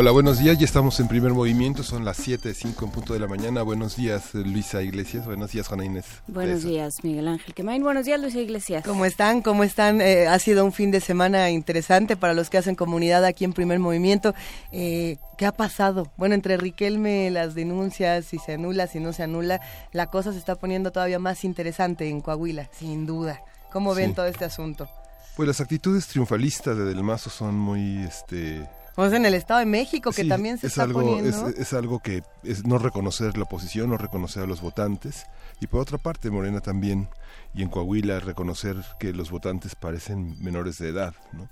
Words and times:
Hola, 0.00 0.12
buenos 0.12 0.38
días. 0.38 0.56
Ya 0.58 0.64
estamos 0.64 0.98
en 0.98 1.08
primer 1.08 1.34
movimiento. 1.34 1.82
Son 1.82 2.06
las 2.06 2.16
7, 2.16 2.54
5 2.54 2.86
en 2.86 2.90
punto 2.90 3.12
de 3.12 3.18
la 3.18 3.26
mañana. 3.26 3.60
Buenos 3.60 3.96
días, 3.96 4.32
Luisa 4.32 4.80
Iglesias. 4.80 5.26
Buenos 5.26 5.52
días, 5.52 5.68
Juana 5.68 5.84
Inés. 5.84 6.06
Buenos 6.26 6.62
días, 6.62 7.04
Miguel 7.04 7.28
Ángel 7.28 7.52
Quemain. 7.52 7.82
Buenos 7.82 8.06
días, 8.06 8.18
Luisa 8.18 8.38
Iglesias. 8.38 8.82
¿Cómo 8.82 9.04
están? 9.04 9.42
¿Cómo 9.42 9.62
están? 9.62 10.00
Eh, 10.00 10.26
ha 10.26 10.38
sido 10.38 10.64
un 10.64 10.72
fin 10.72 10.90
de 10.90 11.02
semana 11.02 11.50
interesante 11.50 12.16
para 12.16 12.32
los 12.32 12.48
que 12.48 12.56
hacen 12.56 12.76
comunidad 12.76 13.26
aquí 13.26 13.44
en 13.44 13.52
primer 13.52 13.78
movimiento. 13.78 14.34
Eh, 14.72 15.18
¿Qué 15.36 15.44
ha 15.44 15.52
pasado? 15.52 16.10
Bueno, 16.16 16.34
entre 16.34 16.56
Riquelme, 16.56 17.30
las 17.30 17.54
denuncias, 17.54 18.24
si 18.24 18.38
se 18.38 18.54
anula, 18.54 18.86
si 18.86 19.00
no 19.00 19.12
se 19.12 19.24
anula, 19.24 19.60
la 19.92 20.06
cosa 20.06 20.32
se 20.32 20.38
está 20.38 20.54
poniendo 20.54 20.92
todavía 20.92 21.18
más 21.18 21.44
interesante 21.44 22.08
en 22.08 22.22
Coahuila, 22.22 22.70
sin 22.72 23.04
duda. 23.04 23.42
¿Cómo 23.70 23.94
ven 23.94 24.14
todo 24.14 24.24
este 24.24 24.46
asunto? 24.46 24.88
Pues 25.36 25.46
las 25.46 25.60
actitudes 25.60 26.06
triunfalistas 26.06 26.74
de 26.74 26.84
Del 26.86 27.02
Mazo 27.02 27.28
son 27.28 27.54
muy, 27.54 27.98
este, 27.98 28.66
pues 29.00 29.14
en 29.14 29.24
el 29.24 29.32
Estado 29.32 29.60
de 29.60 29.66
México, 29.66 30.12
que 30.12 30.26
también 30.26 30.58
se 30.58 30.66
está 30.66 30.82
algo, 30.82 31.00
poniendo. 31.00 31.48
Es, 31.48 31.58
es, 31.58 31.72
algo 31.72 32.00
que 32.00 32.22
es 32.42 32.66
no 32.66 32.76
reconocer 32.76 33.38
la 33.38 33.44
oposición, 33.44 33.88
no 33.88 33.96
reconocer 33.96 34.42
a 34.42 34.46
los 34.46 34.60
votantes. 34.60 35.24
Y 35.58 35.68
por 35.68 35.80
otra 35.80 35.96
parte, 35.96 36.30
Morena 36.30 36.60
también, 36.60 37.08
y 37.54 37.62
en 37.62 37.70
Coahuila, 37.70 38.20
reconocer 38.20 38.76
que 38.98 39.14
los 39.14 39.30
votantes 39.30 39.74
parecen 39.74 40.36
menores 40.42 40.76
de 40.76 40.90
edad. 40.90 41.14
¿no? 41.32 41.48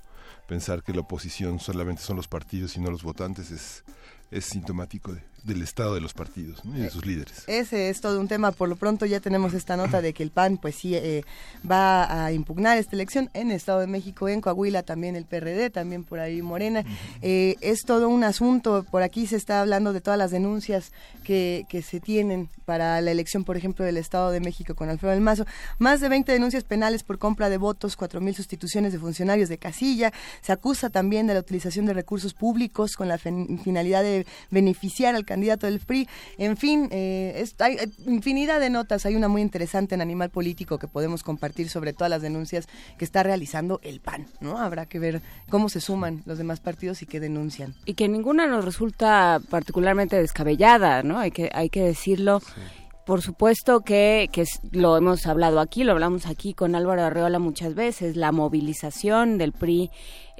Pensar 0.47 0.83
que 0.83 0.93
la 0.93 1.01
oposición 1.01 1.59
solamente 1.59 2.03
son 2.03 2.17
los 2.17 2.27
partidos 2.27 2.77
y 2.77 2.81
no 2.81 2.91
los 2.91 3.01
votantes 3.01 3.49
es, 3.49 3.83
es 4.29 4.45
sintomático 4.45 5.13
de, 5.13 5.23
del 5.43 5.61
estado 5.61 5.95
de 5.95 6.01
los 6.01 6.13
partidos 6.13 6.63
¿no? 6.65 6.77
y 6.77 6.81
de 6.81 6.89
sus 6.89 7.05
líderes. 7.05 7.43
Ese 7.47 7.89
es 7.89 8.01
todo 8.01 8.19
un 8.19 8.27
tema. 8.27 8.51
Por 8.51 8.69
lo 8.69 8.75
pronto 8.75 9.05
ya 9.05 9.19
tenemos 9.19 9.53
esta 9.53 9.77
nota 9.77 10.01
de 10.01 10.13
que 10.13 10.23
el 10.23 10.31
PAN, 10.31 10.57
pues 10.57 10.75
sí, 10.75 10.95
eh, 10.95 11.23
va 11.69 12.25
a 12.25 12.31
impugnar 12.31 12.77
esta 12.77 12.95
elección 12.95 13.29
en 13.33 13.51
el 13.51 13.57
Estado 13.57 13.79
de 13.79 13.87
México, 13.87 14.27
en 14.29 14.41
Coahuila 14.41 14.83
también 14.83 15.15
el 15.15 15.25
PRD, 15.25 15.69
también 15.69 16.03
por 16.03 16.19
ahí 16.19 16.41
Morena. 16.41 16.83
eh, 17.21 17.55
es 17.61 17.81
todo 17.85 18.09
un 18.09 18.23
asunto. 18.23 18.85
Por 18.89 19.03
aquí 19.03 19.27
se 19.27 19.35
está 19.35 19.61
hablando 19.61 19.93
de 19.93 20.01
todas 20.01 20.17
las 20.17 20.31
denuncias 20.31 20.91
que, 21.23 21.65
que 21.69 21.81
se 21.81 21.99
tienen 21.99 22.49
para 22.65 23.01
la 23.01 23.11
elección, 23.11 23.43
por 23.43 23.57
ejemplo, 23.57 23.85
del 23.85 23.97
Estado 23.97 24.31
de 24.31 24.39
México 24.39 24.75
con 24.75 24.89
Alfredo 24.89 25.13
del 25.13 25.21
Mazo. 25.21 25.45
Más 25.77 26.01
de 26.01 26.09
20 26.09 26.31
denuncias 26.31 26.63
penales 26.63 27.03
por 27.03 27.17
compra 27.17 27.49
de 27.49 27.57
votos, 27.57 27.97
4.000 27.97 28.35
sustituciones 28.35 28.93
de 28.93 28.99
funcionarios 28.99 29.49
de 29.49 29.57
casilla. 29.57 30.13
Se 30.41 30.51
acusa 30.51 30.89
también 30.89 31.27
de 31.27 31.33
la 31.33 31.39
utilización 31.39 31.85
de 31.85 31.93
recursos 31.93 32.33
públicos 32.33 32.95
con 32.95 33.07
la 33.07 33.17
finalidad 33.17 34.03
de 34.03 34.25
beneficiar 34.51 35.15
al 35.15 35.25
candidato 35.29 35.67
del 35.67 35.79
PRI. 35.79 36.09
En 36.39 36.57
fin, 36.57 36.89
eh, 36.91 37.33
es, 37.37 37.55
hay 37.59 37.77
infinidad 38.07 38.59
de 38.59 38.71
notas. 38.71 39.05
Hay 39.05 39.15
una 39.15 39.27
muy 39.27 39.43
interesante 39.43 39.93
en 39.93 40.01
Animal 40.01 40.31
Político 40.31 40.79
que 40.79 40.87
podemos 40.87 41.23
compartir 41.23 41.69
sobre 41.69 41.93
todas 41.93 42.09
las 42.09 42.23
denuncias 42.23 42.67
que 42.97 43.05
está 43.05 43.21
realizando 43.21 43.79
el 43.83 44.01
PAN. 44.01 44.25
¿no? 44.41 44.57
Habrá 44.57 44.87
que 44.87 44.97
ver 44.97 45.21
cómo 45.49 45.69
se 45.69 45.81
suman 45.81 46.23
los 46.25 46.39
demás 46.39 46.59
partidos 46.59 47.03
y 47.03 47.05
qué 47.05 47.19
denuncian. 47.19 47.75
Y 47.85 47.93
que 47.93 48.09
ninguna 48.09 48.47
nos 48.47 48.65
resulta 48.65 49.39
particularmente 49.49 50.17
descabellada, 50.17 51.03
¿no? 51.03 51.19
Hay 51.19 51.31
que, 51.31 51.51
hay 51.53 51.69
que 51.69 51.83
decirlo. 51.83 52.39
Sí. 52.39 52.61
Por 53.09 53.23
supuesto 53.23 53.81
que, 53.81 54.29
que 54.31 54.45
lo 54.71 54.95
hemos 54.95 55.25
hablado 55.25 55.59
aquí, 55.59 55.83
lo 55.83 55.93
hablamos 55.93 56.27
aquí 56.27 56.53
con 56.53 56.75
Álvaro 56.75 57.01
Arreola 57.01 57.39
muchas 57.39 57.73
veces, 57.73 58.15
la 58.15 58.31
movilización 58.31 59.39
del 59.39 59.51
PRI 59.51 59.89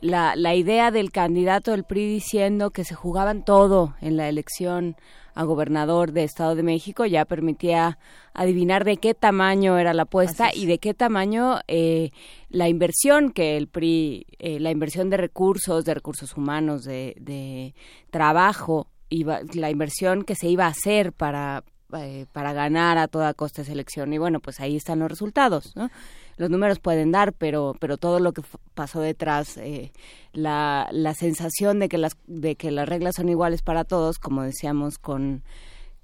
la, 0.02 0.36
la 0.36 0.55
idea 0.55 0.92
del 0.92 1.11
candidato 1.11 1.72
del 1.72 1.83
PRI 1.83 2.08
diciendo 2.08 2.72
que 2.72 2.84
se 2.84 2.96
jugaban 2.96 3.44
todo 3.44 3.96
en 4.01 4.18
la 4.18 4.29
elección 4.29 4.96
a 5.40 5.44
gobernador 5.44 6.12
de 6.12 6.25
Estado 6.25 6.53
de 6.56 6.63
México 6.63 7.06
ya 7.06 7.24
permitía 7.24 7.97
adivinar 8.34 8.84
de 8.84 8.97
qué 8.97 9.13
tamaño 9.13 9.78
era 9.78 9.94
la 9.94 10.03
apuesta 10.03 10.50
y 10.53 10.66
de 10.66 10.79
qué 10.79 10.94
tamaño 10.94 11.59
eh, 11.68 12.12
la 12.50 12.68
inversión 12.68 13.31
que 13.31 13.56
el 13.56 13.68
PRI, 13.68 14.25
eh, 14.40 14.59
la 14.59 14.72
inversión 14.72 15.09
de 15.09 15.18
recursos, 15.18 15.85
de 15.85 15.94
recursos 15.94 16.35
humanos, 16.35 16.84
de, 16.84 17.16
de 17.22 17.74
trabajo, 18.09 18.88
iba, 19.09 19.40
la 19.53 19.69
inversión 19.69 20.24
que 20.24 20.35
se 20.35 20.47
iba 20.47 20.66
a 20.66 20.69
hacer 20.69 21.13
para, 21.13 21.63
eh, 21.94 22.25
para 22.31 22.53
ganar 22.53 22.97
a 22.97 23.07
toda 23.07 23.34
costa 23.34 23.62
esa 23.62 23.72
elección. 23.72 24.12
Y 24.13 24.18
bueno, 24.18 24.40
pues 24.40 24.59
ahí 24.59 24.75
están 24.75 25.00
los 25.00 25.09
resultados, 25.09 25.75
¿no? 25.75 25.90
Los 26.39 26.50
números 26.50 26.79
pueden 26.79 27.11
dar, 27.11 27.33
pero 27.33 27.75
pero 27.79 27.97
todo 27.97 28.19
lo 28.19 28.31
que 28.31 28.41
pasó 28.73 29.01
detrás, 29.01 29.57
eh, 29.57 29.91
la, 30.31 30.88
la 30.91 31.13
sensación 31.13 31.79
de 31.79 31.89
que 31.89 31.97
las 31.97 32.17
de 32.27 32.55
que 32.55 32.72
las 32.72 32.88
reglas 32.88 33.16
son 33.17 33.27
iguales 33.27 33.61
para 33.61 33.83
todos, 33.83 34.19
como 34.19 34.44
decíamos 34.44 34.97
con 35.00 35.44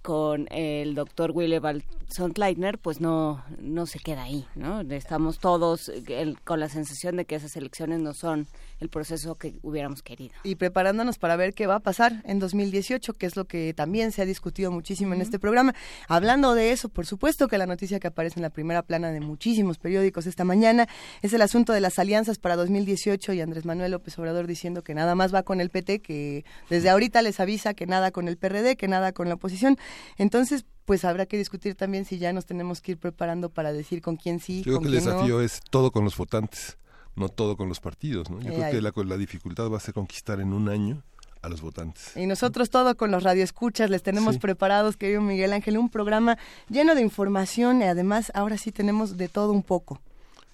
con 0.06 0.48
el 0.52 0.94
doctor 0.94 1.32
Willebald 1.32 1.84
Sondleitner, 2.10 2.78
pues 2.78 3.02
no, 3.02 3.44
no 3.60 3.88
se 3.88 3.98
queda 3.98 4.22
ahí, 4.22 4.46
¿no? 4.54 4.82
Estamos 4.82 5.40
todos 5.40 5.90
el, 5.90 6.40
con 6.42 6.60
la 6.60 6.70
sensación 6.70 7.16
de 7.16 7.26
que 7.26 7.34
esas 7.34 7.56
elecciones 7.56 8.02
no 8.02 8.14
son 8.14 8.46
el 8.80 8.90
proceso 8.90 9.34
que 9.34 9.56
hubiéramos 9.64 10.04
querido. 10.04 10.36
Y 10.44 10.56
preparándonos 10.56 11.18
para 11.18 11.36
ver 11.38 11.56
qué 11.56 11.66
va 11.66 11.76
a 11.76 11.80
pasar 11.80 12.22
en 12.26 12.38
2018, 12.38 13.14
que 13.14 13.26
es 13.26 13.36
lo 13.36 13.46
que 13.46 13.74
también 13.74 14.12
se 14.12 14.22
ha 14.22 14.26
discutido 14.26 14.70
muchísimo 14.70 15.10
uh 15.10 15.14
-huh. 15.14 15.16
en 15.16 15.22
este 15.24 15.40
programa. 15.40 15.74
Hablando 16.08 16.54
de 16.54 16.72
eso, 16.72 16.90
por 16.90 17.08
supuesto 17.08 17.48
que 17.48 17.58
la 17.58 17.66
noticia 17.66 18.00
que 18.00 18.06
aparece 18.08 18.40
en 18.40 18.44
la 18.44 18.52
primera 18.52 18.84
plana 18.84 19.10
de 19.10 19.22
muchísimos 19.22 19.80
periódicos 19.80 20.28
esta 20.28 20.44
mañana 20.44 20.88
es 21.24 21.34
el 21.34 21.42
asunto 21.42 21.74
de 21.74 21.82
las 21.82 21.98
alianzas 21.98 22.38
para 22.38 22.56
2018 22.56 23.34
y 23.34 23.42
Andrés 23.42 23.66
Manuel 23.66 23.92
López 23.92 24.20
Obrador 24.20 24.46
diciendo 24.46 24.84
que 24.84 24.94
nada 24.94 25.16
más 25.16 25.34
va 25.34 25.42
con 25.42 25.62
el 25.62 25.72
PT, 25.72 26.02
que 26.02 26.46
desde 26.70 26.92
ahorita 26.92 27.24
les 27.24 27.40
avisa 27.40 27.74
que 27.74 27.88
nada 27.88 28.12
con 28.12 28.28
el 28.28 28.38
PRD, 28.38 28.76
que 28.76 28.88
nada 28.88 29.12
con 29.12 29.30
la 29.30 29.34
oposición. 29.34 29.80
Entonces, 30.18 30.66
pues 30.86 31.04
habrá 31.06 31.26
que 31.26 31.38
discutir 31.38 31.76
también 31.76 32.06
si 32.06 32.18
ya 32.18 32.32
nos 32.34 32.46
tenemos 32.46 32.82
que 32.82 32.94
ir 32.94 32.98
preparando 33.00 33.50
para 33.50 33.74
decir 33.74 34.02
con 34.02 34.18
quién 34.18 34.40
sí. 34.40 34.58
Yo 34.60 34.64
creo 34.64 34.76
con 34.78 34.84
que 34.84 34.90
el 34.90 34.96
desafío 34.96 35.36
no. 35.38 35.42
es 35.42 35.60
todo 35.70 35.92
con 35.92 36.04
los 36.04 36.16
votantes, 36.16 36.78
no 37.16 37.30
todo 37.30 37.58
con 37.58 37.70
los 37.70 37.80
partidos. 37.80 38.30
¿no? 38.30 38.40
Yo 38.42 38.52
Eh, 38.52 38.56
creo 38.56 38.72
que 38.72 38.82
la, 38.82 38.94
la 39.06 39.18
dificultad 39.18 39.70
va 39.70 39.78
a 39.78 39.80
ser 39.80 39.94
conquistar 39.94 40.40
en 40.40 40.54
un 40.54 40.70
año 40.70 41.02
a 41.42 41.50
los 41.50 41.62
votantes. 41.62 42.12
Y 42.16 42.26
nosotros 42.26 42.70
todo 42.70 42.96
con 42.98 43.12
los 43.12 43.22
radioescuchas, 43.24 43.90
les 43.90 44.02
tenemos 44.04 44.36
Sí. 44.36 44.40
preparados, 44.40 44.98
querido 44.98 45.22
Miguel 45.22 45.54
Ángel, 45.54 45.78
un 45.78 45.90
programa 45.90 46.38
lleno 46.70 46.96
de 46.96 47.02
información 47.02 47.82
y 47.82 47.86
además 47.86 48.32
ahora 48.36 48.58
sí 48.58 48.72
tenemos 48.72 49.18
de 49.18 49.28
todo 49.30 49.52
un 49.52 49.62
poco. 49.64 50.02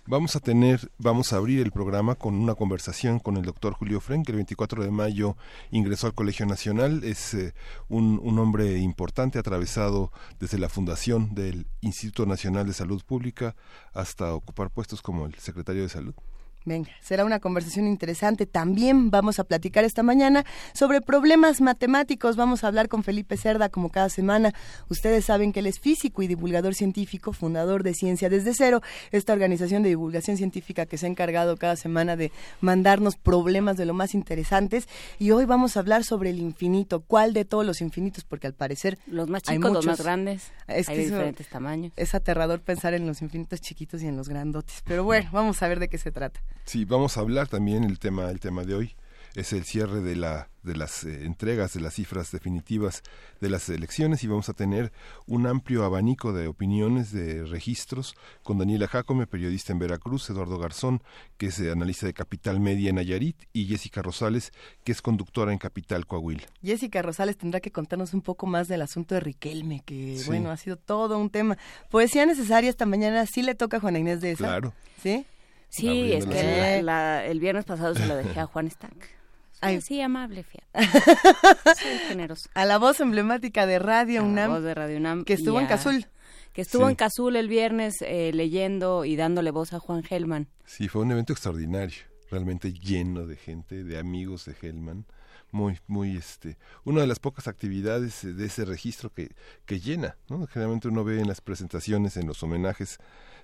Vamos 0.07 0.35
a 0.35 0.39
tener, 0.39 0.91
vamos 0.97 1.31
a 1.31 1.37
abrir 1.37 1.59
el 1.59 1.71
programa 1.71 2.15
con 2.15 2.33
una 2.33 2.55
conversación 2.55 3.19
con 3.19 3.37
el 3.37 3.43
doctor 3.43 3.73
Julio 3.73 4.01
Frenk, 4.01 4.25
que 4.25 4.31
el 4.31 4.37
24 4.37 4.83
de 4.83 4.89
mayo 4.89 5.37
ingresó 5.69 6.07
al 6.07 6.15
Colegio 6.15 6.47
Nacional, 6.47 7.03
es 7.03 7.35
eh, 7.35 7.53
un, 7.87 8.19
un 8.23 8.39
hombre 8.39 8.79
importante, 8.79 9.37
atravesado 9.37 10.11
desde 10.39 10.57
la 10.57 10.69
fundación 10.69 11.35
del 11.35 11.67
Instituto 11.81 12.25
Nacional 12.25 12.65
de 12.65 12.73
Salud 12.73 13.03
Pública 13.05 13.55
hasta 13.93 14.33
ocupar 14.33 14.71
puestos 14.71 15.03
como 15.03 15.27
el 15.27 15.35
secretario 15.35 15.83
de 15.83 15.89
Salud. 15.89 16.15
Venga, 16.63 16.91
será 17.01 17.25
una 17.25 17.39
conversación 17.39 17.87
interesante. 17.87 18.45
También 18.45 19.09
vamos 19.09 19.39
a 19.39 19.43
platicar 19.45 19.83
esta 19.83 20.03
mañana 20.03 20.45
sobre 20.73 21.01
problemas 21.01 21.59
matemáticos. 21.59 22.35
Vamos 22.35 22.63
a 22.63 22.67
hablar 22.67 22.87
con 22.87 23.03
Felipe 23.03 23.35
Cerda 23.35 23.69
como 23.69 23.89
cada 23.89 24.09
semana. 24.09 24.53
Ustedes 24.87 25.25
saben 25.25 25.53
que 25.53 25.61
él 25.61 25.65
es 25.65 25.79
físico 25.79 26.21
y 26.21 26.27
divulgador 26.27 26.75
científico, 26.75 27.33
fundador 27.33 27.81
de 27.81 27.95
Ciencia 27.95 28.29
desde 28.29 28.53
cero, 28.53 28.81
esta 29.11 29.33
organización 29.33 29.81
de 29.81 29.89
divulgación 29.89 30.37
científica 30.37 30.85
que 30.85 30.99
se 30.99 31.07
ha 31.07 31.09
encargado 31.09 31.57
cada 31.57 31.75
semana 31.75 32.15
de 32.15 32.31
mandarnos 32.59 33.15
problemas 33.15 33.75
de 33.77 33.85
lo 33.87 33.95
más 33.95 34.13
interesantes. 34.13 34.87
Y 35.17 35.31
hoy 35.31 35.45
vamos 35.45 35.77
a 35.77 35.79
hablar 35.79 36.03
sobre 36.03 36.29
el 36.29 36.39
infinito. 36.39 37.01
¿Cuál 37.01 37.33
de 37.33 37.43
todos 37.43 37.65
los 37.65 37.81
infinitos? 37.81 38.23
Porque 38.23 38.45
al 38.45 38.53
parecer 38.53 38.99
Los 39.07 39.29
más 39.29 39.41
hay 39.47 39.57
chicos, 39.57 39.71
los 39.73 39.83
muchos. 39.85 39.97
más 39.99 40.05
grandes, 40.05 40.51
Es 40.67 40.87
hay 40.89 40.97
de 40.97 41.03
diferentes 41.05 41.47
tamaños. 41.47 41.91
es 41.97 42.13
aterrador 42.13 42.61
pensar 42.61 42.93
en 42.93 43.07
los 43.07 43.23
infinitos 43.23 43.61
chiquitos 43.61 44.03
y 44.03 44.07
en 44.07 44.15
los 44.15 44.29
grandotes. 44.29 44.83
Pero 44.85 45.03
bueno, 45.03 45.27
vamos 45.31 45.63
a 45.63 45.67
ver 45.67 45.79
de 45.79 45.89
qué 45.89 45.97
se 45.97 46.11
trata. 46.11 46.39
Sí, 46.65 46.85
vamos 46.85 47.17
a 47.17 47.21
hablar 47.21 47.47
también 47.47 47.83
el 47.83 47.99
tema, 47.99 48.29
el 48.29 48.39
tema 48.39 48.63
de 48.63 48.75
hoy 48.75 48.95
es 49.35 49.53
el 49.53 49.63
cierre 49.63 50.01
de 50.01 50.15
la 50.15 50.49
de 50.63 50.75
las 50.75 51.03
eh, 51.05 51.25
entregas 51.25 51.73
de 51.73 51.81
las 51.81 51.95
cifras 51.95 52.31
definitivas 52.31 53.01
de 53.39 53.49
las 53.49 53.67
elecciones 53.69 54.23
y 54.23 54.27
vamos 54.27 54.47
a 54.47 54.53
tener 54.53 54.91
un 55.25 55.47
amplio 55.47 55.83
abanico 55.83 56.33
de 56.33 56.45
opiniones, 56.47 57.11
de 57.11 57.43
registros 57.45 58.15
con 58.43 58.59
Daniela 58.59 58.87
Jacome, 58.87 59.25
periodista 59.25 59.73
en 59.73 59.79
Veracruz, 59.79 60.29
Eduardo 60.29 60.59
Garzón, 60.59 61.01
que 61.37 61.47
es 61.47 61.59
eh, 61.59 61.71
analista 61.71 62.05
de 62.05 62.13
Capital 62.13 62.59
Media 62.59 62.89
en 62.89 62.97
Nayarit 62.97 63.37
y 63.53 63.65
Jessica 63.65 64.03
Rosales, 64.03 64.51
que 64.83 64.91
es 64.91 65.01
conductora 65.01 65.51
en 65.51 65.57
Capital 65.57 66.05
Coahuila. 66.05 66.43
Jessica 66.61 67.01
Rosales 67.01 67.37
tendrá 67.37 67.59
que 67.59 67.71
contarnos 67.71 68.13
un 68.13 68.21
poco 68.21 68.45
más 68.45 68.67
del 68.67 68.83
asunto 68.83 69.15
de 69.15 69.21
Riquelme, 69.21 69.81
que 69.83 70.19
Sí. 70.19 70.27
bueno, 70.27 70.51
ha 70.51 70.57
sido 70.57 70.75
todo 70.77 71.17
un 71.17 71.31
tema. 71.31 71.57
Poesía 71.89 72.27
necesaria 72.27 72.69
esta 72.69 72.85
mañana 72.85 73.25
sí 73.25 73.41
le 73.41 73.55
toca 73.55 73.77
a 73.77 73.79
Juana 73.79 73.97
Inés 73.97 74.21
de 74.21 74.33
esa. 74.33 74.43
Claro. 74.45 74.73
¿Sí? 75.01 75.25
Sí, 75.71 76.11
es 76.13 76.25
que 76.25 76.43
la- 76.43 76.81
la- 76.83 77.25
el 77.25 77.39
viernes 77.39 77.65
pasado 77.65 77.95
se 77.95 78.05
lo 78.05 78.15
dejé 78.15 78.39
a 78.39 78.45
Juan 78.45 78.69
Stack. 78.69 79.09
Ay. 79.61 79.79
Sí, 79.81 80.01
amable, 80.01 80.43
fíjate. 80.43 80.71
Soy 81.81 81.97
generoso. 82.07 82.49
A 82.53 82.65
la 82.65 82.77
voz 82.77 82.99
emblemática 82.99 83.65
de 83.65 83.79
Radio 83.79 84.19
A 84.21 84.23
la 84.23 84.29
UNAM, 84.29 84.51
voz 84.51 84.63
de 84.63 84.73
Radio 84.73 84.97
UNAM 84.97 85.23
que 85.23 85.33
estuvo 85.33 85.59
en 85.59 85.65
a- 85.65 85.69
Cazul. 85.69 86.07
Que 86.53 86.61
estuvo 86.63 86.85
Sí. 86.87 86.89
en 86.91 86.95
Cazul 86.95 87.35
el 87.37 87.47
viernes 87.47 87.95
eh, 88.01 88.31
leyendo 88.33 89.05
y 89.05 89.15
dándole 89.15 89.51
voz 89.51 89.71
a 89.73 89.79
Juan 89.79 90.03
Gelman. 90.03 90.47
Sí, 90.65 90.87
fue 90.89 91.01
un 91.03 91.11
evento 91.11 91.31
extraordinario, 91.31 92.01
realmente 92.29 92.73
lleno 92.73 93.25
de 93.25 93.37
gente, 93.37 93.83
de 93.85 93.97
amigos 93.97 94.45
de 94.45 94.55
Hellman, 94.61 95.05
muy 95.51 95.77
muy 95.87 96.15
este 96.17 96.57
una 96.85 97.01
de 97.01 97.07
las 97.07 97.19
pocas 97.19 97.47
actividades 97.47 98.21
de 98.23 98.45
ese 98.45 98.63
registro 98.65 99.11
que, 99.13 99.31
que 99.65 99.81
llena 99.81 100.15
¿no? 100.29 100.47
generalmente 100.47 100.87
uno 100.87 101.03
ve 101.03 101.19
en 101.19 101.27
las 101.27 101.41
presentaciones 101.41 102.15
en 102.15 102.25
los 102.25 102.41
homenajes 102.41 102.99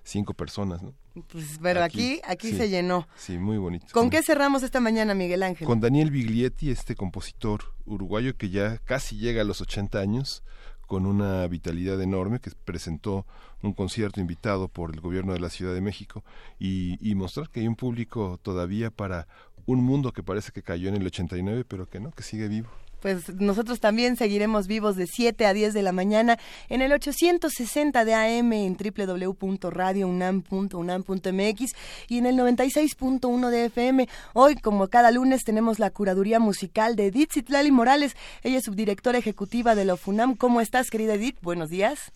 cinco 0.07 0.33
personas 0.33 0.81
¿no? 0.81 0.93
pues 1.27 1.59
pero 1.61 1.83
aquí. 1.83 2.21
aquí, 2.25 2.53
se 2.53 2.69
llenó. 2.69 3.07
Sí 3.17 3.37
muy 3.37 3.57
bonito. 3.57 3.87
Con 3.91 4.09
qué 4.09 4.23
cerramos 4.23 4.63
esta 4.63 4.79
mañana 4.79 5.13
Miguel 5.13 5.43
Ángel 5.43 5.67
con 5.67 5.79
Daniel 5.79 6.11
Biglietti 6.11 6.71
este 6.71 6.95
compositor 6.95 7.73
uruguayo 7.85 8.37
que 8.37 8.49
ya 8.49 8.77
casi 8.79 9.17
llega 9.17 9.41
a 9.41 9.45
los 9.45 9.61
80 9.61 9.99
años 9.99 10.43
con 10.85 11.05
una 11.05 11.45
vitalidad 11.47 12.01
enorme 12.01 12.39
que 12.39 12.51
presentó 12.63 13.25
un 13.61 13.73
concierto 13.73 14.21
invitado 14.21 14.69
por 14.69 14.93
el 14.93 15.01
gobierno 15.01 15.33
de 15.33 15.39
la 15.39 15.49
Ciudad 15.49 15.73
de 15.73 15.81
México 15.81 16.23
y, 16.59 16.97
y 17.01 17.15
mostrar 17.15 17.49
que 17.49 17.59
hay 17.59 17.67
un 17.67 17.75
público 17.75 18.39
todavía 18.41 18.89
para 18.89 19.27
un 19.65 19.83
mundo 19.83 20.13
que 20.13 20.23
parece 20.23 20.53
que 20.53 20.63
cayó 20.63 20.87
en 20.87 20.95
el 20.95 21.05
89, 21.05 21.65
pero 21.67 21.87
que 21.87 21.99
no, 21.99 22.11
que 22.11 22.23
sigue 22.23 22.47
vivo 22.47 22.69
pues 23.01 23.33
nosotros 23.35 23.79
también 23.79 24.15
seguiremos 24.15 24.67
vivos 24.67 24.95
de 24.95 25.07
7 25.07 25.45
a 25.45 25.53
10 25.53 25.73
de 25.73 25.81
la 25.81 25.91
mañana 25.91 26.37
en 26.69 26.81
el 26.81 26.91
860 26.91 28.05
de 28.05 28.13
AM 28.13 28.53
en 28.53 28.77
www.radiounam.unam.mx 28.77 31.75
y 32.07 32.17
en 32.17 32.25
el 32.25 32.37
96.1 32.37 33.49
de 33.49 33.65
FM. 33.65 34.07
Hoy, 34.33 34.55
como 34.55 34.87
cada 34.87 35.11
lunes, 35.11 35.43
tenemos 35.43 35.79
la 35.79 35.91
curaduría 35.91 36.39
musical 36.39 36.95
de 36.95 37.07
Edith 37.07 37.33
Citlali 37.33 37.71
Morales. 37.71 38.15
Ella 38.43 38.59
es 38.59 38.65
subdirectora 38.65 39.17
ejecutiva 39.17 39.75
de 39.75 39.85
la 39.85 39.97
FUNAM. 39.97 40.35
¿Cómo 40.35 40.61
estás, 40.61 40.89
querida 40.89 41.15
Edith? 41.15 41.37
Buenos 41.41 41.69
días. 41.69 42.11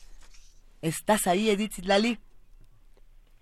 ¿Estás 0.81 1.27
ahí, 1.27 1.49
Edith 1.49 1.73
Citlali? 1.73 2.19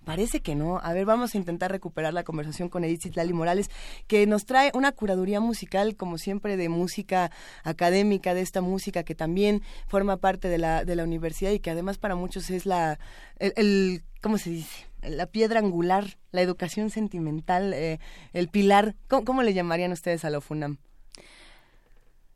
Parece 0.09 0.39
que 0.41 0.55
no. 0.55 0.79
A 0.81 0.91
ver, 0.93 1.05
vamos 1.05 1.35
a 1.35 1.37
intentar 1.37 1.71
recuperar 1.71 2.15
la 2.15 2.23
conversación 2.23 2.67
con 2.67 2.83
Edith 2.83 3.03
Citlali 3.03 3.31
Morales, 3.31 3.69
que 4.07 4.25
nos 4.25 4.47
trae 4.47 4.71
una 4.73 4.91
curaduría 4.91 5.39
musical, 5.39 5.95
como 5.95 6.17
siempre, 6.17 6.57
de 6.57 6.67
música 6.67 7.29
académica, 7.63 8.33
de 8.33 8.41
esta 8.41 8.61
música 8.61 9.03
que 9.03 9.13
también 9.13 9.61
forma 9.85 10.17
parte 10.17 10.47
de 10.47 10.57
la, 10.57 10.83
de 10.83 10.95
la 10.95 11.03
universidad 11.03 11.51
y 11.51 11.59
que 11.59 11.69
además 11.69 11.99
para 11.99 12.15
muchos 12.15 12.49
es 12.49 12.65
la, 12.65 12.97
el, 13.37 14.01
¿cómo 14.19 14.39
se 14.39 14.49
dice? 14.49 14.87
La 15.03 15.27
piedra 15.27 15.59
angular, 15.59 16.17
la 16.31 16.41
educación 16.41 16.89
sentimental, 16.89 17.71
eh, 17.75 17.99
el 18.33 18.47
pilar. 18.47 18.95
¿Cómo, 19.09 19.43
le 19.43 19.53
llamarían 19.53 19.91
ustedes 19.91 20.25
a 20.25 20.31
la 20.31 20.41
FUNAM? 20.41 20.79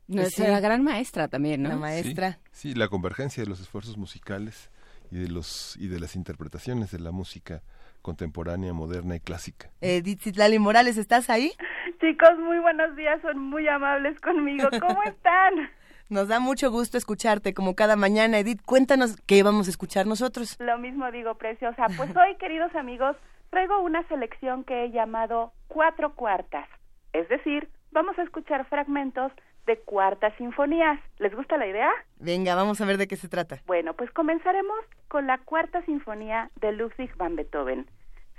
Nuestra 0.06 0.60
gran 0.60 0.84
maestra 0.84 1.26
también, 1.26 1.64
¿no? 1.64 1.70
La 1.70 1.76
maestra. 1.76 2.38
sí, 2.52 2.72
la 2.72 2.86
convergencia 2.86 3.42
de 3.42 3.48
los 3.48 3.58
esfuerzos 3.58 3.96
musicales 3.96 4.70
y 5.14 5.18
de 5.18 5.28
los 5.28 5.76
y 5.76 5.86
de 5.86 6.00
las 6.00 6.16
interpretaciones 6.16 6.90
de 6.90 6.98
la 6.98 7.12
música 7.12 7.62
contemporánea, 8.02 8.72
moderna 8.72 9.14
y 9.14 9.20
clásica. 9.20 9.70
Edith 9.80 10.22
Citlali 10.22 10.58
Morales, 10.58 10.96
¿estás 10.96 11.30
ahí? 11.30 11.52
Chicos, 12.00 12.36
muy 12.40 12.58
buenos 12.58 12.96
días, 12.96 13.22
son 13.22 13.38
muy 13.38 13.68
amables 13.68 14.20
conmigo. 14.20 14.68
¿Cómo 14.80 15.02
están? 15.06 15.70
Nos 16.10 16.26
da 16.28 16.40
mucho 16.40 16.70
gusto 16.70 16.98
escucharte 16.98 17.54
como 17.54 17.76
cada 17.76 17.94
mañana. 17.94 18.40
Edith, 18.40 18.60
cuéntanos 18.66 19.16
qué 19.24 19.42
vamos 19.44 19.68
a 19.68 19.70
escuchar 19.70 20.06
nosotros. 20.06 20.56
Lo 20.58 20.78
mismo 20.78 21.10
digo, 21.12 21.36
preciosa. 21.36 21.86
Pues 21.96 22.10
hoy, 22.16 22.34
queridos 22.40 22.74
amigos, 22.74 23.16
traigo 23.50 23.80
una 23.82 24.06
selección 24.08 24.64
que 24.64 24.84
he 24.84 24.90
llamado 24.90 25.52
Cuatro 25.68 26.14
Cuartas. 26.14 26.68
Es 27.12 27.28
decir, 27.28 27.70
vamos 27.92 28.18
a 28.18 28.22
escuchar 28.24 28.66
fragmentos 28.68 29.30
de 29.66 29.78
cuartas 29.78 30.34
sinfonías. 30.38 31.00
¿Les 31.18 31.34
gusta 31.34 31.56
la 31.56 31.66
idea? 31.66 31.90
Venga, 32.18 32.54
vamos 32.54 32.80
a 32.80 32.86
ver 32.86 32.98
de 32.98 33.08
qué 33.08 33.16
se 33.16 33.28
trata. 33.28 33.58
Bueno, 33.66 33.94
pues 33.94 34.10
comenzaremos 34.10 34.78
con 35.08 35.26
la 35.26 35.38
cuarta 35.38 35.82
sinfonía 35.84 36.50
de 36.60 36.72
Ludwig 36.72 37.16
van 37.16 37.36
Beethoven. 37.36 37.86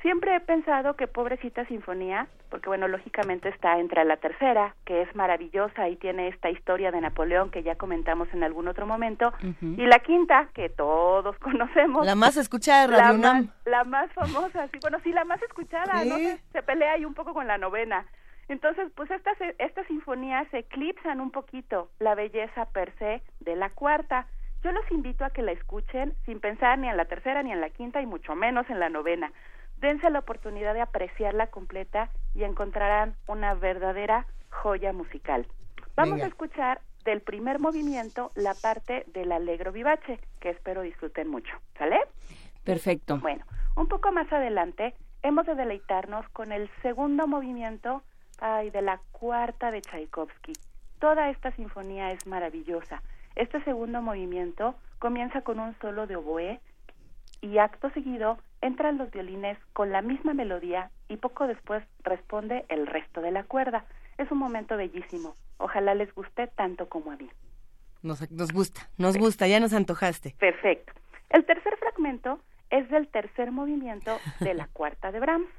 Siempre 0.02 0.36
he 0.36 0.40
pensado 0.40 0.96
que 0.96 1.08
pobrecita 1.08 1.66
sinfonía, 1.66 2.28
porque 2.52 2.70
bueno, 2.70 2.88
lógicamente 2.88 3.50
está 3.50 3.80
entre 3.80 4.06
la 4.06 4.18
tercera, 4.18 4.76
que 4.86 5.02
es 5.02 5.16
maravillosa 5.16 5.90
y 5.90 5.96
tiene 5.96 6.28
esta 6.28 6.52
historia 6.52 6.92
de 6.92 7.02
Napoleón 7.02 7.50
que 7.50 7.64
ya 7.64 7.74
comentamos 7.74 8.28
en 8.32 8.44
algún 8.44 8.68
otro 8.68 8.86
momento, 8.86 9.34
y 9.62 9.84
la 9.88 9.98
quinta, 10.00 10.50
que 10.54 10.70
todos 10.70 11.36
conocemos. 11.40 12.06
La 12.06 12.14
más 12.14 12.38
escuchada 12.38 12.82
de 12.82 12.96
Radio 12.96 13.18
la 13.18 13.34
más, 13.34 13.46
la 13.66 13.84
más 13.84 14.14
famosa, 14.14 14.68
sí, 14.68 14.78
bueno, 14.80 15.00
sí, 15.04 15.12
la 15.12 15.26
más 15.26 15.42
escuchada, 15.42 16.06
¿no? 16.06 16.18
Se 16.52 16.62
pelea 16.62 16.94
ahí 16.94 17.06
un 17.06 17.16
poco 17.16 17.34
con 17.34 17.48
la 17.48 17.58
novena. 17.58 18.06
Entonces, 18.48 18.92
pues 18.96 19.10
estas, 19.10 19.38
estas 19.58 19.88
sinfonías 19.88 20.48
eclipsan 20.54 21.20
un 21.20 21.32
poquito 21.32 21.90
la 22.00 22.16
belleza 22.16 22.66
per 22.66 22.94
se 22.98 23.22
de 23.40 23.56
la 23.56 23.72
cuarta. 23.72 24.28
Yo 24.64 24.72
los 24.72 24.90
invito 24.92 25.26
a 25.26 25.32
que 25.32 25.42
la 25.42 25.52
escuchen 25.52 26.14
sin 26.26 26.40
pensar 26.40 26.78
ni 26.78 26.88
en 26.88 26.98
la 26.98 27.06
tercera 27.06 27.44
ni 27.44 27.52
en 27.52 27.62
la 27.62 27.70
quinta 27.70 28.02
y 28.02 28.06
mucho 28.06 28.36
menos 28.36 28.70
en 28.70 28.80
la 28.80 28.90
novena. 28.90 29.32
Dense 29.78 30.10
la 30.10 30.20
oportunidad 30.20 30.74
de 30.74 30.82
apreciarla 30.82 31.48
completa 31.48 32.10
y 32.34 32.44
encontrarán 32.44 33.16
una 33.28 33.54
verdadera 33.56 34.26
joya 34.50 34.94
musical. 34.94 35.48
Vamos 35.96 36.22
a 36.22 36.28
escuchar 36.28 36.82
del 37.04 37.22
primer 37.22 37.60
movimiento 37.60 38.32
la 38.36 38.54
parte 38.54 39.06
del 39.14 39.32
Allegro 39.32 39.72
Vivace, 39.72 40.20
que 40.40 40.50
espero 40.50 40.82
disfruten 40.82 41.30
mucho. 41.30 41.54
¿Sale? 41.78 42.00
Perfecto. 42.64 43.18
Bueno, 43.20 43.46
un 43.76 43.88
poco 43.88 44.12
más 44.12 44.32
adelante 44.32 44.96
hemos 45.22 45.46
de 45.46 45.56
deleitarnos 45.56 46.28
con 46.30 46.52
el 46.52 46.70
segundo 46.82 47.28
movimiento 47.28 48.04
ay, 48.40 48.70
de 48.70 48.82
la 48.82 49.00
cuarta 49.12 49.72
de 49.72 49.82
Tchaikovsky. 49.82 50.54
Toda 51.00 51.30
esta 51.30 51.52
sinfonía 51.52 52.12
es 52.12 52.26
maravillosa. 52.28 53.02
Este 53.36 53.64
segundo 53.64 54.02
movimiento 54.02 54.76
comienza 55.00 55.42
con 55.42 55.60
un 55.60 55.76
solo 55.80 56.08
de 56.08 56.16
oboe 56.16 56.60
y 57.42 57.58
acto 57.58 57.90
seguido 57.92 58.38
entran 58.62 58.98
los 58.98 59.12
violines 59.12 59.58
con 59.74 59.92
la 59.92 60.02
misma 60.02 60.34
melodía 60.34 60.90
y 61.10 61.18
poco 61.18 61.48
después 61.48 61.84
responde 62.04 62.66
el 62.70 62.88
resto 62.88 63.22
de 63.22 63.32
la 63.32 63.44
cuerda. 63.44 63.86
Es 64.18 64.32
un 64.32 64.38
momento 64.38 64.78
bellísimo. 64.78 65.36
Ojalá 65.58 65.94
les 65.96 66.14
guste 66.16 66.48
tanto 66.48 66.90
como 66.90 67.12
a 67.12 67.18
mí. 67.18 67.30
Nos, 68.02 68.30
nos 68.32 68.52
gusta, 68.52 68.90
nos 68.98 69.18
gusta, 69.18 69.48
ya 69.48 69.60
nos 69.60 69.74
antojaste. 69.74 70.36
Perfecto. 70.40 70.94
El 71.30 71.46
tercer 71.46 71.76
fragmento 71.78 72.40
es 72.70 72.90
del 72.90 73.08
tercer 73.08 73.52
movimiento 73.52 74.18
de 74.40 74.54
la 74.54 74.68
cuarta 74.74 75.12
de 75.12 75.20
Brahms, 75.20 75.50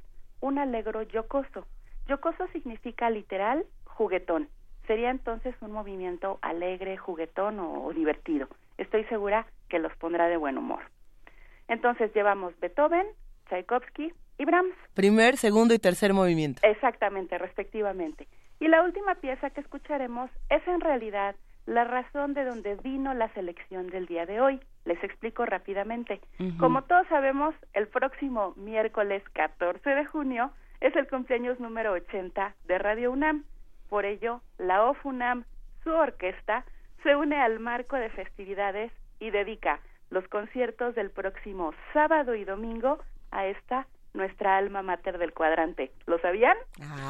un 0.41 0.59
alegro 0.59 1.03
yocoso. 1.03 1.67
Yocoso 2.09 2.47
significa 2.49 3.11
literal 3.11 3.65
juguetón. 3.85 4.49
Sería 4.87 5.11
entonces 5.11 5.55
un 5.61 5.73
movimiento 5.73 6.39
alegre, 6.43 6.97
juguetón 6.97 7.59
o, 7.59 7.93
divertido. 7.93 8.49
Estoy 8.79 9.05
segura 9.05 9.47
que 9.69 9.79
los 9.79 9.95
pondrá 9.97 10.29
de 10.29 10.37
buen 10.37 10.59
humor. 10.59 10.83
Entonces 11.67 12.15
llevamos 12.15 12.59
Beethoven, 12.61 13.07
Tchaikovsky 13.49 14.13
y 14.39 14.45
Brahms. 14.45 14.75
Primer, 14.95 15.37
segundo 15.37 15.75
y 15.75 15.79
tercer 15.79 16.13
movimiento. 16.13 16.61
Exactamente, 16.63 17.37
respectivamente. 17.39 18.29
Y 18.61 18.69
la 18.69 18.83
última 18.83 19.17
pieza 19.17 19.51
que 19.51 19.61
escucharemos 19.61 20.31
es 20.51 20.67
en 20.69 20.81
realidad 20.81 21.35
la 21.67 21.83
razón 21.83 22.35
de 22.35 22.45
donde 22.45 22.77
vino 22.77 23.13
la 23.13 23.29
selección 23.35 23.89
del 23.89 24.07
día 24.07 24.25
de 24.25 24.41
hoy. 24.41 24.61
Les 24.85 25.03
explico 25.03 25.45
rápidamente. 25.45 26.21
Como 26.61 26.83
todos 26.83 27.09
sabemos, 27.09 27.57
el 27.73 27.89
próximo 27.89 28.55
miércoles 28.57 29.25
14 29.33 29.91
de 29.91 30.05
junio 30.07 30.53
es 30.81 30.95
el 30.97 31.09
cumpleaños 31.09 31.61
número 31.61 31.93
80 31.93 32.55
de 32.67 32.79
Radio 32.79 33.13
UNAM. 33.13 33.45
Por 33.89 34.05
ello, 34.05 34.41
la 34.59 34.85
OFUNAM, 34.85 35.45
su 35.85 35.91
orquesta, 35.91 36.65
se 37.03 37.15
une 37.15 37.41
al 37.41 37.61
marco 37.61 37.97
de 37.97 38.11
festividades 38.11 38.93
y 39.21 39.31
dedica 39.31 39.81
los 40.11 40.27
conciertos 40.29 40.95
del 40.95 41.11
próximo 41.11 41.73
sábado 41.93 42.35
y 42.35 42.45
domingo 42.45 42.99
a 43.31 43.47
esta 43.47 43.87
nuestra 44.17 44.57
alma 44.57 44.83
mater 44.83 45.19
del 45.19 45.33
cuadrante. 45.33 45.93
¿Lo 46.07 46.19
sabían? 46.19 46.57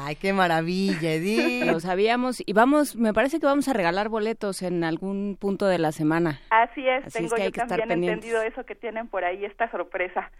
Ay, 0.05 0.15
qué 0.17 0.33
maravilla, 0.33 1.13
Edith. 1.13 1.65
Lo 1.65 1.79
sabíamos 1.79 2.43
y 2.45 2.53
vamos, 2.53 2.95
me 2.95 3.13
parece 3.13 3.39
que 3.39 3.45
vamos 3.45 3.67
a 3.67 3.73
regalar 3.73 4.09
boletos 4.09 4.61
en 4.61 4.83
algún 4.83 5.37
punto 5.39 5.65
de 5.67 5.79
la 5.79 5.91
semana. 5.91 6.41
Así 6.49 6.87
es, 6.87 7.11
tengo 7.13 7.35
yo 7.37 7.51
también 7.51 7.91
entendido 7.91 8.41
eso 8.41 8.65
que 8.65 8.75
tienen 8.75 9.07
por 9.07 9.23
ahí, 9.23 9.45
esta 9.45 9.71
sorpresa. 9.71 10.31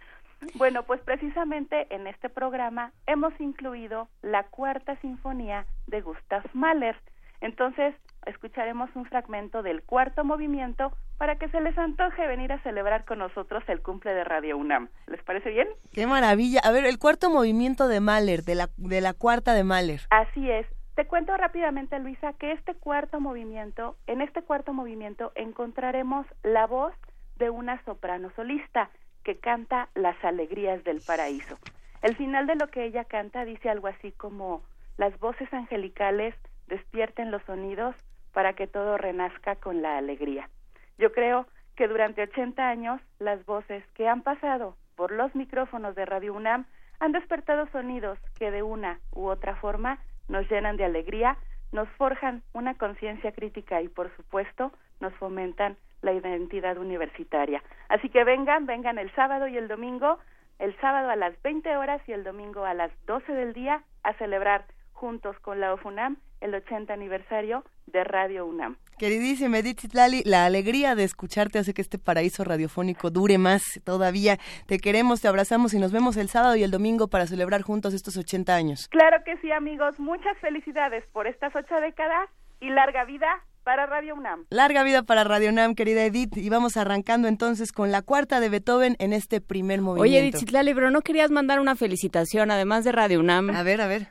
Bueno, 0.54 0.84
pues 0.84 1.00
precisamente 1.02 1.86
en 1.94 2.06
este 2.06 2.28
programa 2.28 2.92
hemos 3.06 3.38
incluido 3.40 4.08
la 4.22 4.44
cuarta 4.44 4.96
sinfonía 5.00 5.66
de 5.86 6.00
Gustav 6.00 6.42
Mahler. 6.52 6.96
Entonces, 7.40 7.94
escucharemos 8.26 8.90
un 8.94 9.06
fragmento 9.06 9.62
del 9.62 9.82
cuarto 9.82 10.24
movimiento 10.24 10.92
para 11.18 11.36
que 11.36 11.48
se 11.48 11.60
les 11.60 11.76
antoje 11.78 12.26
venir 12.26 12.52
a 12.52 12.62
celebrar 12.62 13.04
con 13.04 13.18
nosotros 13.18 13.62
el 13.68 13.80
cumple 13.80 14.12
de 14.12 14.24
Radio 14.24 14.56
UNAM. 14.56 14.88
¿Les 15.06 15.22
parece 15.22 15.50
bien? 15.50 15.68
Qué 15.92 16.06
maravilla. 16.06 16.60
A 16.64 16.70
ver, 16.70 16.84
el 16.84 16.98
cuarto 16.98 17.30
movimiento 17.30 17.88
de 17.88 18.00
Mahler, 18.00 18.42
de 18.42 18.54
la, 18.54 18.70
de 18.76 19.00
la 19.00 19.14
cuarta 19.14 19.54
de 19.54 19.64
Mahler. 19.64 20.00
Así 20.10 20.50
es. 20.50 20.66
Te 20.94 21.06
cuento 21.06 21.36
rápidamente, 21.36 21.98
Luisa, 22.00 22.32
que 22.32 22.52
este 22.52 22.74
cuarto 22.74 23.20
movimiento, 23.20 23.96
en 24.08 24.20
este 24.20 24.42
cuarto 24.42 24.72
movimiento 24.72 25.30
encontraremos 25.36 26.26
la 26.42 26.66
voz 26.66 26.92
de 27.36 27.50
una 27.50 27.82
soprano 27.84 28.32
solista 28.34 28.90
que 29.28 29.36
canta 29.36 29.90
Las 29.94 30.16
alegrías 30.24 30.82
del 30.84 31.02
paraíso. 31.06 31.58
El 32.00 32.16
final 32.16 32.46
de 32.46 32.54
lo 32.54 32.68
que 32.68 32.86
ella 32.86 33.04
canta 33.04 33.44
dice 33.44 33.68
algo 33.68 33.88
así 33.88 34.10
como 34.12 34.62
las 34.96 35.20
voces 35.20 35.52
angelicales 35.52 36.34
despierten 36.66 37.30
los 37.30 37.42
sonidos 37.42 37.94
para 38.32 38.54
que 38.54 38.66
todo 38.66 38.96
renazca 38.96 39.56
con 39.56 39.82
la 39.82 39.98
alegría. 39.98 40.48
Yo 40.96 41.12
creo 41.12 41.46
que 41.76 41.88
durante 41.88 42.22
80 42.22 42.70
años 42.70 43.02
las 43.18 43.44
voces 43.44 43.84
que 43.92 44.08
han 44.08 44.22
pasado 44.22 44.78
por 44.96 45.12
los 45.12 45.34
micrófonos 45.34 45.94
de 45.94 46.06
Radio 46.06 46.32
UNAM 46.32 46.64
han 46.98 47.12
despertado 47.12 47.66
sonidos 47.70 48.18
que 48.38 48.50
de 48.50 48.62
una 48.62 48.98
u 49.12 49.26
otra 49.26 49.56
forma 49.56 49.98
nos 50.28 50.50
llenan 50.50 50.78
de 50.78 50.86
alegría 50.86 51.36
nos 51.70 51.86
forjan 51.98 52.42
una 52.54 52.78
conciencia 52.78 53.32
crítica 53.32 53.82
y, 53.82 53.88
por 53.88 54.10
supuesto, 54.16 54.72
nos 55.00 55.12
fomentan 55.16 55.76
la 56.02 56.12
identidad 56.12 56.78
universitaria. 56.78 57.62
Así 57.88 58.08
que 58.08 58.24
vengan, 58.24 58.66
vengan 58.66 58.98
el 58.98 59.12
sábado 59.14 59.48
y 59.48 59.56
el 59.56 59.68
domingo, 59.68 60.18
el 60.58 60.76
sábado 60.80 61.10
a 61.10 61.16
las 61.16 61.40
20 61.42 61.76
horas 61.76 62.00
y 62.06 62.12
el 62.12 62.24
domingo 62.24 62.64
a 62.64 62.74
las 62.74 62.92
12 63.06 63.32
del 63.32 63.52
día 63.52 63.82
a 64.02 64.14
celebrar 64.14 64.64
juntos 64.92 65.38
con 65.40 65.60
la 65.60 65.72
OFUNAM 65.72 66.16
el 66.40 66.54
80 66.54 66.92
aniversario 66.92 67.64
de 67.86 68.04
Radio 68.04 68.46
UNAM. 68.46 68.76
Queridísima 68.98 69.58
Edith 69.58 69.80
Zitlali, 69.80 70.22
la 70.24 70.44
alegría 70.44 70.94
de 70.94 71.04
escucharte 71.04 71.58
hace 71.58 71.72
que 71.72 71.82
este 71.82 71.98
paraíso 71.98 72.44
radiofónico 72.44 73.10
dure 73.10 73.38
más 73.38 73.62
todavía. 73.84 74.38
Te 74.66 74.78
queremos, 74.78 75.20
te 75.20 75.28
abrazamos 75.28 75.72
y 75.74 75.78
nos 75.78 75.92
vemos 75.92 76.16
el 76.16 76.28
sábado 76.28 76.56
y 76.56 76.64
el 76.64 76.70
domingo 76.70 77.08
para 77.08 77.26
celebrar 77.26 77.62
juntos 77.62 77.94
estos 77.94 78.16
80 78.16 78.54
años. 78.54 78.88
Claro 78.88 79.18
que 79.24 79.36
sí, 79.38 79.52
amigos. 79.52 79.98
Muchas 80.00 80.36
felicidades 80.38 81.04
por 81.12 81.26
estas 81.26 81.54
ocho 81.54 81.76
décadas 81.80 82.28
y 82.60 82.70
larga 82.70 83.04
vida 83.04 83.44
para 83.68 83.84
Radio 83.84 84.14
UNAM. 84.14 84.46
Larga 84.48 84.82
vida 84.82 85.02
para 85.02 85.24
Radio 85.24 85.50
UNAM, 85.50 85.74
querida 85.74 86.02
Edith. 86.02 86.38
Y 86.38 86.48
vamos 86.48 86.78
arrancando 86.78 87.28
entonces 87.28 87.70
con 87.70 87.92
la 87.92 88.00
cuarta 88.00 88.40
de 88.40 88.48
Beethoven 88.48 88.96
en 88.98 89.12
este 89.12 89.42
primer 89.42 89.82
movimiento. 89.82 90.04
Oye, 90.04 90.20
Edith 90.20 90.36
Zitlali, 90.38 90.72
pero 90.72 90.90
no 90.90 91.02
querías 91.02 91.30
mandar 91.30 91.60
una 91.60 91.76
felicitación, 91.76 92.50
además 92.50 92.84
de 92.84 92.92
Radio 92.92 93.20
UNAM. 93.20 93.50
A 93.50 93.62
ver, 93.62 93.82
a 93.82 93.86
ver. 93.86 94.08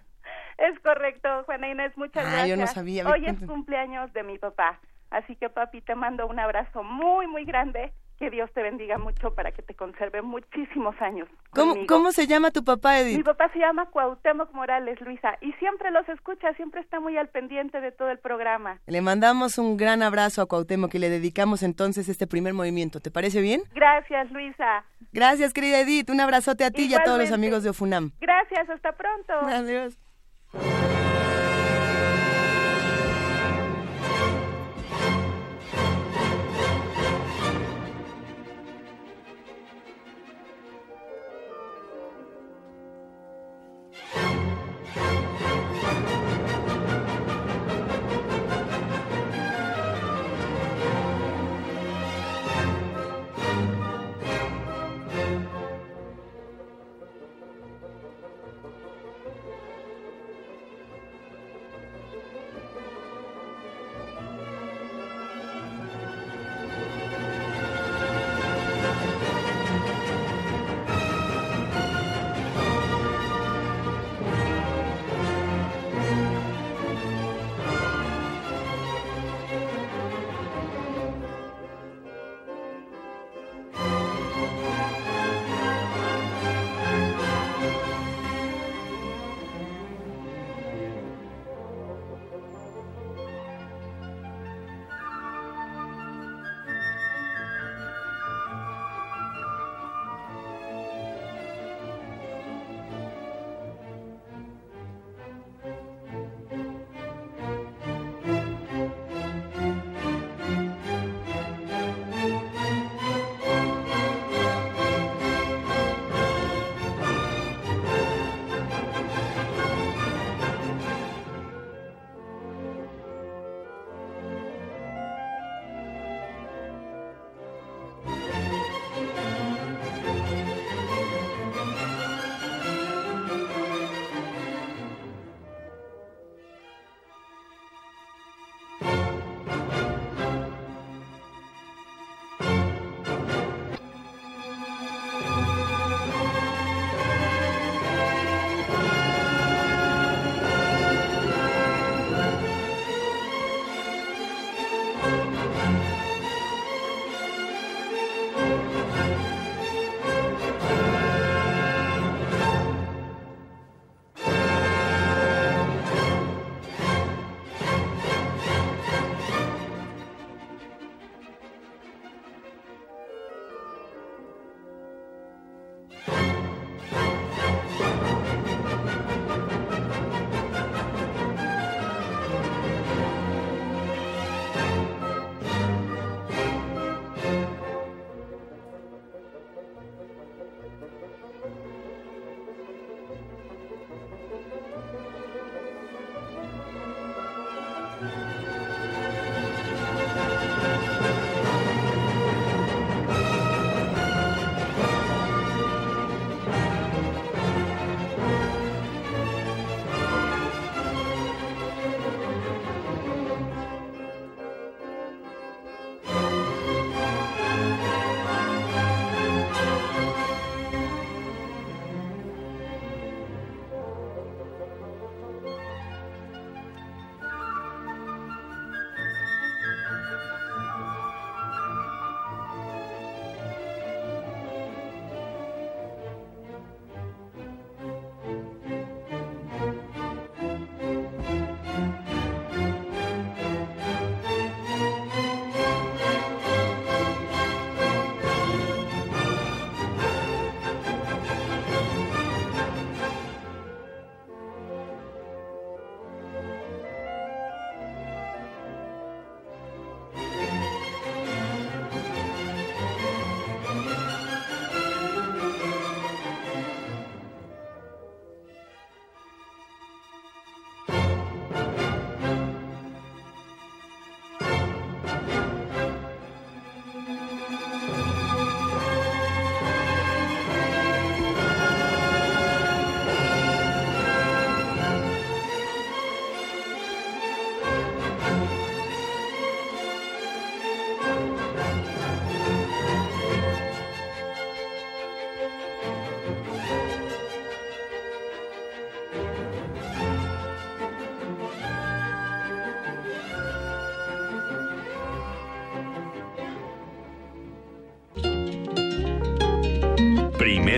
Es 0.59 0.79
correcto, 0.81 1.27
Juana 1.47 1.69
Inés, 1.71 1.91
muchas 1.97 2.23
Ah, 2.23 2.29
gracias. 2.29 2.49
yo 2.49 2.55
no 2.55 2.67
sabía. 2.67 3.07
Hoy 3.09 3.25
es 3.25 3.39
cumpleaños 3.47 4.13
de 4.13 4.21
mi 4.21 4.37
papá, 4.37 4.79
así 5.09 5.35
que 5.35 5.49
papi, 5.49 5.81
te 5.81 5.95
mando 5.95 6.27
un 6.27 6.39
abrazo 6.39 6.83
muy, 6.83 7.25
muy 7.25 7.43
grande. 7.43 7.91
Que 8.17 8.31
Dios 8.31 8.50
te 8.53 8.63
bendiga 8.63 8.97
mucho 8.97 9.36
para 9.36 9.51
que 9.51 9.62
te 9.62 9.75
conserve 9.75 10.24
muchísimos 10.24 10.95
años. 11.01 11.29
¿Cómo, 11.51 11.74
conmigo. 11.74 11.88
¿Cómo 11.88 12.12
se 12.12 12.25
llama 12.25 12.50
tu 12.50 12.63
papá, 12.63 12.93
Mi 12.93 13.12
Edith? 13.12 13.25
papá 13.25 13.50
se 13.53 13.59
llama 13.59 13.86
Cuauhtémoc 13.91 14.51
Morales, 14.53 15.00
Luisa, 15.01 15.38
y 15.41 15.53
siempre 15.53 15.91
los 15.91 16.07
escucha, 16.09 16.51
siempre 16.55 16.81
está 16.81 17.00
muy 17.00 17.15
al 17.17 17.29
pendiente 17.29 17.79
de 17.79 17.91
todo 17.91 18.09
el 18.09 18.17
programa. 18.17 18.79
Le 18.88 19.01
mandamos 19.01 19.59
un 19.59 19.77
gran 19.77 20.01
abrazo 20.01 20.41
a 20.41 20.47
Cuauhtémoc 20.47 20.95
y 20.95 21.00
le 21.00 21.09
dedicamos 21.09 21.62
entonces 21.62 22.09
este 22.09 22.25
primer 22.25 22.53
movimiento. 22.55 23.00
¿Te 23.00 23.12
parece 23.12 23.39
bien? 23.41 23.62
Gracias, 23.75 24.31
Luisa. 24.31 24.83
Gracias, 25.13 25.53
querida 25.53 25.79
Edith. 25.79 26.09
Un 26.09 26.19
abrazote 26.19 26.63
a 26.63 26.71
ti 26.71 26.88
y 26.89 26.95
a 26.95 27.03
todos 27.03 27.19
los 27.19 27.31
amigos 27.31 27.63
de 27.63 27.69
Ofunam. 27.69 28.12
Gracias, 28.19 28.67
hasta 28.69 28.93
pronto. 28.93 29.33
Adiós. 29.33 29.95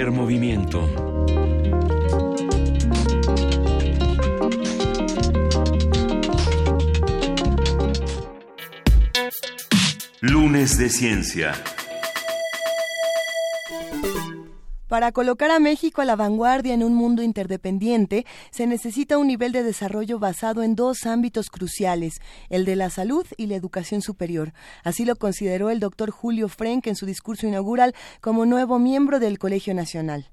Movimiento. 0.07 0.87
Lunes 10.21 10.77
de 10.77 10.89
Ciencia. 10.89 11.53
Para 14.99 15.13
colocar 15.13 15.49
a 15.49 15.59
México 15.59 16.01
a 16.01 16.05
la 16.05 16.17
vanguardia 16.17 16.73
en 16.73 16.83
un 16.83 16.93
mundo 16.93 17.23
interdependiente, 17.23 18.25
se 18.51 18.67
necesita 18.67 19.17
un 19.17 19.27
nivel 19.27 19.53
de 19.53 19.63
desarrollo 19.63 20.19
basado 20.19 20.61
en 20.61 20.75
dos 20.75 21.05
ámbitos 21.05 21.49
cruciales, 21.49 22.19
el 22.49 22.65
de 22.65 22.75
la 22.75 22.89
salud 22.89 23.25
y 23.37 23.45
la 23.45 23.55
educación 23.55 24.01
superior. 24.01 24.51
Así 24.83 25.05
lo 25.05 25.15
consideró 25.15 25.69
el 25.69 25.79
doctor 25.79 26.11
Julio 26.11 26.49
Frenk 26.49 26.87
en 26.87 26.97
su 26.97 27.05
discurso 27.05 27.47
inaugural 27.47 27.95
como 28.19 28.45
nuevo 28.45 28.77
miembro 28.77 29.21
del 29.21 29.39
Colegio 29.39 29.73
Nacional. 29.73 30.31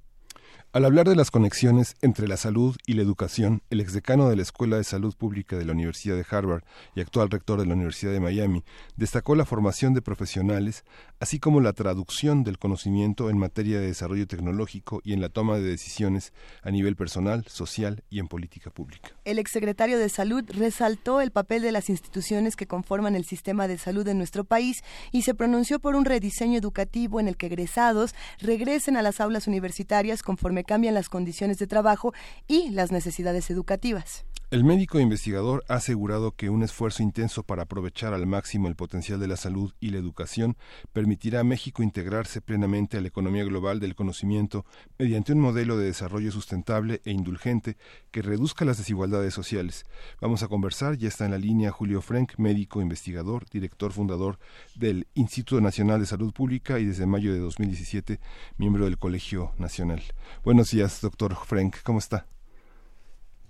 Al 0.76 0.85
hablar 0.85 1.09
de 1.09 1.16
las 1.16 1.30
conexiones 1.30 1.97
entre 2.02 2.28
la 2.28 2.37
salud 2.37 2.76
y 2.85 2.92
la 2.92 3.00
educación, 3.00 3.62
el 3.71 3.80
exdecano 3.80 4.28
de 4.28 4.37
la 4.37 4.42
Escuela 4.42 4.76
de 4.76 4.85
Salud 4.85 5.16
Pública 5.16 5.56
de 5.56 5.64
la 5.64 5.73
Universidad 5.73 6.16
de 6.16 6.26
Harvard 6.30 6.64
y 6.95 7.00
actual 7.00 7.30
rector 7.30 7.59
de 7.59 7.64
la 7.64 7.73
Universidad 7.73 8.12
de 8.12 8.21
Miami 8.21 8.62
destacó 8.95 9.35
la 9.37 9.47
formación 9.47 9.95
de 9.95 10.02
profesionales, 10.02 10.85
así 11.18 11.38
como 11.38 11.62
la 11.62 11.73
traducción 11.73 12.45
del 12.45 12.59
conocimiento 12.59 13.30
en 13.30 13.38
materia 13.38 13.80
de 13.80 13.87
desarrollo 13.87 14.26
tecnológico 14.26 15.00
y 15.02 15.14
en 15.14 15.23
la 15.23 15.30
toma 15.30 15.56
de 15.56 15.62
decisiones 15.62 16.35
a 16.61 16.71
nivel 16.71 16.95
personal, 16.95 17.47
social 17.49 18.04
y 18.11 18.18
en 18.18 18.28
política 18.28 18.68
pública. 18.68 19.12
El 19.25 19.38
exsecretario 19.38 19.99
de 19.99 20.11
Salud 20.11 20.45
resaltó 20.47 21.23
el 21.23 21.30
papel 21.30 21.62
de 21.62 21.73
las 21.73 21.88
instituciones 21.88 22.54
que 22.54 22.66
conforman 22.66 23.16
el 23.16 23.25
sistema 23.25 23.66
de 23.66 23.78
salud 23.78 24.06
en 24.09 24.18
nuestro 24.18 24.45
país 24.45 24.85
y 25.11 25.23
se 25.23 25.35
pronunció 25.35 25.80
por 25.80 25.97
un 25.97 26.04
rediseño 26.04 26.59
educativo 26.59 27.18
en 27.18 27.28
el 27.28 27.38
que 27.38 27.47
egresados 27.47 28.14
regresen 28.40 28.99
a 28.99 29.02
las 29.02 29.23
aulas 29.23 29.47
universitarias 29.47 30.23
conforme 30.23 30.65
cambian 30.66 30.94
las 30.94 31.08
condiciones 31.08 31.58
de 31.58 31.66
trabajo 31.66 32.12
y 32.46 32.70
las 32.70 32.92
necesidades 32.92 33.50
educativas. 33.50 34.25
El 34.56 34.64
médico 34.64 34.99
investigador 34.99 35.66
ha 35.69 35.75
asegurado 35.75 36.34
que 36.34 36.49
un 36.49 36.62
esfuerzo 36.62 37.02
intenso 37.02 37.42
para 37.42 37.64
aprovechar 37.64 38.14
al 38.14 38.26
máximo 38.26 38.69
el 38.69 38.75
potencial 38.75 39.21
de 39.21 39.28
la 39.28 39.36
salud 39.36 39.75
y 39.80 39.90
la 39.90 39.99
educación 39.99 40.56
permitirá 40.95 41.40
a 41.40 41.45
México 41.45 41.82
integrarse 41.82 42.40
plenamente 42.40 42.97
a 42.97 43.02
la 43.02 43.08
economía 43.08 43.45
global 43.45 43.80
del 43.80 43.95
conocimiento 43.95 44.64
mediante 44.99 45.34
un 45.34 45.40
modelo 45.40 45.76
de 45.76 45.84
desarrollo 45.84 46.32
sustentable 46.32 47.02
e 47.04 47.10
indulgente 47.10 47.76
que 48.10 48.23
reduzca 48.23 48.64
las 48.64 48.78
desigualdades 48.78 49.34
sociales. 49.34 49.84
Vamos 50.23 50.42
a 50.42 50.49
conversar, 50.49 50.97
ya 50.97 51.08
está 51.08 51.26
en 51.26 51.32
la 51.32 51.38
línea 51.38 51.71
Julio 51.71 52.00
Frank, 52.00 52.38
médico 52.38 52.80
investigador, 52.80 53.45
director 53.50 53.92
fundador 53.92 54.38
del 54.75 55.06
Instituto 55.12 55.60
Nacional 55.60 56.00
de 56.00 56.06
Salud 56.06 56.32
Pública 56.32 56.78
y 56.78 56.86
desde 56.86 57.04
mayo 57.04 57.30
de 57.30 57.40
2017 57.40 58.21
miembro 58.56 58.86
del 58.86 58.97
Colegio 58.97 59.52
Nacional. 59.58 60.02
Buenos 60.45 60.71
días, 60.71 61.02
doctor 61.02 61.36
Frank, 61.45 61.76
¿cómo 61.82 61.99
está? 61.99 62.25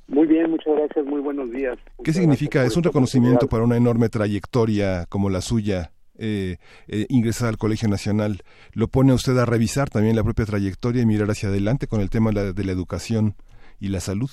Muy 0.09 0.27
bien, 0.27 0.51
muchas 0.51 0.75
gracias, 0.77 1.05
muy 1.05 1.21
buenos 1.21 1.51
días. 1.51 1.79
¿Qué 2.05 2.13
significa? 2.13 2.65
¿Es 2.65 2.77
un 2.77 2.85
reconocimiento 2.85 3.49
para 3.49 3.65
una 3.65 3.77
enorme 3.77 4.09
trayectoria 4.09 5.07
como 5.09 5.31
la 5.31 5.41
suya? 5.41 5.91
Eh, 6.19 6.57
eh, 6.89 7.05
ingresar 7.11 7.49
al 7.49 7.59
Colegio 7.59 7.89
Nacional, 7.89 8.39
¿lo 8.73 8.89
pone 8.89 9.13
usted 9.13 9.37
a 9.37 9.45
revisar 9.45 9.91
también 9.91 10.17
la 10.17 10.25
propia 10.25 10.47
trayectoria 10.47 11.03
y 11.03 11.07
mirar 11.07 11.29
hacia 11.29 11.51
adelante 11.51 11.89
con 11.89 12.01
el 12.01 12.09
tema 12.09 12.31
de 12.31 12.65
la, 12.65 12.73
educación 12.73 13.35
y 13.81 13.89
la 13.89 14.01
salud? 14.01 14.31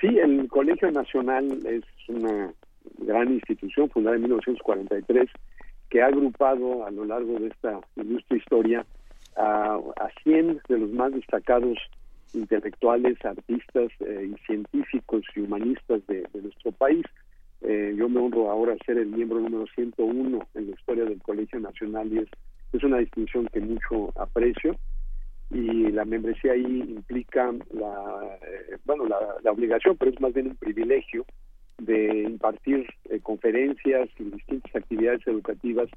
Sí, 0.00 0.06
el 0.06 0.48
Colegio 0.48 0.90
Nacional 0.90 1.58
es 1.66 1.84
una 2.08 2.52
gran 3.00 3.34
institución 3.34 3.90
fundada 3.90 4.16
en 4.16 4.22
1943 4.22 5.28
que 5.90 6.00
ha 6.00 6.06
agrupado 6.06 6.86
a 6.86 6.90
lo 6.90 7.04
largo 7.04 7.38
de 7.38 7.48
esta 7.48 7.80
ilustre 7.96 8.38
historia 8.38 8.86
a, 9.36 9.74
a 9.74 10.22
100 10.22 10.62
de 10.68 10.78
los 10.78 10.90
más 10.92 11.12
destacados 11.12 11.76
intelectuales, 12.34 13.22
artistas 13.24 13.90
eh, 14.00 14.30
y 14.32 14.46
científicos 14.46 15.22
y 15.34 15.40
humanistas 15.40 16.06
de, 16.06 16.26
nuestro 16.40 16.72
país. 16.72 17.04
Eh, 17.60 17.94
yo 17.96 18.08
me 18.08 18.20
honro 18.20 18.50
ahora 18.50 18.76
ser 18.86 18.98
el 18.98 19.08
miembro 19.08 19.40
número 19.40 19.66
101 19.74 20.48
en 20.54 20.66
la 20.66 20.72
historia 20.72 21.04
del 21.04 21.20
Colegio 21.22 21.58
Nacional 21.58 22.12
y 22.12 22.18
es, 22.18 22.28
es 22.72 22.84
una 22.84 22.98
distinción 22.98 23.48
que 23.52 23.60
mucho 23.60 24.12
aprecio 24.16 24.76
y 25.50 25.90
la 25.90 26.04
membresía 26.04 26.52
ahí 26.52 26.84
implica 26.88 27.52
la 27.72 28.38
eh, 28.46 28.76
bueno 28.84 29.06
la, 29.06 29.50
obligación 29.50 29.96
pero 29.96 30.10
es 30.10 30.20
más 30.20 30.34
bien 30.34 30.48
un 30.48 30.56
privilegio 30.56 31.24
de 31.78 32.24
impartir 32.24 32.86
conferencias 33.22 34.08
y 34.18 34.24
distintas 34.24 34.76
actividades 34.76 35.26
educativas 35.26 35.88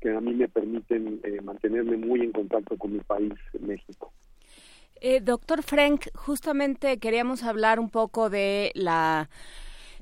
que 0.00 0.14
a 0.14 0.20
mí 0.20 0.32
me 0.34 0.48
permiten 0.48 1.20
mantenerme 1.42 1.96
muy 1.96 2.20
en 2.20 2.32
contacto 2.32 2.76
con 2.78 2.92
mi 2.92 3.00
país 3.00 3.34
México 3.60 4.12
eh, 5.02 5.20
doctor 5.20 5.64
Frank, 5.64 6.06
justamente 6.14 6.98
queríamos 6.98 7.42
hablar 7.42 7.80
un 7.80 7.90
poco 7.90 8.30
de 8.30 8.70
la 8.74 9.28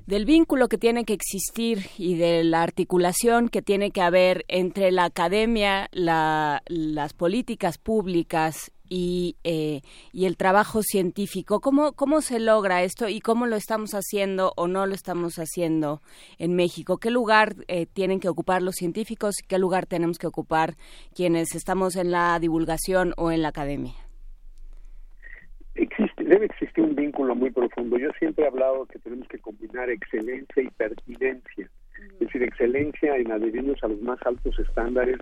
del 0.05 0.25
vínculo 0.25 0.67
que 0.67 0.77
tiene 0.77 1.05
que 1.05 1.13
existir 1.13 1.87
y 1.97 2.15
de 2.15 2.43
la 2.43 2.61
articulación 2.61 3.49
que 3.49 3.61
tiene 3.61 3.91
que 3.91 4.01
haber 4.01 4.45
entre 4.47 4.91
la 4.91 5.05
academia, 5.05 5.89
las 5.91 7.13
políticas 7.13 7.77
públicas 7.77 8.71
y, 8.89 9.37
eh, 9.43 9.81
y, 10.11 10.25
el 10.25 10.37
trabajo 10.37 10.83
científico. 10.83 11.61
¿Cómo, 11.61 11.93
¿Cómo 11.93 12.21
se 12.21 12.39
logra 12.39 12.83
esto 12.83 13.07
y 13.07 13.21
cómo 13.21 13.47
lo 13.47 13.55
estamos 13.55 13.91
haciendo 13.93 14.53
o 14.57 14.67
no 14.67 14.85
lo 14.85 14.93
estamos 14.93 15.35
haciendo 15.35 16.01
en 16.37 16.55
México? 16.55 16.97
¿Qué 16.97 17.09
lugar 17.09 17.55
eh, 17.67 17.85
tienen 17.85 18.19
que 18.19 18.27
ocupar 18.27 18.61
los 18.61 18.75
científicos 18.75 19.35
y 19.41 19.47
qué 19.47 19.59
lugar 19.59 19.85
tenemos 19.85 20.17
que 20.17 20.27
ocupar 20.27 20.75
quienes 21.15 21.55
estamos 21.55 21.95
en 21.95 22.11
la 22.11 22.37
divulgación 22.39 23.13
o 23.17 23.31
en 23.31 23.43
la 23.43 23.49
academia? 23.49 24.10
Existe, 25.75 26.23
debe 26.23 26.47
existir 26.47 26.83
un 26.83 26.95
vínculo 26.95 27.33
muy 27.33 27.49
profundo. 27.49 27.97
Yo 27.97 28.09
siempre 28.19 28.43
he 28.43 28.47
hablado 28.47 28.85
que 28.87 28.99
tenemos 28.99 29.27
que 29.29 29.39
combinar 29.39 29.89
excelencia 29.89 30.63
y 30.63 30.69
pertinencia, 30.69 31.69
es 32.13 32.19
decir, 32.19 32.43
excelencia 32.43 33.15
en 33.15 33.31
adherirnos 33.31 33.81
a 33.83 33.87
los 33.87 34.01
más 34.01 34.19
altos 34.25 34.57
estándares 34.59 35.17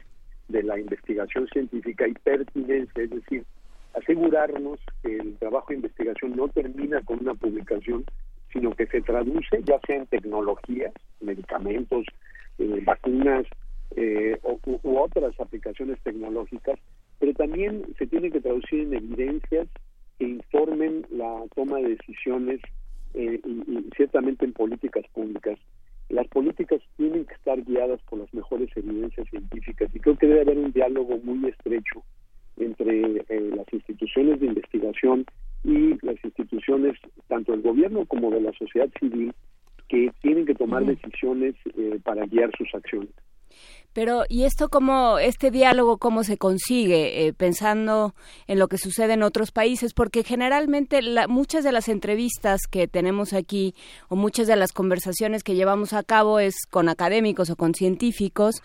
de 0.48 0.64
la 0.64 0.80
investigación 0.80 1.48
científica 1.50 2.08
y 2.08 2.14
pertinencia, 2.14 3.04
es 3.04 3.12
decir, 3.12 3.46
asegurarnos 3.94 4.80
que 5.04 5.18
el 5.18 5.38
trabajo 5.38 5.68
de 5.70 5.76
investigación 5.76 6.36
no 6.36 6.48
termina 6.48 7.02
con 7.02 7.20
una 7.20 7.36
publicación, 7.36 8.06
sino 8.52 8.76
que 8.76 8.88
se 8.88 9.02
traduce 9.02 9.62
ya 9.64 9.80
sea 9.86 9.98
en 9.98 10.08
tecnologías, 10.08 10.94
medicamentos, 11.22 12.06
eh, 12.58 12.82
vacunas 12.84 13.46
eh, 13.96 14.38
u 14.44 14.98
otras 14.98 15.40
aplicaciones 15.40 16.00
tecnológicas, 16.02 16.80
pero 17.20 17.34
también 17.34 17.86
se 17.98 18.08
tiene 18.08 18.32
que 18.32 18.42
traducir 18.42 18.82
en 18.82 18.94
evidencias 18.96 19.68
que 20.20 20.26
informen 20.26 21.06
la 21.10 21.44
toma 21.56 21.78
de 21.78 21.96
decisiones 21.96 22.60
eh, 23.14 23.40
y, 23.44 23.90
ciertamente 23.96 24.46
en 24.46 24.54
políticas 24.54 25.06
públicas. 25.14 25.58
Las 26.10 26.28
políticas 26.28 26.82
tienen 26.98 27.26
que 27.26 27.34
estar 27.34 27.64
guiadas 27.64 28.02
por 28.10 28.20
las 28.20 28.34
mejores 28.34 28.70
evidencias 28.76 29.28
científicas 29.30 29.90
y 29.94 30.00
creo 30.00 30.18
que 30.18 30.28
debe 30.28 30.42
haber 30.42 30.58
un 30.58 30.72
diálogo 30.72 31.18
muy 31.24 31.50
estrecho 31.50 32.04
entre 32.58 33.24
eh, 33.30 33.52
las 33.56 33.72
instituciones 33.72 34.40
de 34.40 34.48
investigación 34.48 35.26
y 35.64 36.04
las 36.06 36.24
instituciones 36.24 36.98
tanto 37.28 37.52
del 37.54 37.62
gobierno 37.62 38.06
como 38.06 38.32
de 38.32 38.42
la 38.42 38.52
sociedad 38.54 38.90
civil 39.00 39.34
que 39.88 40.12
tienen 40.22 40.46
que 40.46 40.56
tomar 40.56 40.86
decisiones 40.86 41.56
eh, 41.78 42.00
para 42.04 42.26
guiar 42.26 42.52
sus 42.58 42.74
acciones. 42.76 43.10
Pero, 43.94 44.24
¿y 44.30 44.44
esto 44.44 44.70
cómo, 44.70 45.20
este 45.20 45.52
diálogo 45.52 45.98
cómo 45.98 46.24
se 46.24 46.38
consigue, 46.38 47.28
eh, 47.28 47.34
pensando 47.34 48.14
en 48.48 48.60
lo 48.60 48.68
que 48.68 48.78
sucede 48.78 49.14
en 49.14 49.24
otros 49.24 49.52
países? 49.52 49.94
Porque 49.94 50.24
generalmente 50.24 51.02
muchas 51.28 51.64
de 51.64 51.72
las 51.72 51.90
entrevistas 51.90 52.62
que 52.70 52.88
tenemos 52.88 53.34
aquí 53.34 53.74
o 54.08 54.16
muchas 54.16 54.48
de 54.48 54.56
las 54.56 54.72
conversaciones 54.72 55.44
que 55.44 55.56
llevamos 55.56 55.94
a 55.94 56.04
cabo 56.04 56.40
es 56.40 56.56
con 56.70 56.90
académicos 56.90 57.50
o 57.50 57.56
con 57.56 57.74
científicos 57.74 58.56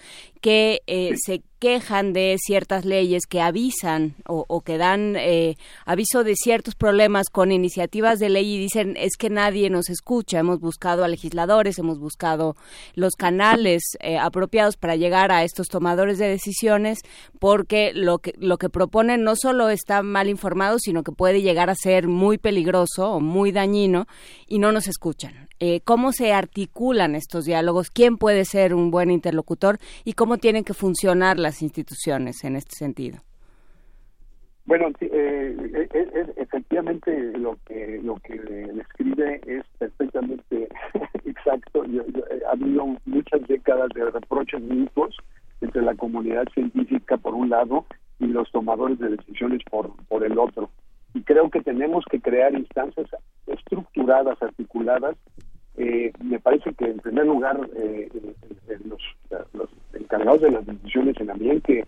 que 0.40 0.82
eh, 0.86 1.14
se 1.16 1.42
quejan 1.64 2.12
de 2.12 2.36
ciertas 2.38 2.84
leyes 2.84 3.22
que 3.26 3.40
avisan 3.40 4.16
o, 4.26 4.60
que 4.60 4.76
dan 4.76 5.16
eh, 5.16 5.56
aviso 5.86 6.22
de 6.22 6.34
ciertos 6.36 6.74
problemas 6.74 7.30
con 7.32 7.52
iniciativas 7.52 8.18
de 8.18 8.28
ley 8.28 8.56
y 8.56 8.58
dicen 8.58 8.98
es 8.98 9.16
que 9.16 9.30
nadie 9.30 9.70
nos 9.70 9.88
escucha. 9.88 10.38
Hemos 10.40 10.60
buscado 10.60 11.04
a 11.04 11.08
legisladores, 11.08 11.78
hemos 11.78 11.98
buscado 11.98 12.54
los 12.94 13.14
canales 13.14 13.82
eh, 14.00 14.18
apropiados 14.18 14.76
para 14.76 14.96
llegar 14.96 15.32
a 15.32 15.42
estos 15.42 15.68
tomadores 15.68 16.18
de 16.18 16.28
decisiones 16.28 16.98
porque 17.38 17.92
lo 17.94 18.18
que, 18.18 18.34
lo 18.36 18.58
que 18.58 18.68
proponen 18.68 19.24
no 19.24 19.34
solo 19.34 19.70
está 19.70 20.02
mal 20.02 20.28
informado, 20.28 20.78
sino 20.78 21.02
que 21.02 21.12
puede 21.12 21.40
llegar 21.40 21.70
a 21.70 21.74
ser 21.74 22.08
muy 22.08 22.36
peligroso 22.36 23.10
o 23.10 23.20
muy 23.20 23.52
dañino 23.52 24.06
y 24.46 24.58
no 24.58 24.70
nos 24.70 24.86
escuchan. 24.86 25.48
Eh, 25.60 25.80
¿Cómo 25.84 26.12
se 26.12 26.32
articulan 26.32 27.14
estos 27.14 27.44
diálogos? 27.44 27.88
¿Quién 27.88 28.18
puede 28.18 28.44
ser 28.44 28.74
un 28.74 28.90
buen 28.90 29.10
interlocutor? 29.10 29.78
¿Y 30.04 30.14
cómo 30.14 30.36
tienen 30.36 30.64
que 30.64 30.74
funcionar 30.74 31.38
las 31.38 31.53
instituciones 31.62 32.44
en 32.44 32.56
este 32.56 32.76
sentido? 32.76 33.18
Bueno, 34.66 34.88
eh, 35.00 35.56
eh, 35.92 36.32
efectivamente 36.36 37.32
lo 37.38 37.58
que 37.66 38.00
lo 38.02 38.16
que 38.16 38.34
escribe 38.80 39.40
es 39.46 39.62
perfectamente 39.78 40.68
exacto. 41.26 41.82
ha 41.82 42.52
habido 42.52 42.96
muchas 43.04 43.46
décadas 43.46 43.90
de 43.94 44.10
reproches 44.10 44.62
mutuos 44.62 45.16
entre 45.60 45.82
la 45.82 45.94
comunidad 45.94 46.44
científica 46.54 47.18
por 47.18 47.34
un 47.34 47.50
lado 47.50 47.84
y 48.18 48.26
los 48.26 48.50
tomadores 48.52 48.98
de 48.98 49.10
decisiones 49.10 49.60
por, 49.70 49.94
por 50.06 50.24
el 50.24 50.38
otro. 50.38 50.70
Y 51.12 51.22
creo 51.22 51.50
que 51.50 51.60
tenemos 51.60 52.04
que 52.10 52.20
crear 52.20 52.54
instancias 52.54 53.08
estructuradas, 53.46 54.40
articuladas. 54.42 55.16
Eh, 55.76 56.12
me 56.22 56.38
parece 56.38 56.72
que, 56.74 56.84
en 56.84 56.98
primer 56.98 57.26
lugar, 57.26 57.68
eh, 57.76 58.08
los, 58.84 59.02
los, 59.52 59.68
encargados 59.92 60.42
de 60.42 60.50
las 60.52 60.66
decisiones 60.66 61.16
en 61.20 61.30
ambiente 61.30 61.84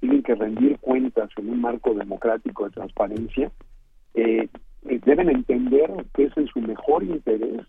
tienen 0.00 0.22
que 0.22 0.34
rendir 0.34 0.78
cuentas 0.80 1.30
en 1.36 1.50
un 1.50 1.60
marco 1.60 1.94
democrático 1.94 2.64
de 2.64 2.70
transparencia. 2.70 3.50
Eh, 4.14 4.48
deben 4.82 5.28
entender 5.28 5.90
que 6.14 6.24
es 6.24 6.36
en 6.36 6.46
su 6.48 6.60
mejor 6.60 7.04
interés 7.04 7.62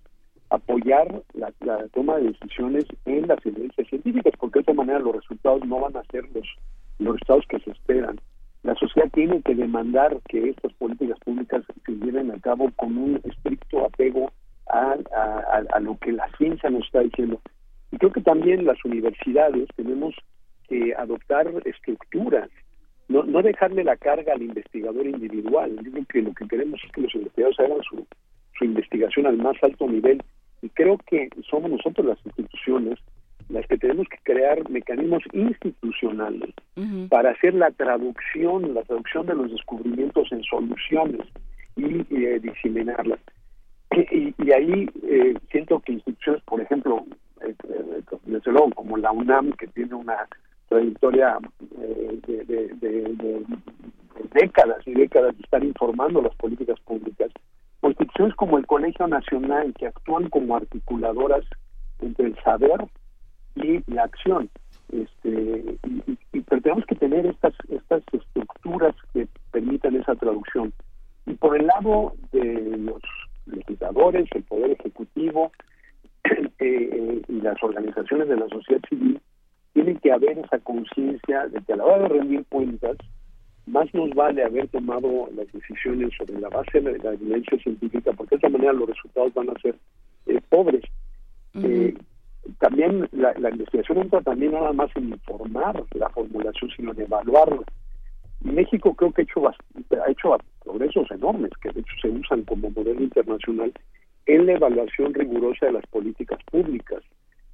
apoyar 0.49 1.21
la, 1.33 1.51
toma 1.93 2.17
de 2.17 2.31
decisiones 2.31 2.85
en 3.05 3.27
las 3.27 3.43
evidencias 3.45 3.87
científicas, 3.87 4.33
porque 4.39 4.59
de 4.59 4.61
esta 4.61 4.73
manera 4.73 4.99
los 4.99 5.15
resultados 5.15 5.65
no 5.65 5.79
van 5.79 5.95
a 5.95 6.03
ser 6.05 6.23
los, 6.33 6.47
los 6.97 7.13
resultados 7.13 7.45
que 7.47 7.59
se 7.59 7.71
esperan. 7.71 8.19
La 8.63 8.75
sociedad 8.75 9.09
tiene 9.13 9.41
que 9.43 9.55
demandar 9.55 10.19
que 10.27 10.49
estas 10.49 10.73
políticas 10.73 11.19
públicas 11.19 11.63
se 11.85 11.91
lleven 11.93 12.31
a 12.31 12.39
cabo 12.39 12.71
con 12.75 12.97
un 12.97 13.21
estricto 13.23 13.85
apego 13.85 14.31
a, 14.69 15.63
a, 15.71 15.79
lo 15.79 15.97
que 15.97 16.11
la 16.11 16.29
ciencia 16.37 16.69
nos 16.69 16.85
está 16.85 17.01
diciendo. 17.01 17.41
Y 17.91 17.97
creo 17.97 18.11
que 18.11 18.21
también 18.21 18.65
las 18.65 18.83
universidades 18.85 19.67
tenemos 19.75 20.15
que 20.67 20.93
adoptar 20.95 21.47
estructuras, 21.65 22.49
no, 23.07 23.23
no 23.23 23.41
dejarle 23.41 23.83
la 23.83 23.97
carga 23.97 24.33
al 24.33 24.43
investigador 24.43 25.05
individual. 25.05 25.75
Yo 25.83 25.91
que 26.07 26.21
lo 26.21 26.33
que 26.33 26.47
queremos 26.47 26.79
es 26.85 26.91
que 26.91 27.01
los 27.01 27.15
investigadores 27.15 27.59
hagan 27.59 27.83
su, 27.83 28.05
su 28.57 28.65
investigación 28.65 29.25
al 29.25 29.37
más 29.37 29.57
alto 29.63 29.87
nivel. 29.87 30.21
Y 30.61 30.69
creo 30.69 30.97
que 31.07 31.29
somos 31.49 31.71
nosotros 31.71 32.05
las 32.05 32.25
instituciones 32.25 32.99
las 33.49 33.65
que 33.65 33.77
tenemos 33.77 34.07
que 34.07 34.17
crear 34.23 34.69
mecanismos 34.69 35.23
institucionales 35.33 36.53
para 37.09 37.31
hacer 37.31 37.55
la 37.55 37.71
traducción, 37.71 38.73
la 38.73 38.83
traducción 38.83 39.25
de 39.25 39.35
los 39.35 39.51
descubrimientos 39.51 40.31
en 40.31 40.43
soluciones 40.43 41.27
y 41.75 42.05
eh, 42.15 42.39
diseminarlas. 42.39 43.19
Y, 43.91 44.35
y, 44.37 44.51
ahí 44.51 44.89
eh, 45.03 45.33
siento 45.51 45.79
que 45.79 45.93
instituciones, 45.93 46.43
por 46.43 46.61
ejemplo, 46.61 47.05
eh, 47.41 47.55
desde 48.25 48.51
luego 48.51 48.69
como 48.71 48.97
la 48.97 49.11
UNAM, 49.11 49.51
que 49.53 49.67
tiene 49.67 49.95
una 49.95 50.27
trayectoria 50.67 51.37
de, 52.27 52.43
de, 52.45 53.45
décadas 54.33 54.87
y 54.87 54.93
décadas 54.93 55.35
de 55.35 55.43
estar 55.43 55.63
informando 55.63 56.21
las 56.21 56.35
políticas 56.35 56.79
públicas, 56.81 57.31
o 57.81 57.89
instituciones 57.89 58.35
como 58.35 58.57
el 58.57 58.67
Colegio 58.67 59.07
Nacional, 59.07 59.73
que 59.73 59.87
actúan 59.87 60.29
como 60.29 60.55
articuladoras 60.55 61.45
entre 62.01 62.27
el 62.27 62.35
saber 62.43 62.85
y 63.55 63.81
la 63.91 64.03
acción. 64.03 64.49
Este, 64.91 65.77
y, 66.33 66.41
pero 66.41 66.61
tenemos 66.61 66.85
que 66.85 66.95
tener 66.95 67.25
estas, 67.25 67.53
estas 67.69 68.03
estructuras 68.11 68.95
que 69.13 69.27
permitan 69.51 69.95
esa 69.95 70.15
traducción. 70.15 70.73
Y 71.25 71.33
por 71.33 71.55
el 71.55 71.67
lado 71.67 72.13
de 72.31 72.77
los 72.77 73.01
legisladores, 73.51 74.27
el 74.33 74.43
Poder 74.43 74.71
Ejecutivo 74.71 75.51
eh, 76.59 77.21
y 77.27 77.41
las 77.41 77.61
organizaciones 77.63 78.27
de 78.27 78.37
la 78.37 78.47
sociedad 78.49 78.81
civil, 78.89 79.19
tiene 79.73 79.95
que 79.95 80.11
haber 80.11 80.39
esa 80.39 80.59
conciencia 80.59 81.47
de 81.47 81.61
que 81.61 81.73
a 81.73 81.77
la 81.77 81.85
hora 81.85 82.03
de 82.03 82.09
rendir 82.09 82.45
cuentas, 82.49 82.97
más 83.65 83.93
nos 83.93 84.09
vale 84.15 84.43
haber 84.43 84.67
tomado 84.69 85.29
las 85.35 85.51
decisiones 85.51 86.09
sobre 86.17 86.39
la 86.39 86.49
base 86.49 86.81
de 86.81 86.97
la 86.97 87.13
evidencia 87.13 87.57
científica, 87.59 88.11
porque 88.13 88.35
de 88.35 88.37
esta 88.37 88.49
manera 88.49 88.73
los 88.73 88.89
resultados 88.89 89.33
van 89.35 89.49
a 89.51 89.59
ser 89.61 89.75
eh, 90.25 90.41
pobres 90.49 90.83
también 92.59 93.07
la, 93.11 93.49
investigación 93.49 93.99
entra 93.99 94.21
también 94.21 94.53
nada 94.53 94.73
más 94.73 94.89
en 94.95 95.09
informar 95.09 95.83
la 95.93 96.09
formulación, 96.09 96.69
sino 96.75 96.91
en 96.91 97.01
evaluarla. 97.01 97.63
México 98.41 98.93
creo 98.93 99.11
que 99.11 99.21
ha 99.21 99.23
hecho, 99.23 99.47
ha 99.47 100.11
hecho 100.11 100.37
progresos 100.63 101.11
enormes, 101.11 101.51
que 101.61 101.71
de 101.71 101.81
hecho 101.81 101.93
se 102.01 102.09
usan 102.09 102.43
como 102.43 102.69
modelo 102.69 103.01
internacional 103.01 103.73
en 104.25 104.45
la 104.45 104.53
evaluación 104.53 105.13
rigurosa 105.13 105.67
de 105.67 105.73
las 105.73 105.85
políticas 105.87 106.39
públicas, 106.51 107.03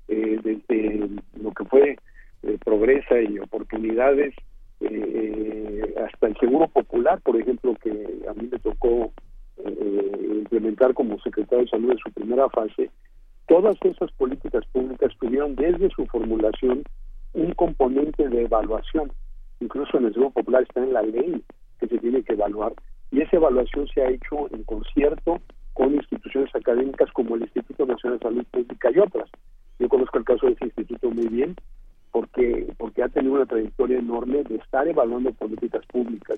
eh, 0.07 0.39
desde 0.43 1.09
lo 1.41 1.51
que 1.51 1.65
fue 1.65 1.97
eh, 2.43 2.57
progresa 2.63 3.19
y 3.19 3.39
oportunidades 3.39 4.35
eh, 4.81 5.95
hasta 6.05 6.27
el 6.27 6.37
seguro 6.37 6.67
popular, 6.67 7.19
por 7.21 7.39
ejemplo, 7.39 7.75
que 7.81 7.91
a 8.29 8.33
mí 8.33 8.49
me 8.51 8.59
tocó 8.59 9.11
implementar 9.57 10.93
como 10.93 11.19
secretario 11.21 11.63
de 11.63 11.71
salud 11.71 11.91
en 11.91 11.97
su 11.97 12.11
primera 12.11 12.49
fase, 12.49 12.91
Todas 13.47 13.77
esas 13.83 14.11
políticas 14.13 14.65
públicas 14.71 15.11
tuvieron 15.19 15.55
desde 15.55 15.89
su 15.91 16.05
formulación 16.07 16.83
un 17.33 17.51
componente 17.53 18.27
de 18.27 18.43
evaluación. 18.43 19.11
Incluso 19.59 19.97
en 19.97 20.05
el 20.05 20.13
Seguro 20.13 20.31
Popular 20.31 20.63
está 20.63 20.83
en 20.83 20.93
la 20.93 21.01
ley 21.01 21.43
que 21.79 21.87
se 21.87 21.97
tiene 21.97 22.23
que 22.23 22.33
evaluar. 22.33 22.73
Y 23.11 23.21
esa 23.21 23.37
evaluación 23.37 23.87
se 23.87 24.01
ha 24.01 24.09
hecho 24.09 24.49
en 24.51 24.63
concierto 24.63 25.39
con 25.73 25.93
instituciones 25.95 26.53
académicas 26.55 27.11
como 27.11 27.35
el 27.35 27.43
Instituto 27.43 27.85
Nacional 27.85 28.19
de 28.19 28.23
Salud 28.23 28.45
Pública 28.51 28.91
y 28.91 28.99
otras. 28.99 29.29
Yo 29.79 29.89
conozco 29.89 30.17
el 30.17 30.25
caso 30.25 30.47
de 30.47 30.53
ese 30.53 30.65
instituto 30.65 31.09
muy 31.11 31.27
bien 31.27 31.55
porque 32.11 32.73
porque 32.77 33.03
ha 33.03 33.09
tenido 33.09 33.35
una 33.35 33.45
trayectoria 33.45 33.99
enorme 33.99 34.43
de 34.43 34.55
estar 34.55 34.87
evaluando 34.87 35.33
políticas 35.33 35.85
públicas 35.87 36.37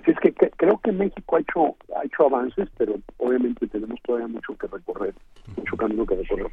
Así 0.00 0.12
es 0.12 0.18
que, 0.20 0.32
creo 0.32 0.78
que 0.78 0.92
México 0.92 1.36
ha 1.36 1.40
hecho 1.40 1.76
ha 1.94 2.04
hecho 2.04 2.24
avances, 2.24 2.68
pero 2.78 2.94
obviamente 3.18 3.66
tenemos 3.66 4.00
todavía 4.02 4.28
mucho 4.28 4.56
que 4.56 4.66
recorrer, 4.66 5.14
mucho 5.56 5.76
camino 5.76 6.06
que 6.06 6.14
recorrer. 6.14 6.50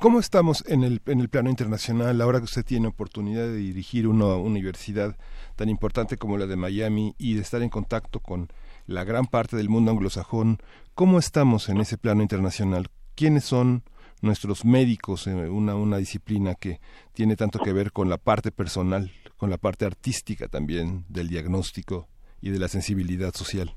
¿Cómo 0.00 0.18
estamos 0.18 0.64
en 0.66 0.82
el, 0.82 1.00
en 1.06 1.20
el 1.20 1.28
plano 1.28 1.48
internacional 1.48 2.20
ahora 2.20 2.38
que 2.38 2.44
usted 2.44 2.64
tiene 2.64 2.88
oportunidad 2.88 3.44
de 3.44 3.56
dirigir 3.56 4.08
una 4.08 4.34
universidad 4.34 5.16
tan 5.54 5.68
importante 5.68 6.16
como 6.16 6.38
la 6.38 6.46
de 6.46 6.56
Miami 6.56 7.14
y 7.18 7.34
de 7.34 7.40
estar 7.40 7.62
en 7.62 7.68
contacto 7.68 8.18
con 8.18 8.48
la 8.86 9.04
gran 9.04 9.26
parte 9.26 9.56
del 9.56 9.68
mundo 9.68 9.92
anglosajón? 9.92 10.58
¿Cómo 10.94 11.18
estamos 11.18 11.68
en 11.68 11.78
ese 11.78 11.98
plano 11.98 12.22
internacional? 12.22 12.88
¿Quiénes 13.14 13.44
son 13.44 13.84
nuestros 14.22 14.64
médicos, 14.64 15.28
en 15.28 15.38
una, 15.50 15.76
una 15.76 15.98
disciplina 15.98 16.54
que 16.56 16.80
tiene 17.12 17.36
tanto 17.36 17.60
que 17.60 17.72
ver 17.72 17.92
con 17.92 18.10
la 18.10 18.18
parte 18.18 18.50
personal, 18.50 19.12
con 19.36 19.50
la 19.50 19.56
parte 19.56 19.84
artística 19.86 20.48
también 20.48 21.04
del 21.08 21.28
diagnóstico 21.28 22.08
y 22.42 22.50
de 22.50 22.58
la 22.58 22.68
sensibilidad 22.68 23.34
social? 23.34 23.72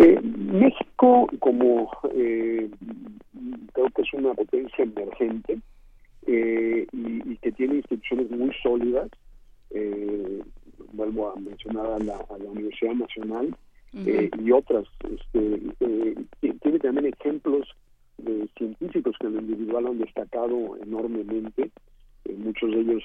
Eh, 0.00 0.20
México, 0.22 1.28
como 1.40 1.90
eh, 2.14 2.70
creo 3.72 3.90
que 3.90 4.02
es 4.02 4.12
una 4.12 4.34
potencia 4.34 4.84
emergente 4.84 5.58
eh, 6.26 6.86
y, 6.92 7.36
que 7.36 7.52
tiene 7.52 7.76
instituciones 7.76 8.30
muy 8.30 8.52
sólidas, 8.62 9.10
vuelvo 10.92 11.30
a 11.30 11.36
mencionar 11.36 11.86
a 11.86 11.98
la, 11.98 12.24
Universidad 12.50 12.94
Nacional 12.94 13.56
y 13.92 14.50
otras, 14.50 14.84
este, 15.12 15.60
tiene 16.60 16.78
también 16.78 17.06
ejemplos 17.06 17.68
de 18.18 18.48
científicos 18.56 19.16
que 19.20 19.26
en 19.26 19.34
lo 19.34 19.40
individual 19.40 19.86
han 19.86 19.98
destacado 19.98 20.76
enormemente, 20.82 21.70
muchos 22.36 22.70
de 22.70 22.80
ellos 22.80 23.02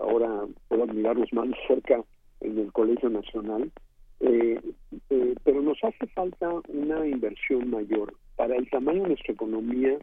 ahora 0.00 0.46
puedo 0.68 0.84
admirarlos 0.84 1.32
más 1.32 1.48
cerca 1.66 2.02
en 2.40 2.58
el 2.58 2.72
Colegio 2.72 3.10
Nacional, 3.10 3.70
eh, 4.20 4.60
eh, 5.10 5.34
pero 5.44 5.62
nos 5.62 5.78
hace 5.82 6.06
falta 6.08 6.50
una 6.68 7.06
inversión 7.06 7.70
mayor. 7.70 8.14
Para 8.36 8.56
el 8.56 8.68
tamaño 8.70 9.02
de 9.02 9.08
nuestra 9.08 9.34
economía, 9.34 9.98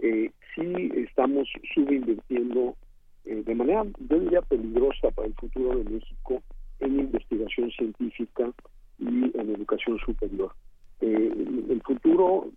eh, 0.00 0.30
sí 0.54 0.92
estamos 0.94 1.48
subinvirtiendo 1.74 2.76
eh, 3.24 3.42
de 3.44 3.54
manera, 3.54 3.84
yo 4.08 4.20
diría, 4.20 4.42
peligrosa 4.42 5.10
para 5.10 5.28
el 5.28 5.34
futuro 5.34 5.76
de 5.78 5.90
México 5.90 6.42
en 6.80 7.00
investigación 7.00 7.70
científica 7.72 8.50
y 8.98 9.06
en 9.06 9.54
educación 9.54 9.98
superior. 9.98 10.52
el 11.00 11.80
futuro 11.84 12.48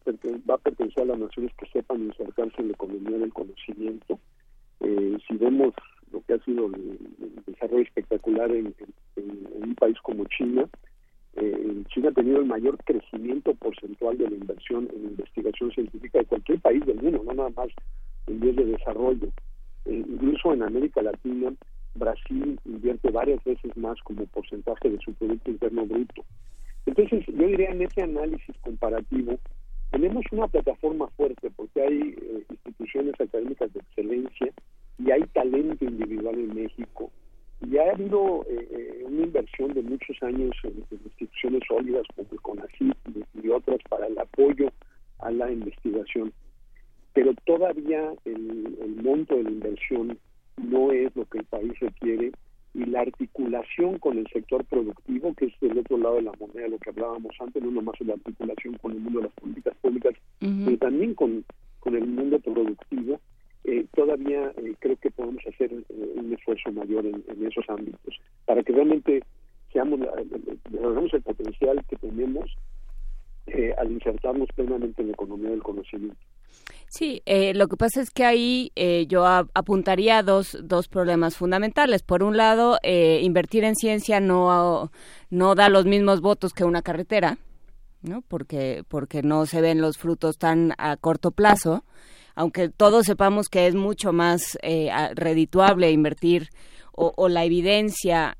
va 0.49 0.55
a 0.55 0.57
pertenecer 0.57 1.03
a 1.03 1.05
las 1.05 1.19
naciones 1.19 1.51
que 1.57 1.67
sepan 1.67 2.01
insertarse 2.01 2.61
en 2.61 2.67
la 2.67 2.73
economía 2.73 3.17
del 3.17 3.33
conocimiento. 3.33 4.19
si 4.79 5.37
vemos 5.37 5.73
lo 6.11 6.21
que 6.21 6.33
ha 6.33 6.39
sido 6.39 6.67
el, 6.67 6.99
desarrollo 7.45 7.83
espectacular 7.83 8.51
en, 8.51 8.73
un 9.15 9.75
país 9.75 9.97
como 10.03 10.25
China. 10.25 10.67
Eh, 11.35 11.83
China 11.89 12.09
ha 12.09 12.13
tenido 12.13 12.39
el 12.39 12.45
mayor 12.45 12.77
crecimiento 12.83 13.53
porcentual 13.55 14.17
de 14.17 14.29
la 14.29 14.35
inversión 14.35 14.89
en 14.93 15.11
investigación 15.11 15.71
científica 15.71 16.19
de 16.19 16.25
cualquier 16.25 16.59
país 16.59 16.85
del 16.85 17.01
mundo, 17.01 17.23
no 17.23 17.33
nada 17.33 17.49
más 17.55 17.69
en 18.27 18.39
vías 18.39 18.55
de 18.55 18.65
desarrollo. 18.65 19.27
Eh, 19.85 20.03
incluso 20.07 20.53
en 20.53 20.63
América 20.63 21.01
Latina, 21.01 21.53
Brasil 21.95 22.59
invierte 22.65 23.11
varias 23.11 23.43
veces 23.43 23.75
más 23.75 23.99
como 24.03 24.25
porcentaje 24.27 24.89
de 24.89 24.99
su 24.99 25.13
Producto 25.13 25.51
Interno 25.51 25.85
Bruto. 25.85 26.23
Entonces, 26.85 27.25
yo 27.27 27.47
diría 27.47 27.69
en 27.69 27.81
ese 27.81 28.01
análisis 28.01 28.55
comparativo, 28.61 29.37
tenemos 29.91 30.23
una 30.31 30.47
plataforma 30.47 31.07
fuerte 31.09 31.51
porque 31.55 31.81
hay 31.81 32.15
eh, 32.21 32.45
instituciones 32.49 33.13
académicas 33.19 33.71
de 33.73 33.79
excelencia 33.81 34.47
y 35.03 35.11
hay 35.11 35.21
talento 35.33 35.85
individual 35.85 36.35
en 36.35 36.55
México. 36.55 37.11
Y 37.61 37.77
ha 37.77 37.91
habido 37.91 38.45
eh, 38.49 38.67
eh, 38.71 39.03
una 39.05 39.23
inversión 39.23 39.73
de 39.73 39.83
muchos 39.83 40.21
años 40.23 40.55
en, 40.63 40.83
instituciones 40.91 41.61
sólidas 41.67 42.05
como 42.15 42.27
el 42.31 42.41
CONACYT 42.41 42.95
y, 43.43 43.49
otras 43.49 43.79
para 43.89 44.07
el 44.07 44.17
apoyo 44.17 44.71
a 45.19 45.31
la 45.31 45.51
investigación. 45.51 46.33
Pero 47.13 47.33
todavía 47.45 48.13
el, 48.25 49.01
monto 49.03 49.35
de 49.35 49.43
la 49.43 49.49
inversión 49.49 50.17
no 50.57 50.91
es 50.91 51.15
lo 51.15 51.25
que 51.25 51.39
el 51.39 51.45
país 51.45 51.79
requiere 51.79 52.31
y 52.73 52.85
la 52.85 53.01
articulación 53.01 53.99
con 53.99 54.17
el 54.17 54.27
sector 54.27 54.63
productivo, 54.65 55.33
que 55.35 55.45
es 55.45 55.53
el 55.61 55.77
otro 55.77 55.97
lado 55.97 56.15
de 56.15 56.21
la 56.21 56.31
moneda, 56.39 56.67
lo 56.69 56.77
que 56.77 56.89
hablábamos 56.89 57.35
antes, 57.39 57.61
no 57.61 57.71
nomás 57.71 57.99
la 57.99 58.13
articulación 58.13 58.77
con 58.77 58.93
el 58.93 58.99
mundo 58.99 59.19
de 59.19 59.25
las 59.25 59.33
políticas 59.33 59.75
públicas, 59.81 60.13
pero 60.39 60.77
también 60.77 61.13
con, 61.15 61.43
con 61.79 61.95
el 61.95 62.07
mundo 62.07 62.39
productivo, 62.39 63.19
eh, 63.63 63.85
todavía 63.95 64.51
eh, 64.57 64.75
creo 64.79 64.97
que 64.97 65.11
podemos 65.11 65.45
hacer 65.47 65.71
eh, 65.71 66.13
un 66.15 66.33
esfuerzo 66.33 66.71
mayor 66.71 67.05
en, 67.05 67.23
esos 67.45 67.65
ámbitos 67.69 68.19
para 68.45 68.63
que 68.63 68.73
realmente 68.73 69.23
seamos 69.71 69.99
el 71.13 71.21
potencial 71.21 71.83
que 71.87 71.95
tenemos 71.97 72.49
al 73.77 73.91
insertarnos 73.91 74.47
plenamente 74.55 75.01
en 75.01 75.09
la 75.09 75.13
economía 75.13 75.49
del 75.49 75.63
conocimiento. 75.63 76.17
Sí, 76.93 77.21
eh, 77.25 77.53
lo 77.53 77.67
que 77.69 77.77
pasa 77.77 78.01
es 78.01 78.11
que 78.11 78.25
ahí 78.25 78.73
eh, 78.75 79.05
yo 79.07 79.25
apuntaría 79.25 80.23
dos, 80.23 80.57
dos 80.61 80.89
problemas 80.89 81.37
fundamentales. 81.37 82.03
Por 82.03 82.21
un 82.21 82.35
lado, 82.35 82.79
eh, 82.83 83.21
invertir 83.23 83.63
en 83.63 83.75
ciencia 83.75 84.19
no, 84.19 84.91
no 85.29 85.55
da 85.55 85.69
los 85.69 85.85
mismos 85.85 86.19
votos 86.19 86.51
que 86.51 86.65
una 86.65 86.81
carretera, 86.81 87.37
¿no? 88.01 88.21
Porque, 88.27 88.83
porque 88.89 89.23
no 89.23 89.45
se 89.45 89.61
ven 89.61 89.79
los 89.79 89.97
frutos 89.97 90.37
tan 90.37 90.73
a 90.77 90.97
corto 90.97 91.31
plazo, 91.31 91.85
aunque 92.35 92.69
todos 92.69 93.05
sepamos 93.05 93.49
que 93.49 93.67
es 93.67 93.75
mucho 93.75 94.13
más 94.13 94.57
redituable 95.13 95.91
invertir 95.91 96.49
o, 96.91 97.13
o 97.15 97.29
la 97.29 97.45
evidencia 97.45 98.37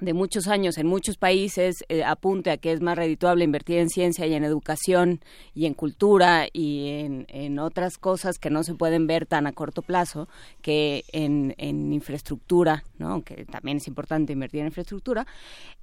de 0.00 0.14
muchos 0.14 0.48
años 0.48 0.78
en 0.78 0.86
muchos 0.86 1.16
países 1.16 1.84
eh, 1.88 2.02
apunte 2.04 2.50
a 2.50 2.56
que 2.56 2.72
es 2.72 2.80
más 2.80 2.96
redituable 2.96 3.44
invertir 3.44 3.78
en 3.78 3.88
ciencia 3.88 4.26
y 4.26 4.34
en 4.34 4.44
educación 4.44 5.20
y 5.54 5.66
en 5.66 5.74
cultura 5.74 6.46
y 6.52 6.88
en, 6.88 7.26
en 7.28 7.58
otras 7.58 7.98
cosas 7.98 8.38
que 8.38 8.50
no 8.50 8.64
se 8.64 8.74
pueden 8.74 9.06
ver 9.06 9.26
tan 9.26 9.46
a 9.46 9.52
corto 9.52 9.82
plazo 9.82 10.28
que 10.62 11.04
en, 11.12 11.54
en 11.58 11.92
infraestructura, 11.92 12.84
¿no? 12.98 13.22
que 13.22 13.44
también 13.44 13.78
es 13.78 13.88
importante 13.88 14.32
invertir 14.32 14.60
en 14.60 14.66
infraestructura. 14.66 15.26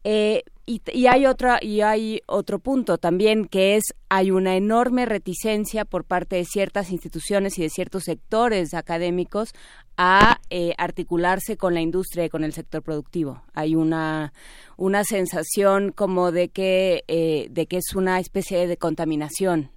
Eh, 0.04 0.44
y, 0.66 0.82
y, 0.92 1.08
hay 1.08 1.26
otra 1.26 1.60
y 1.62 1.80
hay 1.82 2.22
otro 2.28 2.60
punto 2.60 2.98
también 2.98 3.46
que 3.46 3.78
es 3.78 3.84
hay 4.10 4.32
una 4.32 4.58
enorme 4.58 5.06
reticencia 5.06 5.86
por 5.86 6.04
parte 6.04 6.36
de 6.36 6.46
ciertas 6.46 6.92
instituciones 6.92 7.58
y 7.58 7.62
de 7.62 7.70
ciertos 7.70 8.04
sectores 8.04 8.74
académicos 8.74 9.54
a 9.98 10.40
eh, 10.50 10.74
articularse 10.78 11.58
con 11.58 11.74
la 11.74 11.82
industria 11.82 12.26
y 12.26 12.30
con 12.30 12.44
el 12.44 12.54
sector 12.54 12.84
productivo. 12.84 13.42
Hay 13.54 13.76
una, 13.76 14.32
una 14.78 15.04
sensación 15.04 15.92
como 15.92 16.32
de 16.32 16.50
que, 16.50 17.04
eh, 17.08 17.48
de 17.50 17.66
que 17.66 17.78
es 17.78 17.96
una 17.96 18.20
especie 18.20 18.68
de 18.68 18.78
contaminación. 18.78 19.72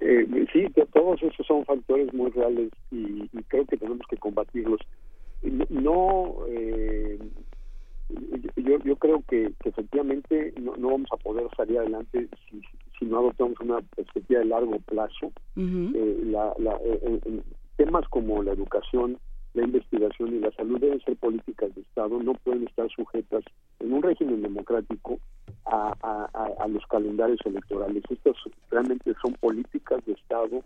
Eh, 0.00 0.46
sí, 0.52 0.66
todos 0.92 1.20
esos 1.22 1.44
son 1.46 1.64
factores 1.64 2.14
muy 2.14 2.30
reales 2.30 2.70
y, 2.92 3.28
creo 3.48 3.66
que 3.66 3.76
tenemos 3.76 4.06
que 4.08 4.16
combatirlos. 4.16 4.80
No, 5.68 6.36
yo, 8.56 8.78
yo 8.84 8.96
creo 8.96 9.22
que, 9.28 9.52
efectivamente 9.64 10.52
no, 10.60 10.76
no, 10.76 10.90
vamos 10.90 11.08
a 11.12 11.16
poder 11.16 11.46
salir 11.56 11.78
adelante 11.78 12.28
si, 12.48 12.62
si 12.98 13.06
no 13.06 13.18
adoptamos 13.18 13.58
una 13.60 13.80
perspectiva 13.80 14.40
de 14.40 14.46
largo 14.46 14.78
plazo. 14.80 15.32
Eh, 15.56 16.22
la, 16.26 16.54
eh, 16.84 17.42
temas 17.76 18.06
como 18.08 18.42
la 18.42 18.52
educación, 18.52 19.18
la 19.54 19.64
investigación 19.64 20.34
y 20.34 20.40
la 20.40 20.50
salud 20.52 20.80
deben 20.80 21.00
ser 21.00 21.16
políticas 21.16 21.74
de 21.74 21.82
Estado, 21.82 22.22
no 22.22 22.34
pueden 22.34 22.66
estar 22.66 22.88
sujetas 22.90 23.44
en 23.80 23.92
un 23.92 24.02
régimen 24.02 24.42
democrático 24.42 25.18
a, 25.64 25.92
a 26.58 26.68
los 26.68 26.84
calendarios 26.86 27.40
electorales. 27.44 28.02
Estas 28.08 28.36
realmente 28.70 29.14
son 29.22 29.34
políticas 29.34 30.04
de 30.06 30.12
Estado 30.12 30.62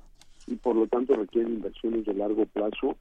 y 0.47 0.57
por 0.57 0.77
lo 0.77 0.87
tanto 0.87 1.15
requieren 1.15 1.55
inversiones 1.55 2.05
de 2.05 2.15
largo 2.15 2.47
plazo 2.47 2.97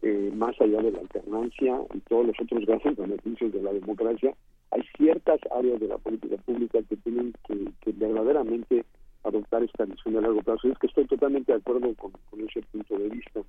eh, 0.00 0.30
más 0.32 0.54
allá 0.60 0.80
de 0.80 0.92
la 0.92 1.00
alternancia 1.00 1.76
y 1.92 1.98
todos 2.00 2.26
los 2.26 2.36
otros 2.40 2.64
grandes 2.66 2.96
beneficios 2.96 3.52
de 3.52 3.60
la 3.60 3.72
democracia, 3.72 4.32
hay 4.70 4.82
ciertas 4.96 5.40
áreas 5.50 5.80
de 5.80 5.88
la 5.88 5.98
política 5.98 6.36
pública 6.38 6.80
que 6.88 6.96
tienen 6.96 7.32
que, 7.46 7.92
verdaderamente 7.92 8.84
adoptar 9.24 9.62
esta 9.62 9.84
visión 9.84 10.14
de 10.14 10.20
largo 10.20 10.42
plazo. 10.42 10.68
Y 10.68 10.72
es 10.72 10.78
que 10.78 10.86
estoy 10.86 11.06
totalmente 11.06 11.52
de 11.52 11.58
acuerdo 11.58 11.92
con, 11.94 12.12
ese 12.40 12.62
punto 12.70 12.98
de 12.98 13.08
vista. 13.08 13.40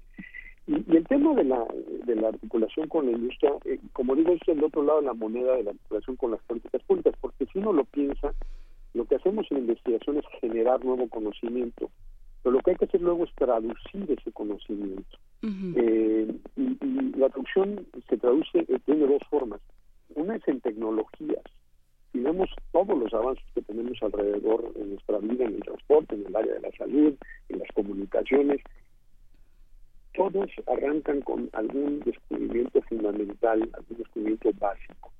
Y, 0.67 0.95
el 0.95 1.05
tema 1.07 1.33
de 1.35 1.43
la, 1.43 1.65
de 2.05 2.15
la 2.15 2.29
articulación 2.29 2.87
con 2.87 3.05
la 3.05 3.11
industria, 3.11 3.53
eh, 3.65 3.79
como 3.93 4.15
digo, 4.15 4.31
es 4.33 4.47
el 4.47 4.63
otro 4.63 4.83
lado 4.83 5.01
de 5.01 5.07
la 5.07 5.13
moneda 5.13 5.55
de 5.55 5.63
la 5.63 5.71
articulación 5.71 6.15
con 6.15 6.31
las 6.31 6.41
políticas 6.41 6.81
públicas, 6.83 7.13
porque 7.21 7.45
si 7.47 7.59
uno 7.59 7.73
lo 7.73 7.83
piensa, 7.85 8.33
lo 8.93 9.05
que 9.05 9.15
hacemos 9.15 9.45
en 9.51 9.59
investigación 9.59 10.17
es 10.17 10.25
generar 10.39 10.83
nuevo 10.83 11.07
conocimiento, 11.09 11.89
pero 12.41 12.53
lo 12.53 12.59
que 12.61 12.71
hay 12.71 12.77
que 12.77 12.85
hacer 12.85 13.01
luego 13.01 13.25
es 13.25 13.33
traducir 13.35 14.11
ese 14.11 14.31
conocimiento. 14.31 15.17
Eh, 15.43 16.33
y, 16.55 16.77
la 17.17 17.29
traducción 17.29 17.85
se 18.07 18.17
traduce, 18.17 18.59
eh, 18.59 18.79
tiene 18.85 19.05
dos 19.05 19.21
formas. 19.29 19.59
Una 20.15 20.35
es 20.35 20.47
en 20.47 20.61
tecnologías. 20.61 21.43
Si 22.11 22.19
vemos 22.19 22.49
todos 22.71 22.97
los 22.97 23.13
avances 23.13 23.43
que 23.53 23.61
tenemos 23.61 24.01
alrededor 24.01 24.71
en 24.75 24.89
nuestra 24.91 25.19
vida, 25.19 25.45
en 25.45 25.55
el 25.55 25.61
transporte, 25.61 26.15
en 26.15 26.25
el 26.25 26.35
área 26.35 26.53
de 26.55 26.61
la 26.61 26.71
salud, 26.71 27.13
en 27.49 27.59
las 27.59 27.67
comunicaciones, 27.73 28.61
todos 30.13 30.49
arrancan 30.67 31.21
con 31.21 31.49
algún 31.53 31.99
descubrimiento 32.01 32.81
fundamental, 32.83 33.69
algún 33.73 33.97
descubrimiento 33.97 34.51
básico. 34.59 35.11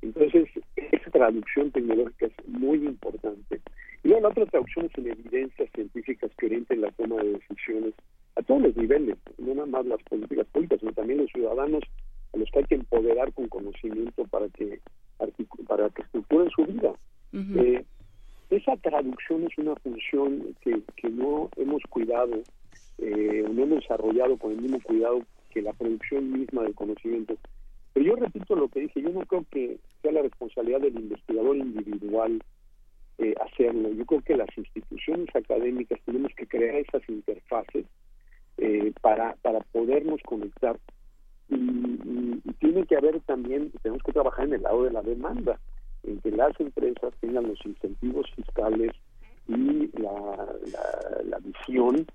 Entonces, 0.00 0.48
esa 0.76 1.10
traducción 1.10 1.72
tecnológica 1.72 2.26
es 2.26 2.48
muy 2.48 2.78
importante. 2.86 3.60
Y 4.04 4.08
luego 4.08 4.22
la 4.22 4.28
otra 4.28 4.46
traducción 4.46 4.86
es 4.86 4.98
en 4.98 5.10
evidencias 5.10 5.68
científicas 5.74 6.30
que 6.38 6.46
orienten 6.46 6.80
la 6.80 6.90
toma 6.92 7.16
de 7.16 7.32
decisiones 7.32 7.94
a 8.36 8.42
todos 8.42 8.62
los 8.62 8.76
niveles, 8.76 9.16
no 9.38 9.54
nada 9.54 9.66
más 9.66 9.86
las 9.86 10.02
políticas 10.04 10.46
públicas, 10.46 10.78
sino 10.78 10.92
también 10.92 11.18
los 11.18 11.30
ciudadanos 11.32 11.82
a 12.32 12.36
los 12.36 12.50
que 12.50 12.58
hay 12.60 12.64
que 12.64 12.74
empoderar 12.76 13.32
con 13.32 13.48
conocimiento 13.48 14.24
para 14.24 14.48
que 14.48 14.80
para 15.66 15.90
que 15.90 16.02
estructuren 16.02 16.50
su 16.50 16.64
vida. 16.64 16.92
Eh, 17.32 17.84
esa 18.50 18.76
traducción 18.76 19.44
es 19.44 19.58
una 19.58 19.74
función 19.76 20.56
que, 20.60 20.80
que 20.96 21.10
no 21.10 21.50
hemos 21.56 21.82
cuidado, 21.90 22.40
eh, 22.98 23.44
no 23.52 23.62
hemos 23.64 23.80
desarrollado 23.80 24.36
con 24.38 24.52
el 24.52 24.62
mismo 24.62 24.80
cuidado 24.80 25.22
que 25.50 25.60
la 25.60 25.72
producción 25.72 26.32
misma 26.32 26.62
del 26.62 26.74
conocimiento. 26.74 27.36
Pero 27.92 28.06
yo 28.06 28.16
repito 28.16 28.54
lo 28.54 28.68
que 28.68 28.80
dije, 28.80 29.02
yo 29.02 29.10
no 29.10 29.26
creo 29.26 29.44
que 29.50 29.78
sea 30.00 30.12
la 30.12 30.22
responsabilidad 30.22 30.80
del 30.80 30.98
investigador 30.98 31.56
individual 31.56 32.40
eh, 33.18 33.34
hacerlo. 33.44 33.92
Yo 33.92 34.06
creo 34.06 34.22
que 34.22 34.36
las 34.36 34.48
instituciones 34.56 35.28
académicas 35.34 36.00
tenemos 36.04 36.32
que 36.36 36.46
crear 36.46 36.76
esas 36.76 37.02
interfaces 37.08 37.84
eh, 38.58 38.92
para, 39.00 39.34
para 39.42 39.60
podernos 39.72 40.22
conectar. 40.22 40.78
Y, 41.48 42.40
tiene 42.60 42.84
que 42.86 42.96
haber 42.96 43.20
también, 43.20 43.70
tenemos 43.82 44.02
que 44.02 44.12
trabajar 44.12 44.46
en 44.46 44.54
el 44.54 44.62
lado 44.62 44.84
de 44.84 44.90
la 44.90 45.02
demanda, 45.02 45.58
en 46.02 46.20
que 46.20 46.30
las 46.30 46.58
empresas 46.60 47.12
tengan 47.20 47.46
los 47.46 47.64
incentivos 47.64 48.26
fiscales 48.34 48.92
y 49.46 49.88
la, 49.98 50.54
la, 51.24 51.38
visión 51.38 52.06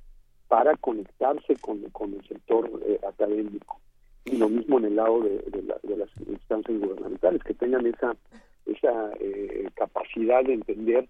para 0.48 0.76
conectarse 0.78 1.56
con, 1.62 1.82
con 1.91 2.13
el 2.13 2.28
sector 2.28 2.69
eh, 2.86 3.00
académico. 3.08 3.80
Y 4.26 4.38
lo 4.38 4.50
mismo 4.50 4.78
en 4.80 4.86
el 4.86 4.96
lado 4.96 5.22
de, 5.22 5.39
de, 5.39 5.98
las 5.98 6.10
instancias 6.28 6.80
gubernamentales, 6.80 7.41
que 7.43 7.54
tengan 7.54 7.86
esa, 7.88 8.15
esa 8.65 9.12
eh, 9.19 9.69
capacidad 9.76 10.43
de 10.43 10.54
entender 10.54 11.08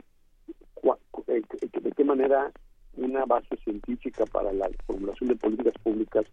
de 1.83 1.91
qué 1.91 2.03
manera 2.03 2.51
una 2.97 3.25
base 3.25 3.55
científica 3.63 4.25
para 4.25 4.51
la 4.53 4.69
formulación 4.85 5.29
de 5.29 5.35
políticas 5.35 5.73
públicas 5.83 6.25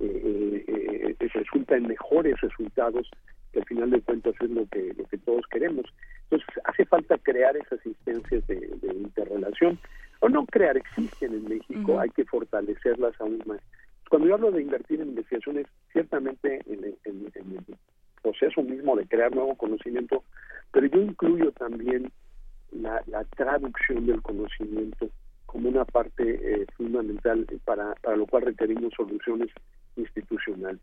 eh, 0.00 0.64
eh, 0.68 1.16
eh, 1.18 1.28
resulta 1.34 1.76
en 1.76 1.88
mejores 1.88 2.40
resultados 2.40 3.10
que 3.52 3.60
al 3.60 3.66
final 3.66 3.90
de 3.90 4.00
cuentas 4.00 4.34
es 4.40 4.50
lo 4.50 4.66
que 4.66 4.94
lo 4.96 5.04
que 5.04 5.18
todos 5.18 5.46
queremos. 5.50 5.84
Entonces 6.24 6.48
hace 6.64 6.84
falta 6.84 7.18
crear 7.18 7.56
esas 7.56 7.84
instancias 7.84 8.46
de, 8.46 8.70
interrelación. 8.94 9.78
O 10.20 10.28
no 10.28 10.46
crear 10.46 10.76
existen 10.76 11.34
en 11.34 11.44
México 11.44 12.00
hay 12.00 12.08
que 12.10 12.24
fortalecerlas 12.24 13.20
aún 13.20 13.42
más. 13.44 13.60
Cuando 14.08 14.28
yo 14.28 14.34
hablo 14.34 14.52
de 14.52 14.62
invertir 14.62 15.00
en 15.00 15.08
investigaciones 15.08 15.66
ciertamente 15.92 16.62
en, 16.66 16.96
en 17.04 17.26
el 17.34 17.76
proceso 18.22 18.62
mismo 18.62 18.96
de 18.96 19.06
crear 19.06 19.34
nuevo 19.34 19.54
conocimiento 19.54 20.24
pero 20.74 20.88
yo 20.88 21.00
incluyo 21.00 21.52
también 21.52 22.10
la, 22.72 23.00
la 23.06 23.24
traducción 23.36 24.06
del 24.06 24.20
conocimiento 24.20 25.08
como 25.54 25.68
una 25.68 25.84
parte 25.84 26.24
eh, 26.24 26.66
fundamental 26.76 27.46
para, 27.64 27.94
para 28.02 28.16
lo 28.16 28.26
cual 28.26 28.42
requerimos 28.42 28.92
soluciones 28.96 29.50
institucionales. 29.94 30.82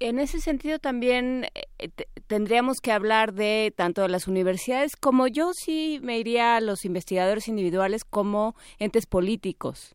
En 0.00 0.18
ese 0.18 0.40
sentido 0.40 0.80
también 0.80 1.46
eh, 1.54 1.90
tendríamos 2.26 2.80
que 2.80 2.90
hablar 2.90 3.32
de 3.32 3.72
tanto 3.76 4.02
de 4.02 4.08
las 4.08 4.26
universidades 4.26 4.96
como 4.96 5.28
yo 5.28 5.52
sí 5.54 6.00
me 6.02 6.18
iría 6.18 6.56
a 6.56 6.60
los 6.60 6.84
investigadores 6.84 7.46
individuales 7.46 8.04
como 8.04 8.56
entes 8.80 9.06
políticos. 9.06 9.94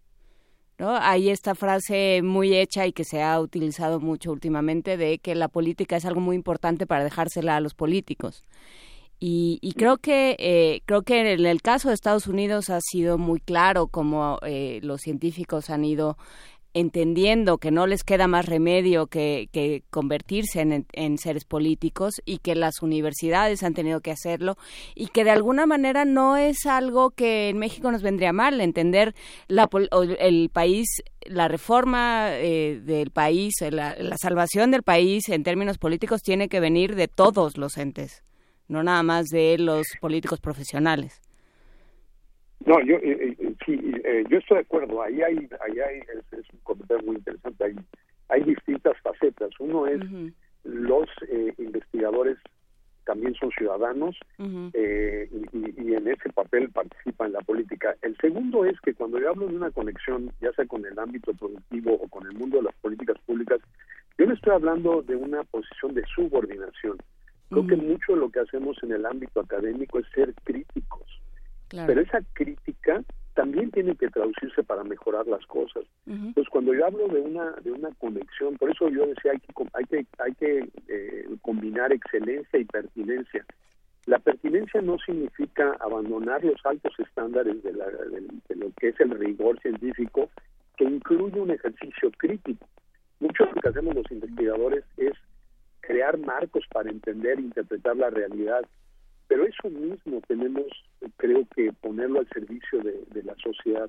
¿no? 0.77 0.95
Hay 0.95 1.29
esta 1.29 1.55
frase 1.55 2.21
muy 2.23 2.55
hecha 2.55 2.87
y 2.87 2.93
que 2.93 3.03
se 3.03 3.21
ha 3.21 3.37
utilizado 3.41 3.99
mucho 3.99 4.31
últimamente 4.31 4.95
de 4.95 5.19
que 5.19 5.35
la 5.35 5.49
política 5.49 5.97
es 5.97 6.05
algo 6.05 6.21
muy 6.21 6.37
importante 6.37 6.87
para 6.87 7.03
dejársela 7.03 7.57
a 7.57 7.59
los 7.59 7.73
políticos. 7.73 8.45
Y, 9.21 9.73
creo 9.75 9.97
que 9.97 10.37
eh, 10.39 10.81
creo 10.85 11.01
que 11.01 11.33
en 11.33 11.45
el 11.45 11.61
caso 11.61 11.89
de 11.89 11.93
Estados 11.93 12.27
Unidos 12.27 12.69
ha 12.69 12.79
sido 12.79 13.17
muy 13.17 13.41
claro 13.41 13.87
cómo 13.87 14.39
eh, 14.43 14.79
los 14.81 15.01
científicos 15.01 15.69
han 15.69 15.83
ido 15.83 16.17
entendiendo 16.73 17.57
que 17.57 17.71
no 17.71 17.87
les 17.87 18.03
queda 18.03 18.27
más 18.27 18.45
remedio 18.45 19.07
que, 19.07 19.49
que 19.51 19.83
convertirse 19.89 20.61
en, 20.61 20.85
en, 20.93 21.17
seres 21.17 21.43
políticos 21.43 22.21
y 22.25 22.37
que 22.37 22.55
las 22.55 22.81
universidades 22.81 23.63
han 23.63 23.73
tenido 23.73 24.01
que 24.01 24.11
hacerlo 24.11 24.55
y 24.93 25.07
que 25.07 25.23
de 25.23 25.31
alguna 25.31 25.65
manera 25.65 26.05
no 26.05 26.37
es 26.37 26.65
algo 26.65 27.09
que 27.09 27.49
en 27.49 27.57
México 27.57 27.91
nos 27.91 28.03
vendría 28.03 28.33
mal, 28.33 28.61
entender 28.61 29.15
la, 29.47 29.67
el 30.19 30.49
país, 30.49 30.87
la 31.25 31.47
reforma 31.47 32.29
eh, 32.33 32.79
del 32.83 33.09
país, 33.09 33.55
la, 33.71 33.95
la 33.97 34.17
salvación 34.17 34.69
del 34.69 34.83
país 34.83 35.27
en 35.29 35.43
términos 35.43 35.79
políticos 35.79 36.21
tiene 36.21 36.49
que 36.49 36.59
venir 36.59 36.95
de 36.95 37.07
todos 37.07 37.57
los 37.57 37.77
entes, 37.77 38.23
no 38.69 38.83
nada 38.83 39.03
más 39.03 39.29
de 39.29 39.57
los 39.57 39.87
políticos 39.99 40.39
profesionales. 40.39 41.21
No, 42.65 42.79
yo 42.81 42.95
eh, 42.97 43.35
eh, 43.39 43.53
sí, 43.65 43.79
eh, 44.03 44.23
yo 44.29 44.37
estoy 44.37 44.57
de 44.57 44.61
acuerdo. 44.61 45.01
Ahí 45.01 45.21
hay, 45.21 45.35
ahí 45.35 45.79
hay 45.79 45.99
es, 45.99 46.53
un 46.53 46.59
comentario 46.63 47.05
muy 47.05 47.15
interesante. 47.15 47.63
Hay, 47.63 47.75
hay 48.29 48.43
distintas 48.43 48.97
facetas. 49.01 49.49
Uno 49.59 49.87
es 49.87 49.99
los 50.63 51.07
investigadores 51.57 52.37
también 53.05 53.33
son 53.33 53.49
ciudadanos 53.51 54.15
y, 54.37 54.43
y, 54.43 55.93
en 55.95 56.07
ese 56.07 56.29
papel 56.31 56.69
participan 56.69 57.27
en 57.27 57.33
la 57.33 57.41
política. 57.41 57.95
El 58.03 58.15
segundo 58.17 58.65
es 58.65 58.79
que 58.81 58.93
cuando 58.93 59.19
yo 59.19 59.29
hablo 59.29 59.47
de 59.47 59.55
una 59.55 59.71
conexión, 59.71 60.31
ya 60.41 60.51
sea 60.53 60.67
con 60.67 60.85
el 60.85 60.99
ámbito 60.99 61.33
productivo 61.33 61.93
o 61.93 62.07
con 62.07 62.27
el 62.27 62.33
mundo 62.33 62.57
de 62.57 62.63
las 62.63 62.75
políticas 62.75 63.17
públicas, 63.25 63.59
yo 64.19 64.27
no 64.27 64.33
estoy 64.33 64.53
hablando 64.53 65.01
de 65.01 65.15
una 65.15 65.43
posición 65.45 65.95
de 65.95 66.03
subordinación. 66.13 66.97
Creo 67.49 67.65
que 67.65 67.75
mucho 67.75 68.13
de 68.13 68.19
lo 68.19 68.29
que 68.29 68.39
hacemos 68.39 68.77
en 68.83 68.91
el 68.91 69.05
ámbito 69.05 69.39
académico 69.39 69.99
es 69.99 70.05
ser 70.13 70.33
críticos 70.43 71.19
pero 71.69 72.01
esa 72.01 72.19
crítica 72.33 73.03
también 73.35 73.71
tiene 73.71 73.95
que 73.95 74.09
traducirse 74.09 74.63
para 74.63 74.83
mejorar 74.83 75.27
las 75.27 75.45
cosas. 75.45 75.83
Entonces, 76.05 76.49
cuando 76.49 76.73
yo 76.73 76.85
hablo 76.85 77.07
de 77.07 77.21
una 77.21 77.51
de 77.63 77.71
una 77.71 77.89
conexión, 77.99 78.57
por 78.57 78.71
eso 78.71 78.89
yo 78.89 79.05
decía 79.05 79.31
hay 79.31 79.39
que 79.39 79.53
hay 79.73 79.85
que 79.85 80.05
hay 80.17 80.33
que 80.33 80.69
eh, 80.87 81.29
combinar 81.41 81.93
excelencia 81.93 82.59
y 82.59 82.65
pertinencia. 82.65 83.45
La 84.07 84.17
pertinencia 84.17 84.81
no 84.81 84.97
significa 84.97 85.77
abandonar 85.79 86.43
los 86.43 86.59
altos 86.65 86.93
estándares 86.99 87.61
de, 87.61 87.73
la, 87.73 87.85
de, 87.85 88.55
lo 88.55 88.71
que 88.79 88.89
es 88.89 88.99
el 88.99 89.11
rigor 89.11 89.59
científico, 89.61 90.29
que 90.77 90.85
incluye 90.85 91.39
un 91.39 91.51
ejercicio 91.51 92.09
crítico. 92.17 92.67
Mucho 93.19 93.45
de 93.45 93.51
lo 93.51 93.61
que 93.61 93.69
hacemos 93.69 93.95
los 93.95 94.11
investigadores 94.11 94.83
es 94.97 95.13
crear 95.89 96.19
marcos 96.19 96.63
para 96.71 96.91
entender 96.91 97.39
e 97.39 97.41
interpretar 97.41 97.97
la 97.97 98.11
realidad 98.11 98.61
pero 99.29 99.45
eso 99.45 99.69
mismo 99.69 100.21
tenemos, 100.27 100.65
creo 101.17 101.47
que, 101.55 101.71
ponerlo 101.71 102.19
al 102.19 102.27
servicio 102.29 102.79
de, 102.79 103.23
la 103.23 103.35
sociedad. 103.35 103.87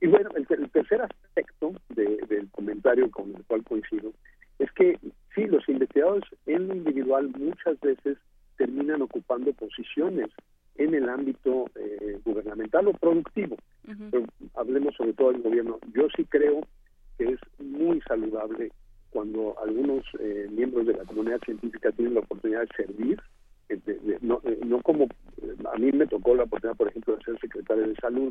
Y 0.00 0.06
bueno, 0.06 0.30
el, 0.34 0.46
tercer 0.70 1.02
aspecto 1.02 1.74
del 1.90 2.48
comentario 2.52 3.10
con 3.10 3.36
el 3.36 3.44
cual 3.44 3.62
coincido 3.64 4.12
es 4.58 4.72
que 4.72 4.98
sí, 5.34 5.44
los 5.46 5.68
investigadores 5.68 6.24
en 6.46 6.68
lo 6.68 6.74
individual 6.74 7.28
muchas 7.38 7.78
veces 7.80 8.16
terminan 8.56 9.02
ocupando 9.02 9.52
posiciones 9.52 10.30
en 10.76 10.94
el 10.94 11.06
ámbito 11.10 11.66
eh, 11.74 12.18
gubernamental 12.24 12.88
o 12.88 12.94
productivo. 12.94 13.56
hablemos 14.54 14.94
sobre 14.96 15.12
todo 15.12 15.32
del 15.32 15.42
gobierno. 15.42 15.78
Yo 15.92 16.08
sí 16.16 16.24
creo 16.24 16.62
que 17.18 17.24
es 17.32 17.40
muy 17.58 18.00
saludable 18.08 18.72
cuando 19.16 19.58
algunos 19.64 20.04
eh, 20.20 20.46
miembros 20.50 20.86
de 20.86 20.92
la 20.92 21.04
comunidad 21.06 21.40
científica 21.42 21.90
tienen 21.92 22.12
la 22.12 22.20
oportunidad 22.20 22.60
de 22.60 22.84
servir 22.84 23.18
no, 24.20 24.42
eh, 24.44 24.58
no 24.66 24.82
como 24.82 25.04
eh, 25.04 25.56
a 25.72 25.78
mí 25.78 25.90
me 25.90 26.06
tocó 26.06 26.34
la 26.34 26.42
oportunidad, 26.42 26.76
por 26.76 26.88
ejemplo, 26.88 27.16
de 27.16 27.24
ser 27.24 27.40
secretario 27.40 27.88
de 27.88 27.94
salud. 27.96 28.30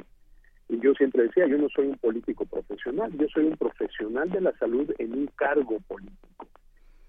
Y 0.69 0.79
yo 0.79 0.93
siempre 0.93 1.23
decía, 1.23 1.47
yo 1.47 1.57
no 1.57 1.69
soy 1.69 1.87
un 1.87 1.97
político 1.97 2.45
profesional, 2.45 3.11
yo 3.17 3.27
soy 3.29 3.45
un 3.45 3.57
profesional 3.57 4.29
de 4.29 4.41
la 4.41 4.55
salud 4.59 4.93
en 4.99 5.13
un 5.13 5.25
cargo 5.35 5.79
político. 5.87 6.47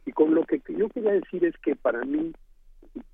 Y 0.07 0.13
con 0.13 0.35
lo 0.35 0.45
que 0.45 0.63
yo 0.69 0.89
quería 0.89 1.13
decir 1.13 1.45
es 1.45 1.55
que 1.59 1.77
para 1.77 2.03
mí, 2.03 2.33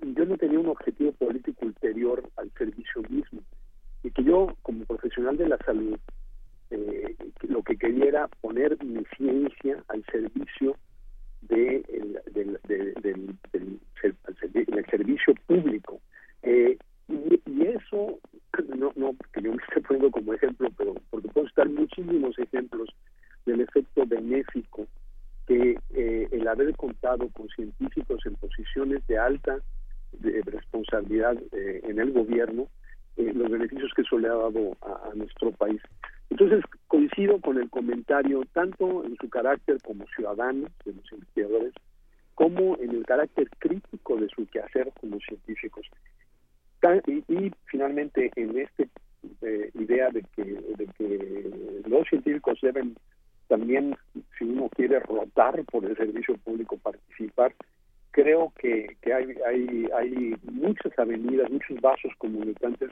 yo 0.01 0.25
no 0.27 0.37
tenía 0.37 0.61
un 0.61 0.68
objetivo 0.68 1.11
político 1.11 1.66
ulterior 1.66 2.22
al 2.37 2.53
servicio 2.53 3.03
mismo. 3.09 3.40
Y 4.05 4.12
que 4.12 4.22
yo, 4.22 4.55
como 4.62 4.85
profesional 4.85 5.37
de 5.37 5.48
la 5.48 5.59
salud, 5.59 5.98
eh, 6.73 7.15
lo 7.43 7.63
que 7.63 7.77
quería 7.77 8.07
era 8.07 8.29
poner 8.41 8.83
mi 8.83 9.05
ciencia 9.17 9.83
al 9.89 10.05
servicio 10.07 10.77
de, 11.43 11.83
del, 12.33 12.59
del, 12.67 13.39
servicio 14.91 15.35
público. 15.47 16.01
Eh, 16.43 16.77
y, 17.09 17.63
eso, 17.63 18.19
no, 18.77 18.93
no 18.97 19.15
que 19.33 19.43
yo 19.43 19.53
me 19.53 19.63
estoy 19.69 19.83
poniendo 19.83 20.11
como 20.11 20.35
ejemplo, 20.35 20.69
pero 20.77 20.95
porque 21.11 21.29
puedo 21.29 21.47
estar 21.47 21.69
muchísimos 21.69 22.39
ejemplos 22.39 22.89
del 23.47 23.61
efecto 23.61 24.07
benéfico 24.07 24.87
que 25.47 25.79
eh, 25.95 26.29
el 26.31 26.47
haber 26.47 26.75
contado 26.77 27.29
con 27.31 27.49
científicos 27.49 28.25
en 28.27 28.35
posiciones 28.37 29.05
de 29.07 29.19
alta 29.19 29.59
de 30.13 30.43
responsabilidad 30.43 31.37
eh, 31.53 31.81
en 31.85 31.99
el 31.99 32.13
gobierno, 32.13 32.69
los 33.17 33.51
beneficios 33.51 33.93
que 33.95 34.03
eso 34.03 34.19
le 34.19 34.29
ha 34.29 34.35
dado 34.35 34.77
a 34.83 35.15
nuestro 35.15 35.53
país. 35.53 35.81
Entonces, 36.33 36.64
coincido 36.88 37.38
con 37.42 37.59
el 37.59 37.68
comentario, 37.68 38.42
tanto 38.55 39.05
en 39.05 39.14
su 39.16 39.29
carácter 39.29 39.77
como 39.83 40.07
ciudadano 40.16 40.66
de 40.83 40.95
los 40.95 41.12
investigadores, 41.12 41.75
como 42.35 42.79
en 42.79 42.90
el 42.92 43.05
carácter 43.05 43.51
crítico 43.59 44.16
de 44.16 44.31
su 44.31 44.47
quehacer 44.47 44.90
como 44.99 45.18
científicos. 45.21 45.87
Y, 47.07 47.53
finalmente, 47.66 48.31
en 48.37 48.59
esta 48.59 48.85
eh, 49.42 49.71
idea 49.75 50.09
de 50.09 50.25
que, 50.35 50.42
de 50.42 50.87
que 50.97 51.83
los 51.87 52.09
científicos 52.09 52.59
deben 52.62 52.97
también, 53.49 53.95
si 54.38 54.45
uno 54.45 54.71
quiere 54.71 55.01
rotar 55.01 55.62
por 55.66 55.85
el 55.85 55.95
servicio 55.99 56.38
público, 56.38 56.79
participar, 56.79 57.55
creo 58.11 58.55
que, 58.59 58.97
que 59.03 59.12
hay, 59.12 59.37
hay, 59.47 59.87
hay 59.95 60.35
muchas 60.45 60.99
avenidas, 60.99 61.51
muchos 61.51 61.79
vasos 61.83 62.12
comunicantes 62.16 62.90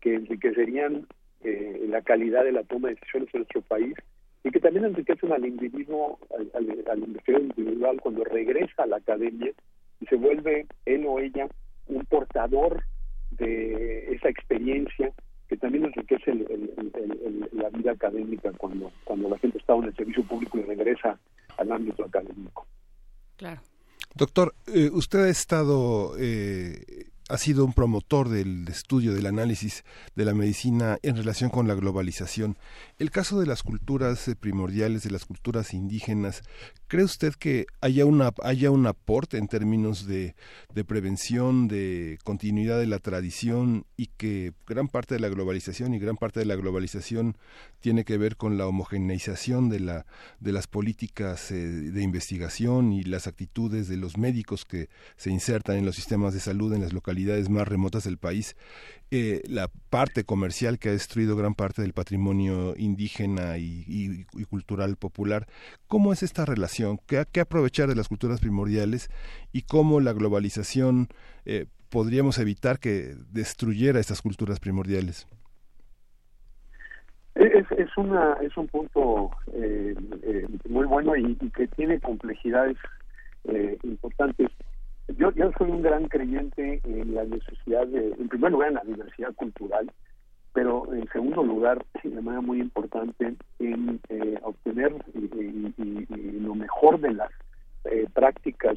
que 0.00 0.14
enriquecerían 0.14 1.08
eh, 1.44 1.86
la 1.88 2.02
calidad 2.02 2.44
de 2.44 2.52
la 2.52 2.64
toma 2.64 2.88
de 2.88 2.94
decisiones 2.94 3.28
en 3.32 3.40
nuestro 3.40 3.62
país 3.62 3.94
y 4.44 4.50
que 4.50 4.60
también 4.60 4.84
enriquecen 4.86 5.32
al 5.32 5.44
individuo, 5.44 6.18
al, 6.54 6.98
investigador 6.98 7.46
individual 7.46 8.00
cuando 8.00 8.24
regresa 8.24 8.82
a 8.82 8.86
la 8.86 8.96
academia 8.96 9.52
y 10.00 10.06
se 10.06 10.16
vuelve 10.16 10.66
él 10.86 11.04
o 11.06 11.18
ella 11.18 11.48
un 11.86 12.04
portador 12.06 12.82
de 13.30 14.12
esa 14.14 14.28
experiencia 14.28 15.12
que 15.48 15.56
también 15.56 15.86
enriquece 15.86 16.34
la 17.52 17.68
vida 17.70 17.92
académica 17.92 18.52
cuando, 18.52 18.92
cuando 19.04 19.28
la 19.30 19.38
gente 19.38 19.58
está 19.58 19.74
en 19.74 19.84
el 19.84 19.96
servicio 19.96 20.22
público 20.24 20.58
y 20.58 20.62
regresa 20.62 21.18
al 21.56 21.72
ámbito 21.72 22.04
académico. 22.04 22.66
Claro. 23.36 23.60
Doctor, 24.14 24.54
eh, 24.66 24.90
usted 24.92 25.20
ha 25.20 25.28
estado 25.28 26.12
eh, 26.18 27.06
ha 27.28 27.38
sido 27.38 27.64
un 27.64 27.72
promotor 27.74 28.28
del 28.28 28.66
estudio, 28.68 29.14
del 29.14 29.26
análisis 29.26 29.84
de 30.16 30.24
la 30.24 30.34
medicina 30.34 30.98
en 31.02 31.16
relación 31.16 31.50
con 31.50 31.68
la 31.68 31.74
globalización. 31.74 32.56
El 32.98 33.12
caso 33.12 33.38
de 33.38 33.46
las 33.46 33.62
culturas 33.62 34.26
eh, 34.26 34.34
primordiales, 34.34 35.04
de 35.04 35.12
las 35.12 35.24
culturas 35.24 35.72
indígenas, 35.72 36.42
¿cree 36.88 37.04
usted 37.04 37.32
que 37.34 37.66
haya, 37.80 38.04
una, 38.04 38.32
haya 38.42 38.72
un 38.72 38.88
aporte 38.88 39.38
en 39.38 39.46
términos 39.46 40.04
de, 40.04 40.34
de 40.74 40.84
prevención, 40.84 41.68
de 41.68 42.18
continuidad 42.24 42.76
de 42.76 42.86
la 42.86 42.98
tradición 42.98 43.86
y 43.96 44.06
que 44.06 44.52
gran 44.66 44.88
parte 44.88 45.14
de 45.14 45.20
la 45.20 45.28
globalización 45.28 45.94
y 45.94 46.00
gran 46.00 46.16
parte 46.16 46.40
de 46.40 46.46
la 46.46 46.56
globalización 46.56 47.36
tiene 47.78 48.04
que 48.04 48.18
ver 48.18 48.36
con 48.36 48.58
la 48.58 48.66
homogeneización 48.66 49.68
de, 49.68 49.78
la, 49.78 50.06
de 50.40 50.50
las 50.50 50.66
políticas 50.66 51.52
eh, 51.52 51.68
de 51.68 52.02
investigación 52.02 52.92
y 52.92 53.04
las 53.04 53.28
actitudes 53.28 53.86
de 53.86 53.96
los 53.96 54.18
médicos 54.18 54.64
que 54.64 54.88
se 55.16 55.30
insertan 55.30 55.76
en 55.76 55.86
los 55.86 55.94
sistemas 55.94 56.34
de 56.34 56.40
salud 56.40 56.74
en 56.74 56.80
las 56.80 56.92
localidades 56.92 57.48
más 57.48 57.68
remotas 57.68 58.02
del 58.02 58.18
país, 58.18 58.56
eh, 59.10 59.40
la 59.48 59.68
parte 59.88 60.24
comercial 60.24 60.78
que 60.78 60.90
ha 60.90 60.92
destruido 60.92 61.34
gran 61.34 61.54
parte 61.54 61.80
del 61.80 61.94
patrimonio 61.94 62.74
indígena 62.76 63.56
y, 63.56 64.26
cultural 64.50 64.96
popular. 64.96 65.46
¿Cómo 65.86 66.12
es 66.12 66.22
esta 66.22 66.44
relación? 66.44 66.98
¿Qué, 67.06 67.40
aprovechar 67.40 67.88
de 67.88 67.94
las 67.94 68.08
culturas 68.08 68.38
primordiales 68.38 69.08
y 69.50 69.62
cómo 69.62 70.00
la 70.00 70.12
globalización 70.12 71.08
eh, 71.46 71.64
podríamos 71.88 72.38
evitar 72.38 72.80
que 72.80 73.14
destruyera 73.30 73.98
estas 73.98 74.20
culturas 74.20 74.60
primordiales? 74.60 75.26
Es, 77.34 77.64
es, 77.78 77.96
una, 77.96 78.34
es 78.42 78.54
un 78.58 78.66
punto 78.68 79.30
eh, 79.54 79.94
muy 80.68 80.84
bueno 80.84 81.16
y, 81.16 81.34
que 81.56 81.66
tiene 81.68 81.98
complejidades 81.98 82.76
importantes. 83.84 84.50
Yo, 85.16 85.30
yo 85.32 85.50
soy 85.56 85.70
un 85.70 85.82
gran 85.82 86.06
creyente 86.08 86.80
en 86.84 87.14
la 87.14 87.24
necesidad 87.24 87.86
de, 87.86 88.08
en 88.12 88.28
primer 88.28 88.52
lugar, 88.52 88.68
en 88.68 88.74
la 88.74 88.84
diversidad 88.84 89.34
cultural, 89.34 89.90
pero 90.52 90.92
en 90.92 91.08
segundo 91.08 91.42
lugar, 91.42 91.84
de 92.02 92.20
manera 92.20 92.40
muy 92.40 92.60
importante, 92.60 93.34
en 93.58 94.00
eh, 94.08 94.38
obtener 94.42 94.92
lo 95.14 96.54
mejor 96.54 97.00
de 97.00 97.12
las 97.12 97.30
eh, 97.84 98.06
prácticas 98.12 98.76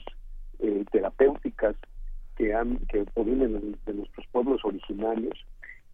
eh, 0.59 0.86
terapéuticas 0.91 1.75
que 2.38 2.53
han 2.53 2.77
que 2.88 3.03
provienen 3.13 3.75
de, 3.86 3.93
nuestros 3.93 4.25
pueblos 4.27 4.61
originarios 4.63 5.34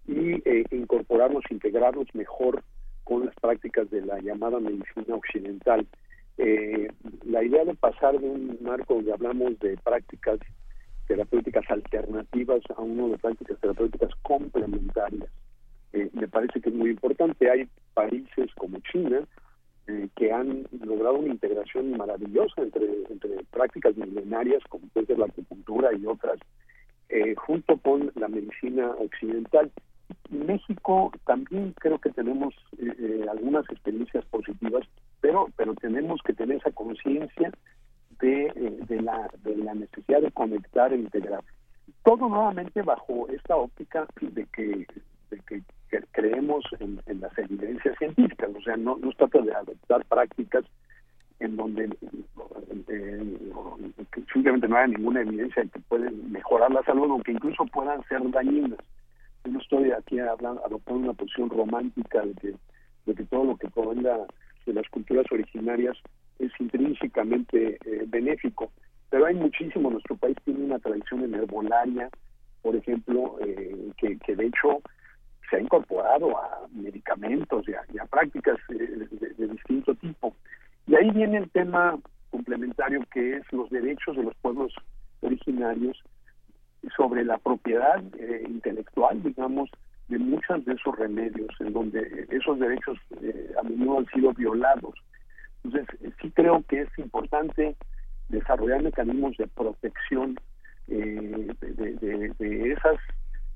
y 0.07 0.41
incorporarlos, 0.75 1.43
integrarlos 1.49 2.07
mejor 2.13 2.63
con 3.03 3.25
las 3.25 3.35
prácticas 3.35 3.89
de 3.89 4.01
la 4.01 4.19
llamada 4.19 4.59
medicina 4.59 5.15
occidental. 5.15 5.88
Eh, 6.38 6.88
la 7.25 7.43
idea 7.43 7.65
de 7.65 7.73
pasar 7.73 8.19
de 8.19 8.27
un 8.27 8.57
marco 8.61 8.95
donde 8.95 9.13
hablamos 9.13 9.57
de 9.59 9.75
prácticas 9.77 10.39
terapéuticas 11.07 11.69
alternativas 11.69 12.61
a 12.75 12.81
uno 12.81 13.09
de 13.09 13.17
prácticas 13.17 13.59
terapéuticas 13.59 14.11
complementarias 14.21 15.29
eh, 15.93 16.09
me 16.13 16.27
parece 16.27 16.61
que 16.61 16.69
es 16.69 16.75
muy 16.75 16.91
importante. 16.91 17.49
Hay 17.49 17.67
países 17.93 18.53
como 18.55 18.79
China 18.91 19.21
eh, 19.88 20.09
que 20.15 20.31
han 20.31 20.67
logrado 20.85 21.15
una 21.15 21.33
integración 21.33 21.97
maravillosa 21.97 22.61
entre, 22.61 22.85
entre 23.09 23.43
prácticas 23.51 23.95
milenarias 23.95 24.61
como 24.69 24.88
puede 24.89 25.07
ser 25.07 25.19
la 25.19 25.25
acupuntura 25.25 25.93
y 25.93 26.05
otras, 26.05 26.39
eh, 27.09 27.35
junto 27.35 27.77
con 27.77 28.11
la 28.15 28.27
medicina 28.27 28.91
occidental. 28.99 29.71
México 30.30 31.12
también 31.26 31.74
creo 31.80 31.99
que 31.99 32.10
tenemos 32.12 32.53
algunas 33.30 33.70
experiencias 33.70 34.26
positivas, 34.26 34.86
pero 35.22 35.47
pero 35.55 35.74
tenemos 35.76 36.22
que 36.24 36.34
tener 36.34 36.58
esa 36.58 36.72
conciencia 36.72 37.51
de, 38.20 38.78
de, 38.88 39.01
la, 39.01 39.30
de 39.43 39.55
la 39.58 39.74
necesidad 39.76 40.22
de 40.22 40.32
conectar 40.32 40.91
e 40.93 40.97
integrar. 40.97 41.43
Todo 42.03 42.28
nuevamente 42.30 42.82
bajo 42.82 43.28
esta 43.30 43.55
óptica 43.55 44.08
de 44.22 44.45
que, 44.45 44.88
de 45.30 45.39
que 45.47 45.62
creemos 46.12 46.64
en, 46.80 46.99
las 47.20 47.38
evidencias 47.38 47.97
científicas, 47.97 48.49
o 48.55 48.62
sea, 48.62 48.76
no, 48.78 48.97
no 48.97 49.12
se 49.12 49.18
trata 49.18 49.41
de 49.41 49.53
adoptar 49.53 50.03
prácticas 50.05 50.66
en 51.39 51.55
donde 51.55 51.89
eh, 52.88 53.38
simplemente 54.34 54.68
no 54.68 54.78
haya 54.78 54.88
ninguna 54.88 55.22
evidencia 55.22 55.64
de 55.64 55.70
que 55.70 55.80
pueden 55.82 56.32
mejorar 56.32 56.72
la 56.72 56.84
salud 56.84 57.12
o 57.12 57.24
que 57.24 57.34
incluso 57.34 57.66
puedan 57.68 58.03
ser 58.08 58.20
dañinas. 58.32 58.80
No 59.47 59.59
estoy 59.59 59.91
aquí 59.91 60.19
hablando, 60.19 60.65
adoptando 60.65 61.03
una 61.03 61.13
posición 61.13 61.49
romántica 61.49 62.21
de 62.21 62.33
que, 62.35 62.55
de 63.05 63.15
que 63.15 63.23
todo 63.25 63.45
lo 63.45 63.57
que 63.57 63.69
provenga 63.69 64.25
de 64.65 64.73
las 64.73 64.87
culturas 64.89 65.25
originarias 65.31 65.97
es 66.39 66.51
intrínsecamente 66.59 67.77
eh, 67.85 68.03
benéfico, 68.07 68.71
pero 69.09 69.25
hay 69.25 69.35
muchísimo, 69.35 69.89
nuestro 69.89 70.15
país 70.17 70.37
tiene 70.43 70.65
una 70.65 70.79
tradición 70.79 71.23
en 71.23 71.35
herbolaria, 71.35 72.09
por 72.61 72.75
ejemplo, 72.75 73.37
eh, 73.41 73.91
que, 73.97 74.35
de 74.35 74.45
hecho 74.45 74.81
se 75.49 75.55
ha 75.55 75.61
incorporado 75.61 76.37
a 76.37 76.67
medicamentos 76.71 77.65
y 77.69 77.97
a, 77.97 78.05
prácticas 78.05 78.57
eh, 78.69 79.07
de, 79.37 79.47
distinto 79.47 79.95
tipo. 79.95 80.35
Y 80.87 80.95
ahí 80.95 81.09
viene 81.11 81.37
el 81.37 81.49
tema 81.49 81.97
complementario 82.29 83.01
que 83.13 83.37
es 83.37 83.53
los 83.53 83.69
derechos 83.69 84.17
de 84.17 84.23
los 84.23 84.35
pueblos 84.35 84.73
originarios 85.21 85.97
sobre 86.95 87.25
la 87.25 87.38
propiedad 87.38 88.01
eh, 88.19 88.43
intelectual, 88.47 89.21
digamos, 89.23 89.69
de 90.07 90.17
muchos 90.19 90.63
de 90.65 90.73
esos 90.73 90.97
remedios, 90.97 91.49
en 91.59 91.73
donde 91.73 92.27
esos 92.29 92.59
derechos 92.59 92.97
eh, 93.21 93.51
a 93.59 93.63
menudo 93.63 93.99
han 93.99 94.05
sido 94.07 94.31
violados. 94.33 94.95
Entonces, 95.63 96.13
sí 96.21 96.31
creo 96.31 96.63
que 96.67 96.81
es 96.81 96.89
importante 96.97 97.75
desarrollar 98.29 98.83
mecanismos 98.83 99.35
de 99.38 99.47
protección 99.47 100.38
de, 100.88 102.71
esas 102.71 102.97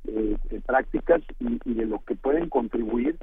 eh, 0.08 0.38
prácticas 0.66 1.22
y, 1.40 1.74
de 1.74 1.86
lo 1.86 2.04
que 2.04 2.16
pueden 2.16 2.50
contribuir 2.50 3.18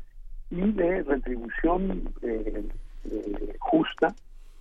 y 0.50 0.72
de 0.72 1.02
retribución 1.02 2.12
eh, 2.22 2.64
eh, 3.11 3.56
justa 3.59 4.14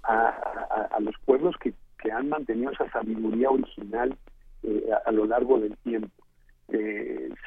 a, 0.03 0.97
los 0.99 1.15
pueblos 1.25 1.55
que, 1.57 1.73
han 2.11 2.29
mantenido 2.29 2.71
esa 2.71 2.89
sabiduría 2.91 3.49
original 3.49 4.15
eh, 4.63 4.89
a, 5.05 5.11
lo 5.11 5.25
largo 5.25 5.59
del 5.59 5.75
tiempo. 5.77 6.11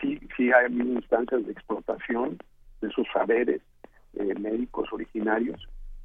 sí, 0.00 0.18
sí 0.36 0.50
hay 0.52 0.72
instancias 0.72 1.44
de 1.46 1.52
explotación 1.52 2.38
de 2.80 2.90
sus 2.90 3.06
saberes 3.12 3.60
médicos 4.12 4.88
originarios 4.92 5.60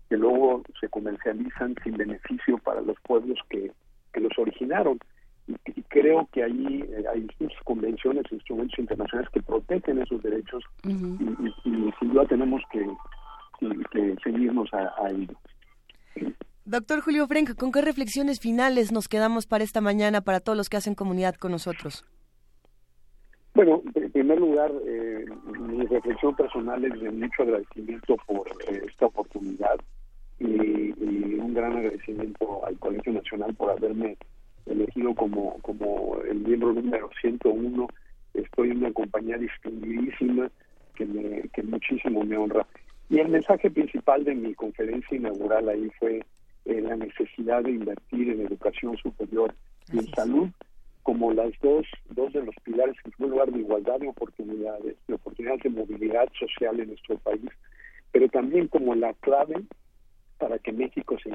que 0.10 0.18
luego 0.18 0.62
se 0.80 0.88
comercializan 0.90 1.76
sin 1.84 1.98
beneficio 1.98 2.58
para 2.60 2.82
los 2.82 2.98
pueblos 3.02 3.40
que, 3.50 3.72
que 4.14 4.20
los 4.20 4.38
originaron 4.38 5.00
y, 5.48 5.82
creo 5.90 6.28
que 6.32 6.44
ahí 6.44 6.84
eh, 6.90 7.04
hay 7.14 7.28
convenciones, 7.64 8.24
instrumentos 8.32 8.80
internacionales 8.80 9.30
que 9.32 9.42
protegen 9.42 10.02
esos 10.02 10.22
derechos 10.24 10.64
y, 10.84 10.90
sin 11.68 12.14
duda 12.14 12.26
tenemos 12.26 12.62
que, 12.72 12.86
seguirnos 14.24 14.70
a, 14.74 15.10
ello. 15.10 15.36
Doctor 16.68 17.02
Julio 17.02 17.28
Frenk, 17.28 17.56
¿con 17.56 17.72
qué 17.72 17.80
reflexiones 17.82 18.40
finales 18.40 18.92
nos 18.92 19.08
quedamos 19.08 19.46
para 19.46 19.64
esta 19.64 19.82
mañana 19.82 20.22
para 20.22 20.40
todos 20.40 20.58
los 20.58 20.68
que 20.68 20.78
hacen 20.78 20.96
comunidad 20.96 21.36
con 21.36 21.52
nosotros? 21.52 22.04
Bueno, 23.54 23.84
en 23.94 24.12
primer 24.12 24.40
lugar, 24.40 24.72
eh, 24.88 25.26
mi 25.60 25.86
reflexión 25.86 26.36
personal 26.36 26.84
es 26.84 27.00
de 27.00 27.12
mucho 27.12 27.44
agradecimiento 27.44 28.18
por 28.26 28.48
eh, 28.68 28.82
esta 28.90 29.06
oportunidad 29.06 29.76
y, 30.40 30.46
y, 30.46 31.36
un 31.40 31.54
gran 31.54 31.74
agradecimiento 31.74 32.66
al 32.66 32.80
Colegio 32.80 33.14
Nacional 33.14 33.54
por 33.54 33.70
haberme 33.70 34.18
elegido 34.66 35.14
como, 35.14 35.60
como 35.60 36.18
el 36.28 36.40
miembro 36.40 36.74
número 36.74 37.12
101. 37.22 37.88
Estoy 38.34 38.72
en 38.72 38.78
una 38.78 38.92
compañía 38.92 39.38
distinguidísima 39.38 40.50
que, 40.96 41.06
me, 41.06 41.44
que 41.50 41.62
muchísimo 41.62 42.24
me 42.24 42.38
honra. 42.38 42.66
Y 43.08 43.20
el 43.20 43.30
mensaje 43.30 43.70
principal 43.70 44.24
de 44.24 44.34
mi 44.34 44.56
conferencia 44.56 45.16
inaugural 45.16 45.70
ahí 45.70 45.92
fue 46.00 46.26
eh, 46.66 46.82
la 46.82 46.96
necesidad 46.96 47.64
de 47.64 47.72
invertir 47.72 48.30
en 48.30 48.46
educación 48.46 48.98
superior 48.98 49.54
y 49.92 50.00
en 50.00 50.08
salud 50.14 50.50
como 51.04 51.32
las 51.34 51.52
dos, 51.62 51.86
dos 52.10 52.34
de 52.34 52.44
los 52.44 52.56
pilares, 52.64 52.96
en 53.06 53.12
primer 53.12 53.32
lugar, 53.32 53.52
de 53.52 53.60
igualdad 53.60 54.00
de 54.00 54.08
oportunidades, 54.08 54.96
de 55.08 55.14
oportunidades 55.14 55.62
de 55.62 55.70
movilidad 55.70 56.28
social 56.40 56.80
en 56.80 56.88
nuestro 56.88 57.20
país, 57.20 57.48
pero 58.12 58.28
también 58.30 58.68
como 58.68 58.96
la 58.96 59.14
clave 59.14 59.64
para 60.40 60.58
que 60.58 60.72
México 60.72 61.16
se, 61.22 61.30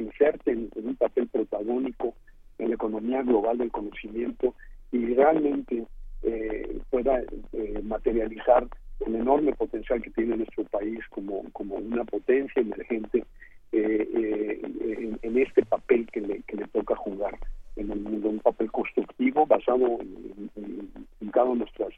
inserte 0.00 0.52
en 0.52 0.70
un 0.76 0.94
papel 0.96 1.26
protagónico 1.26 2.14
en 2.58 2.68
la 2.68 2.74
economía 2.74 3.22
global 3.22 3.58
del 3.58 3.70
conocimiento 3.70 4.54
y 4.92 5.14
realmente 5.14 5.86
eh, 6.22 6.80
pueda 6.90 7.22
eh, 7.52 7.80
materializar 7.82 8.66
el 9.06 9.14
enorme 9.14 9.52
potencial 9.54 10.02
que 10.02 10.10
tiene 10.10 10.36
nuestro 10.36 10.64
país 10.64 11.00
como, 11.10 11.44
como 11.52 11.76
una 11.76 12.04
potencia 12.04 12.60
emergente 12.60 13.24
eh, 13.72 14.60
en, 15.22 15.38
este 15.38 15.64
papel 15.64 16.06
que 16.12 16.20
le, 16.20 16.42
que 16.42 16.56
le 16.56 16.66
toca 16.68 16.96
jugar 16.96 17.38
en 17.76 17.90
el 17.90 18.00
mundo, 18.00 18.28
un 18.30 18.40
papel 18.40 18.70
constructivo 18.72 19.46
basado 19.46 19.98
en, 20.00 20.50
en, 20.56 21.30
cada 21.30 21.54
nuestras 21.54 21.92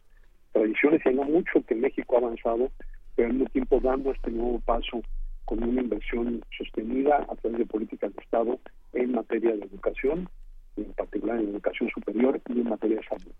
tradiciones. 0.52 1.00
Y 1.06 1.14
no 1.14 1.24
mucho 1.24 1.64
que 1.66 1.74
México 1.74 2.16
ha 2.16 2.18
avanzado, 2.18 2.70
pero 3.14 3.28
al 3.28 3.34
mismo 3.34 3.48
tiempo 3.50 3.80
dando 3.80 4.12
este 4.12 4.30
nuevo 4.30 4.60
paso 4.60 5.00
con 5.44 5.62
una 5.62 5.80
inversión 5.80 6.44
sostenida 6.56 7.26
a 7.28 7.36
través 7.36 7.58
de 7.58 7.66
políticas 7.66 8.14
de 8.14 8.22
Estado 8.22 8.58
en 8.92 9.12
materia 9.12 9.56
de 9.56 9.64
educación, 9.64 10.28
en 10.76 10.92
particular 10.92 11.38
en 11.40 11.48
educación 11.48 11.88
superior 11.90 12.40
y 12.48 12.60
en 12.60 12.68
materia 12.68 12.98
de 12.98 13.04
salud. 13.04 13.32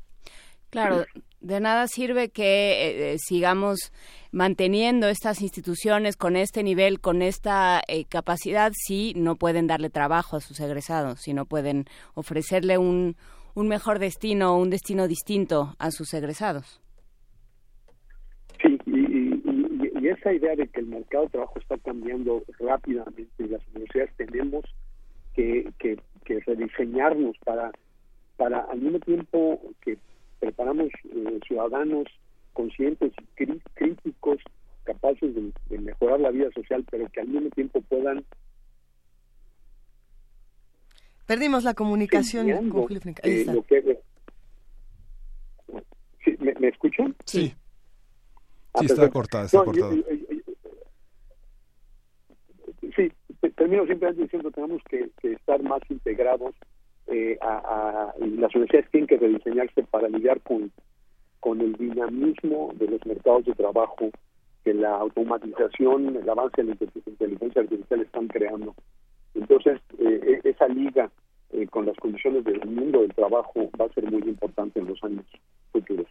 Claro, 0.71 1.05
de 1.41 1.61
nada 1.61 1.87
sirve 1.89 2.29
que 2.31 2.43
eh, 2.43 3.13
eh, 3.13 3.17
sigamos 3.19 3.93
manteniendo 4.31 5.09
estas 5.09 5.43
instituciones 5.43 6.17
con 6.17 6.37
este 6.37 6.63
nivel, 6.63 7.01
con 7.01 7.23
esta 7.23 7.83
eh, 7.89 8.05
capacidad, 8.05 8.73
si 8.75 9.13
no 9.17 9.37
pueden 9.37 9.67
darle 9.67 9.91
trabajo 9.91 10.37
a 10.37 10.41
sus 10.41 10.61
egresados, 10.61 11.21
si 11.21 11.35
no 11.35 11.47
pueden 11.47 11.87
ofrecerle 12.15 12.79
un, 12.79 13.17
un 13.55 13.69
mejor 13.69 13.99
destino, 13.99 14.57
un 14.57 14.71
destino 14.71 15.09
distinto 15.09 15.75
a 15.79 15.91
sus 15.91 16.15
egresados. 16.15 16.81
Sí, 18.63 18.79
y, 18.87 20.01
y, 20.01 20.09
esa 20.09 20.33
idea 20.33 20.55
de 20.57 20.67
que 20.69 20.81
el 20.81 20.87
mercado 20.87 21.25
de 21.25 21.31
trabajo 21.31 21.59
está 21.59 21.79
cambiando 21.79 22.43
rápidamente 22.59 23.31
y 23.39 23.49
las 23.49 23.67
universidades 23.69 24.15
tenemos 24.17 24.65
que, 25.35 25.71
que 25.79 25.97
que 26.31 26.41
rediseñarnos 26.41 27.37
para, 27.45 27.73
para 28.37 28.61
al 28.61 28.81
mismo 28.81 29.01
tiempo 29.01 29.61
que 29.81 29.99
preparamos 30.41 30.89
eh, 31.05 31.41
ciudadanos 31.47 32.07
conscientes 32.53 33.13
y 33.39 33.61
críticos, 33.75 34.39
capaces 34.85 35.35
de, 35.35 35.79
mejorar 35.79 36.21
la 36.21 36.31
vida 36.31 36.51
social, 36.53 36.85
pero 36.91 37.09
que 37.11 37.21
al 37.21 37.29
mismo 37.29 37.51
tiempo 37.51 37.81
puedan 37.83 38.25
Perdimos 41.27 41.63
la 41.63 41.75
comunicación 41.75 42.71
con 42.71 42.89
eh, 43.23 43.47
¿me, 46.41 46.69
escuchan? 46.69 47.15
Sí. 47.25 47.55
Ah, 48.75 48.81
sí, 48.81 48.87
está 48.87 49.09
cortada, 49.09 49.45
está 49.45 49.63
cortada. 49.63 49.95
sí, 52.97 53.13
termino 53.57 53.87
simplemente 53.87 54.23
diciendo 54.23 54.49
que 54.49 54.55
tenemos 54.55 54.83
que, 54.89 55.11
estar 55.23 55.63
más 55.63 55.81
integrados 55.89 56.55
eh, 57.11 57.39
a, 57.43 58.15
y 58.21 58.31
las 58.37 58.55
universidades 58.55 58.91
tienen 58.91 59.09
que 59.09 59.19
rediseñarse 59.19 59.83
para 59.85 60.09
lidiar 60.09 60.41
con, 60.41 60.71
con 61.41 61.61
el 61.61 61.73
dinamismo 61.75 62.73
de 62.75 62.89
los 62.89 63.05
mercados 63.05 63.45
de 63.47 63.55
trabajo 63.55 64.11
que 64.65 64.75
la 64.75 64.97
automatización, 64.97 66.17
el 66.17 66.29
avance 66.29 66.63
de 66.63 66.75
la 66.75 67.03
inteligencia 67.07 67.63
artificial 67.63 68.01
están 68.01 68.29
creando. 68.29 68.75
Entonces, 69.35 69.81
eh, 69.99 70.41
e, 70.45 70.49
esa 70.49 70.69
liga 70.69 71.11
eh, 71.53 71.67
con 71.67 71.87
las 71.87 71.97
condiciones 71.97 72.45
del 72.45 72.65
mundo 72.67 73.01
del 73.01 73.15
trabajo 73.15 73.71
va 73.81 73.87
a 73.87 73.93
ser 73.95 74.11
muy 74.11 74.23
importante 74.23 74.81
en 74.81 74.87
los 74.87 75.03
años 75.03 75.27
futuros. 75.73 76.09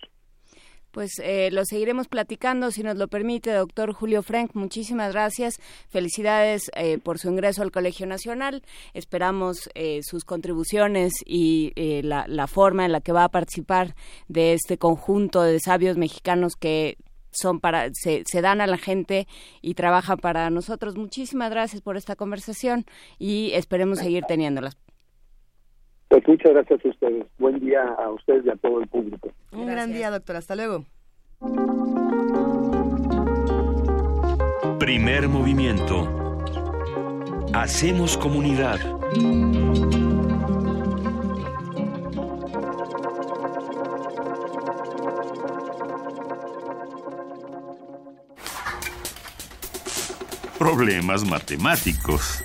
Pues 0.91 1.19
eh, 1.19 1.49
lo 1.51 1.65
seguiremos 1.65 2.07
platicando, 2.07 2.71
si 2.71 2.83
nos 2.83 2.97
lo 2.97 3.07
permite, 3.07 3.51
doctor 3.51 3.93
Julio 3.93 4.23
Frank. 4.23 4.51
Muchísimas 4.53 5.13
gracias. 5.13 5.59
Felicidades 5.89 6.71
eh, 6.75 6.97
por 6.97 7.19
su 7.19 7.29
ingreso 7.29 7.61
al 7.61 7.71
Colegio 7.71 8.07
Nacional. 8.07 8.63
Esperamos 8.93 9.69
eh, 9.75 10.01
sus 10.03 10.23
contribuciones 10.25 11.13
y 11.25 11.73
la, 12.03 12.25
la, 12.27 12.47
forma 12.47 12.85
en 12.85 12.91
la 12.91 13.01
que 13.01 13.11
va 13.11 13.25
a 13.25 13.29
participar 13.29 13.95
de 14.27 14.53
este 14.53 14.77
conjunto 14.77 15.43
de 15.43 15.59
sabios 15.59 15.97
mexicanos 15.97 16.55
que 16.55 16.97
son 17.31 17.59
para 17.59 17.89
se, 17.93 18.23
se 18.25 18.41
dan 18.41 18.61
a 18.61 18.67
la 18.67 18.77
gente 18.77 19.27
y 19.61 19.75
trabajan 19.75 20.17
para 20.17 20.49
nosotros. 20.49 20.95
Muchísimas 20.95 21.49
gracias 21.51 21.81
por 21.81 21.97
esta 21.97 22.15
conversación 22.15 22.85
y 23.17 23.51
esperemos 23.53 23.99
seguir 23.99 24.23
teniéndolas. 24.25 24.77
Pues 26.09 26.27
muchas 26.27 26.53
gracias 26.53 26.83
a 26.83 26.89
ustedes. 26.89 27.25
Buen 27.37 27.59
día 27.59 27.83
a 27.83 28.09
ustedes 28.09 28.43
y 28.45 28.49
a 28.49 28.55
todo 28.55 28.81
el 28.81 28.87
público. 28.87 29.31
Un 29.51 29.67
gran 29.67 29.93
día, 29.93 30.09
doctor. 30.09 30.35
Hasta 30.35 30.55
luego. 30.55 30.83
Primer 34.79 35.29
movimiento. 35.29 36.35
Hacemos 37.53 38.17
comunidad. 38.17 38.79
Problemas 50.57 51.23
matemáticos. 51.23 52.43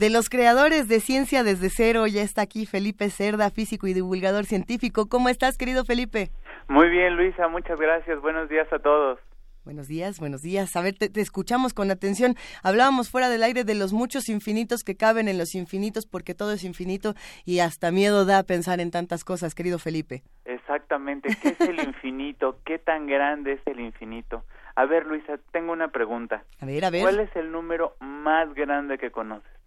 De 0.00 0.08
los 0.08 0.30
creadores 0.30 0.88
de 0.88 0.98
Ciencia 0.98 1.44
desde 1.44 1.68
cero, 1.68 2.06
ya 2.06 2.22
está 2.22 2.40
aquí 2.40 2.64
Felipe 2.64 3.10
Cerda, 3.10 3.50
físico 3.50 3.86
y 3.86 3.92
divulgador 3.92 4.46
científico. 4.46 5.10
¿Cómo 5.10 5.28
estás, 5.28 5.58
querido 5.58 5.84
Felipe? 5.84 6.30
Muy 6.68 6.88
bien, 6.88 7.16
Luisa, 7.18 7.48
muchas 7.48 7.78
gracias. 7.78 8.18
Buenos 8.22 8.48
días 8.48 8.66
a 8.72 8.78
todos. 8.78 9.18
Buenos 9.62 9.88
días, 9.88 10.18
buenos 10.18 10.40
días. 10.40 10.74
A 10.74 10.80
ver, 10.80 10.94
te, 10.94 11.10
escuchamos 11.20 11.74
con 11.74 11.90
atención. 11.90 12.36
Hablábamos 12.62 13.10
fuera 13.10 13.28
del 13.28 13.42
aire 13.42 13.62
de 13.64 13.74
los 13.74 13.92
muchos 13.92 14.30
infinitos 14.30 14.84
que 14.84 14.96
caben 14.96 15.28
en 15.28 15.36
los 15.36 15.54
infinitos 15.54 16.06
porque 16.06 16.34
todo 16.34 16.52
es 16.52 16.64
infinito 16.64 17.12
y 17.44 17.58
hasta 17.58 17.90
miedo 17.90 18.24
da 18.24 18.42
pensar 18.42 18.80
en 18.80 18.90
tantas 18.90 19.22
cosas, 19.22 19.54
querido 19.54 19.78
Felipe. 19.78 20.22
Exactamente. 20.46 21.28
¿Qué 21.42 21.48
es 21.48 21.60
el 21.60 21.78
infinito? 21.86 22.58
¿Qué 22.64 22.78
tan 22.78 23.06
grande 23.06 23.52
es 23.52 23.60
el 23.66 23.80
infinito? 23.80 24.44
A 24.76 24.86
ver, 24.86 25.04
Luisa, 25.04 25.38
tengo 25.52 25.74
una 25.74 25.88
pregunta. 25.88 26.44
A 26.58 26.64
ver, 26.64 26.86
a 26.86 26.90
ver. 26.90 27.02
¿Cuál 27.02 27.20
es 27.20 27.36
el 27.36 27.52
número 27.52 27.96
más 28.00 28.54
grande 28.54 28.96
que 28.96 29.10
conoces? 29.10 29.59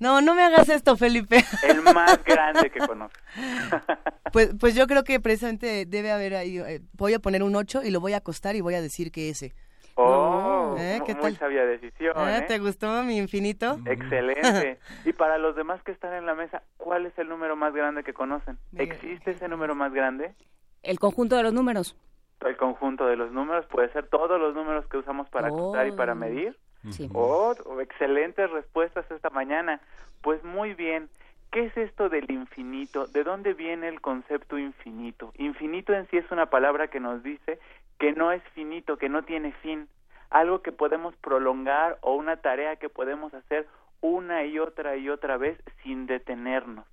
No, 0.00 0.22
no 0.22 0.34
me 0.34 0.42
hagas 0.42 0.68
esto, 0.70 0.96
Felipe. 0.96 1.44
El 1.62 1.82
más 1.82 2.24
grande 2.24 2.70
que 2.70 2.80
conozco. 2.80 3.20
pues, 4.32 4.54
pues 4.58 4.74
yo 4.74 4.86
creo 4.86 5.04
que 5.04 5.20
precisamente 5.20 5.84
debe 5.86 6.10
haber 6.10 6.34
ahí, 6.34 6.58
eh, 6.58 6.80
voy 6.94 7.12
a 7.12 7.18
poner 7.18 7.42
un 7.42 7.54
8 7.54 7.82
y 7.84 7.90
lo 7.90 8.00
voy 8.00 8.14
a 8.14 8.16
acostar 8.16 8.56
y 8.56 8.62
voy 8.62 8.74
a 8.74 8.80
decir 8.80 9.12
que 9.12 9.28
ese. 9.28 9.52
Oh, 9.96 10.74
¿Eh? 10.78 11.02
¿qué 11.04 11.14
muy 11.14 11.34
sabia 11.34 11.66
decisión. 11.66 12.16
¿Eh? 12.16 12.38
¿eh? 12.38 12.44
¿Te 12.48 12.58
gustó 12.58 13.02
mi 13.02 13.18
infinito? 13.18 13.78
Excelente. 13.84 14.78
y 15.04 15.12
para 15.12 15.36
los 15.36 15.54
demás 15.54 15.82
que 15.82 15.92
están 15.92 16.14
en 16.14 16.24
la 16.24 16.34
mesa, 16.34 16.62
¿cuál 16.78 17.04
es 17.04 17.18
el 17.18 17.28
número 17.28 17.54
más 17.54 17.74
grande 17.74 18.02
que 18.02 18.14
conocen? 18.14 18.58
¿Existe 18.76 19.32
ese 19.32 19.48
número 19.48 19.74
más 19.74 19.92
grande? 19.92 20.34
El 20.82 20.98
conjunto 20.98 21.36
de 21.36 21.42
los 21.42 21.52
números. 21.52 21.94
El 22.40 22.56
conjunto 22.56 23.06
de 23.06 23.16
los 23.16 23.32
números 23.32 23.66
puede 23.66 23.92
ser 23.92 24.08
todos 24.08 24.40
los 24.40 24.54
números 24.54 24.86
que 24.86 24.96
usamos 24.96 25.28
para 25.28 25.48
acostar 25.48 25.86
y 25.86 25.92
para 25.92 26.12
oh. 26.12 26.16
Oh, 27.12 27.54
excelentes 27.80 28.50
respuestas 28.50 29.10
esta 29.10 29.30
mañana. 29.30 29.80
Pues 30.22 30.42
muy 30.44 30.74
bien. 30.74 31.08
¿Qué 31.50 31.66
es 31.66 31.76
esto 31.76 32.08
del 32.08 32.30
infinito? 32.30 33.06
¿De 33.08 33.24
dónde 33.24 33.54
viene 33.54 33.88
el 33.88 34.00
concepto 34.00 34.56
infinito? 34.56 35.32
Infinito 35.36 35.92
en 35.92 36.08
sí 36.08 36.16
es 36.16 36.30
una 36.30 36.46
palabra 36.46 36.88
que 36.88 37.00
nos 37.00 37.22
dice 37.22 37.58
que 37.98 38.12
no 38.12 38.30
es 38.30 38.42
finito, 38.54 38.96
que 38.96 39.08
no 39.08 39.24
tiene 39.24 39.52
fin, 39.54 39.88
algo 40.30 40.62
que 40.62 40.70
podemos 40.70 41.14
prolongar 41.16 41.98
o 42.02 42.14
una 42.14 42.36
tarea 42.36 42.76
que 42.76 42.88
podemos 42.88 43.34
hacer 43.34 43.66
una 44.00 44.44
y 44.44 44.58
otra 44.58 44.96
y 44.96 45.10
otra 45.10 45.36
vez 45.36 45.58
sin 45.82 46.06
detenernos. 46.06 46.86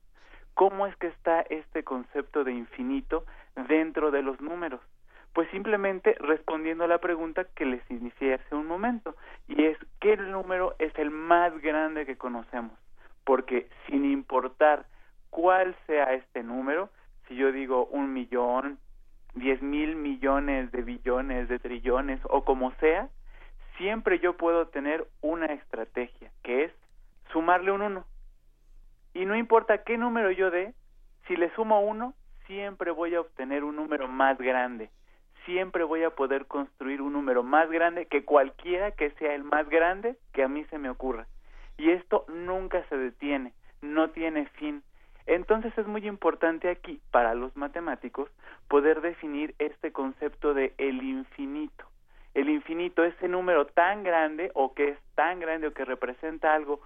¿Cómo 0.56 0.88
es 0.88 0.96
que 0.98 1.08
está 1.08 1.42
este 1.42 1.84
concepto 1.84 2.44
de 2.44 2.52
infinito 2.52 3.26
dentro 3.70 4.10
de 4.10 4.24
los 4.24 4.42
números? 4.42 4.82
Pues 5.38 5.52
simplemente 5.52 6.16
respondiendo 6.20 6.84
a 6.84 6.88
la 6.88 6.98
pregunta 6.98 7.46
que 7.56 7.64
les 7.64 7.92
inicié 7.92 8.34
hace 8.34 8.56
un 8.56 8.66
momento, 8.66 9.16
y 9.48 9.66
es 9.66 9.78
¿qué 10.02 10.18
número 10.18 10.74
es 10.80 10.92
el 10.98 11.12
más 11.12 11.56
grande 11.62 12.08
que 12.08 12.18
conocemos? 12.18 12.72
Porque 13.24 13.70
sin 13.86 14.04
importar 14.04 14.88
cuál 15.30 15.76
sea 15.86 16.12
este 16.14 16.42
número, 16.42 16.90
si 17.28 17.36
yo 17.36 17.52
digo 17.52 17.86
un 17.86 18.14
millón, 18.14 18.80
diez 19.36 19.62
mil 19.62 19.96
millones 19.96 20.72
de 20.72 20.82
billones, 20.82 21.48
de 21.50 21.60
trillones 21.60 22.20
o 22.24 22.44
como 22.44 22.72
sea, 22.80 23.08
siempre 23.78 24.18
yo 24.18 24.38
puedo 24.38 24.70
tener 24.70 25.06
una 25.22 25.54
estrategia, 25.54 26.32
que 26.42 26.64
es 26.64 26.72
sumarle 27.32 27.72
un 27.72 27.84
uno. 27.84 28.06
Y 29.14 29.26
no 29.26 29.36
importa 29.36 29.84
qué 29.84 30.00
número 30.00 30.32
yo 30.32 30.50
dé, 30.50 30.74
si 31.28 31.36
le 31.36 31.54
sumo 31.54 31.82
uno, 31.82 32.16
siempre 32.48 32.90
voy 32.90 33.14
a 33.14 33.22
obtener 33.22 33.64
un 33.64 33.76
número 33.76 34.08
más 34.08 34.40
grande 34.40 34.90
siempre 35.48 35.86
voy 35.86 36.04
a 36.04 36.12
poder 36.12 36.46
construir 36.46 37.02
un 37.02 37.14
número 37.14 37.42
más 37.42 37.72
grande 37.72 38.06
que 38.06 38.26
cualquiera 38.26 38.92
que 38.92 39.12
sea 39.12 39.34
el 39.34 39.44
más 39.44 39.68
grande 39.70 40.18
que 40.34 40.44
a 40.44 40.48
mí 40.48 40.66
se 40.66 40.78
me 40.78 40.90
ocurra. 40.90 41.26
Y 41.78 41.90
esto 41.90 42.26
nunca 42.28 42.84
se 42.90 42.98
detiene, 42.98 43.54
no 43.82 44.10
tiene 44.10 44.46
fin. 44.60 44.84
Entonces 45.26 45.76
es 45.78 45.88
muy 45.88 46.06
importante 46.06 46.70
aquí, 46.70 47.02
para 47.12 47.34
los 47.34 47.56
matemáticos, 47.56 48.30
poder 48.68 49.02
definir 49.02 49.56
este 49.58 49.92
concepto 49.92 50.54
de 50.54 50.74
el 50.78 51.02
infinito. 51.02 51.86
El 52.34 52.50
infinito, 52.50 53.04
ese 53.04 53.28
número 53.28 53.66
tan 53.68 54.04
grande 54.04 54.52
o 54.54 54.74
que 54.74 54.90
es 54.90 55.00
tan 55.16 55.40
grande 55.40 55.68
o 55.68 55.74
que 55.74 55.86
representa 55.86 56.54
algo 56.54 56.82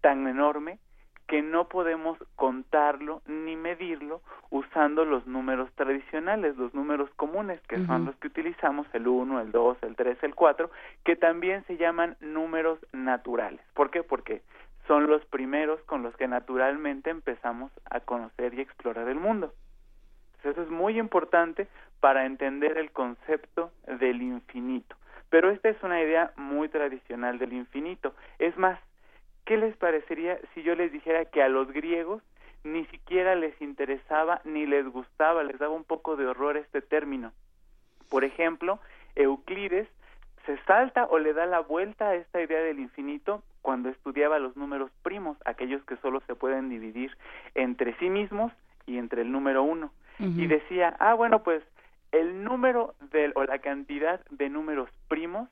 tan 0.00 0.26
enorme 0.26 0.78
que 1.26 1.42
no 1.42 1.68
podemos 1.68 2.18
contarlo 2.36 3.20
ni 3.26 3.56
medirlo 3.56 4.20
usando 4.50 5.04
los 5.04 5.26
números 5.26 5.70
tradicionales, 5.74 6.56
los 6.56 6.72
números 6.74 7.10
comunes, 7.16 7.60
que 7.62 7.84
son 7.84 8.04
los 8.04 8.16
que 8.16 8.28
utilizamos, 8.28 8.86
el 8.92 9.08
1, 9.08 9.40
el 9.40 9.50
2, 9.50 9.78
el 9.82 9.96
3, 9.96 10.22
el 10.22 10.34
4, 10.34 10.70
que 11.04 11.16
también 11.16 11.64
se 11.66 11.76
llaman 11.76 12.16
números 12.20 12.78
naturales. 12.92 13.60
¿Por 13.74 13.90
qué? 13.90 14.02
Porque 14.02 14.42
son 14.86 15.08
los 15.08 15.24
primeros 15.26 15.80
con 15.82 16.02
los 16.02 16.16
que 16.16 16.28
naturalmente 16.28 17.10
empezamos 17.10 17.72
a 17.90 18.00
conocer 18.00 18.54
y 18.54 18.60
explorar 18.60 19.08
el 19.08 19.18
mundo. 19.18 19.52
eso 20.44 20.62
es 20.62 20.70
muy 20.70 20.98
importante 20.98 21.66
para 21.98 22.24
entender 22.24 22.78
el 22.78 22.92
concepto 22.92 23.72
del 23.98 24.22
infinito. 24.22 24.94
Pero 25.28 25.50
esta 25.50 25.68
es 25.68 25.82
una 25.82 26.00
idea 26.00 26.32
muy 26.36 26.68
tradicional 26.68 27.38
del 27.38 27.52
infinito. 27.52 28.14
Es 28.38 28.56
más, 28.56 28.78
¿qué 29.46 29.56
les 29.56 29.74
parecería 29.76 30.38
si 30.52 30.62
yo 30.62 30.74
les 30.74 30.92
dijera 30.92 31.24
que 31.24 31.42
a 31.42 31.48
los 31.48 31.72
griegos 31.72 32.22
ni 32.64 32.84
siquiera 32.86 33.34
les 33.36 33.58
interesaba 33.62 34.42
ni 34.44 34.66
les 34.66 34.86
gustaba, 34.86 35.44
les 35.44 35.58
daba 35.58 35.72
un 35.72 35.84
poco 35.84 36.16
de 36.16 36.26
horror 36.26 36.58
este 36.58 36.82
término? 36.82 37.32
Por 38.10 38.24
ejemplo, 38.24 38.78
Euclides 39.14 39.88
se 40.44 40.58
salta 40.64 41.06
o 41.06 41.18
le 41.18 41.32
da 41.32 41.46
la 41.46 41.60
vuelta 41.60 42.08
a 42.08 42.14
esta 42.16 42.42
idea 42.42 42.60
del 42.60 42.80
infinito 42.80 43.42
cuando 43.62 43.88
estudiaba 43.88 44.38
los 44.38 44.56
números 44.56 44.90
primos, 45.02 45.38
aquellos 45.44 45.82
que 45.84 45.96
solo 45.96 46.20
se 46.26 46.34
pueden 46.34 46.68
dividir 46.68 47.16
entre 47.54 47.96
sí 47.98 48.10
mismos 48.10 48.52
y 48.86 48.98
entre 48.98 49.22
el 49.22 49.32
número 49.32 49.62
uno. 49.62 49.90
Y 50.18 50.46
decía, 50.46 50.96
ah, 50.98 51.12
bueno, 51.12 51.42
pues 51.42 51.62
el 52.10 52.42
número 52.42 52.94
del, 53.12 53.32
o 53.34 53.44
la 53.44 53.58
cantidad 53.58 54.24
de 54.30 54.48
números 54.48 54.88
primos 55.08 55.50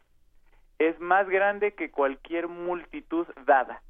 es 0.79 0.99
más 1.01 1.29
grande 1.29 1.73
que 1.75 1.91
cualquier 1.91 2.49
multitud 2.49 3.27
dada. 3.47 3.83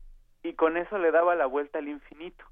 Y 0.43 0.55
con 0.55 0.76
eso 0.76 0.99
le 0.99 1.11
daba 1.11 1.35
la 1.35 1.47
vuelta 1.47 1.78
al 1.78 1.89
infinito. 1.89 2.45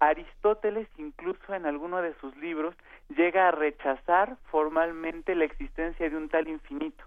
Aristóteles 0.00 0.88
incluso 0.96 1.54
en 1.54 1.66
alguno 1.66 2.00
de 2.02 2.14
sus 2.20 2.36
libros 2.36 2.74
llega 3.08 3.48
a 3.48 3.52
rechazar 3.52 4.36
formalmente 4.50 5.34
la 5.34 5.44
existencia 5.44 6.08
de 6.08 6.16
un 6.16 6.28
tal 6.28 6.46
infinito. 6.48 7.04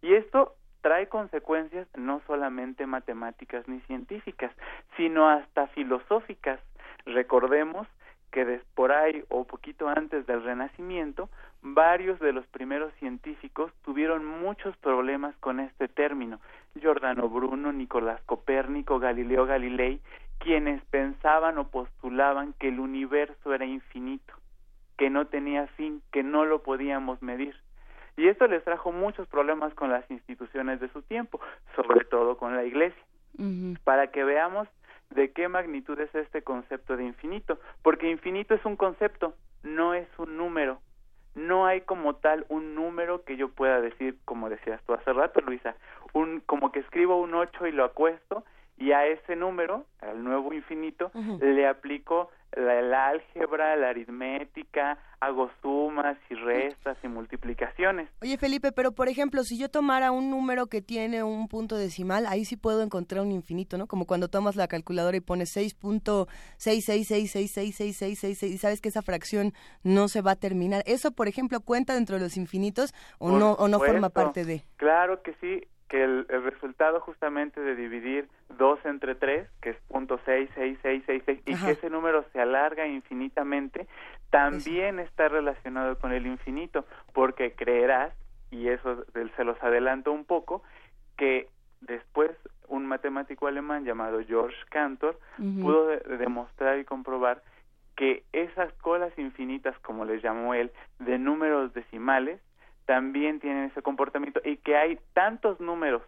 Y 0.00 0.14
esto 0.14 0.56
trae 0.80 1.08
consecuencias 1.08 1.86
no 1.96 2.20
solamente 2.26 2.86
matemáticas 2.86 3.68
ni 3.68 3.80
científicas, 3.82 4.52
sino 4.96 5.28
hasta 5.28 5.68
filosóficas. 5.68 6.58
Recordemos 7.06 7.86
que 8.32 8.60
por 8.74 8.90
ahí 8.90 9.22
o 9.28 9.44
poquito 9.44 9.88
antes 9.88 10.26
del 10.26 10.42
Renacimiento, 10.42 11.28
varios 11.60 12.18
de 12.18 12.32
los 12.32 12.46
primeros 12.46 12.92
científicos 12.94 13.70
tuvieron 13.84 14.24
muchos 14.24 14.76
problemas 14.78 15.36
con 15.36 15.60
este 15.60 15.86
término. 15.86 16.40
Giordano 16.74 17.28
Bruno, 17.28 17.72
Nicolás 17.72 18.20
Copérnico, 18.24 18.98
Galileo 18.98 19.44
Galilei, 19.44 20.00
quienes 20.38 20.82
pensaban 20.86 21.58
o 21.58 21.68
postulaban 21.68 22.54
que 22.54 22.68
el 22.68 22.80
universo 22.80 23.54
era 23.54 23.66
infinito, 23.66 24.34
que 24.96 25.10
no 25.10 25.26
tenía 25.26 25.66
fin, 25.68 26.02
que 26.10 26.22
no 26.22 26.46
lo 26.46 26.62
podíamos 26.62 27.22
medir. 27.22 27.54
Y 28.16 28.28
esto 28.28 28.46
les 28.46 28.64
trajo 28.64 28.92
muchos 28.92 29.28
problemas 29.28 29.74
con 29.74 29.90
las 29.90 30.10
instituciones 30.10 30.80
de 30.80 30.88
su 30.88 31.02
tiempo, 31.02 31.38
sobre 31.76 32.04
todo 32.06 32.36
con 32.38 32.56
la 32.56 32.64
Iglesia. 32.64 33.02
Para 33.84 34.08
que 34.08 34.24
veamos 34.24 34.68
de 35.14 35.32
qué 35.32 35.48
magnitud 35.48 35.98
es 36.00 36.14
este 36.14 36.42
concepto 36.42 36.96
de 36.96 37.04
infinito, 37.04 37.58
porque 37.82 38.10
infinito 38.10 38.54
es 38.54 38.64
un 38.64 38.76
concepto, 38.76 39.34
no 39.62 39.94
es 39.94 40.08
un 40.18 40.36
número. 40.36 40.80
No 41.34 41.64
hay 41.64 41.80
como 41.82 42.16
tal 42.16 42.44
un 42.48 42.74
número 42.74 43.24
que 43.24 43.36
yo 43.36 43.48
pueda 43.48 43.80
decir, 43.80 44.18
como 44.26 44.50
decías 44.50 44.82
tú 44.84 44.92
hace 44.92 45.12
rato, 45.12 45.40
Luisa, 45.40 45.74
un 46.12 46.40
como 46.40 46.72
que 46.72 46.80
escribo 46.80 47.16
un 47.20 47.34
8 47.34 47.66
y 47.66 47.72
lo 47.72 47.84
acuesto 47.84 48.44
y 48.82 48.92
a 48.92 49.06
ese 49.06 49.36
número, 49.36 49.86
al 50.00 50.24
nuevo 50.24 50.52
infinito, 50.52 51.12
le 51.40 51.68
aplico 51.68 52.30
la, 52.56 53.06
álgebra, 53.08 53.76
la 53.76 53.90
aritmética, 53.90 54.98
hago 55.20 55.52
sumas 55.62 56.16
y 56.28 56.34
restas 56.34 56.98
y 57.04 57.08
multiplicaciones. 57.08 58.08
Oye 58.22 58.36
Felipe, 58.38 58.72
pero 58.72 58.90
por 58.90 59.08
ejemplo, 59.08 59.44
si 59.44 59.56
yo 59.56 59.68
tomara 59.68 60.10
un 60.10 60.30
número 60.30 60.66
que 60.66 60.82
tiene 60.82 61.22
un 61.22 61.46
punto 61.46 61.76
decimal, 61.76 62.26
ahí 62.26 62.44
sí 62.44 62.56
puedo 62.56 62.82
encontrar 62.82 63.22
un 63.22 63.30
infinito, 63.30 63.78
¿no? 63.78 63.86
Como 63.86 64.04
cuando 64.04 64.26
tomas 64.26 64.56
la 64.56 64.66
calculadora 64.66 65.16
y 65.16 65.20
pones 65.20 65.56
6.666666666 65.56 68.48
y 68.48 68.58
sabes 68.58 68.80
que 68.80 68.88
esa 68.88 69.02
fracción 69.02 69.52
no 69.84 70.08
se 70.08 70.22
va 70.22 70.32
a 70.32 70.36
terminar. 70.36 70.82
¿Eso, 70.86 71.12
por 71.12 71.28
ejemplo, 71.28 71.60
cuenta 71.60 71.94
dentro 71.94 72.16
de 72.16 72.22
los 72.22 72.36
infinitos 72.36 72.92
o 73.18 73.30
no 73.30 73.52
o 73.52 73.68
no 73.68 73.78
forma 73.78 74.10
parte 74.10 74.44
de? 74.44 74.64
Claro 74.76 75.22
que 75.22 75.34
sí 75.40 75.62
que 75.92 76.02
el, 76.02 76.26
resultado 76.26 77.00
justamente 77.00 77.60
de 77.60 77.76
dividir 77.76 78.26
2 78.56 78.78
entre 78.86 79.14
3, 79.14 79.46
que 79.60 79.70
es 79.70 79.76
punto 79.88 80.18
seis, 80.24 80.48
seis, 80.54 80.78
seis, 80.80 81.02
seis, 81.04 81.22
seis, 81.26 81.42
y 81.44 81.54
que 81.54 81.72
ese 81.72 81.90
número 81.90 82.24
se 82.32 82.40
alarga 82.40 82.86
infinitamente, 82.86 83.86
también 84.30 84.98
está 85.00 85.28
relacionado 85.28 85.98
con 85.98 86.14
el 86.14 86.26
infinito, 86.26 86.86
porque 87.12 87.52
creerás, 87.52 88.14
y 88.50 88.68
eso 88.68 89.04
se 89.36 89.44
los 89.44 89.62
adelanto 89.62 90.12
un 90.12 90.24
poco, 90.24 90.62
que 91.18 91.50
después 91.82 92.30
un 92.68 92.86
matemático 92.86 93.46
alemán 93.46 93.84
llamado 93.84 94.24
George 94.26 94.56
Cantor 94.70 95.18
pudo 95.60 95.88
demostrar 95.88 96.78
y 96.78 96.86
comprobar 96.86 97.42
que 97.96 98.24
esas 98.32 98.72
colas 98.80 99.12
infinitas, 99.18 99.78
como 99.80 100.06
les 100.06 100.22
llamó 100.22 100.54
él, 100.54 100.72
de 101.00 101.18
números 101.18 101.74
decimales, 101.74 102.40
también 102.86 103.40
tienen 103.40 103.64
ese 103.64 103.82
comportamiento 103.82 104.40
y 104.44 104.56
que 104.58 104.76
hay 104.76 104.98
tantos 105.14 105.60
números 105.60 106.02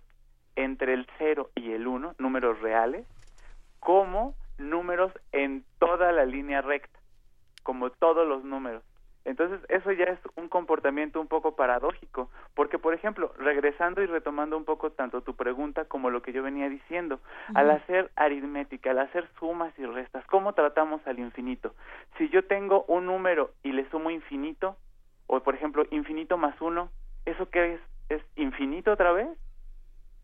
entre 0.57 0.95
el 0.95 1.07
0 1.19 1.51
y 1.55 1.73
el 1.73 1.87
1, 1.87 2.15
números 2.19 2.61
reales, 2.61 3.07
como 3.81 4.35
números 4.59 5.13
en 5.33 5.65
toda 5.79 6.13
la 6.13 6.25
línea 6.25 6.63
recta, 6.63 6.99
como 7.63 7.91
todos 7.91 8.27
los 8.27 8.45
números. 8.45 8.83
Entonces, 9.25 9.61
eso 9.71 9.91
ya 9.93 10.05
es 10.05 10.19
un 10.37 10.49
comportamiento 10.49 11.19
un 11.19 11.29
poco 11.29 11.57
paradójico, 11.57 12.31
porque, 12.55 12.79
por 12.79 12.93
ejemplo, 12.93 13.33
regresando 13.39 14.03
y 14.03 14.07
retomando 14.07 14.57
un 14.57 14.67
poco 14.67 14.93
tanto 14.93 15.23
tu 15.23 15.35
pregunta 15.35 15.87
como 15.87 16.11
lo 16.11 16.21
que 16.21 16.33
yo 16.33 16.43
venía 16.43 16.69
diciendo, 16.69 17.21
al 17.55 17.71
hacer 17.71 18.11
aritmética, 18.17 18.91
al 18.91 18.99
hacer 18.99 19.27
sumas 19.39 19.73
y 19.79 19.87
restas, 19.87 20.27
¿cómo 20.27 20.53
tratamos 20.53 21.01
al 21.07 21.19
infinito? 21.19 21.75
Si 22.19 22.29
yo 22.29 22.45
tengo 22.45 22.85
un 22.87 23.07
número 23.07 23.53
y 23.63 23.73
le 23.73 23.89
sumo 23.89 24.11
infinito, 24.11 24.77
o 25.37 25.43
por 25.43 25.55
ejemplo, 25.55 25.85
infinito 25.91 26.39
más 26.39 26.61
uno, 26.61 26.91
¿eso 27.25 27.49
qué 27.51 27.75
es? 27.75 27.81
¿Es 28.09 28.23
infinito 28.37 28.93
otra 28.93 29.13
vez? 29.13 29.29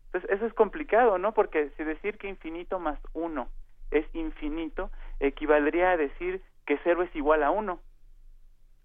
Entonces, 0.05 0.29
eso 0.29 0.45
es 0.45 0.53
complicado, 0.53 1.17
¿no? 1.17 1.33
Porque 1.33 1.71
si 1.77 1.83
decir 1.83 2.17
que 2.17 2.27
infinito 2.27 2.79
más 2.79 2.99
uno 3.13 3.49
es 3.91 4.05
infinito, 4.13 4.91
equivaldría 5.19 5.91
a 5.91 5.97
decir 5.97 6.41
que 6.65 6.79
cero 6.83 7.03
es 7.03 7.15
igual 7.15 7.43
a 7.43 7.51
uno. 7.51 7.79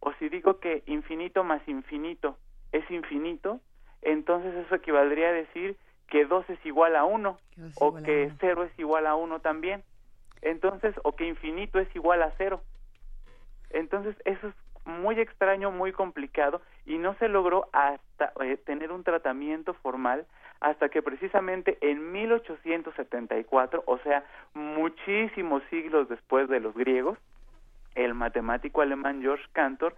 O 0.00 0.12
si 0.14 0.28
digo 0.28 0.60
que 0.60 0.82
infinito 0.86 1.44
más 1.44 1.66
infinito 1.68 2.36
es 2.72 2.88
infinito, 2.90 3.60
entonces 4.02 4.54
eso 4.54 4.74
equivaldría 4.74 5.28
a 5.28 5.32
decir 5.32 5.76
que 6.08 6.24
dos 6.24 6.48
es 6.48 6.64
igual 6.64 6.94
a 6.96 7.04
uno, 7.04 7.38
o 7.80 7.94
que 7.96 8.32
cero 8.40 8.64
es 8.64 8.78
igual 8.78 9.06
a 9.06 9.14
uno 9.14 9.40
también. 9.40 9.82
Entonces, 10.42 10.94
o 11.02 11.16
que 11.16 11.26
infinito 11.26 11.78
es 11.80 11.94
igual 11.96 12.22
a 12.22 12.32
cero. 12.38 12.62
Entonces, 13.70 14.14
eso 14.24 14.48
es 14.48 14.54
muy 14.86 15.20
extraño, 15.20 15.70
muy 15.70 15.92
complicado 15.92 16.62
y 16.86 16.98
no 16.98 17.14
se 17.14 17.28
logró 17.28 17.68
hasta 17.72 18.32
eh, 18.40 18.56
tener 18.56 18.92
un 18.92 19.04
tratamiento 19.04 19.74
formal 19.74 20.26
hasta 20.60 20.88
que 20.88 21.02
precisamente 21.02 21.76
en 21.80 22.12
1874, 22.12 23.84
o 23.86 23.98
sea, 23.98 24.24
muchísimos 24.54 25.62
siglos 25.68 26.08
después 26.08 26.48
de 26.48 26.60
los 26.60 26.74
griegos, 26.74 27.18
el 27.94 28.14
matemático 28.14 28.80
alemán 28.80 29.20
George 29.20 29.44
Cantor 29.52 29.94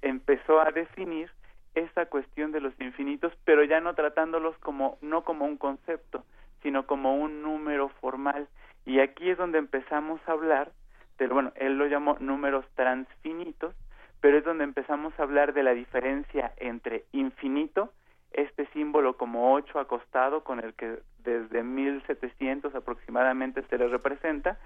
empezó 0.00 0.60
a 0.60 0.70
definir 0.72 1.30
esta 1.74 2.06
cuestión 2.06 2.52
de 2.52 2.60
los 2.60 2.78
infinitos, 2.80 3.32
pero 3.44 3.64
ya 3.64 3.80
no 3.80 3.94
tratándolos 3.94 4.56
como 4.58 4.98
no 5.00 5.22
como 5.22 5.44
un 5.44 5.56
concepto, 5.56 6.24
sino 6.62 6.86
como 6.86 7.16
un 7.16 7.42
número 7.42 7.88
formal. 8.00 8.48
Y 8.84 9.00
aquí 9.00 9.30
es 9.30 9.38
donde 9.38 9.58
empezamos 9.58 10.20
a 10.26 10.32
hablar 10.32 10.72
de, 11.18 11.28
bueno, 11.28 11.52
él 11.56 11.78
lo 11.78 11.86
llamó 11.86 12.16
números 12.20 12.64
transfinitos, 12.74 13.74
pero 14.22 14.38
es 14.38 14.44
donde 14.44 14.62
empezamos 14.62 15.12
a 15.18 15.24
hablar 15.24 15.52
de 15.52 15.64
la 15.64 15.74
diferencia 15.74 16.52
entre 16.58 17.04
infinito, 17.10 17.92
este 18.30 18.66
símbolo 18.66 19.16
como 19.16 19.52
8 19.52 19.80
acostado 19.80 20.44
con 20.44 20.60
el 20.60 20.74
que 20.74 21.00
desde 21.24 21.64
1700 21.64 22.72
aproximadamente 22.72 23.62
se 23.68 23.76
le 23.76 23.88
representa, 23.88 24.58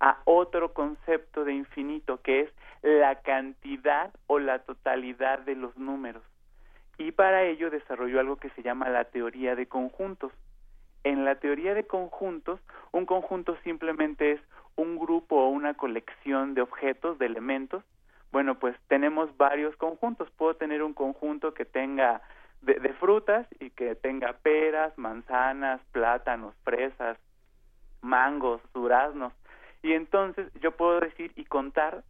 a 0.00 0.18
otro 0.24 0.74
concepto 0.74 1.44
de 1.44 1.54
infinito 1.54 2.20
que 2.22 2.40
es 2.40 2.50
la 2.82 3.20
cantidad 3.22 4.12
o 4.26 4.40
la 4.40 4.58
totalidad 4.58 5.38
de 5.38 5.54
los 5.54 5.76
números. 5.78 6.22
Y 6.98 7.12
para 7.12 7.44
ello 7.44 7.70
desarrolló 7.70 8.18
algo 8.18 8.36
que 8.36 8.50
se 8.50 8.62
llama 8.64 8.88
la 8.88 9.04
teoría 9.04 9.54
de 9.54 9.66
conjuntos. 9.66 10.32
En 11.04 11.24
la 11.24 11.36
teoría 11.36 11.74
de 11.74 11.86
conjuntos, 11.86 12.58
un 12.90 13.06
conjunto 13.06 13.56
simplemente 13.62 14.32
es 14.32 14.40
un 14.74 14.98
grupo 14.98 15.36
o 15.36 15.50
una 15.50 15.74
colección 15.74 16.54
de 16.54 16.62
objetos, 16.62 17.16
de 17.18 17.26
elementos, 17.26 17.84
bueno, 18.34 18.56
pues 18.56 18.74
tenemos 18.88 19.34
varios 19.36 19.76
conjuntos. 19.76 20.28
Puedo 20.32 20.56
tener 20.56 20.82
un 20.82 20.92
conjunto 20.92 21.54
que 21.54 21.64
tenga 21.64 22.20
de, 22.62 22.92
frutas 22.94 23.46
y 23.60 23.70
que 23.70 23.94
tenga 23.94 24.32
peras, 24.32 24.98
manzanas, 24.98 25.80
plátanos, 25.92 26.52
fresas, 26.64 27.16
mangos, 28.02 28.60
duraznos. 28.72 29.32
Y 29.84 29.92
entonces 29.92 30.52
yo 30.60 30.72
puedo 30.72 30.98
decir 30.98 31.30
y 31.36 31.44
contar, 31.44 32.02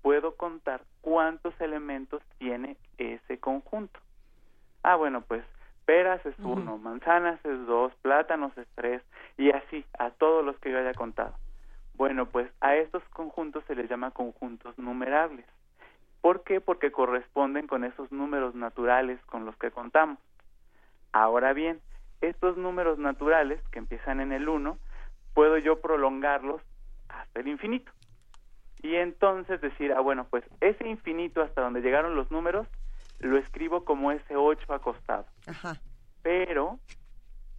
puedo 0.00 0.36
contar 0.36 0.82
cuántos 1.00 1.60
elementos 1.60 2.22
tiene 2.38 2.76
ese 2.98 3.40
conjunto. 3.40 3.98
Ah, 4.84 4.94
bueno, 4.94 5.22
pues 5.22 5.42
peras 5.86 6.24
es 6.24 6.38
uno, 6.38 6.78
manzanas 6.78 7.44
es 7.44 7.66
dos, 7.66 7.92
plátanos 7.96 8.56
es 8.58 8.68
tres, 8.76 9.02
y 9.36 9.50
así 9.50 9.84
a 9.98 10.10
todos 10.10 10.44
los 10.44 10.56
que 10.60 10.70
yo 10.70 10.78
haya 10.78 10.94
contado. 10.94 11.34
Bueno, 11.96 12.26
pues 12.26 12.48
a 12.60 12.76
estos 12.76 13.02
conjuntos 13.06 13.64
se 13.66 13.74
les 13.74 13.90
llama 13.90 14.12
conjuntos 14.12 14.78
numerables. 14.78 15.46
¿Por 16.24 16.42
qué? 16.42 16.62
Porque 16.62 16.90
corresponden 16.90 17.66
con 17.66 17.84
esos 17.84 18.10
números 18.10 18.54
naturales 18.54 19.20
con 19.26 19.44
los 19.44 19.54
que 19.58 19.70
contamos. 19.70 20.16
Ahora 21.12 21.52
bien, 21.52 21.82
estos 22.22 22.56
números 22.56 22.98
naturales 22.98 23.60
que 23.70 23.78
empiezan 23.78 24.22
en 24.22 24.32
el 24.32 24.48
1, 24.48 24.78
puedo 25.34 25.58
yo 25.58 25.82
prolongarlos 25.82 26.62
hasta 27.10 27.40
el 27.40 27.48
infinito. 27.48 27.92
Y 28.80 28.94
entonces 28.94 29.60
decir, 29.60 29.92
ah, 29.92 30.00
bueno, 30.00 30.26
pues 30.30 30.44
ese 30.62 30.88
infinito 30.88 31.42
hasta 31.42 31.60
donde 31.60 31.82
llegaron 31.82 32.16
los 32.16 32.30
números, 32.30 32.66
lo 33.18 33.36
escribo 33.36 33.84
como 33.84 34.10
ese 34.10 34.34
8 34.34 34.72
acostado. 34.72 35.26
Ajá. 35.46 35.76
Pero 36.22 36.78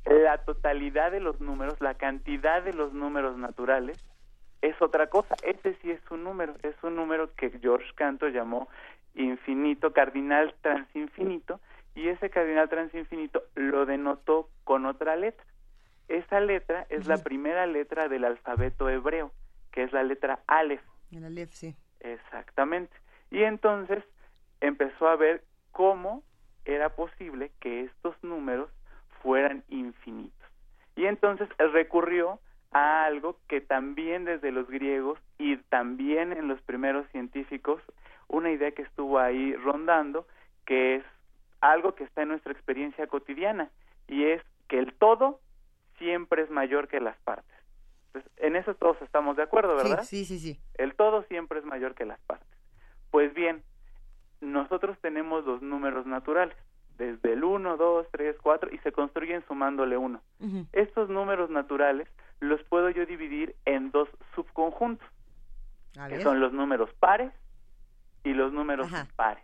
la 0.06 0.40
totalidad 0.40 1.12
de 1.12 1.20
los 1.20 1.40
números, 1.40 1.80
la 1.82 1.94
cantidad 1.94 2.64
de 2.64 2.74
los 2.74 2.94
números 2.94 3.38
naturales, 3.38 4.04
es 4.62 4.82
otra 4.82 5.08
cosa. 5.08 5.36
Este 5.44 5.76
sí 5.82 5.92
es 5.92 6.02
un 6.12 6.24
número, 6.24 6.56
es 6.64 6.76
un 6.84 6.96
número 6.96 7.34
que 7.36 7.52
George 7.60 7.92
Cantor 7.96 8.32
llamó 8.32 8.68
infinito, 9.16 9.94
cardinal 9.94 10.54
transinfinito, 10.62 11.60
y 11.96 12.10
ese 12.10 12.30
cardinal 12.30 12.70
transinfinito 12.70 13.44
lo 13.56 13.86
denotó 13.86 14.50
con 14.64 14.86
otra 14.86 15.16
letra. 15.16 15.46
Esa 16.08 16.40
letra 16.40 16.86
es 16.90 17.08
la 17.08 17.18
primera 17.18 17.66
letra 17.66 18.10
del 18.10 18.26
alfabeto 18.26 18.90
hebreo, 18.90 19.32
que 19.72 19.84
es 19.84 19.94
la 19.94 20.04
letra 20.04 20.40
Aleph. 20.48 20.84
El 21.12 21.24
Aleph, 21.24 21.52
sí. 21.52 21.76
Exactamente. 22.02 22.96
Y 23.32 23.44
entonces 23.44 24.04
empezó 24.62 25.08
a 25.08 25.16
ver 25.16 25.44
cómo 25.72 26.24
era 26.66 26.90
posible 26.90 27.52
que 27.60 27.84
estos 27.84 28.16
números 28.24 28.70
fueran 29.22 29.64
infinitos. 29.70 30.48
Y 30.96 31.06
entonces 31.06 31.50
recurrió 31.58 32.40
a 32.76 33.06
algo 33.06 33.38
que 33.48 33.62
también 33.62 34.26
desde 34.26 34.52
los 34.52 34.68
griegos 34.68 35.18
y 35.38 35.56
también 35.56 36.34
en 36.34 36.50
los 36.50 36.62
primeros 36.64 37.08
científicos, 37.12 37.82
una 38.28 38.52
idea 38.52 38.74
que 38.74 38.82
estuvo 38.82 39.18
ahí 39.18 39.56
rondando, 39.56 40.28
que 40.66 40.96
es 40.96 41.04
algo 41.62 41.96
que 41.96 42.04
está 42.04 42.24
en 42.24 42.30
nuestra 42.30 42.52
experiencia 42.52 43.08
cotidiana, 43.08 43.70
y 44.10 44.26
es 44.26 44.42
que 44.68 44.78
el 44.78 44.94
todo 44.94 45.40
siempre 46.00 46.42
es 46.42 46.50
mayor 46.50 46.90
que 46.90 47.00
las 47.00 47.16
partes. 47.20 47.56
en 48.38 48.58
eso 48.58 48.76
todos 48.76 49.02
estamos 49.02 49.38
de 49.38 49.44
acuerdo, 49.44 49.78
¿verdad? 49.78 50.04
Sí, 50.04 50.26
sí, 50.26 50.38
sí, 50.38 50.60
El 50.74 50.96
todo 50.96 51.24
siempre 51.24 51.60
es 51.60 51.66
mayor 51.66 51.96
que 51.96 52.04
las 52.04 52.20
partes. 52.22 52.60
Pues 53.10 53.34
bien, 53.34 53.64
nosotros 54.42 54.98
tenemos 55.00 55.46
los 55.46 55.62
números 55.62 56.06
naturales, 56.06 56.58
desde 56.98 57.34
el 57.34 57.46
1, 57.46 57.78
2, 57.78 58.08
3, 58.12 58.36
4, 58.42 58.74
y 58.74 58.80
se 58.80 58.92
construyen 58.92 59.46
sumándole 59.48 59.96
1. 59.96 60.22
Estos 60.74 61.10
números 61.10 61.50
naturales 61.50 62.10
los 62.40 62.62
puedo 62.64 62.90
yo 62.90 63.06
dividir 63.06 63.56
en 63.66 63.92
dos 63.92 64.10
conjuntos, 64.54 65.08
que 66.10 66.22
son 66.22 66.40
los 66.40 66.54
números 66.54 66.90
pares 67.00 67.32
y 68.24 68.34
los 68.34 68.52
números 68.52 68.92
impares. 68.92 69.44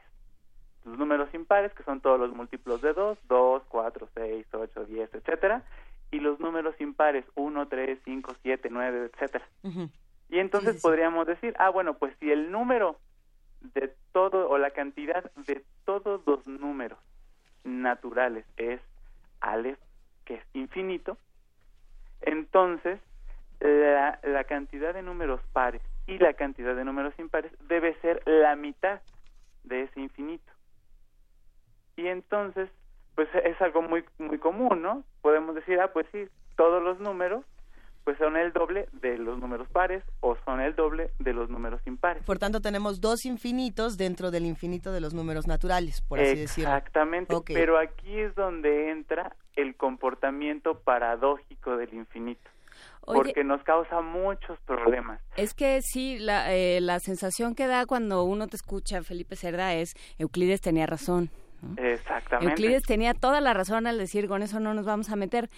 Los 0.84 0.98
números 0.98 1.34
impares, 1.34 1.72
que 1.74 1.84
son 1.84 2.02
todos 2.02 2.20
los 2.20 2.34
múltiplos 2.34 2.82
de 2.82 2.94
2, 2.94 3.18
2, 3.28 3.64
4, 3.70 4.10
6, 4.16 4.48
8, 4.52 4.86
10, 4.86 5.14
etcétera, 5.14 5.64
y 6.10 6.20
los 6.20 6.40
números 6.40 6.76
impares, 6.82 7.24
1, 7.36 7.68
3, 7.68 8.00
5, 8.04 8.36
7, 8.42 8.70
9, 8.72 9.12
etcétera. 9.14 9.46
Y 10.30 10.40
entonces 10.40 10.82
podríamos 10.82 11.28
decir, 11.28 11.56
ah, 11.60 11.70
bueno, 11.70 11.98
pues 11.98 12.16
si 12.20 12.32
el 12.32 12.52
número 12.52 12.98
de 13.62 13.94
todo 14.12 14.50
o 14.50 14.58
la 14.58 14.72
cantidad 14.72 15.32
de 15.36 15.64
todos 15.86 16.22
los 16.26 16.48
números 16.48 16.98
naturales 17.64 18.46
es 18.58 18.82
Aleph, 19.40 19.80
que 20.26 20.36
es 20.36 20.44
infinito, 20.54 21.18
entonces 22.22 23.00
la, 23.60 24.20
la 24.24 24.44
cantidad 24.46 24.94
de 24.94 25.04
números 25.04 25.42
pares 25.54 25.82
y 26.08 26.18
la 26.18 26.34
cantidad 26.34 26.76
de 26.76 26.84
números 26.84 27.14
impares 27.20 27.52
debe 27.68 27.96
ser 28.02 28.22
la 28.26 28.56
mitad 28.56 29.02
de 29.64 29.84
ese 29.84 30.00
infinito. 30.00 30.52
Y 31.96 32.08
entonces, 32.08 32.70
pues 33.16 33.30
es 33.44 33.62
algo 33.62 33.82
muy 33.82 34.04
muy 34.18 34.40
común, 34.40 34.82
¿no? 34.82 35.04
Podemos 35.22 35.56
decir, 35.56 35.80
ah, 35.80 35.92
pues 35.94 36.08
sí, 36.12 36.28
todos 36.56 36.82
los 36.82 37.00
números 37.00 37.46
pues 38.04 38.18
son 38.18 38.36
el 38.36 38.52
doble 38.52 38.88
de 38.94 39.18
los 39.18 39.40
números 39.40 39.68
pares 39.70 40.04
o 40.22 40.36
son 40.44 40.60
el 40.60 40.76
doble 40.76 41.12
de 41.20 41.34
los 41.34 41.50
números 41.50 41.82
impares. 41.86 42.24
Por 42.24 42.40
tanto, 42.40 42.60
tenemos 42.60 43.00
dos 43.00 43.26
infinitos 43.26 43.96
dentro 43.96 44.32
del 44.32 44.46
infinito 44.46 44.92
de 44.92 45.02
los 45.02 45.14
números 45.14 45.46
naturales, 45.46 46.02
por 46.02 46.20
así 46.20 46.36
decirlo. 46.36 46.72
Exactamente, 46.72 47.36
pero 47.48 47.78
aquí 47.78 48.20
es 48.20 48.34
donde 48.34 48.90
entra 48.90 49.36
el 49.56 49.76
comportamiento 49.76 50.80
paradójico 50.80 51.78
del 51.78 51.94
infinito. 51.94 52.50
porque 53.06 53.44
nos 53.44 53.64
causa 53.64 54.02
muchos 54.02 54.60
problemas. 54.60 55.20
Es 55.36 55.54
que 55.54 55.82
sí, 55.82 56.20
la, 56.20 56.54
eh, 56.54 56.80
la 56.82 57.00
sensación 57.00 57.56
que 57.56 57.68
da 57.68 57.86
cuando 57.86 58.24
uno 58.24 58.48
te 58.48 58.56
escucha, 58.56 59.02
Felipe 59.04 59.36
Cerda, 59.36 59.74
es 59.74 59.94
Euclides 60.20 60.62
tenía 60.62 60.86
razón. 60.86 61.30
Exactamente. 61.78 62.54
Euclides 62.54 62.84
tenía 62.84 63.14
toda 63.14 63.42
la 63.42 63.54
razón 63.54 63.88
al 63.88 63.98
decir 63.98 64.28
con 64.28 64.42
eso 64.42 64.60
no 64.60 64.74
nos 64.74 64.86
vamos 64.86 65.12
a 65.12 65.16
meter, 65.16 65.50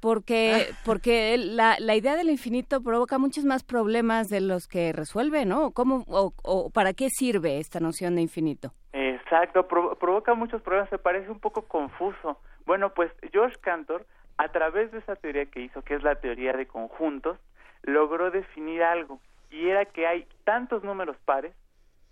porque, 0.00 0.66
porque 0.84 1.36
la, 1.38 1.76
la 1.78 1.94
idea 1.94 2.16
del 2.16 2.30
infinito 2.30 2.82
provoca 2.82 3.18
muchos 3.18 3.44
más 3.44 3.62
problemas 3.62 4.28
de 4.28 4.40
los 4.40 4.66
que 4.66 4.92
resuelve, 4.92 5.44
¿no? 5.44 5.70
¿Cómo, 5.70 6.04
o, 6.06 6.70
¿Para 6.70 6.92
qué 6.92 7.08
sirve 7.10 7.58
esta 7.58 7.80
noción 7.80 8.16
de 8.16 8.22
infinito? 8.22 8.72
Exacto, 8.92 9.66
provoca 9.66 10.34
muchos 10.34 10.60
problemas, 10.62 10.90
se 10.90 10.98
parece 10.98 11.30
un 11.30 11.40
poco 11.40 11.62
confuso. 11.62 12.38
Bueno, 12.66 12.94
pues 12.94 13.12
George 13.32 13.56
Cantor, 13.60 14.06
a 14.38 14.48
través 14.48 14.90
de 14.92 14.98
esa 14.98 15.16
teoría 15.16 15.46
que 15.46 15.60
hizo, 15.60 15.82
que 15.82 15.94
es 15.94 16.02
la 16.02 16.16
teoría 16.16 16.52
de 16.52 16.66
conjuntos, 16.66 17.38
logró 17.82 18.30
definir 18.30 18.82
algo, 18.82 19.20
y 19.50 19.68
era 19.68 19.84
que 19.84 20.06
hay 20.06 20.26
tantos 20.44 20.82
números 20.82 21.16
pares 21.24 21.54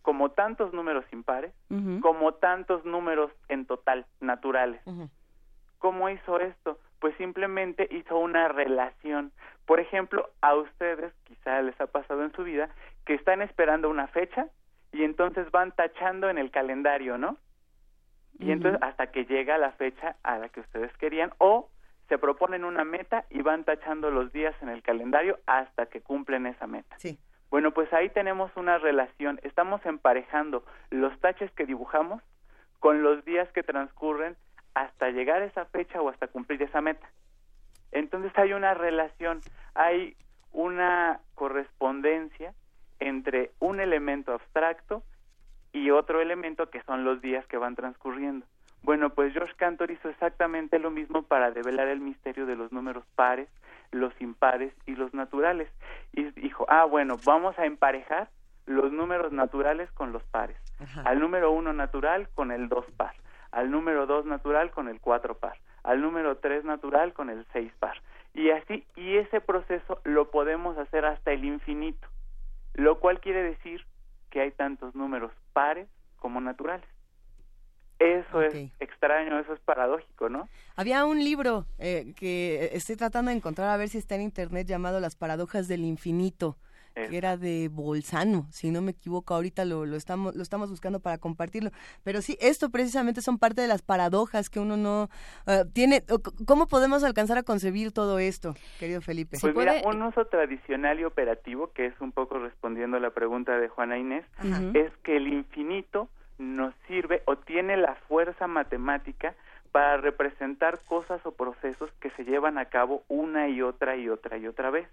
como 0.03 0.31
tantos 0.31 0.73
números 0.73 1.05
impares, 1.13 1.53
como 2.01 2.35
tantos 2.35 2.85
números 2.85 3.31
en 3.49 3.67
total 3.67 4.07
naturales. 4.21 4.81
¿Cómo 5.79 6.09
hizo 6.09 6.41
esto? 6.41 6.79
Pues 7.01 7.17
simplemente 7.17 7.89
hizo 7.91 8.19
una 8.19 8.49
relación. 8.49 9.33
Por 9.67 9.81
ejemplo, 9.81 10.29
a 10.41 10.55
ustedes 10.55 11.13
quizá 11.25 11.63
les 11.63 11.79
ha 11.81 11.87
pasado 11.87 12.23
en 12.25 12.33
su 12.33 12.45
vida 12.45 12.71
que 13.05 13.15
están 13.15 13.41
esperando 13.41 13.89
una 13.89 14.09
fecha 14.09 14.47
y 14.93 15.05
entonces 15.05 15.51
van 15.51 15.73
tachando 15.73 16.29
en 16.29 16.39
el 16.39 16.51
calendario, 16.51 17.17
¿no? 17.19 17.37
Y 18.39 18.53
entonces 18.53 18.81
hasta 18.83 19.09
que 19.09 19.25
llega 19.25 19.59
la 19.59 19.73
fecha 19.73 20.17
a 20.23 20.39
la 20.39 20.49
que 20.49 20.61
ustedes 20.61 20.97
querían 20.97 21.33
o 21.39 21.69
se 22.09 22.19
proponen 22.19 22.65
una 22.65 22.85
meta 22.85 23.25
y 23.31 23.43
van 23.43 23.65
tachando 23.65 24.11
los 24.11 24.33
días 24.33 24.55
en 24.63 24.69
el 24.69 24.83
calendario 24.83 25.39
hasta 25.47 25.87
que 25.87 26.01
cumplen 26.01 26.47
esa 26.47 26.67
meta. 26.67 26.97
Sí. 26.99 27.19
Bueno, 27.51 27.73
pues 27.73 27.93
ahí 27.93 28.09
tenemos 28.09 28.51
una 28.57 28.79
relación, 28.79 29.41
estamos 29.43 29.85
emparejando 29.85 30.65
los 30.91 31.19
taches 31.21 31.51
que 31.53 31.67
dibujamos 31.67 32.23
con 32.79 33.03
los 33.03 33.25
días 33.25 33.49
que 33.53 33.63
transcurren 33.63 34.37
hasta 34.75 35.11
llegar 35.11 35.43
a 35.43 35.47
esa 35.47 35.67
fecha 35.67 36.01
o 36.01 36.09
hasta 36.09 36.29
cumplir 36.29 36.63
esa 36.63 36.81
meta. 36.81 37.09
Entonces 37.93 38.33
hay 38.37 38.53
una 38.53 38.75
relación, 38.75 39.41
hay 39.75 40.17
una 40.53 41.21
correspondencia 41.35 42.55
entre 43.01 43.53
un 43.59 43.81
elemento 43.81 44.33
abstracto 44.33 45.03
y 45.73 45.91
otro 45.91 46.21
elemento 46.21 46.71
que 46.71 46.83
son 46.83 47.05
los 47.05 47.21
días 47.21 47.47
que 47.47 47.57
van 47.57 47.77
transcurriendo. 47.77 48.47
Bueno, 48.83 49.11
pues 49.11 49.33
George 49.33 49.55
Cantor 49.57 49.91
hizo 49.91 50.09
exactamente 50.09 50.79
lo 50.79 50.91
mismo 50.91 51.23
para 51.23 51.51
develar 51.51 51.89
el 51.89 52.01
misterio 52.01 52.47
de 52.47 52.57
los 52.57 52.73
números 52.73 53.05
pares, 53.15 53.49
los 53.91 54.19
impares 54.21 54.73
y 54.87 54.95
los 54.95 55.13
naturales. 55.13 55.69
Y 56.13 56.31
dijo, 56.33 56.65
ah, 56.69 56.85
bueno, 56.85 57.17
vamos 57.25 57.59
a 57.59 57.67
emparejar 57.67 58.29
los 58.67 58.93
números 58.93 59.33
naturales 59.33 59.91
con 59.93 60.13
los 60.13 60.23
pares. 60.25 60.57
Al 61.05 61.21
número 61.21 61.51
uno 61.51 61.73
natural 61.75 62.29
con 62.35 62.53
el 62.53 62.69
dos 62.69 62.87
par. 62.97 63.15
Al 63.53 63.71
número 63.71 64.07
dos 64.07 64.25
natural 64.25 64.71
con 64.71 64.89
el 64.89 65.01
cuatro 65.01 65.35
par. 65.35 65.59
Al 65.83 66.01
número 66.01 66.39
tres 66.39 66.65
natural 66.65 67.13
con 67.13 67.29
el 67.29 67.45
seis 67.53 67.73
par. 67.79 68.01
Y 68.33 68.51
así, 68.51 68.87
y 68.97 69.17
ese 69.17 69.41
proceso 69.41 70.01
lo 70.05 70.31
podemos 70.31 70.79
hacer 70.79 71.05
hasta 71.05 71.33
el 71.33 71.45
infinito. 71.45 72.09
Lo 72.75 72.99
cual 73.01 73.21
quiere 73.21 73.43
decir 73.43 73.85
que 74.31 74.41
hay 74.41 74.51
tantos 74.53 74.95
números 74.95 75.33
pares 75.53 75.89
como 76.17 76.41
naturales. 76.41 76.87
Eso 77.99 78.41
es 78.41 78.55
extraño, 78.81 79.39
eso 79.39 79.53
es 79.53 79.61
paradójico, 79.61 80.31
¿no? 80.31 80.49
Había 80.75 81.05
un 81.05 81.23
libro 81.23 81.67
eh, 81.79 82.15
que 82.17 82.71
estoy 82.73 82.97
tratando 82.97 83.31
de 83.31 83.37
encontrar 83.37 83.69
a 83.69 83.77
ver 83.77 83.91
si 83.91 83.99
está 83.99 84.15
en 84.15 84.23
internet 84.23 84.67
llamado 84.67 85.01
Las 85.01 85.17
paradojas 85.17 85.69
del 85.69 85.85
infinito 85.85 86.57
que 87.09 87.17
era 87.17 87.37
de 87.37 87.69
Bolzano, 87.69 88.47
si 88.51 88.71
no 88.71 88.83
me 88.83 88.93
equivoco, 88.93 89.35
ahorita 89.35 89.65
lo, 89.65 89.87
lo, 89.87 89.97
estamos, 89.97 90.35
lo 90.35 90.43
estamos 90.43 90.71
buscando 90.71 91.01
para 91.01 91.19
compartirlo. 91.19 91.71
Pero 92.05 92.23
sí, 92.23 92.37
esto 92.41 92.71
precisamente 92.71 93.23
son 93.23 93.39
parte 93.39 93.61
de 93.63 93.69
las 93.69 93.83
paradojas 93.83 94.51
que 94.51 94.61
uno 94.61 94.77
no 94.77 95.09
eh, 95.47 95.65
tiene. 95.73 96.03
¿Cómo 96.47 96.67
podemos 96.67 97.05
alcanzar 97.05 97.39
a 97.39 97.43
concebir 97.43 97.93
todo 97.93 98.19
esto, 98.19 98.55
querido 98.79 99.01
Felipe? 99.01 99.39
Pues 99.41 99.55
mira, 99.55 99.75
un 99.85 100.03
uso 100.03 100.27
tradicional 100.27 101.01
y 101.01 101.05
operativo, 101.05 101.73
que 101.73 101.87
es 101.87 102.01
un 102.01 102.13
poco 102.13 102.39
respondiendo 102.39 102.97
a 102.97 103.01
la 103.01 103.11
pregunta 103.11 103.59
de 103.59 103.69
Juana 103.69 103.99
Inés, 103.99 104.25
es 104.75 104.93
que 105.03 105.17
el 105.17 105.29
infinito 105.29 106.09
nos 106.39 106.75
sirve 106.89 107.23
o 107.27 107.37
tiene 107.37 107.77
la 107.77 107.95
fuerza 108.09 108.47
matemática 108.47 109.35
para 109.73 109.99
representar 109.99 110.79
cosas 110.87 111.21
o 111.25 111.33
procesos 111.33 111.91
que 112.01 112.11
se 112.11 112.25
llevan 112.25 112.59
a 112.59 112.67
cabo 112.67 113.03
una 113.09 113.49
y 113.49 113.63
otra 113.63 113.97
y 113.97 114.09
otra 114.09 114.37
y 114.39 114.47
otra 114.47 114.71
vez. 114.71 114.89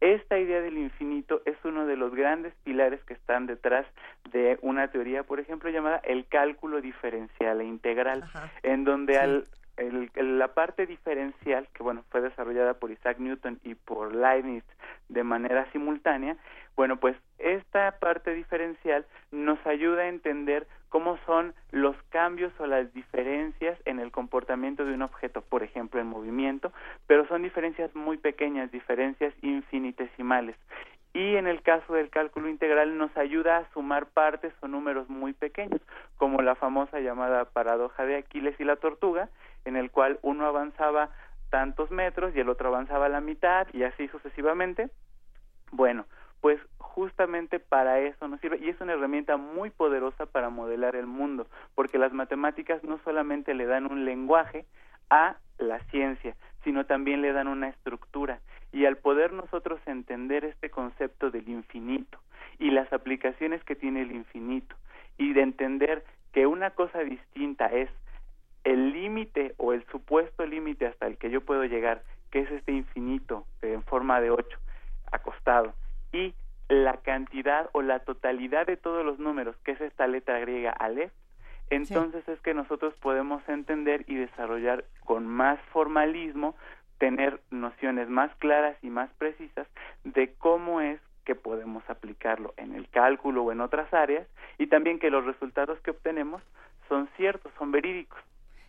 Esta 0.00 0.38
idea 0.38 0.60
del 0.60 0.78
infinito 0.78 1.42
es 1.44 1.56
uno 1.64 1.86
de 1.86 1.96
los 1.96 2.14
grandes 2.14 2.54
pilares 2.62 3.02
que 3.04 3.14
están 3.14 3.46
detrás 3.46 3.86
de 4.30 4.58
una 4.62 4.88
teoría, 4.88 5.24
por 5.24 5.40
ejemplo, 5.40 5.70
llamada 5.70 6.00
el 6.04 6.26
cálculo 6.26 6.80
diferencial 6.80 7.60
e 7.60 7.64
integral, 7.64 8.24
en 8.62 8.84
donde 8.84 9.18
al 9.18 9.44
la 10.14 10.48
parte 10.54 10.86
diferencial, 10.86 11.68
que 11.74 11.82
bueno, 11.82 12.04
fue 12.10 12.20
desarrollada 12.20 12.74
por 12.74 12.90
Isaac 12.90 13.18
Newton 13.18 13.60
y 13.64 13.74
por 13.74 14.14
Leibniz 14.14 14.64
de 15.08 15.24
manera 15.24 15.70
simultánea, 15.72 16.36
bueno, 16.76 16.98
pues 16.98 17.16
esta 17.38 17.98
parte 17.98 18.34
diferencial 18.34 19.04
nos 19.32 19.58
ayuda 19.66 20.02
a 20.02 20.08
entender 20.08 20.66
cómo 20.88 21.18
son 21.26 21.54
los 21.70 21.96
cambios 22.10 22.52
o 22.60 22.66
las 22.66 22.92
diferencias 22.94 23.78
en 23.84 23.98
el 24.00 24.10
comportamiento 24.10 24.84
de 24.84 24.94
un 24.94 25.02
objeto, 25.02 25.42
por 25.42 25.62
ejemplo, 25.62 26.00
en 26.00 26.06
movimiento, 26.06 26.72
pero 27.06 27.26
son 27.26 27.42
diferencias 27.42 27.94
muy 27.94 28.16
pequeñas, 28.16 28.70
diferencias 28.70 29.34
infinitesimales. 29.42 30.56
Y 31.14 31.36
en 31.36 31.46
el 31.46 31.62
caso 31.62 31.94
del 31.94 32.10
cálculo 32.10 32.48
integral 32.48 32.96
nos 32.96 33.16
ayuda 33.16 33.58
a 33.58 33.72
sumar 33.72 34.06
partes 34.06 34.52
o 34.60 34.68
números 34.68 35.08
muy 35.08 35.32
pequeños, 35.32 35.80
como 36.16 36.42
la 36.42 36.54
famosa 36.54 37.00
llamada 37.00 37.46
paradoja 37.46 38.04
de 38.04 38.16
Aquiles 38.16 38.54
y 38.60 38.64
la 38.64 38.76
tortuga, 38.76 39.28
en 39.64 39.76
el 39.76 39.90
cual 39.90 40.18
uno 40.22 40.46
avanzaba 40.46 41.10
tantos 41.50 41.90
metros 41.90 42.34
y 42.34 42.40
el 42.40 42.48
otro 42.48 42.68
avanzaba 42.68 43.08
la 43.08 43.20
mitad 43.20 43.66
y 43.72 43.84
así 43.84 44.08
sucesivamente. 44.08 44.90
Bueno, 45.72 46.06
pues 46.40 46.60
justamente 46.78 47.58
para 47.58 48.00
eso 48.00 48.28
nos 48.28 48.40
sirve 48.40 48.58
y 48.58 48.68
es 48.68 48.80
una 48.80 48.92
herramienta 48.92 49.36
muy 49.36 49.70
poderosa 49.70 50.26
para 50.26 50.50
modelar 50.50 50.96
el 50.96 51.06
mundo, 51.06 51.46
porque 51.74 51.98
las 51.98 52.12
matemáticas 52.12 52.82
no 52.84 52.98
solamente 53.04 53.54
le 53.54 53.66
dan 53.66 53.90
un 53.90 54.04
lenguaje 54.04 54.66
a 55.10 55.36
la 55.58 55.80
ciencia, 55.90 56.36
sino 56.64 56.86
también 56.86 57.22
le 57.22 57.32
dan 57.32 57.48
una 57.48 57.68
estructura 57.68 58.40
y 58.72 58.84
al 58.84 58.96
poder 58.96 59.32
nosotros 59.32 59.80
entender 59.86 60.44
este 60.44 60.70
concepto 60.70 61.30
del 61.30 61.48
infinito 61.48 62.18
y 62.58 62.70
las 62.70 62.92
aplicaciones 62.92 63.62
que 63.64 63.76
tiene 63.76 64.02
el 64.02 64.12
infinito 64.12 64.76
y 65.16 65.32
de 65.32 65.42
entender 65.42 66.04
que 66.32 66.46
una 66.46 66.70
cosa 66.70 67.00
distinta 67.00 67.66
es 67.66 67.90
el 68.64 68.92
límite 68.92 69.54
o 69.56 69.72
el 69.72 69.84
supuesto 69.86 70.46
límite 70.46 70.86
hasta 70.86 71.06
el 71.06 71.16
que 71.16 71.30
yo 71.30 71.40
puedo 71.40 71.64
llegar, 71.64 72.02
que 72.30 72.40
es 72.40 72.50
este 72.50 72.72
infinito 72.72 73.46
en 73.62 73.82
forma 73.82 74.20
de 74.20 74.30
8 74.30 74.58
acostado 75.10 75.74
y 76.12 76.34
la 76.68 76.98
cantidad 76.98 77.70
o 77.72 77.82
la 77.82 78.00
totalidad 78.00 78.66
de 78.66 78.76
todos 78.76 79.04
los 79.04 79.18
números, 79.18 79.56
que 79.64 79.72
es 79.72 79.80
esta 79.80 80.06
letra 80.06 80.38
griega 80.38 80.70
Aleph, 80.70 81.12
entonces 81.70 82.26
es 82.28 82.40
que 82.40 82.54
nosotros 82.54 82.94
podemos 83.00 83.46
entender 83.48 84.04
y 84.06 84.14
desarrollar 84.14 84.84
con 85.04 85.26
más 85.26 85.58
formalismo, 85.72 86.54
tener 86.98 87.40
nociones 87.50 88.08
más 88.08 88.34
claras 88.36 88.76
y 88.82 88.90
más 88.90 89.10
precisas 89.18 89.66
de 90.04 90.34
cómo 90.34 90.80
es 90.80 91.00
que 91.24 91.34
podemos 91.34 91.88
aplicarlo 91.88 92.54
en 92.56 92.74
el 92.74 92.88
cálculo 92.88 93.44
o 93.44 93.52
en 93.52 93.60
otras 93.60 93.92
áreas 93.92 94.26
y 94.56 94.66
también 94.68 94.98
que 94.98 95.10
los 95.10 95.26
resultados 95.26 95.78
que 95.80 95.90
obtenemos 95.90 96.42
son 96.88 97.08
ciertos, 97.16 97.52
son 97.58 97.70
verídicos. 97.70 98.18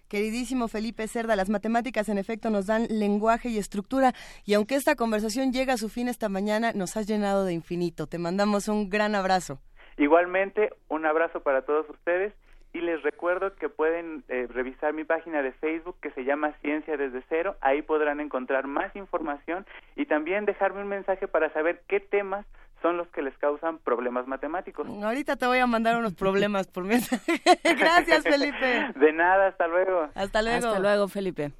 Queridísimo 0.09 0.67
Felipe 0.67 1.07
Cerda, 1.07 1.35
las 1.35 1.51
matemáticas 1.51 2.09
en 2.09 2.17
efecto 2.17 2.49
nos 2.49 2.65
dan 2.65 2.87
lenguaje 2.89 3.49
y 3.49 3.59
estructura 3.59 4.13
y 4.43 4.55
aunque 4.55 4.73
esta 4.73 4.95
conversación 4.95 5.53
llega 5.53 5.73
a 5.73 5.77
su 5.77 5.87
fin 5.87 6.07
esta 6.07 6.29
mañana, 6.29 6.71
nos 6.73 6.97
has 6.97 7.05
llenado 7.05 7.45
de 7.45 7.53
infinito. 7.53 8.07
Te 8.07 8.17
mandamos 8.17 8.67
un 8.69 8.89
gran 8.89 9.13
abrazo. 9.13 9.59
Igualmente, 9.97 10.71
un 10.87 11.05
abrazo 11.05 11.41
para 11.41 11.61
todos 11.61 11.87
ustedes 11.91 12.33
y 12.73 12.81
les 12.81 13.03
recuerdo 13.03 13.53
que 13.55 13.69
pueden 13.69 14.23
eh, 14.29 14.47
revisar 14.49 14.93
mi 14.93 15.03
página 15.03 15.43
de 15.43 15.51
Facebook 15.51 15.97
que 16.01 16.09
se 16.11 16.23
llama 16.23 16.53
Ciencia 16.61 16.97
desde 16.97 17.21
cero. 17.29 17.55
Ahí 17.61 17.83
podrán 17.83 18.19
encontrar 18.19 18.65
más 18.65 18.95
información 18.95 19.67
y 19.95 20.07
también 20.07 20.45
dejarme 20.45 20.81
un 20.81 20.87
mensaje 20.87 21.27
para 21.27 21.53
saber 21.53 21.83
qué 21.87 21.99
temas 21.99 22.47
son 22.81 22.97
los 22.97 23.07
que 23.09 23.21
les 23.21 23.37
causan 23.37 23.77
problemas 23.79 24.27
matemáticos. 24.27 24.87
Ahorita 24.87 25.35
te 25.35 25.45
voy 25.45 25.59
a 25.59 25.67
mandar 25.67 25.97
unos 25.97 26.13
problemas 26.13 26.67
por 26.67 26.83
mensaje. 26.83 27.41
Gracias, 27.63 28.23
Felipe. 28.23 28.91
De 28.95 29.13
nada, 29.13 29.47
hasta 29.47 29.67
luego. 29.67 30.09
Hasta 30.15 30.41
luego. 30.41 30.67
Hasta 30.67 30.79
luego, 30.79 31.07
Felipe. 31.07 31.51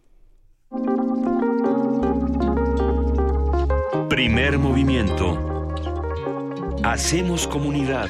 Primer 4.09 4.57
movimiento. 4.57 5.37
Hacemos 6.83 7.47
comunidad. 7.47 8.09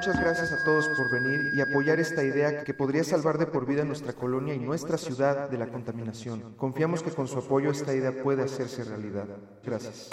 Muchas 0.00 0.18
gracias 0.18 0.50
a 0.52 0.64
todos 0.64 0.88
por 0.88 1.10
venir 1.10 1.52
y 1.54 1.60
apoyar 1.60 2.00
esta 2.00 2.24
idea 2.24 2.64
que 2.64 2.72
podría 2.72 3.04
salvar 3.04 3.36
de 3.36 3.44
por 3.44 3.66
vida 3.66 3.84
nuestra 3.84 4.14
colonia 4.14 4.54
y 4.54 4.58
nuestra 4.58 4.96
ciudad 4.96 5.50
de 5.50 5.58
la 5.58 5.66
contaminación. 5.66 6.54
Confiamos 6.56 7.02
que 7.02 7.10
con 7.10 7.28
su 7.28 7.38
apoyo 7.38 7.70
esta 7.70 7.92
idea 7.92 8.22
puede 8.22 8.42
hacerse 8.42 8.82
realidad. 8.84 9.26
Gracias. 9.62 10.08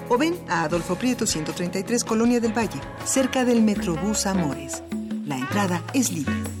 o 0.11 0.17
ven 0.17 0.35
a 0.49 0.63
Adolfo 0.63 0.95
Prieto 0.95 1.25
133 1.25 2.03
Colonia 2.03 2.41
del 2.41 2.51
Valle, 2.51 2.81
cerca 3.05 3.45
del 3.45 3.61
Metrobús 3.61 4.25
Amores. 4.25 4.83
La 5.25 5.37
entrada 5.37 5.81
es 5.93 6.11
libre. 6.11 6.60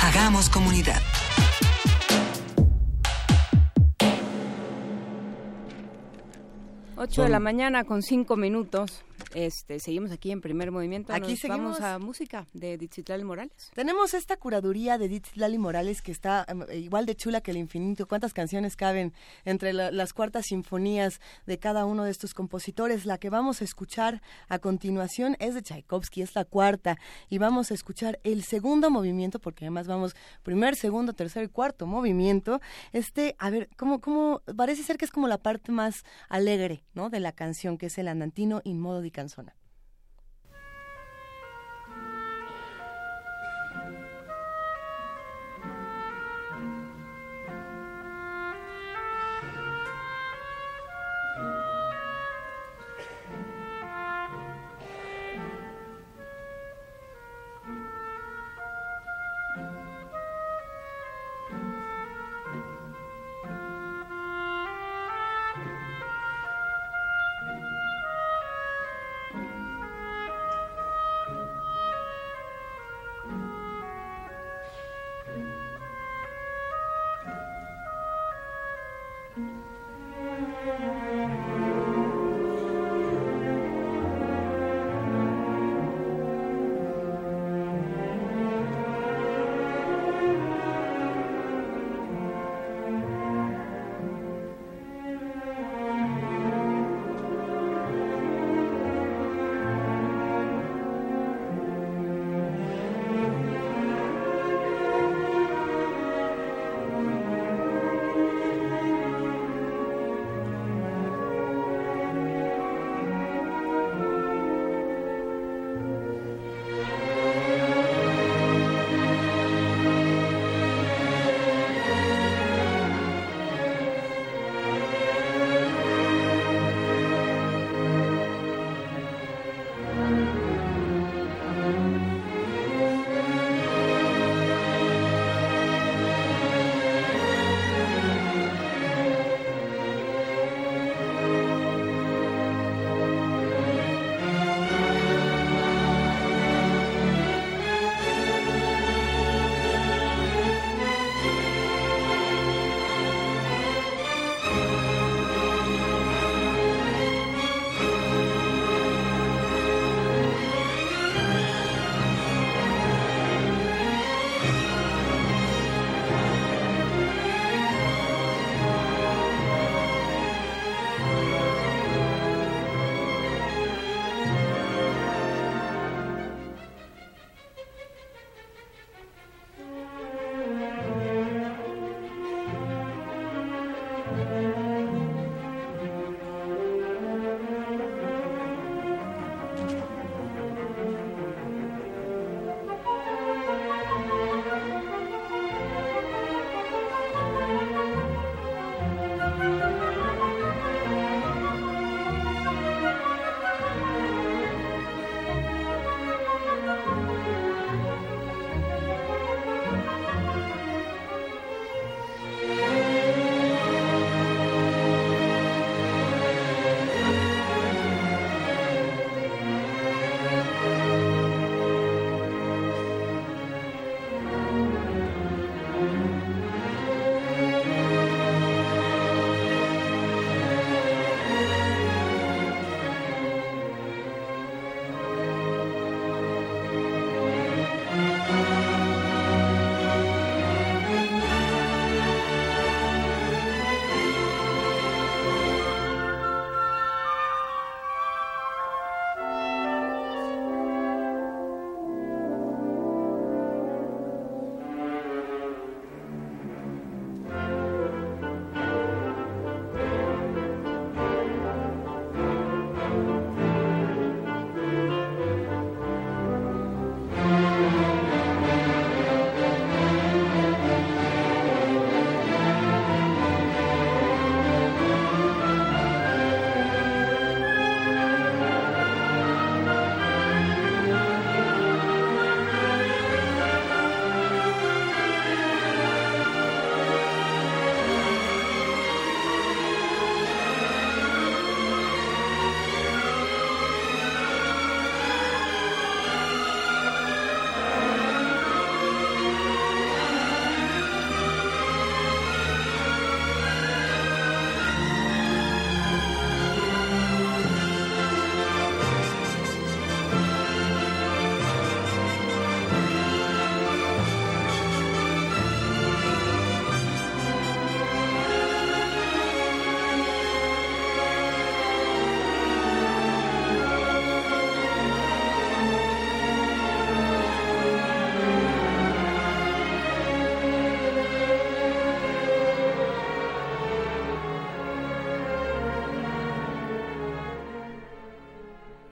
Hagamos 0.00 0.48
comunidad. 0.48 1.02
Ocho 6.96 7.24
de 7.24 7.28
la 7.28 7.40
mañana 7.40 7.84
con 7.84 8.00
cinco 8.00 8.38
minutos. 8.38 9.04
Este, 9.36 9.80
seguimos 9.80 10.12
aquí 10.12 10.30
en 10.30 10.40
primer 10.40 10.72
movimiento. 10.72 11.12
Aquí 11.12 11.32
Nos 11.32 11.42
vamos 11.42 11.80
a 11.82 11.98
música 11.98 12.46
de 12.54 12.78
Ditzilali 12.78 13.22
Morales. 13.22 13.70
Tenemos 13.74 14.14
esta 14.14 14.38
curaduría 14.38 14.96
de 14.96 15.08
Ditzilali 15.08 15.58
Morales 15.58 16.00
que 16.00 16.10
está 16.10 16.46
em, 16.48 16.62
igual 16.72 17.04
de 17.04 17.16
chula 17.16 17.42
que 17.42 17.50
el 17.50 17.58
infinito. 17.58 18.08
¿Cuántas 18.08 18.32
canciones 18.32 18.76
caben 18.76 19.12
entre 19.44 19.74
las 19.74 20.14
cuartas 20.14 20.46
sinfonías 20.46 21.20
de 21.44 21.58
cada 21.58 21.84
uno 21.84 22.04
de 22.04 22.12
estos 22.12 22.32
compositores? 22.32 23.04
La 23.04 23.18
que 23.18 23.28
vamos 23.28 23.60
a 23.60 23.64
escuchar 23.64 24.22
a 24.48 24.58
continuación 24.58 25.36
es 25.38 25.54
de 25.54 25.60
Tchaikovsky, 25.60 26.22
es 26.22 26.34
la 26.34 26.46
cuarta. 26.46 26.96
Y 27.28 27.36
vamos 27.36 27.70
a 27.70 27.74
escuchar 27.74 28.18
el 28.24 28.42
segundo 28.42 28.88
movimiento, 28.88 29.38
porque 29.38 29.66
además 29.66 29.86
vamos 29.86 30.16
primer, 30.44 30.76
segundo, 30.76 31.12
tercer 31.12 31.44
y 31.44 31.48
cuarto 31.48 31.86
movimiento. 31.86 32.62
Este, 32.94 33.36
a 33.38 33.50
ver, 33.50 33.68
¿cómo, 33.76 34.00
cómo? 34.00 34.40
Parece 34.56 34.82
ser 34.82 34.96
que 34.96 35.04
es 35.04 35.10
como 35.10 35.28
la 35.28 35.36
parte 35.36 35.72
más 35.72 36.04
alegre, 36.30 36.84
¿no? 36.94 37.10
De 37.10 37.20
la 37.20 37.32
canción, 37.32 37.76
que 37.76 37.86
es 37.86 37.98
el 37.98 38.08
andantino 38.08 38.62
in 38.64 38.80
modo 38.80 39.02
di 39.02 39.10
persona. 39.26 39.65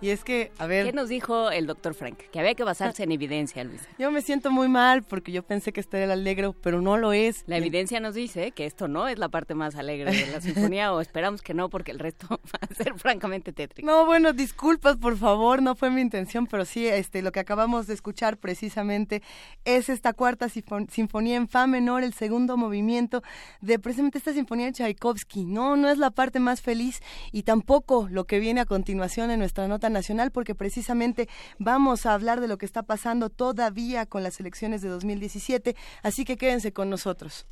Y 0.05 0.11
es 0.11 0.22
que, 0.22 0.52
a 0.59 0.66
ver... 0.66 0.84
¿Qué 0.84 0.92
nos 0.92 1.09
dijo 1.09 1.50
el 1.50 1.66
doctor 1.66 1.94
Frank? 1.94 2.18
Que 2.30 2.38
había 2.38 2.55
que 2.55 2.62
basarse 2.62 3.05
en 3.05 3.11
evidencia, 3.11 3.64
Luisa. 3.64 3.86
Yo 3.98 4.11
me 4.11 4.20
siento 4.20 4.50
muy 4.50 4.68
mal 4.68 5.02
porque 5.02 5.32
yo 5.32 5.42
pensé 5.42 5.72
que 5.72 5.80
este 5.80 5.96
era 5.96 6.05
el 6.05 6.11
alegro, 6.11 6.52
pero 6.52 6.82
no 6.82 6.98
lo 6.98 7.14
es. 7.14 7.42
La 7.46 7.57
evidencia 7.57 8.00
nos 8.00 8.14
dice 8.14 8.50
que 8.50 8.66
esto 8.66 8.86
no 8.86 9.09
es 9.09 9.18
la 9.18 9.30
parte 9.30 9.55
más 9.55 9.76
alegre 9.76 10.12
de 10.12 10.26
la 10.26 10.42
sinfonía, 10.42 10.92
o 10.92 11.00
esperamos 11.00 11.40
que 11.40 11.55
no, 11.55 11.70
porque 11.70 11.90
el 11.90 11.98
resto 11.98 12.26
va 12.30 12.59
a 12.61 12.74
ser 12.74 12.92
francamente 12.98 13.55
tétrico. 13.55 13.86
No, 13.86 14.05
bueno, 14.05 14.34
disculpas, 14.34 14.98
por 14.98 15.16
favor, 15.16 15.62
no 15.62 15.74
fue 15.74 15.88
mi 15.88 16.02
intención, 16.02 16.46
pero 16.48 16.66
sí, 16.66 16.86
este, 16.86 17.22
lo 17.22 17.32
que 17.32 17.40
acabamos 17.40 17.86
de 17.86 17.94
escuchar 17.94 18.36
precisamente 18.36 19.22
es 19.64 19.88
esta 19.88 20.12
cuarta 20.12 20.50
sinfonía 20.50 21.36
en 21.36 21.48
fa 21.48 21.66
menor, 21.66 22.05
el 22.05 22.12
segundo 22.12 22.59
movimiento 22.59 23.22
de 23.62 23.78
precisamente 23.78 24.18
esta 24.18 24.34
sinfonía 24.34 24.66
de 24.66 24.72
Tchaikovsky. 24.72 25.46
No, 25.46 25.76
no 25.76 25.88
es 25.88 25.96
la 25.96 26.11
parte 26.11 26.40
más 26.40 26.61
feliz 26.61 27.00
y 27.32 27.44
tampoco 27.44 28.07
lo 28.11 28.26
que 28.26 28.38
viene 28.38 28.61
a 28.61 28.66
continuación 28.66 29.30
en 29.30 29.38
nuestra 29.38 29.66
nota 29.66 29.93
nacional, 29.95 30.30
porque 30.30 30.55
precisamente 30.55 31.30
vamos 31.59 32.05
a 32.05 32.12
hablar 32.12 32.42
de 32.42 32.49
lo 32.49 32.59
que 32.59 32.66
está 32.66 32.82
pasando 32.82 33.30
todavía 33.30 34.05
con 34.05 34.22
las 34.22 34.38
elecciones 34.40 34.82
de 34.82 34.90
2017, 34.90 35.74
así 36.03 36.26
que 36.26 36.36
quédense 36.36 36.74
con 36.74 36.90
nosotros. 36.90 37.47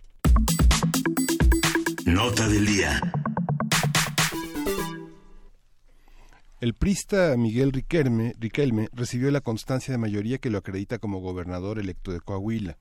Nota 2.05 2.47
del 2.49 2.67
día. 2.67 3.01
El 6.61 6.75
prista 6.75 7.35
Miguel 7.37 7.73
Riquelme, 7.73 8.35
Riquelme 8.39 8.89
recibió 8.93 9.31
la 9.31 9.41
constancia 9.41 9.91
de 9.91 9.99
mayoría 9.99 10.39
que 10.39 10.51
lo 10.51 10.59
acredita 10.59 10.99
como 10.99 11.21
gobernador 11.21 11.79
electo 11.79 12.13
de 12.13 12.21
Coahuila 12.21 12.77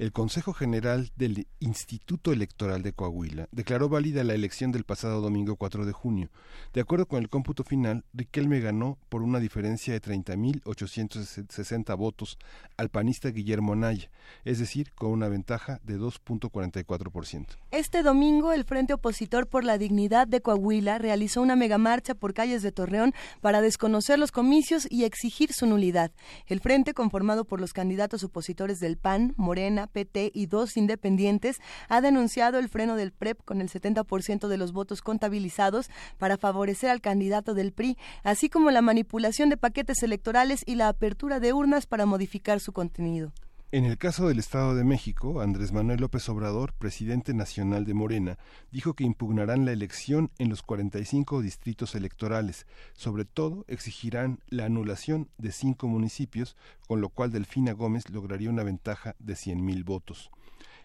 el 0.00 0.12
Consejo 0.12 0.54
General 0.54 1.10
del 1.16 1.46
Instituto 1.58 2.32
Electoral 2.32 2.82
de 2.82 2.94
Coahuila 2.94 3.48
declaró 3.52 3.90
válida 3.90 4.24
la 4.24 4.32
elección 4.32 4.72
del 4.72 4.84
pasado 4.84 5.20
domingo 5.20 5.56
4 5.56 5.84
de 5.84 5.92
junio. 5.92 6.30
De 6.72 6.80
acuerdo 6.80 7.04
con 7.04 7.18
el 7.18 7.28
cómputo 7.28 7.64
final, 7.64 8.06
Riquelme 8.14 8.60
ganó 8.60 8.96
por 9.10 9.20
una 9.20 9.40
diferencia 9.40 9.92
de 9.92 10.00
30.860 10.00 11.98
votos 11.98 12.38
al 12.78 12.88
panista 12.88 13.28
Guillermo 13.28 13.76
Naya, 13.76 14.10
es 14.46 14.58
decir, 14.58 14.90
con 14.94 15.10
una 15.10 15.28
ventaja 15.28 15.80
de 15.84 15.98
2.44%. 15.98 17.58
Este 17.70 18.02
domingo, 18.02 18.52
el 18.52 18.64
Frente 18.64 18.94
Opositor 18.94 19.48
por 19.48 19.64
la 19.64 19.76
Dignidad 19.76 20.26
de 20.26 20.40
Coahuila 20.40 20.96
realizó 20.96 21.42
una 21.42 21.56
megamarcha 21.56 22.14
por 22.14 22.32
calles 22.32 22.62
de 22.62 22.72
Torreón 22.72 23.12
para 23.42 23.60
desconocer 23.60 24.18
los 24.18 24.32
comicios 24.32 24.86
y 24.90 25.04
exigir 25.04 25.52
su 25.52 25.66
nulidad. 25.66 26.10
El 26.46 26.60
frente, 26.60 26.94
conformado 26.94 27.44
por 27.44 27.60
los 27.60 27.74
candidatos 27.74 28.24
opositores 28.24 28.80
del 28.80 28.96
PAN, 28.96 29.34
Morena, 29.36 29.89
PT 29.90 30.30
y 30.34 30.46
dos 30.46 30.76
independientes, 30.76 31.60
ha 31.88 32.00
denunciado 32.00 32.58
el 32.58 32.68
freno 32.68 32.96
del 32.96 33.12
PREP 33.12 33.44
con 33.44 33.60
el 33.60 33.68
70% 33.68 34.48
de 34.48 34.56
los 34.56 34.72
votos 34.72 35.02
contabilizados 35.02 35.90
para 36.18 36.38
favorecer 36.38 36.90
al 36.90 37.00
candidato 37.00 37.54
del 37.54 37.72
PRI, 37.72 37.98
así 38.22 38.48
como 38.48 38.70
la 38.70 38.82
manipulación 38.82 39.50
de 39.50 39.56
paquetes 39.56 40.02
electorales 40.02 40.62
y 40.66 40.76
la 40.76 40.88
apertura 40.88 41.40
de 41.40 41.52
urnas 41.52 41.86
para 41.86 42.06
modificar 42.06 42.60
su 42.60 42.72
contenido. 42.72 43.32
En 43.72 43.84
el 43.84 43.98
caso 43.98 44.26
del 44.26 44.40
Estado 44.40 44.74
de 44.74 44.82
México, 44.82 45.40
Andrés 45.40 45.70
Manuel 45.70 46.00
López 46.00 46.28
Obrador, 46.28 46.72
presidente 46.72 47.34
nacional 47.34 47.84
de 47.84 47.94
Morena, 47.94 48.36
dijo 48.72 48.94
que 48.94 49.04
impugnarán 49.04 49.64
la 49.64 49.70
elección 49.70 50.32
en 50.38 50.48
los 50.48 50.62
45 50.62 51.40
distritos 51.40 51.94
electorales. 51.94 52.66
Sobre 52.94 53.24
todo, 53.24 53.64
exigirán 53.68 54.40
la 54.48 54.64
anulación 54.64 55.28
de 55.38 55.52
cinco 55.52 55.86
municipios, 55.86 56.56
con 56.88 57.00
lo 57.00 57.10
cual 57.10 57.30
Delfina 57.30 57.70
Gómez 57.70 58.10
lograría 58.10 58.50
una 58.50 58.64
ventaja 58.64 59.14
de 59.20 59.34
100.000 59.34 59.84
votos. 59.84 60.32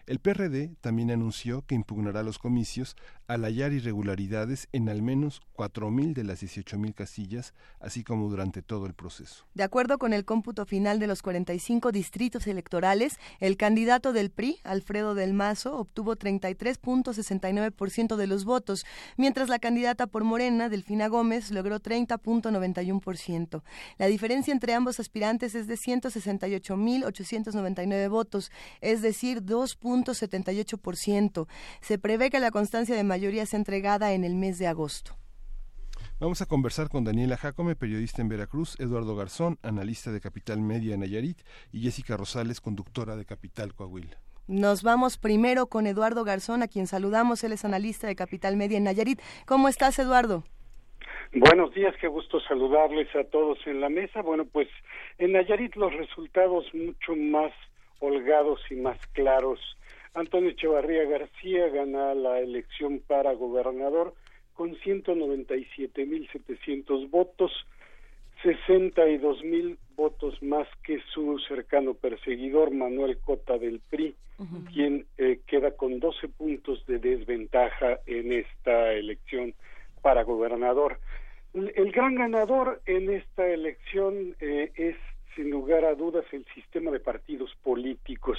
El 0.06 0.20
PRD 0.20 0.76
también 0.80 1.10
anunció 1.10 1.66
que 1.66 1.74
impugnará 1.74 2.22
los 2.22 2.38
comicios 2.38 2.96
al 3.26 3.42
hallar 3.42 3.72
irregularidades 3.72 4.68
en 4.70 4.88
al 4.88 5.02
menos 5.02 5.42
4.000 5.56 6.14
de 6.14 6.22
las 6.22 6.44
18.000 6.44 6.94
casillas, 6.94 7.54
así 7.80 8.04
como 8.04 8.28
durante 8.28 8.62
todo 8.62 8.86
el 8.86 8.94
proceso. 8.94 9.44
De 9.54 9.64
acuerdo 9.64 9.98
con 9.98 10.12
el 10.12 10.24
cómputo 10.24 10.64
final 10.64 11.00
de 11.00 11.08
los 11.08 11.22
45 11.22 11.90
distritos 11.90 12.46
electorales, 12.46 13.18
el 13.40 13.56
candidato 13.56 14.12
del 14.12 14.30
PRI, 14.30 14.60
Alfredo 14.62 15.16
del 15.16 15.32
Mazo, 15.32 15.76
obtuvo 15.76 16.14
33.69% 16.14 18.14
de 18.14 18.28
los 18.28 18.44
votos, 18.44 18.86
mientras 19.16 19.48
la 19.48 19.58
candidata 19.58 20.06
por 20.06 20.22
Morena, 20.22 20.68
Delfina 20.68 21.08
Gómez, 21.08 21.50
logró 21.50 21.80
30.91%. 21.80 23.64
La 23.98 24.06
diferencia 24.06 24.52
entre 24.52 24.74
ambos 24.74 25.00
aspirantes 25.00 25.56
es 25.56 25.66
de 25.66 25.74
168.899 25.74 28.08
votos, 28.08 28.52
es 28.80 29.02
decir, 29.02 29.44
2. 29.44 29.76
78%. 30.04 31.46
Se 31.80 31.98
prevé 31.98 32.30
que 32.30 32.40
la 32.40 32.50
constancia 32.50 32.94
de 32.94 33.04
mayoría 33.04 33.46
sea 33.46 33.58
entregada 33.58 34.12
en 34.12 34.24
el 34.24 34.34
mes 34.34 34.58
de 34.58 34.66
agosto. 34.66 35.16
Vamos 36.18 36.40
a 36.40 36.46
conversar 36.46 36.88
con 36.88 37.04
Daniela 37.04 37.36
Jacome, 37.36 37.76
periodista 37.76 38.22
en 38.22 38.28
Veracruz, 38.28 38.80
Eduardo 38.80 39.16
Garzón, 39.16 39.58
analista 39.62 40.12
de 40.12 40.20
Capital 40.20 40.60
Media 40.60 40.94
en 40.94 41.00
Nayarit, 41.00 41.38
y 41.72 41.82
Jessica 41.82 42.16
Rosales, 42.16 42.60
conductora 42.62 43.16
de 43.16 43.26
Capital 43.26 43.74
Coahuila. 43.74 44.16
Nos 44.48 44.82
vamos 44.82 45.18
primero 45.18 45.66
con 45.66 45.86
Eduardo 45.86 46.24
Garzón, 46.24 46.62
a 46.62 46.68
quien 46.68 46.86
saludamos. 46.86 47.44
Él 47.44 47.52
es 47.52 47.64
analista 47.64 48.06
de 48.06 48.16
Capital 48.16 48.56
Media 48.56 48.78
en 48.78 48.84
Nayarit. 48.84 49.20
¿Cómo 49.44 49.68
estás, 49.68 49.98
Eduardo? 49.98 50.44
Buenos 51.34 51.74
días, 51.74 51.94
qué 52.00 52.06
gusto 52.06 52.40
saludarles 52.40 53.14
a 53.14 53.24
todos 53.24 53.58
en 53.66 53.80
la 53.80 53.88
mesa. 53.88 54.22
Bueno, 54.22 54.44
pues 54.46 54.68
en 55.18 55.32
Nayarit 55.32 55.74
los 55.76 55.92
resultados 55.92 56.64
mucho 56.72 57.14
más 57.14 57.52
holgados 57.98 58.60
y 58.70 58.76
más 58.76 58.98
claros 59.08 59.58
Antonio 60.16 60.50
Echevarría 60.50 61.04
García 61.04 61.68
gana 61.68 62.12
la 62.14 62.40
elección 62.40 63.00
para 63.06 63.34
gobernador 63.34 64.14
con 64.54 64.74
197.700 64.76 67.10
votos, 67.10 67.52
62.000 68.42 69.76
votos 69.94 70.42
más 70.42 70.66
que 70.82 71.02
su 71.12 71.38
cercano 71.40 71.92
perseguidor 71.92 72.70
Manuel 72.70 73.18
Cota 73.18 73.58
del 73.58 73.82
PRI, 73.90 74.16
quien 74.72 75.04
eh, 75.18 75.40
queda 75.46 75.72
con 75.72 76.00
12 76.00 76.28
puntos 76.28 76.86
de 76.86 76.98
desventaja 76.98 77.98
en 78.06 78.32
esta 78.32 78.94
elección 78.94 79.52
para 80.00 80.22
gobernador. 80.22 80.98
El 81.52 81.92
gran 81.92 82.14
ganador 82.14 82.80
en 82.86 83.10
esta 83.10 83.46
elección 83.46 84.34
eh, 84.40 84.72
es 84.76 84.96
sin 85.34 85.50
lugar 85.50 85.84
a 85.84 85.94
dudas 85.94 86.24
el 86.32 86.46
sistema 86.54 86.90
de 86.90 87.00
partidos 87.00 87.54
políticos 87.62 88.38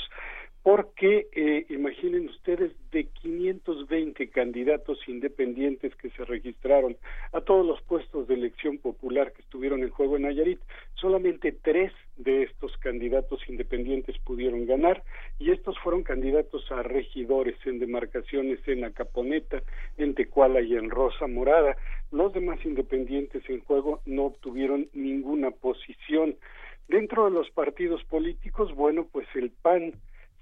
porque 0.68 1.28
eh, 1.32 1.66
imaginen 1.70 2.28
ustedes 2.28 2.74
de 2.92 3.06
520 3.06 4.30
candidatos 4.32 5.00
independientes 5.08 5.96
que 5.96 6.10
se 6.10 6.26
registraron 6.26 6.98
a 7.32 7.40
todos 7.40 7.66
los 7.66 7.82
puestos 7.84 8.28
de 8.28 8.34
elección 8.34 8.78
popular 8.78 9.32
que 9.32 9.44
estuvieron 9.44 9.82
en 9.82 9.92
juego 9.92 10.18
en 10.18 10.24
Nayarit, 10.24 10.60
solamente 10.96 11.54
tres 11.54 11.94
de 12.18 12.44
estos 12.44 12.76
candidatos 12.80 13.40
independientes 13.48 14.18
pudieron 14.26 14.66
ganar 14.66 15.04
y 15.40 15.52
estos 15.52 15.80
fueron 15.80 16.04
candidatos 16.04 16.70
a 16.70 16.84
regidores 16.84 17.56
en 17.66 17.80
demarcaciones 17.80 18.60
en 18.68 18.84
Acaponeta, 18.84 19.64
en 19.96 20.16
Tecuala 20.16 20.60
y 20.60 20.76
en 20.76 20.90
Rosa 20.90 21.28
Morada. 21.28 21.78
Los 22.12 22.34
demás 22.34 22.60
independientes 22.66 23.42
en 23.50 23.62
juego 23.62 24.02
no 24.06 24.26
obtuvieron 24.26 24.90
ninguna 24.92 25.52
posición. 25.52 26.36
Dentro 26.90 27.24
de 27.24 27.32
los 27.32 27.50
partidos 27.52 28.04
políticos, 28.04 28.76
bueno, 28.76 29.08
pues 29.10 29.28
el 29.34 29.50
PAN 29.50 29.94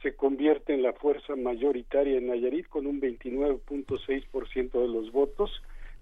se 0.06 0.16
convierte 0.16 0.72
en 0.72 0.84
la 0.84 0.94
fuerza 0.94 1.36
mayoritaria 1.36 2.20
en 2.20 2.28
Nayarit 2.28 2.68
con 2.68 2.86
un 2.86 3.02
29.6% 3.02 4.72
de 4.80 4.88
los 4.88 5.12
votos, 5.12 5.50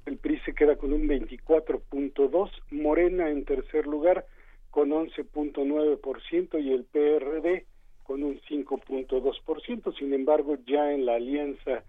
el 0.06 0.18
PRI 0.18 0.40
se 0.40 0.54
queda 0.54 0.76
con 0.76 0.92
un 0.92 1.08
24.2%, 1.08 2.50
Morena 2.72 3.30
en 3.30 3.46
tercer 3.46 3.88
lugar 3.88 4.26
con 4.72 4.90
11.9% 4.90 6.62
y 6.62 6.74
el 6.74 6.84
PRD 6.84 7.66
con 8.04 8.24
un 8.24 8.42
5.2%, 8.42 9.98
sin 9.98 10.14
embargo 10.14 10.58
ya 10.68 10.92
en 10.92 11.06
la 11.06 11.16
alianza 11.16 11.86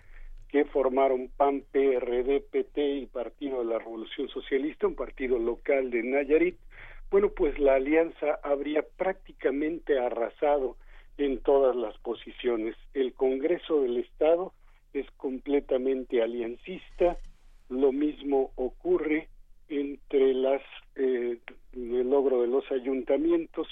que 0.49 0.65
formaron 0.67 1.31
PAN, 1.37 1.65
PRD, 1.73 2.43
PT 2.43 2.95
y 2.95 3.07
Partido 3.07 3.59
de 3.59 3.65
la 3.65 3.81
Revolución 3.81 4.29
Socialista, 4.29 4.87
un 4.87 4.95
partido 4.95 5.37
local 5.37 5.91
de 5.91 6.05
Nayarit, 6.05 6.59
bueno, 7.11 7.31
pues 7.31 7.59
la 7.59 7.75
alianza 7.75 8.39
habría 8.45 8.85
prácticamente 8.97 9.99
arrasado 9.99 10.77
en 11.19 11.39
todas 11.39 11.77
las 11.77 11.97
posiciones. 11.99 12.77
El 12.93 13.15
Congreso 13.15 13.83
del 13.83 13.99
Estado 13.99 14.53
es 14.93 15.11
completamente 15.13 16.23
aliancista, 16.23 17.19
lo 17.69 17.93
mismo 17.93 18.53
ocurre 18.57 19.29
entre 19.69 20.35
las 20.35 20.63
eh, 20.97 21.39
el 21.73 22.11
logro 22.11 22.43
de 22.43 22.49
los 22.49 22.71
ayuntamientos, 22.71 23.67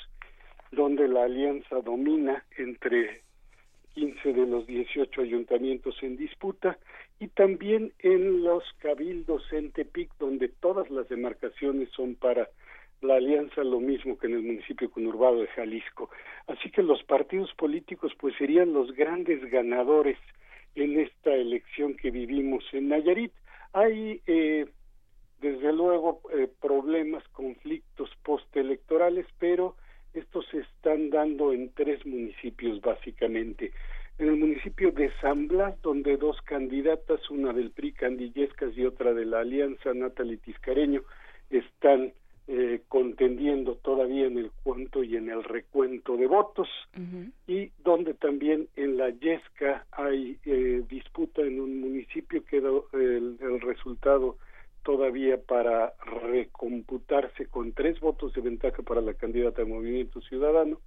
donde 0.73 1.07
la 1.07 1.25
alianza 1.25 1.81
domina 1.81 2.45
entre 2.57 3.23
15 3.95 4.33
de 4.33 4.47
los 4.47 4.67
18 4.67 5.21
ayuntamientos 5.21 5.95
en 6.03 6.17
disputa 6.17 6.79
y 7.21 7.29
también 7.29 7.93
en 8.01 8.43
los 8.43 8.65
cabildos 8.79 9.43
en 9.53 9.71
Tepic, 9.71 10.11
donde 10.19 10.49
todas 10.49 10.91
las 10.91 11.09
demarcaciones 11.09 11.91
son 11.91 12.15
para 12.15 12.49
la 13.03 13.15
alianza 13.15 13.63
lo 13.65 13.81
mismo 13.81 14.19
que 14.19 14.27
en 14.27 14.35
el 14.35 14.43
municipio 14.43 14.91
conurbado 14.91 15.41
de 15.41 15.49
Jalisco. 15.49 16.11
Así 16.47 16.71
que 16.71 16.83
los 16.83 17.03
partidos 17.05 17.53
políticos 17.55 18.13
pues 18.19 18.35
serían 18.37 18.73
los 18.73 18.93
grandes 18.93 19.45
ganadores 19.51 20.19
en 20.75 20.99
esta 20.99 21.35
elección 21.35 21.95
que 21.97 22.11
vivimos 22.11 22.65
en 22.73 22.89
Nayarit. 22.89 23.33
Hay 23.73 24.21
eh, 24.27 24.67
desde 25.41 25.73
luego 25.73 26.21
eh, 26.33 26.49
problemas, 26.61 27.27
conflictos 27.29 28.11
postelectorales, 28.23 29.27
pero 29.39 29.77
estos 30.15 30.47
se 30.51 30.59
están 30.59 31.11
dando 31.11 31.53
en 31.53 31.73
tres 31.75 32.05
municipios 32.07 32.81
básicamente. 32.81 33.73
En 34.19 34.29
el 34.29 34.37
municipio 34.37 34.93
de 34.93 35.11
San 35.21 35.49
Blas, 35.49 35.81
donde 35.83 36.17
dos 36.17 36.41
candidatas, 36.43 37.29
una 37.31 37.53
del 37.53 37.73
PRI 37.73 37.93
Candillescas 37.93 38.77
y 38.77 38.85
otra 38.85 39.15
de 39.15 39.25
la 39.25 39.41
Alianza 39.41 39.93
Natalie 39.95 40.37
Tiscareño, 40.37 41.03
están 41.51 42.13
eh, 42.55 42.83
contendiendo 42.87 43.77
todavía 43.77 44.27
en 44.27 44.37
el 44.37 44.51
cuento 44.63 45.03
y 45.03 45.17
en 45.17 45.31
el 45.31 45.43
recuento 45.43 46.19
de 46.19 46.27
votos 46.27 46.69
y 47.47 47.73
donde 47.83 48.13
también 48.13 48.69
en 48.77 48.99
la 48.99 49.09
Yesca 49.09 49.87
hay 49.91 50.37
eh, 50.45 50.83
disputa 50.87 51.41
en 51.41 51.59
un 51.59 51.81
municipio 51.81 52.45
queda 52.45 52.69
el, 52.93 53.39
el 53.41 53.59
resultado 53.63 54.37
todavía 54.83 55.41
para 55.41 55.95
recomputarse 56.31 57.47
con 57.47 57.73
tres 57.73 57.99
votos 58.01 58.35
de 58.35 58.43
ventaja 58.43 58.83
para 58.83 59.01
la 59.01 59.15
candidata 59.15 59.63
de 59.63 59.73
Movimiento 59.73 60.21
Ciudadano 60.21 60.79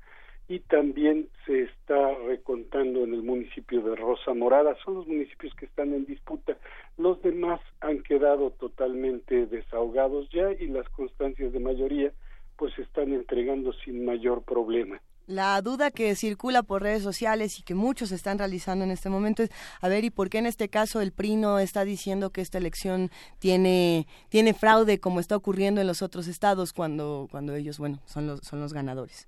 y 0.48 0.60
también 0.60 1.28
se 1.46 1.64
está 1.64 2.14
recontando 2.28 3.04
en 3.04 3.14
el 3.14 3.24
municipio 3.24 3.82
de 3.82 3.96
Rosa 3.96 4.34
Morada. 4.34 4.76
Son 4.84 4.96
los 4.96 5.08
municipios 5.08 5.54
que 5.56 5.66
están 5.66 5.94
en 5.94 6.06
disputa. 6.06 6.58
Los 6.98 7.22
demás 7.22 7.60
han 7.82 8.04
quedado 8.04 8.52
totalmente 8.52 9.48
desahogados 9.48 10.30
ya 10.30 10.52
y 10.52 10.68
las 10.68 10.88
constancias 10.90 11.52
de 11.52 11.60
mayoría 11.60 12.14
pues 12.58 12.74
se 12.76 12.84
están 12.84 13.12
entregando 13.12 13.74
sin 13.74 14.06
mayor 14.06 14.44
problema. 14.44 15.02
La 15.28 15.60
duda 15.64 15.90
que 15.90 16.16
circula 16.16 16.62
por 16.62 16.84
redes 16.84 17.02
sociales 17.02 17.60
y 17.60 17.64
que 17.64 17.74
muchos 17.74 18.12
están 18.12 18.38
realizando 18.38 18.86
en 18.86 18.92
este 18.92 19.10
momento 19.10 19.42
es, 19.42 19.50
a 19.82 19.90
ver, 19.90 20.04
¿y 20.04 20.12
por 20.12 20.30
qué 20.30 20.38
en 20.38 20.46
este 20.46 20.70
caso 20.70 21.02
el 21.02 21.12
PRI 21.12 21.36
no 21.36 21.58
está 21.58 21.84
diciendo 21.84 22.30
que 22.30 22.42
esta 22.42 22.60
elección 22.60 23.10
tiene, 23.40 24.08
tiene 24.30 24.54
fraude 24.54 25.00
como 25.00 25.20
está 25.20 25.36
ocurriendo 25.36 25.82
en 25.82 25.88
los 25.88 26.04
otros 26.04 26.28
estados 26.28 26.74
cuando, 26.74 27.28
cuando 27.32 27.56
ellos, 27.56 27.80
bueno, 27.80 28.00
son 28.06 28.28
los, 28.28 28.42
son 28.42 28.60
los 28.60 28.72
ganadores? 28.72 29.28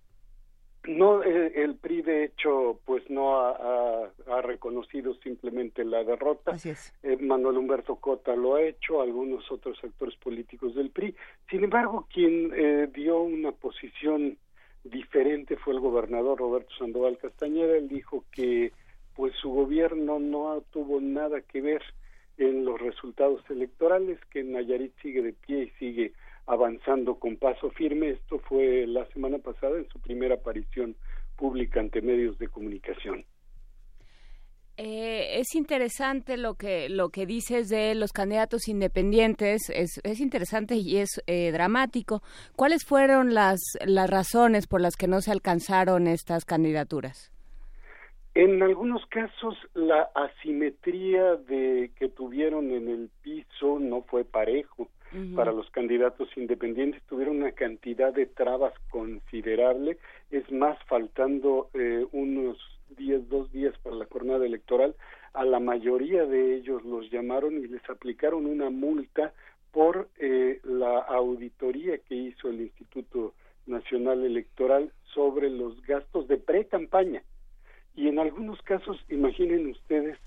No, 0.88 1.22
eh, 1.22 1.52
el 1.56 1.76
PRI 1.76 2.02
de 2.02 2.24
hecho 2.24 2.80
pues 2.86 3.10
no 3.10 3.40
ha, 3.40 4.12
reconocido 4.42 5.14
simplemente 5.16 5.84
la 5.84 6.04
derrota. 6.04 6.52
Así 6.52 6.70
es. 6.70 6.94
Eh, 7.04 7.18
Manuel 7.18 7.58
Humberto 7.58 7.98
Cota 7.98 8.36
lo 8.36 8.56
ha 8.56 8.62
hecho, 8.62 9.02
algunos 9.02 9.52
otros 9.52 9.78
actores 9.84 10.16
políticos 10.16 10.76
del 10.76 10.90
PRI. 10.90 11.14
Sin 11.50 11.64
embargo, 11.64 12.08
quien 12.14 12.52
eh, 12.56 12.88
dio 12.94 13.20
una 13.22 13.52
posición 13.52 14.38
diferente 14.84 15.58
fue 15.58 15.74
el 15.74 15.82
gobernador 15.82 16.40
Roberto 16.40 16.74
Sandoval 16.78 17.18
Castañeda. 17.18 17.76
Él 17.76 17.90
dijo 17.90 18.24
que 18.32 18.72
pues 19.16 19.34
su 19.42 19.50
gobierno 19.50 20.20
no 20.20 20.64
tuvo 20.72 21.02
nada 21.02 21.42
que 21.42 21.60
ver 21.60 21.82
en 22.38 22.64
los 22.64 22.80
resultados 22.80 23.42
electorales, 23.50 24.20
que 24.30 24.44
Nayarit 24.44 24.94
sigue 25.02 25.22
de 25.22 25.34
pie 25.34 25.64
y 25.64 25.70
sigue 25.80 26.14
avanzando 26.48 27.16
con 27.16 27.38
paso 27.38 27.70
firme. 27.72 28.12
Esto 28.12 28.40
fue 28.40 28.88
la 28.88 29.06
semana 29.08 29.38
pasada 29.38 29.78
en 29.78 29.88
su 29.90 30.00
primera 30.00 30.36
aparición 30.36 30.96
pública 31.36 31.80
ante 31.80 32.02
medios 32.02 32.38
de 32.40 32.48
comunicación. 32.48 33.26
Eh, 34.80 35.40
es 35.40 35.56
interesante 35.56 36.38
lo 36.38 36.54
que 36.54 36.88
lo 36.88 37.10
que 37.10 37.26
dices 37.26 37.68
de 37.68 37.96
los 37.96 38.12
candidatos 38.12 38.68
independientes 38.68 39.72
es, 39.74 40.00
es 40.04 40.20
interesante 40.20 40.76
y 40.76 40.98
es 40.98 41.20
eh, 41.26 41.52
dramático 41.52 42.22
cuáles 42.56 42.86
fueron 42.86 43.34
las 43.34 43.60
las 43.84 44.08
razones 44.08 44.68
por 44.68 44.80
las 44.80 44.96
que 44.96 45.08
no 45.08 45.22
se 45.22 45.32
alcanzaron 45.32 46.06
estas 46.06 46.46
candidaturas 46.46 47.32
en 48.36 48.62
algunos 48.62 49.04
casos 49.08 49.56
la 49.74 50.12
asimetría 50.14 51.38
de 51.38 51.90
que 51.98 52.08
tuvieron 52.08 52.70
en 52.70 52.88
el 52.88 53.10
piso 53.24 53.80
no 53.80 54.04
fue 54.04 54.26
parejo 54.26 54.88
para 55.36 55.52
los 55.52 55.70
candidatos 55.72 56.30
independientes. 56.36 57.02
Tuvieron 57.04 57.38
una 57.38 57.52
cantidad 57.52 58.14
de 58.14 58.26
trabas 58.26 58.74
considerable, 58.90 59.98
es 60.32 60.52
más, 60.52 60.78
faltando 60.86 61.70
eh, 61.74 62.06
unos 62.12 62.58
días, 62.98 63.28
dos 63.30 63.52
días 63.52 63.74
para 63.84 63.96
la 63.96 64.06
jornada 64.06 64.46
electoral, 64.46 64.96
a 65.34 65.46
la 65.46 65.60
mayoría 65.60 66.26
de 66.26 66.56
ellos 66.56 66.84
los 66.84 67.10
llamaron 67.12 67.58
y 67.58 67.68
les 67.68 67.88
aplicaron 67.90 68.46
una 68.46 68.70
multa 68.70 69.34
por 69.72 70.10
eh, 70.18 70.60
la 70.64 71.00
auditoría 71.00 71.98
que 72.00 72.16
hizo 72.16 72.50
el 72.50 72.62
Instituto 72.62 73.34
Nacional 73.68 74.24
Electoral 74.26 74.92
sobre 75.14 75.50
los 75.50 75.82
gastos 75.84 76.28
de 76.28 76.38
pre-campaña. 76.38 77.22
Y 77.96 78.08
en 78.08 78.20
algunos 78.20 78.62
casos, 78.62 78.98
imaginen 79.10 79.68
ustedes, 79.68 80.18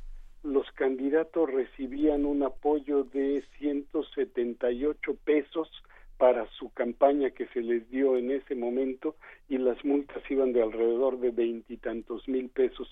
los 0.43 0.71
candidatos 0.73 1.51
recibían 1.51 2.25
un 2.25 2.43
apoyo 2.43 3.05
de 3.05 3.45
178 3.59 5.15
pesos 5.25 5.69
para 6.17 6.47
su 6.59 6.71
campaña 6.73 7.31
que 7.31 7.47
se 7.49 7.62
les 7.62 7.89
dio 7.91 8.17
en 8.17 8.31
ese 8.31 8.55
momento 8.55 9.17
y 9.49 9.59
las 9.59 9.83
multas 9.85 10.23
iban 10.31 10.53
de 10.53 10.62
alrededor 10.62 11.19
de 11.19 11.31
veintitantos 11.31 12.29
mil 12.29 12.51
pesos 12.51 12.89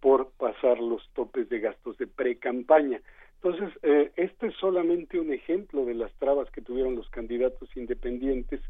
por 0.00 0.30
pasar 0.30 0.78
los 0.78 1.06
topes 1.10 1.48
de 1.50 1.60
gastos 1.60 1.98
de 1.98 2.06
pre-campaña. 2.06 3.00
Entonces, 3.42 3.70
eh, 3.82 4.12
este 4.16 4.48
es 4.48 4.54
solamente 4.54 5.20
un 5.20 5.32
ejemplo 5.32 5.84
de 5.84 5.94
las 5.94 6.12
trabas 6.14 6.50
que 6.50 6.62
tuvieron 6.62 6.96
los 6.96 7.08
candidatos 7.10 7.68
independientes 7.76 8.60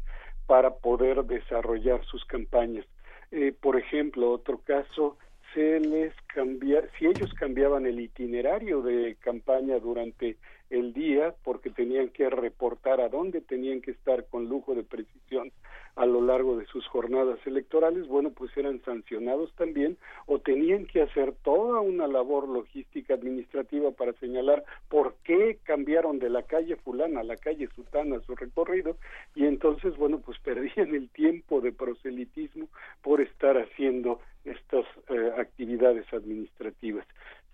para 0.45 0.75
poder 0.75 1.23
desarrollar 1.23 2.03
sus 2.05 2.23
campañas. 2.25 2.85
Eh, 3.31 3.53
por 3.57 3.77
ejemplo, 3.77 4.31
otro 4.31 4.59
caso 4.59 5.17
se 5.53 5.79
les 5.79 6.13
cambia, 6.33 6.83
si 6.97 7.05
ellos 7.05 7.33
cambiaban 7.33 7.85
el 7.85 7.99
itinerario 7.99 8.81
de 8.81 9.15
campaña 9.19 9.79
durante 9.79 10.37
el 10.71 10.93
día, 10.93 11.35
porque 11.43 11.69
tenían 11.69 12.09
que 12.09 12.29
reportar 12.29 13.01
a 13.01 13.09
dónde 13.09 13.41
tenían 13.41 13.81
que 13.81 13.91
estar 13.91 14.25
con 14.25 14.47
lujo 14.49 14.73
de 14.73 14.83
precisión 14.83 15.51
a 15.95 16.05
lo 16.05 16.21
largo 16.21 16.57
de 16.57 16.65
sus 16.67 16.87
jornadas 16.87 17.39
electorales, 17.45 18.07
bueno, 18.07 18.31
pues 18.31 18.55
eran 18.55 18.81
sancionados 18.83 19.53
también 19.55 19.97
o 20.25 20.39
tenían 20.39 20.85
que 20.85 21.01
hacer 21.01 21.33
toda 21.43 21.81
una 21.81 22.07
labor 22.07 22.47
logística 22.47 23.13
administrativa 23.13 23.91
para 23.91 24.13
señalar 24.13 24.63
por 24.87 25.15
qué 25.23 25.59
cambiaron 25.63 26.19
de 26.19 26.29
la 26.29 26.43
calle 26.43 26.77
fulana 26.77 27.19
a 27.19 27.23
la 27.23 27.35
calle 27.35 27.67
sutana 27.75 28.21
su 28.21 28.35
recorrido 28.35 28.95
y 29.35 29.45
entonces, 29.45 29.97
bueno, 29.97 30.19
pues 30.19 30.39
perdían 30.43 30.95
el 30.95 31.09
tiempo 31.09 31.59
de 31.59 31.73
proselitismo 31.73 32.67
por 33.01 33.19
estar 33.21 33.57
haciendo 33.57 34.21
estas 34.45 34.85
eh, 35.09 35.31
actividades 35.37 36.11
administrativas. 36.13 37.05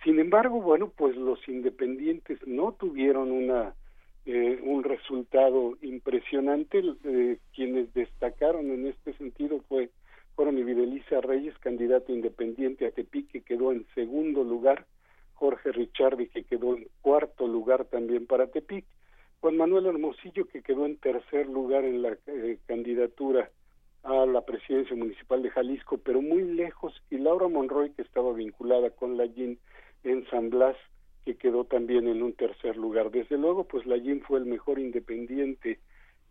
Sin 0.04 0.20
embargo, 0.20 0.62
bueno, 0.62 0.92
pues 0.96 1.16
los 1.16 1.40
independientes 1.48 2.40
no 2.46 2.74
tuvieron 2.74 3.32
una 3.32 3.74
eh, 4.26 4.60
un 4.62 4.84
resultado 4.84 5.78
impresionante. 5.82 6.84
Eh, 7.06 7.40
quienes 7.56 7.94
destacaron 7.94 8.70
en 8.72 8.88
este 8.88 9.14
sentido 9.14 9.62
fue 9.70 9.90
fueron 10.36 10.60
Ibideliza 10.60 11.22
Reyes, 11.22 11.58
candidato 11.58 12.14
independiente 12.14 12.86
a 12.86 12.92
Tepic, 12.92 13.32
que 13.32 13.42
quedó 13.42 13.72
en 13.72 13.88
segundo 13.96 14.44
lugar, 14.44 14.86
Jorge 15.34 15.72
Richardi, 15.72 16.28
que 16.28 16.44
quedó 16.44 16.76
en 16.76 16.90
cuarto 17.02 17.48
lugar 17.48 17.86
también 17.86 18.28
para 18.28 18.46
Tepic, 18.46 18.86
Juan 19.40 19.58
Manuel 19.58 19.88
Hermosillo, 19.88 20.46
que 20.46 20.62
quedó 20.62 20.86
en 20.86 20.98
tercer 20.98 21.48
lugar 21.48 21.86
en 21.86 22.04
la 22.04 22.18
candidatura 22.68 23.50
a 24.04 24.26
la 24.28 24.42
presidencia 24.46 24.96
municipal 24.96 25.42
de 25.42 25.50
Jalisco, 25.50 25.98
pero 25.98 26.22
muy 26.22 26.44
lejos, 26.44 26.94
y 27.10 27.18
Laura 27.18 27.48
Monroy, 27.48 27.92
que 27.94 28.04
estaba 28.04 28.32
vinculada 28.34 28.92
con 28.92 29.18
la 29.18 29.28
GIN 29.28 29.58
en 30.08 30.26
San 30.30 30.50
Blas, 30.50 30.78
que 31.26 31.36
quedó 31.36 31.66
también 31.66 32.08
en 32.08 32.24
un 32.24 32.34
tercer 32.34 32.78
lugar. 32.78 33.12
Desde 33.12 33.38
luego, 33.38 33.66
pues 33.66 33.86
la 33.86 34.00
GIN 34.00 34.22
fue 34.22 34.40
el 34.40 34.46
mejor 34.46 34.80
independiente 34.80 35.80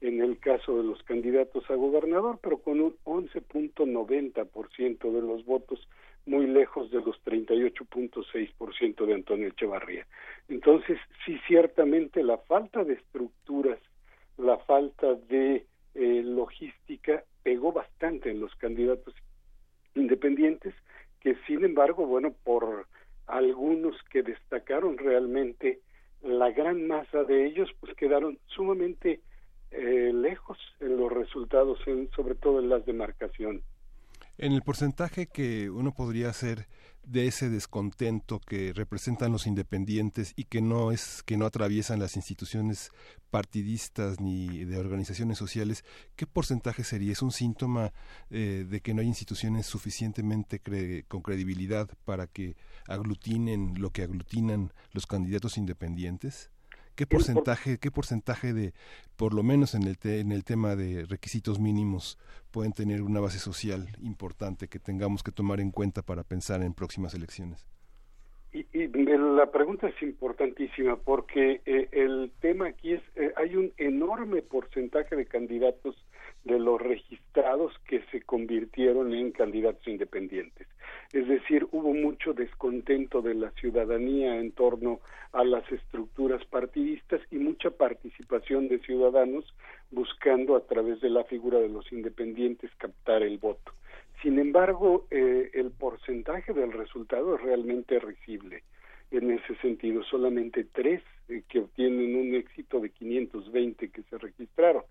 en 0.00 0.20
el 0.20 0.38
caso 0.38 0.76
de 0.76 0.84
los 0.84 1.02
candidatos 1.04 1.68
a 1.70 1.74
gobernador, 1.74 2.38
pero 2.42 2.58
con 2.58 2.80
un 2.80 2.96
11.90% 3.04 5.12
de 5.12 5.22
los 5.22 5.44
votos, 5.44 5.88
muy 6.26 6.46
lejos 6.46 6.90
de 6.90 7.00
los 7.00 7.16
38.6% 7.24 9.06
de 9.06 9.14
Antonio 9.14 9.48
Echevarría. 9.48 10.06
Entonces, 10.48 10.98
sí, 11.24 11.38
ciertamente 11.46 12.22
la 12.22 12.38
falta 12.38 12.84
de 12.84 12.94
estructuras, 12.94 13.78
la 14.36 14.58
falta 14.58 15.14
de 15.14 15.66
eh, 15.94 16.22
logística 16.24 17.24
pegó 17.42 17.72
bastante 17.72 18.30
en 18.30 18.40
los 18.40 18.54
candidatos 18.56 19.14
independientes, 19.94 20.74
que 21.20 21.36
sin 21.46 21.64
embargo, 21.64 22.06
bueno, 22.06 22.34
por 22.44 22.86
algunos 23.26 23.96
que 24.10 24.22
destacaron 24.22 24.98
realmente, 24.98 25.80
la 26.22 26.50
gran 26.50 26.86
masa 26.86 27.24
de 27.24 27.46
ellos 27.46 27.68
pues 27.80 27.94
quedaron 27.96 28.38
sumamente 28.46 29.20
eh, 29.70 30.12
lejos 30.14 30.58
en 30.80 30.96
los 30.96 31.12
resultados, 31.12 31.78
en, 31.86 32.08
sobre 32.12 32.34
todo 32.34 32.60
en 32.60 32.68
las 32.68 32.84
demarcaciones. 32.86 33.62
En 34.38 34.52
el 34.52 34.62
porcentaje 34.62 35.26
que 35.26 35.70
uno 35.70 35.92
podría 35.92 36.28
hacer 36.28 36.66
de 37.06 37.28
ese 37.28 37.48
descontento 37.48 38.40
que 38.40 38.72
representan 38.72 39.30
los 39.32 39.46
independientes 39.46 40.32
y 40.36 40.44
que 40.44 40.60
no 40.60 40.90
es 40.90 41.22
que 41.22 41.36
no 41.36 41.46
atraviesan 41.46 42.00
las 42.00 42.16
instituciones 42.16 42.90
partidistas 43.30 44.20
ni 44.20 44.64
de 44.64 44.78
organizaciones 44.78 45.38
sociales, 45.38 45.84
¿qué 46.16 46.26
porcentaje 46.26 46.82
sería? 46.82 47.12
¿Es 47.12 47.22
un 47.22 47.30
síntoma 47.30 47.92
eh, 48.30 48.66
de 48.68 48.80
que 48.80 48.92
no 48.92 49.02
hay 49.02 49.06
instituciones 49.06 49.66
suficientemente 49.66 50.60
con 51.06 51.22
credibilidad 51.22 51.88
para 52.04 52.26
que 52.26 52.56
aglutinen 52.88 53.74
lo 53.80 53.90
que 53.90 54.02
aglutinan 54.02 54.72
los 54.92 55.06
candidatos 55.06 55.58
independientes? 55.58 56.50
¿Qué 56.96 57.06
porcentaje, 57.06 57.76
qué 57.78 57.90
porcentaje 57.90 58.54
de, 58.54 58.72
por 59.16 59.34
lo 59.34 59.42
menos 59.42 59.74
en 59.74 59.82
el, 59.82 59.98
en 60.02 60.32
el 60.32 60.44
tema 60.44 60.76
de 60.76 61.04
requisitos 61.04 61.60
mínimos, 61.60 62.18
pueden 62.50 62.72
tener 62.72 63.02
una 63.02 63.20
base 63.20 63.38
social 63.38 63.86
importante 64.00 64.66
que 64.68 64.78
tengamos 64.78 65.22
que 65.22 65.30
tomar 65.30 65.60
en 65.60 65.70
cuenta 65.70 66.00
para 66.00 66.24
pensar 66.24 66.62
en 66.62 66.72
próximas 66.72 67.12
elecciones? 67.12 67.66
Y, 68.52 68.64
la 69.36 69.50
pregunta 69.50 69.88
es 69.88 70.02
importantísima 70.02 70.96
porque 70.96 71.60
eh, 71.66 71.88
el 71.92 72.32
tema 72.40 72.68
aquí 72.68 72.94
es, 72.94 73.02
eh, 73.16 73.30
hay 73.36 73.54
un 73.54 73.72
enorme 73.76 74.40
porcentaje 74.40 75.14
de 75.14 75.26
candidatos 75.26 75.94
de 76.46 76.60
los 76.60 76.80
registrados 76.80 77.72
que 77.88 78.02
se 78.12 78.22
convirtieron 78.22 79.12
en 79.12 79.32
candidatos 79.32 79.86
independientes. 79.88 80.68
Es 81.12 81.26
decir, 81.26 81.66
hubo 81.72 81.92
mucho 81.92 82.34
descontento 82.34 83.20
de 83.20 83.34
la 83.34 83.50
ciudadanía 83.52 84.36
en 84.36 84.52
torno 84.52 85.00
a 85.32 85.44
las 85.44 85.70
estructuras 85.72 86.44
partidistas 86.46 87.20
y 87.30 87.36
mucha 87.36 87.70
participación 87.70 88.68
de 88.68 88.78
ciudadanos 88.78 89.44
buscando 89.90 90.56
a 90.56 90.64
través 90.66 91.00
de 91.00 91.10
la 91.10 91.24
figura 91.24 91.58
de 91.58 91.68
los 91.68 91.90
independientes 91.92 92.70
captar 92.78 93.22
el 93.22 93.38
voto. 93.38 93.72
Sin 94.22 94.38
embargo, 94.38 95.06
eh, 95.10 95.50
el 95.54 95.72
porcentaje 95.72 96.52
del 96.52 96.72
resultado 96.72 97.34
es 97.34 97.42
realmente 97.42 97.98
risible. 97.98 98.62
En 99.10 99.30
ese 99.30 99.56
sentido, 99.56 100.02
solamente 100.04 100.64
tres 100.64 101.02
eh, 101.28 101.42
que 101.48 101.60
obtienen 101.60 102.16
un 102.16 102.34
éxito 102.34 102.80
de 102.80 102.90
520 102.90 103.90
que 103.90 104.02
se 104.02 104.18
registraron. 104.18 104.82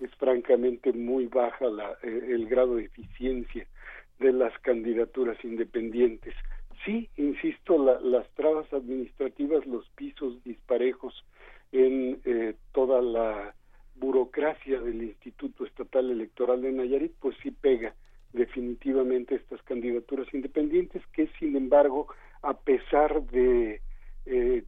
Es 0.00 0.14
francamente 0.16 0.92
muy 0.92 1.26
baja 1.26 1.66
la, 1.66 1.92
eh, 2.02 2.28
el 2.30 2.46
grado 2.48 2.76
de 2.76 2.84
eficiencia 2.84 3.66
de 4.18 4.32
las 4.32 4.56
candidaturas 4.60 5.36
independientes. 5.44 6.34
Sí, 6.84 7.08
insisto, 7.16 7.76
las 8.02 8.28
trabas 8.34 8.72
administrativas, 8.72 9.66
los 9.66 9.88
pisos 9.90 10.42
disparejos 10.44 11.24
en 11.72 12.20
toda 12.72 13.02
la 13.02 13.54
burocracia 13.96 14.80
del 14.80 15.02
Instituto 15.02 15.66
Estatal 15.66 16.10
Electoral 16.10 16.62
de 16.62 16.72
Nayarit, 16.72 17.12
pues 17.20 17.36
sí 17.42 17.50
pega 17.50 17.94
definitivamente 18.32 19.34
estas 19.34 19.62
candidaturas 19.62 20.32
independientes 20.32 21.02
que 21.12 21.28
sin 21.38 21.56
embargo 21.56 22.08
a 22.42 22.54
pesar 22.54 23.22
de 23.22 23.80
eh, 24.26 24.64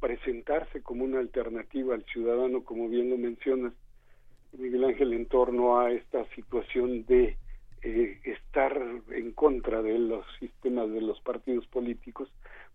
presentarse 0.00 0.82
como 0.82 1.04
una 1.04 1.18
alternativa 1.18 1.94
al 1.94 2.04
ciudadano 2.04 2.62
como 2.62 2.88
bien 2.88 3.10
lo 3.10 3.18
mencionas 3.18 3.72
Miguel 4.58 4.84
Ángel 4.84 5.12
en 5.12 5.26
torno 5.26 5.78
a 5.80 5.92
esta 5.92 6.24
situación 6.34 7.04
de 7.06 7.36
eh, 7.82 8.20
estar 8.24 8.80
en 9.10 9.32
contra 9.32 9.82
de 9.82 9.98
los 9.98 10.24
sistemas 10.38 10.90
de 10.90 11.00
los 11.00 11.20
partidos 11.20 11.66
políticos 11.66 12.28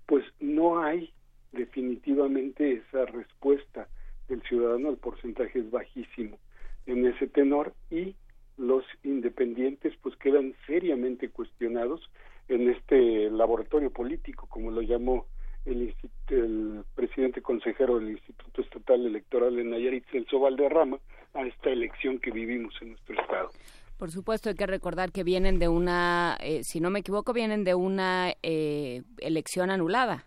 pues 0.05 0.23
no 0.39 0.81
hay 0.81 1.11
definitivamente 1.51 2.73
esa 2.73 3.05
respuesta 3.05 3.87
del 4.27 4.41
ciudadano 4.43 4.89
el 4.89 4.97
porcentaje 4.97 5.59
es 5.59 5.71
bajísimo 5.71 6.37
en 6.85 7.07
ese 7.07 7.27
tenor 7.27 7.73
y 7.89 8.15
los 8.57 8.83
independientes 9.03 9.93
pues 10.01 10.15
quedan 10.17 10.53
seriamente 10.67 11.29
cuestionados 11.29 12.01
en 12.49 12.69
este 12.69 13.29
laboratorio 13.29 13.91
político, 13.91 14.47
como 14.47 14.71
lo 14.71 14.81
llamó 14.81 15.25
el, 15.65 15.93
el 16.29 16.83
presidente 16.95 17.41
consejero 17.41 17.99
del 17.99 18.11
Instituto 18.11 18.61
Estatal 18.61 19.05
Electoral 19.05 19.57
en 19.59 19.69
Nayarit, 19.69 20.05
Celso 20.11 20.39
Valderrama, 20.39 20.99
a 21.33 21.41
esta 21.43 21.69
elección 21.69 22.19
que 22.19 22.31
vivimos 22.31 22.73
en 22.81 22.89
nuestro 22.89 23.21
estado. 23.21 23.49
Por 23.97 24.11
supuesto, 24.11 24.49
hay 24.49 24.55
que 24.55 24.65
recordar 24.65 25.11
que 25.11 25.23
vienen 25.23 25.59
de 25.59 25.67
una, 25.67 26.37
eh, 26.41 26.63
si 26.63 26.79
no 26.79 26.89
me 26.89 26.99
equivoco, 26.99 27.33
vienen 27.33 27.63
de 27.63 27.75
una 27.75 28.33
eh, 28.43 29.03
elección 29.17 29.71
anulada. 29.71 30.25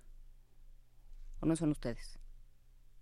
¿O 1.41 1.47
no 1.47 1.57
son 1.57 1.71
ustedes? 1.71 2.19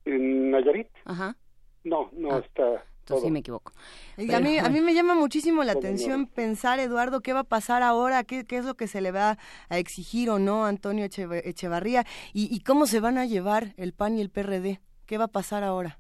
¿En 0.05 0.51
Nayarit? 0.51 0.89
Ajá. 1.05 1.37
No, 1.85 2.11
no, 2.13 2.37
ah. 2.37 2.39
está 2.39 2.85
sí 3.19 3.31
me 3.31 3.41
equivoco. 3.41 3.73
a, 4.17 4.41
mí, 4.41 4.59
a 4.59 4.69
mí 4.69 4.81
me 4.81 4.95
llama 4.95 5.15
muchísimo 5.15 5.65
la 5.65 5.73
atención 5.73 6.27
pensar, 6.27 6.79
Eduardo, 6.79 7.21
qué 7.21 7.33
va 7.33 7.41
a 7.41 7.45
pasar 7.45 7.83
ahora, 7.83 8.25
qué, 8.25 8.45
qué 8.45 8.59
es 8.59 8.65
lo 8.65 8.75
que 8.75 8.87
se 8.87 9.01
le 9.01 9.11
va 9.11 9.39
a 9.69 9.79
exigir 9.79 10.31
o 10.31 10.39
no 10.39 10.67
a 10.67 10.69
Antonio 10.69 11.05
Echevarría 11.05 12.07
y, 12.33 12.61
cómo 12.61 12.87
se 12.87 13.01
van 13.01 13.19
a 13.19 13.27
llevar 13.27 13.75
el 13.77 13.93
PAN 13.93 14.19
y 14.19 14.21
el 14.21 14.31
PRD. 14.31 14.81
¿Qué 15.07 15.19
va 15.19 15.25
a 15.25 15.29
pasar 15.29 15.65
ahora? 15.65 15.99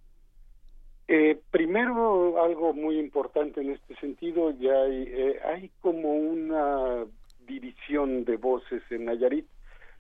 Eh, 1.12 1.40
primero, 1.50 2.40
algo 2.40 2.72
muy 2.72 2.96
importante 2.96 3.60
en 3.60 3.70
este 3.70 3.96
sentido, 3.96 4.52
ya 4.52 4.80
hay, 4.82 5.08
eh, 5.08 5.40
hay 5.44 5.70
como 5.80 6.14
una 6.14 7.04
división 7.48 8.24
de 8.24 8.36
voces 8.36 8.80
en 8.90 9.06
Nayarit, 9.06 9.44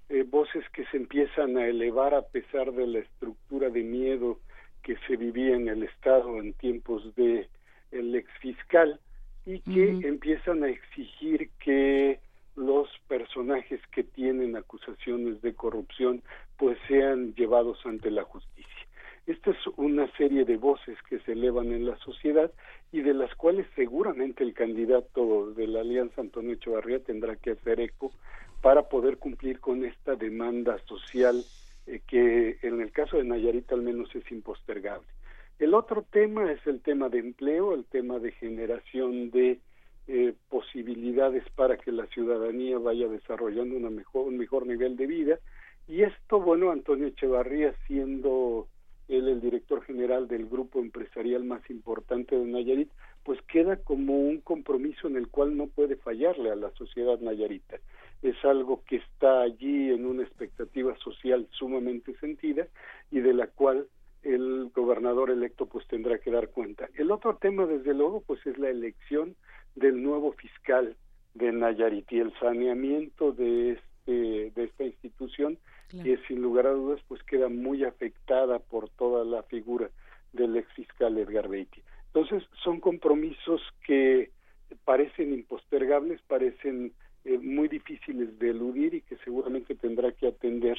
eh, 0.08 0.22
voces 0.22 0.62
que 0.72 0.84
se 0.86 0.98
empiezan 0.98 1.56
a 1.56 1.66
elevar 1.66 2.14
a 2.14 2.22
pesar 2.22 2.70
de 2.70 2.86
la 2.86 3.00
estructura 3.00 3.70
de 3.70 3.82
miedo 3.82 4.38
que 4.84 4.96
se 5.08 5.16
vivía 5.16 5.56
en 5.56 5.66
el 5.66 5.82
Estado 5.82 6.38
en 6.38 6.52
tiempos 6.52 7.02
de 7.16 7.48
el 7.90 8.14
ex 8.14 8.30
fiscal 8.38 9.00
y 9.44 9.58
que 9.62 10.06
empiezan 10.06 10.62
a 10.62 10.68
exigir 10.68 11.50
que 11.58 12.20
los 12.54 12.88
personajes 13.08 13.80
que 13.88 14.04
tienen 14.04 14.54
acusaciones 14.54 15.42
de 15.42 15.54
corrupción 15.54 16.22
pues 16.56 16.78
sean 16.86 17.34
llevados 17.34 17.84
ante 17.84 18.12
la 18.12 18.22
justicia. 18.22 18.79
Esta 19.26 19.50
es 19.50 19.58
una 19.76 20.10
serie 20.16 20.44
de 20.44 20.56
voces 20.56 20.98
que 21.08 21.20
se 21.20 21.32
elevan 21.32 21.72
en 21.72 21.86
la 21.86 21.96
sociedad 21.98 22.50
y 22.90 23.02
de 23.02 23.14
las 23.14 23.34
cuales 23.34 23.66
seguramente 23.76 24.42
el 24.42 24.54
candidato 24.54 25.52
de 25.52 25.66
la 25.66 25.80
Alianza 25.80 26.20
Antonio 26.20 26.54
Echevarría 26.54 26.98
tendrá 27.00 27.36
que 27.36 27.52
hacer 27.52 27.80
eco 27.80 28.10
para 28.62 28.88
poder 28.88 29.18
cumplir 29.18 29.60
con 29.60 29.84
esta 29.84 30.16
demanda 30.16 30.78
social 30.86 31.44
eh, 31.86 32.00
que 32.06 32.58
en 32.62 32.80
el 32.80 32.92
caso 32.92 33.16
de 33.16 33.24
Nayarit 33.24 33.70
al 33.72 33.82
menos 33.82 34.14
es 34.14 34.30
impostergable. 34.30 35.06
El 35.58 35.74
otro 35.74 36.02
tema 36.10 36.50
es 36.50 36.66
el 36.66 36.80
tema 36.80 37.08
de 37.08 37.18
empleo, 37.18 37.74
el 37.74 37.84
tema 37.84 38.18
de 38.18 38.32
generación 38.32 39.30
de 39.30 39.58
eh, 40.08 40.34
posibilidades 40.48 41.44
para 41.54 41.76
que 41.76 41.92
la 41.92 42.06
ciudadanía 42.06 42.78
vaya 42.78 43.06
desarrollando 43.08 43.76
una 43.76 43.90
mejor, 43.90 44.26
un 44.26 44.38
mejor 44.38 44.66
nivel 44.66 44.96
de 44.96 45.06
vida. 45.06 45.38
Y 45.86 46.02
esto, 46.02 46.40
bueno, 46.40 46.70
Antonio 46.70 47.08
Echevarría, 47.08 47.74
siendo 47.86 48.66
él 49.10 49.28
el 49.28 49.40
director 49.40 49.82
general 49.82 50.28
del 50.28 50.46
grupo 50.46 50.80
empresarial 50.80 51.44
más 51.44 51.68
importante 51.68 52.36
de 52.36 52.44
Nayarit, 52.44 52.90
pues 53.24 53.40
queda 53.42 53.76
como 53.76 54.18
un 54.18 54.40
compromiso 54.40 55.08
en 55.08 55.16
el 55.16 55.28
cual 55.28 55.56
no 55.56 55.66
puede 55.66 55.96
fallarle 55.96 56.50
a 56.50 56.56
la 56.56 56.70
sociedad 56.72 57.18
nayarita 57.20 57.78
es 58.22 58.36
algo 58.44 58.82
que 58.84 58.96
está 58.96 59.42
allí 59.42 59.90
en 59.90 60.04
una 60.04 60.22
expectativa 60.22 60.96
social 60.98 61.48
sumamente 61.52 62.14
sentida 62.18 62.66
y 63.10 63.20
de 63.20 63.32
la 63.32 63.46
cual 63.46 63.86
el 64.22 64.70
gobernador 64.74 65.30
electo 65.30 65.66
pues 65.66 65.86
tendrá 65.88 66.18
que 66.18 66.30
dar 66.30 66.48
cuenta. 66.48 66.88
El 66.94 67.10
otro 67.10 67.36
tema 67.36 67.64
desde 67.64 67.94
luego 67.94 68.22
pues 68.26 68.44
es 68.46 68.58
la 68.58 68.68
elección 68.68 69.36
del 69.74 70.02
nuevo 70.02 70.32
fiscal 70.32 70.96
de 71.34 71.52
Nayarit 71.52 72.12
y 72.12 72.18
el 72.18 72.32
saneamiento 72.38 73.32
de 73.32 73.72
este 73.72 74.50
de 74.50 74.64
esta 74.64 74.84
institución 74.84 75.58
que 75.90 76.18
sin 76.28 76.40
lugar 76.40 76.66
a 76.66 76.72
dudas 76.72 77.00
pues 77.08 77.22
queda 77.24 77.48
muy 77.48 77.84
afectada 77.84 78.58
por 78.58 78.88
toda 78.90 79.24
la 79.24 79.42
figura 79.44 79.90
del 80.32 80.56
ex 80.56 80.72
fiscal 80.74 81.18
Edgar 81.18 81.48
Beatty. 81.48 81.82
Entonces 82.12 82.48
son 82.62 82.80
compromisos 82.80 83.60
que 83.84 84.30
parecen 84.84 85.32
impostergables, 85.32 86.20
parecen 86.22 86.92
eh, 87.24 87.38
muy 87.38 87.68
difíciles 87.68 88.38
de 88.38 88.50
eludir 88.50 88.94
y 88.94 89.02
que 89.02 89.16
seguramente 89.18 89.74
tendrá 89.74 90.12
que 90.12 90.28
atender 90.28 90.78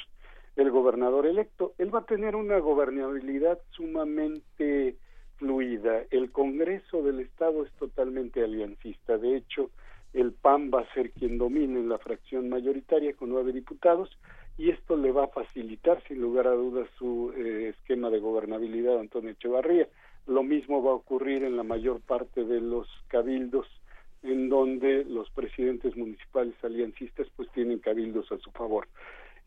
el 0.55 0.71
gobernador 0.71 1.25
electo. 1.25 1.73
Él 1.77 1.93
va 1.93 1.99
a 1.99 2.05
tener 2.05 2.35
una 2.35 2.59
gobernabilidad 2.59 3.59
sumamente 3.71 4.95
fluida. 5.38 6.03
El 6.11 6.31
Congreso 6.31 7.01
del 7.01 7.19
Estado 7.19 7.63
es 7.63 7.71
totalmente 7.73 8.43
aliancista. 8.43 9.17
De 9.17 9.38
hecho, 9.38 9.71
el 10.13 10.33
PAN 10.33 10.71
va 10.73 10.81
a 10.81 10.93
ser 10.93 11.11
quien 11.11 11.38
domine 11.38 11.81
la 11.83 11.97
fracción 11.97 12.49
mayoritaria 12.49 13.13
con 13.13 13.29
nueve 13.29 13.53
diputados 13.53 14.09
y 14.61 14.69
esto 14.69 14.95
le 14.95 15.11
va 15.11 15.23
a 15.23 15.29
facilitar 15.29 16.03
sin 16.07 16.21
lugar 16.21 16.45
a 16.45 16.51
dudas 16.51 16.88
su 16.99 17.33
eh, 17.35 17.69
esquema 17.69 18.11
de 18.11 18.19
gobernabilidad 18.19 18.99
Antonio 18.99 19.31
Echevarría. 19.31 19.88
Lo 20.27 20.43
mismo 20.43 20.83
va 20.83 20.91
a 20.91 20.95
ocurrir 21.01 21.43
en 21.43 21.57
la 21.57 21.63
mayor 21.63 21.99
parte 21.99 22.43
de 22.43 22.61
los 22.61 22.88
cabildos 23.07 23.65
en 24.21 24.49
donde 24.49 25.03
los 25.03 25.31
presidentes 25.31 25.97
municipales 25.97 26.53
aliancistas 26.61 27.25
pues 27.35 27.49
tienen 27.53 27.79
cabildos 27.79 28.31
a 28.31 28.38
su 28.38 28.51
favor. 28.51 28.88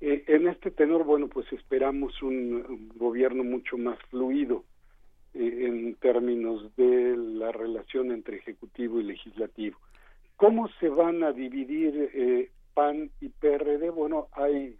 Eh, 0.01 0.25
en 0.27 0.49
este 0.49 0.73
tenor, 0.73 1.05
bueno, 1.05 1.29
pues 1.29 1.47
esperamos 1.53 2.21
un, 2.21 2.91
gobierno 2.97 3.45
mucho 3.45 3.79
más 3.79 4.01
fluido 4.11 4.65
eh, 5.33 5.67
en 5.69 5.95
términos 5.95 6.75
de 6.75 7.17
la 7.17 7.53
relación 7.53 8.11
entre 8.11 8.39
ejecutivo 8.39 8.99
y 8.99 9.05
legislativo. 9.05 9.79
¿Cómo 10.35 10.69
se 10.81 10.89
van 10.89 11.23
a 11.23 11.31
dividir 11.31 12.11
eh, 12.13 12.51
PAN 12.75 13.13
y 13.21 13.29
PRD? 13.29 13.91
Bueno, 13.91 14.27
hay 14.33 14.77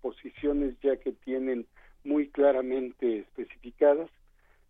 posiciones 0.00 0.74
ya 0.80 0.96
que 0.96 1.12
tienen 1.12 1.66
muy 2.04 2.28
claramente 2.28 3.18
especificadas 3.18 4.10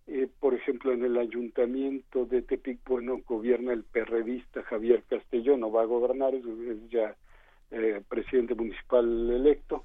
eh, 0.09 0.29
por 0.41 0.55
ejemplo, 0.55 0.93
en 0.93 1.05
el 1.05 1.17
ayuntamiento 1.17 2.27
de 2.27 2.43
Tepic, 2.43 2.81
bueno, 2.87 3.21
gobierna 3.27 3.73
el 3.73 3.85
perredista 3.85 4.63
Javier 4.65 5.05
Castellón, 5.09 5.63
va 5.63 5.83
a 5.83 5.87
gobernar, 5.87 6.35
es, 6.35 6.45
ya 6.91 7.15
eh, 7.71 8.03
presidente 8.09 8.55
municipal 8.55 9.31
electo, 9.31 9.85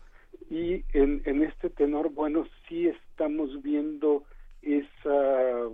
y 0.49 0.83
en, 0.93 1.21
en 1.25 1.43
este 1.43 1.69
tenor, 1.69 2.09
bueno, 2.09 2.47
sí 2.67 2.87
estamos 2.87 3.61
viendo 3.61 4.23
esa 4.63 5.69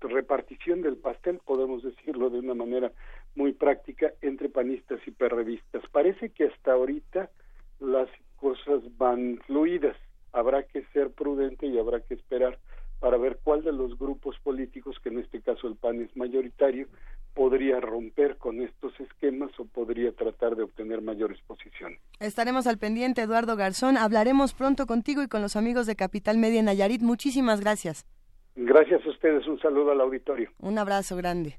repartición 0.00 0.80
del 0.80 0.96
pastel, 0.96 1.38
podemos 1.44 1.82
decirlo 1.82 2.30
de 2.30 2.38
una 2.38 2.54
manera 2.54 2.92
muy 3.34 3.52
práctica, 3.52 4.12
entre 4.22 4.48
panistas 4.48 5.00
y 5.06 5.10
perrevistas. 5.10 5.82
Parece 5.92 6.30
que 6.30 6.44
hasta 6.44 6.72
ahorita 6.72 7.30
las 7.78 8.08
cosas 8.42 8.82
van 8.98 9.38
fluidas. 9.46 9.96
Habrá 10.32 10.64
que 10.64 10.84
ser 10.92 11.10
prudente 11.12 11.66
y 11.66 11.78
habrá 11.78 12.00
que 12.00 12.14
esperar 12.14 12.58
para 12.98 13.16
ver 13.16 13.38
cuál 13.42 13.62
de 13.62 13.72
los 13.72 13.96
grupos 13.98 14.36
políticos, 14.42 14.96
que 15.02 15.10
en 15.10 15.20
este 15.20 15.40
caso 15.40 15.68
el 15.68 15.76
PAN 15.76 16.02
es 16.02 16.16
mayoritario, 16.16 16.86
podría 17.34 17.80
romper 17.80 18.36
con 18.38 18.60
estos 18.60 18.92
esquemas 19.00 19.50
o 19.58 19.64
podría 19.64 20.12
tratar 20.12 20.56
de 20.56 20.64
obtener 20.64 21.02
mayores 21.02 21.40
posiciones. 21.46 22.00
Estaremos 22.20 22.66
al 22.66 22.78
pendiente, 22.78 23.22
Eduardo 23.22 23.56
Garzón. 23.56 23.96
Hablaremos 23.96 24.54
pronto 24.54 24.86
contigo 24.86 25.22
y 25.22 25.28
con 25.28 25.42
los 25.42 25.56
amigos 25.56 25.86
de 25.86 25.96
Capital 25.96 26.38
Media 26.38 26.62
Nayarit. 26.62 27.02
Muchísimas 27.02 27.60
gracias. 27.60 28.06
Gracias 28.54 29.04
a 29.06 29.10
ustedes. 29.10 29.46
Un 29.46 29.58
saludo 29.60 29.92
al 29.92 30.00
auditorio. 30.00 30.50
Un 30.60 30.78
abrazo 30.78 31.16
grande. 31.16 31.56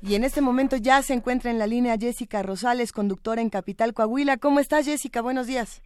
Y 0.00 0.14
en 0.14 0.22
este 0.22 0.40
momento 0.40 0.76
ya 0.76 1.02
se 1.02 1.12
encuentra 1.12 1.50
en 1.50 1.58
la 1.58 1.66
línea 1.66 1.96
Jessica 1.98 2.42
Rosales, 2.42 2.92
conductora 2.92 3.40
en 3.40 3.50
Capital 3.50 3.94
Coahuila. 3.94 4.36
¿Cómo 4.36 4.60
estás, 4.60 4.86
Jessica? 4.86 5.22
Buenos 5.22 5.48
días. 5.48 5.82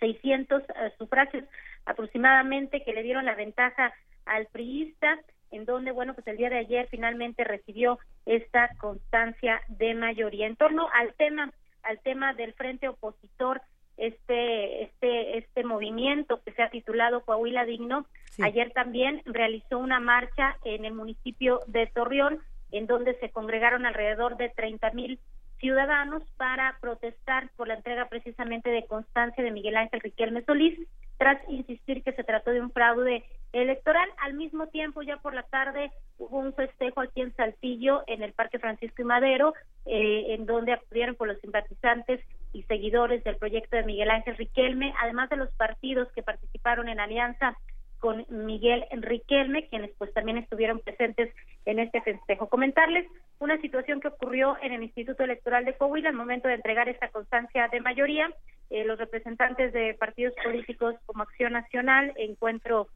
600 0.00 0.62
eh, 0.62 0.92
sufragios 0.98 1.44
aproximadamente 1.86 2.82
que 2.84 2.92
le 2.92 3.02
dieron 3.02 3.24
la 3.24 3.34
ventaja 3.34 3.92
al 4.26 4.46
priista 4.46 5.18
en 5.50 5.64
donde, 5.64 5.92
bueno, 5.92 6.14
pues 6.14 6.26
el 6.26 6.36
día 6.36 6.50
de 6.50 6.58
ayer 6.58 6.88
finalmente 6.90 7.44
recibió 7.44 7.98
esta 8.24 8.70
constancia 8.78 9.60
de 9.68 9.94
mayoría. 9.94 10.46
En 10.46 10.56
torno 10.56 10.88
al 10.92 11.14
tema, 11.14 11.52
al 11.82 11.98
tema 12.00 12.34
del 12.34 12.52
frente 12.54 12.88
opositor, 12.88 13.62
este, 13.96 14.82
este, 14.84 15.38
este 15.38 15.64
movimiento 15.64 16.42
que 16.44 16.52
se 16.52 16.62
ha 16.62 16.70
titulado 16.70 17.22
Coahuila 17.24 17.64
Digno, 17.64 18.06
ayer 18.42 18.70
también 18.72 19.22
realizó 19.24 19.78
una 19.78 20.00
marcha 20.00 20.56
en 20.64 20.84
el 20.84 20.92
municipio 20.92 21.60
de 21.66 21.86
Torreón, 21.86 22.42
en 22.72 22.86
donde 22.86 23.18
se 23.20 23.30
congregaron 23.30 23.86
alrededor 23.86 24.36
de 24.36 24.50
30 24.50 24.90
mil 24.90 25.18
ciudadanos 25.58 26.22
para 26.36 26.76
protestar 26.80 27.48
por 27.56 27.68
la 27.68 27.74
entrega 27.74 28.08
precisamente 28.08 28.68
de 28.68 28.86
constancia 28.86 29.42
de 29.42 29.50
Miguel 29.50 29.76
Ángel 29.76 30.00
Riquelme 30.00 30.44
Solís, 30.44 30.78
tras 31.16 31.38
insistir 31.48 32.02
que 32.02 32.12
se 32.12 32.24
trató 32.24 32.50
de 32.50 32.60
un 32.60 32.70
fraude 32.70 33.24
electoral. 33.62 34.08
Al 34.18 34.34
mismo 34.34 34.66
tiempo, 34.68 35.02
ya 35.02 35.16
por 35.18 35.34
la 35.34 35.42
tarde 35.44 35.90
hubo 36.18 36.38
un 36.38 36.54
festejo 36.54 37.00
aquí 37.00 37.20
en 37.20 37.34
Saltillo, 37.34 38.02
en 38.06 38.22
el 38.22 38.32
Parque 38.32 38.58
Francisco 38.58 39.02
y 39.02 39.04
Madero, 39.04 39.54
eh, 39.84 40.34
en 40.34 40.46
donde 40.46 40.72
acudieron 40.72 41.14
por 41.14 41.28
los 41.28 41.40
simpatizantes 41.40 42.20
y 42.52 42.62
seguidores 42.64 43.22
del 43.24 43.36
proyecto 43.36 43.76
de 43.76 43.84
Miguel 43.84 44.10
Ángel 44.10 44.36
Riquelme, 44.36 44.94
además 45.00 45.28
de 45.30 45.36
los 45.36 45.50
partidos 45.54 46.10
que 46.12 46.22
participaron 46.22 46.88
en 46.88 47.00
alianza 47.00 47.56
con 47.98 48.26
Miguel 48.28 48.84
Riquelme, 48.90 49.68
quienes 49.68 49.90
pues 49.98 50.12
también 50.12 50.38
estuvieron 50.38 50.80
presentes 50.80 51.34
en 51.64 51.78
este 51.78 52.00
festejo. 52.02 52.48
Comentarles 52.48 53.06
una 53.38 53.60
situación 53.60 54.00
que 54.00 54.08
ocurrió 54.08 54.56
en 54.62 54.72
el 54.72 54.82
Instituto 54.82 55.24
Electoral 55.24 55.64
de 55.64 55.74
Coahuila 55.74 56.10
al 56.10 56.14
momento 56.14 56.48
de 56.48 56.54
entregar 56.54 56.88
esta 56.88 57.08
constancia 57.08 57.68
de 57.68 57.80
mayoría. 57.80 58.30
Eh, 58.70 58.84
los 58.84 58.98
representantes 58.98 59.72
de 59.72 59.94
partidos 59.94 60.34
políticos 60.42 60.96
como 61.06 61.22
Acción 61.22 61.52
Nacional, 61.52 62.12
Encuentro 62.16 62.88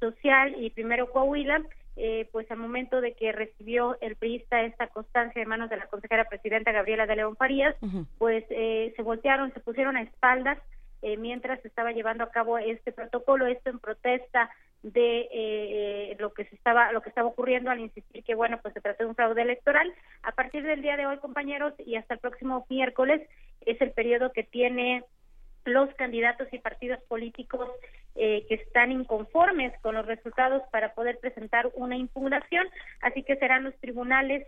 Social 0.00 0.54
y 0.58 0.70
Primero 0.70 1.10
Coahuila, 1.10 1.62
eh, 1.96 2.28
pues 2.32 2.50
al 2.50 2.58
momento 2.58 3.00
de 3.00 3.14
que 3.14 3.32
recibió 3.32 3.96
el 4.00 4.16
priista 4.16 4.62
esta 4.62 4.88
constancia 4.88 5.40
de 5.40 5.46
manos 5.46 5.70
de 5.70 5.78
la 5.78 5.86
consejera 5.86 6.24
presidenta 6.28 6.72
Gabriela 6.72 7.06
de 7.06 7.16
León 7.16 7.36
Farías, 7.36 7.74
pues 8.18 8.44
se 8.48 9.02
voltearon, 9.02 9.52
se 9.52 9.60
pusieron 9.60 9.96
a 9.96 10.02
espaldas 10.02 10.58
eh, 11.02 11.16
mientras 11.16 11.60
se 11.60 11.68
estaba 11.68 11.92
llevando 11.92 12.24
a 12.24 12.30
cabo 12.30 12.58
este 12.58 12.90
protocolo, 12.90 13.46
esto 13.46 13.70
en 13.70 13.78
protesta 13.78 14.50
de 14.82 15.20
eh, 15.20 15.30
eh, 15.32 16.16
lo 16.18 16.32
que 16.32 16.44
se 16.46 16.54
estaba 16.54 16.90
lo 16.92 17.00
que 17.00 17.10
estaba 17.10 17.28
ocurriendo 17.28 17.70
al 17.70 17.80
insistir 17.80 18.22
que 18.22 18.34
bueno 18.34 18.58
pues 18.62 18.74
se 18.74 18.80
trata 18.80 19.04
de 19.04 19.10
un 19.10 19.14
fraude 19.14 19.42
electoral. 19.42 19.92
A 20.22 20.32
partir 20.32 20.62
del 20.62 20.82
día 20.82 20.96
de 20.96 21.06
hoy 21.06 21.18
compañeros 21.18 21.74
y 21.78 21.96
hasta 21.96 22.14
el 22.14 22.20
próximo 22.20 22.66
miércoles 22.68 23.22
es 23.66 23.80
el 23.80 23.92
periodo 23.92 24.32
que 24.32 24.42
tiene 24.42 25.04
los 25.66 25.92
candidatos 25.94 26.48
y 26.52 26.58
partidos 26.58 27.00
políticos 27.08 27.68
que 28.14 28.46
están 28.48 28.92
inconformes 28.92 29.78
con 29.82 29.94
los 29.94 30.06
resultados 30.06 30.62
para 30.72 30.94
poder 30.94 31.18
presentar 31.18 31.68
una 31.74 31.96
impugnación 31.96 32.66
así 33.02 33.22
que 33.22 33.36
serán 33.36 33.64
los 33.64 33.76
tribunales 33.76 34.46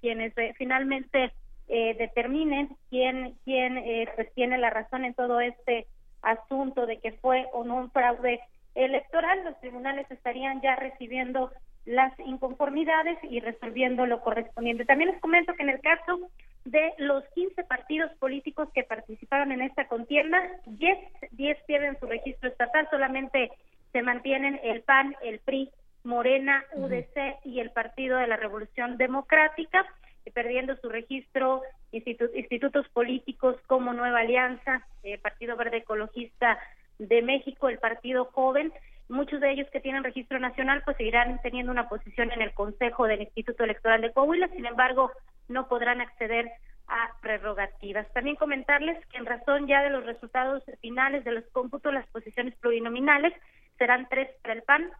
quienes 0.00 0.34
finalmente 0.56 1.30
eh, 1.68 1.96
determinen 1.98 2.76
quién 2.90 3.34
quién 3.44 3.76
eh, 3.78 4.08
pues 4.14 4.32
tiene 4.34 4.56
la 4.56 4.70
razón 4.70 5.04
en 5.04 5.14
todo 5.14 5.40
este 5.40 5.88
asunto 6.22 6.86
de 6.86 6.98
que 6.98 7.10
fue 7.12 7.46
o 7.52 7.64
no 7.64 7.76
un 7.78 7.90
fraude 7.90 8.40
electoral, 8.76 9.42
los 9.42 9.58
tribunales 9.60 10.08
estarían 10.08 10.60
ya 10.60 10.76
recibiendo 10.76 11.50
las 11.84 12.12
inconformidades 12.20 13.18
y 13.24 13.40
resolviendo 13.40 14.06
lo 14.06 14.20
correspondiente. 14.20 14.84
También 14.84 15.10
les 15.10 15.20
comento 15.20 15.54
que 15.54 15.62
en 15.64 15.70
el 15.70 15.80
caso 15.80 16.30
de 16.66 16.92
los 16.98 17.24
15 17.34 17.64
partidos 17.64 18.12
políticos 18.18 18.68
que 18.74 18.84
participaron 18.84 19.52
en 19.52 19.62
esta 19.62 19.88
contienda, 19.88 20.42
10, 20.66 20.98
10 21.32 21.58
pierden 21.66 21.98
su 21.98 22.06
registro 22.06 22.48
estatal, 22.48 22.88
solamente 22.90 23.50
se 23.92 24.02
mantienen 24.02 24.60
el 24.62 24.82
PAN, 24.82 25.16
el 25.22 25.38
PRI, 25.40 25.70
Morena, 26.04 26.64
UDC 26.74 27.44
y 27.44 27.60
el 27.60 27.70
Partido 27.70 28.18
de 28.18 28.26
la 28.26 28.36
Revolución 28.36 28.96
Democrática 28.96 29.86
perdiendo 30.32 30.76
su 30.76 30.88
registro. 30.88 31.62
Institutos 31.92 32.86
políticos 32.90 33.56
como 33.66 33.94
Nueva 33.94 34.20
Alianza, 34.20 34.86
eh, 35.02 35.16
Partido 35.18 35.56
Verde 35.56 35.78
Ecologista 35.78 36.58
de 36.98 37.22
México, 37.22 37.68
el 37.68 37.78
Partido 37.78 38.26
Joven, 38.26 38.70
muchos 39.08 39.40
de 39.40 39.52
ellos 39.52 39.68
que 39.72 39.80
tienen 39.80 40.04
registro 40.04 40.38
nacional 40.38 40.82
pues 40.84 40.96
seguirán 40.98 41.40
teniendo 41.42 41.72
una 41.72 41.88
posición 41.88 42.32
en 42.32 42.42
el 42.42 42.52
Consejo 42.52 43.06
del 43.06 43.22
Instituto 43.22 43.64
Electoral 43.64 44.02
de 44.02 44.12
Coahuila, 44.12 44.48
sin 44.48 44.66
embargo 44.66 45.10
no 45.48 45.68
podrán 45.68 46.00
acceder 46.00 46.50
a 46.88 47.10
prerrogativas. 47.20 48.06
También 48.12 48.36
comentarles 48.36 49.04
que 49.06 49.18
en 49.18 49.26
razón 49.26 49.66
ya 49.66 49.82
de 49.82 49.90
los 49.90 50.04
resultados 50.04 50.62
finales 50.80 51.24
de 51.24 51.32
los 51.32 51.44
cómputos, 51.52 51.92
las 51.92 52.06
posiciones 52.08 52.54
plurinominales 52.56 53.32
serán 53.78 54.06
tres 54.08 54.28
para 54.42 54.54
el 54.54 54.62
PAN, 54.62 54.90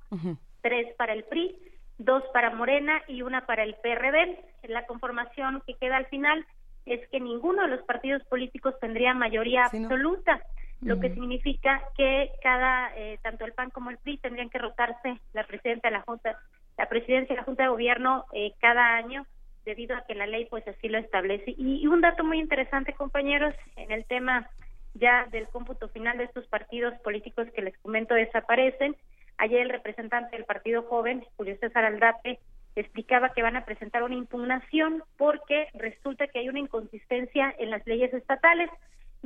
tres 0.62 0.94
para 0.96 1.12
el 1.12 1.24
PRI, 1.24 1.56
dos 1.98 2.22
para 2.32 2.50
Morena 2.50 3.02
y 3.08 3.22
una 3.22 3.46
para 3.46 3.62
el 3.62 3.74
PRD. 3.74 4.38
La 4.64 4.86
conformación 4.86 5.62
que 5.66 5.74
queda 5.74 5.96
al 5.96 6.06
final 6.06 6.44
es 6.84 7.06
que 7.08 7.20
ninguno 7.20 7.62
de 7.62 7.68
los 7.68 7.82
partidos 7.82 8.22
políticos 8.24 8.74
tendría 8.80 9.14
mayoría 9.14 9.64
absoluta, 9.64 10.40
lo 10.82 11.00
que 11.00 11.12
significa 11.14 11.82
que 11.96 12.30
cada, 12.42 12.94
eh, 12.96 13.18
tanto 13.22 13.44
el 13.44 13.52
PAN 13.52 13.70
como 13.70 13.90
el 13.90 13.98
PRI 13.98 14.18
tendrían 14.18 14.50
que 14.50 14.58
rotarse 14.58 15.18
la 15.32 15.44
presidenta 15.44 15.88
de 15.88 15.92
la 15.92 16.02
Junta, 16.02 16.38
la 16.76 16.88
presidencia 16.88 17.34
de 17.34 17.40
la 17.40 17.44
Junta 17.44 17.62
de 17.62 17.70
Gobierno 17.70 18.26
eh, 18.32 18.52
cada 18.60 18.96
año 18.96 19.26
debido 19.66 19.96
a 19.96 20.06
que 20.06 20.14
la 20.14 20.26
ley 20.26 20.46
pues 20.46 20.66
así 20.66 20.88
lo 20.88 20.96
establece. 20.96 21.54
Y, 21.58 21.86
un 21.88 22.00
dato 22.00 22.24
muy 22.24 22.38
interesante, 22.38 22.94
compañeros, 22.94 23.54
en 23.76 23.92
el 23.92 24.06
tema 24.06 24.48
ya 24.94 25.26
del 25.30 25.48
cómputo 25.48 25.88
final 25.88 26.16
de 26.16 26.24
estos 26.24 26.46
partidos 26.46 26.94
políticos 27.00 27.48
que 27.54 27.60
les 27.60 27.76
comento 27.78 28.14
desaparecen. 28.14 28.96
Ayer 29.36 29.60
el 29.60 29.68
representante 29.68 30.36
del 30.36 30.46
Partido 30.46 30.84
Joven, 30.84 31.26
Julio 31.36 31.58
César 31.60 31.84
Aldape, 31.84 32.38
explicaba 32.76 33.30
que 33.34 33.42
van 33.42 33.56
a 33.56 33.66
presentar 33.66 34.02
una 34.02 34.14
impugnación 34.14 35.02
porque 35.18 35.68
resulta 35.74 36.26
que 36.28 36.38
hay 36.38 36.48
una 36.48 36.60
inconsistencia 36.60 37.54
en 37.58 37.70
las 37.70 37.86
leyes 37.86 38.14
estatales, 38.14 38.70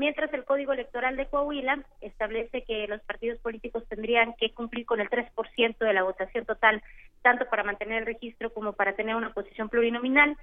mientras 0.00 0.32
el 0.32 0.46
Código 0.46 0.72
Electoral 0.72 1.18
de 1.18 1.26
Coahuila 1.26 1.84
establece 2.00 2.62
que 2.62 2.88
los 2.88 3.02
partidos 3.02 3.38
políticos 3.40 3.84
tendrían 3.86 4.32
que 4.38 4.50
cumplir 4.50 4.86
con 4.86 4.98
el 4.98 5.10
3% 5.10 5.76
de 5.76 5.92
la 5.92 6.02
votación 6.02 6.46
total, 6.46 6.82
tanto 7.20 7.44
para 7.50 7.64
mantener 7.64 7.98
el 7.98 8.06
registro 8.06 8.50
como 8.50 8.72
para 8.72 8.94
tener 8.94 9.14
una 9.14 9.34
posición 9.34 9.68
plurinominal. 9.68 10.38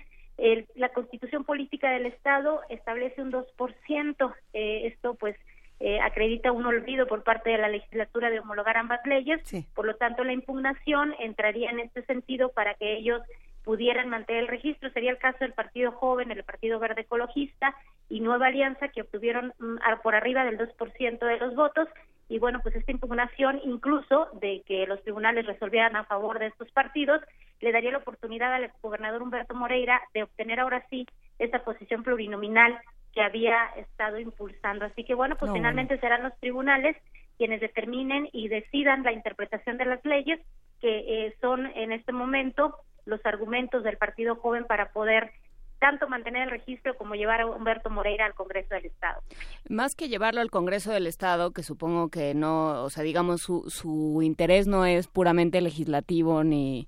la 0.76 0.90
Constitución 0.90 1.44
Política 1.44 1.90
del 1.90 2.06
Estado 2.06 2.62
establece 2.70 3.24
un 3.24 3.32
2%. 3.32 4.36
Eh, 4.54 4.86
esto, 4.86 5.16
pues, 5.16 5.36
eh, 5.80 6.00
acredita 6.02 6.52
un 6.52 6.68
olvido 6.68 7.08
por 7.08 7.24
parte 7.24 7.50
de 7.50 7.58
la 7.58 7.68
legislatura 7.68 8.30
de 8.30 8.40
homologar 8.40 8.78
ambas 8.78 9.04
leyes. 9.06 9.42
Por 9.74 9.88
lo 9.88 9.96
tanto, 9.96 10.24
la 10.24 10.34
impugnación 10.34 11.16
entraría 11.20 11.72
en 11.72 11.80
este 11.80 12.04
sentido 12.04 12.50
para 12.50 12.76
que 12.76 12.94
ellos 12.98 13.24
pudieran 13.68 14.08
mantener 14.08 14.44
el 14.44 14.48
registro. 14.48 14.90
Sería 14.92 15.12
el 15.12 15.18
caso 15.18 15.40
del 15.42 15.52
Partido 15.52 15.92
Joven, 15.92 16.32
el 16.32 16.42
Partido 16.46 16.80
Verde 16.80 17.02
Ecologista 17.02 17.76
y 18.08 18.22
Nueva 18.22 18.48
Alianza, 18.48 18.88
que 18.88 19.02
obtuvieron 19.02 19.54
mm, 19.60 19.76
por 20.02 20.16
arriba 20.16 20.46
del 20.46 20.58
2% 20.58 21.20
de 21.20 21.38
los 21.38 21.54
votos. 21.54 21.90
Y 22.30 22.40
bueno, 22.40 22.62
pues 22.64 22.76
esta 22.76 22.94
impugnación, 22.94 23.60
incluso 23.66 24.30
de 24.40 24.64
que 24.66 24.88
los 24.88 25.04
tribunales 25.04 25.46
resolvieran 25.46 25.98
a 25.98 26.06
favor 26.06 26.40
de 26.40 26.46
estos 26.46 26.72
partidos, 26.72 27.22
le 27.60 27.74
daría 27.74 27.92
la 27.92 27.98
oportunidad 27.98 28.54
al 28.54 28.72
gobernador 28.82 29.22
Humberto 29.22 29.54
Moreira 29.54 30.02
de 30.14 30.24
obtener 30.24 30.62
ahora 30.62 30.86
sí 30.90 31.06
esa 31.38 31.60
posición 31.60 32.04
plurinominal 32.04 32.80
que 33.14 33.22
había 33.22 33.66
estado 33.76 34.18
impulsando. 34.18 34.86
Así 34.86 35.04
que 35.04 35.14
bueno, 35.14 35.36
pues 35.36 35.52
finalmente 35.52 36.00
serán 36.00 36.24
los 36.24 36.40
tribunales 36.40 36.96
quienes 37.38 37.60
determinen 37.60 38.30
y 38.32 38.48
decidan 38.48 39.04
la 39.04 39.12
interpretación 39.12 39.78
de 39.78 39.86
las 39.86 40.06
leyes 40.06 40.40
que 40.80 41.26
eh, 41.26 41.36
son 41.42 41.66
en 41.76 41.92
este 41.92 42.14
momento 42.14 42.78
los 43.08 43.26
argumentos 43.26 43.84
del 43.84 43.98
Partido 43.98 44.36
Joven 44.36 44.66
para 44.66 44.92
poder 44.92 45.32
tanto 45.80 46.08
mantener 46.08 46.44
el 46.44 46.52
registro 46.52 46.96
como 46.98 47.16
llevar 47.16 47.42
a 47.42 47.46
Humberto 47.46 47.90
Moreira 47.90 48.26
al 48.26 48.34
Congreso 48.34 48.76
del 48.76 48.86
Estado. 48.86 49.22
Más 49.70 49.96
que 49.96 50.10
llevarlo 50.10 50.42
al 50.42 50.52
Congreso 50.52 50.92
del 50.92 51.08
Estado, 51.08 51.52
que 51.52 51.64
supongo 51.64 52.10
que 52.10 52.34
no, 52.34 52.84
o 52.84 52.90
sea, 52.90 53.04
digamos, 53.04 53.42
su, 53.42 53.70
su 53.70 54.22
interés 54.22 54.68
no 54.68 54.86
es 54.86 55.08
puramente 55.08 55.62
legislativo 55.62 56.44
ni 56.44 56.88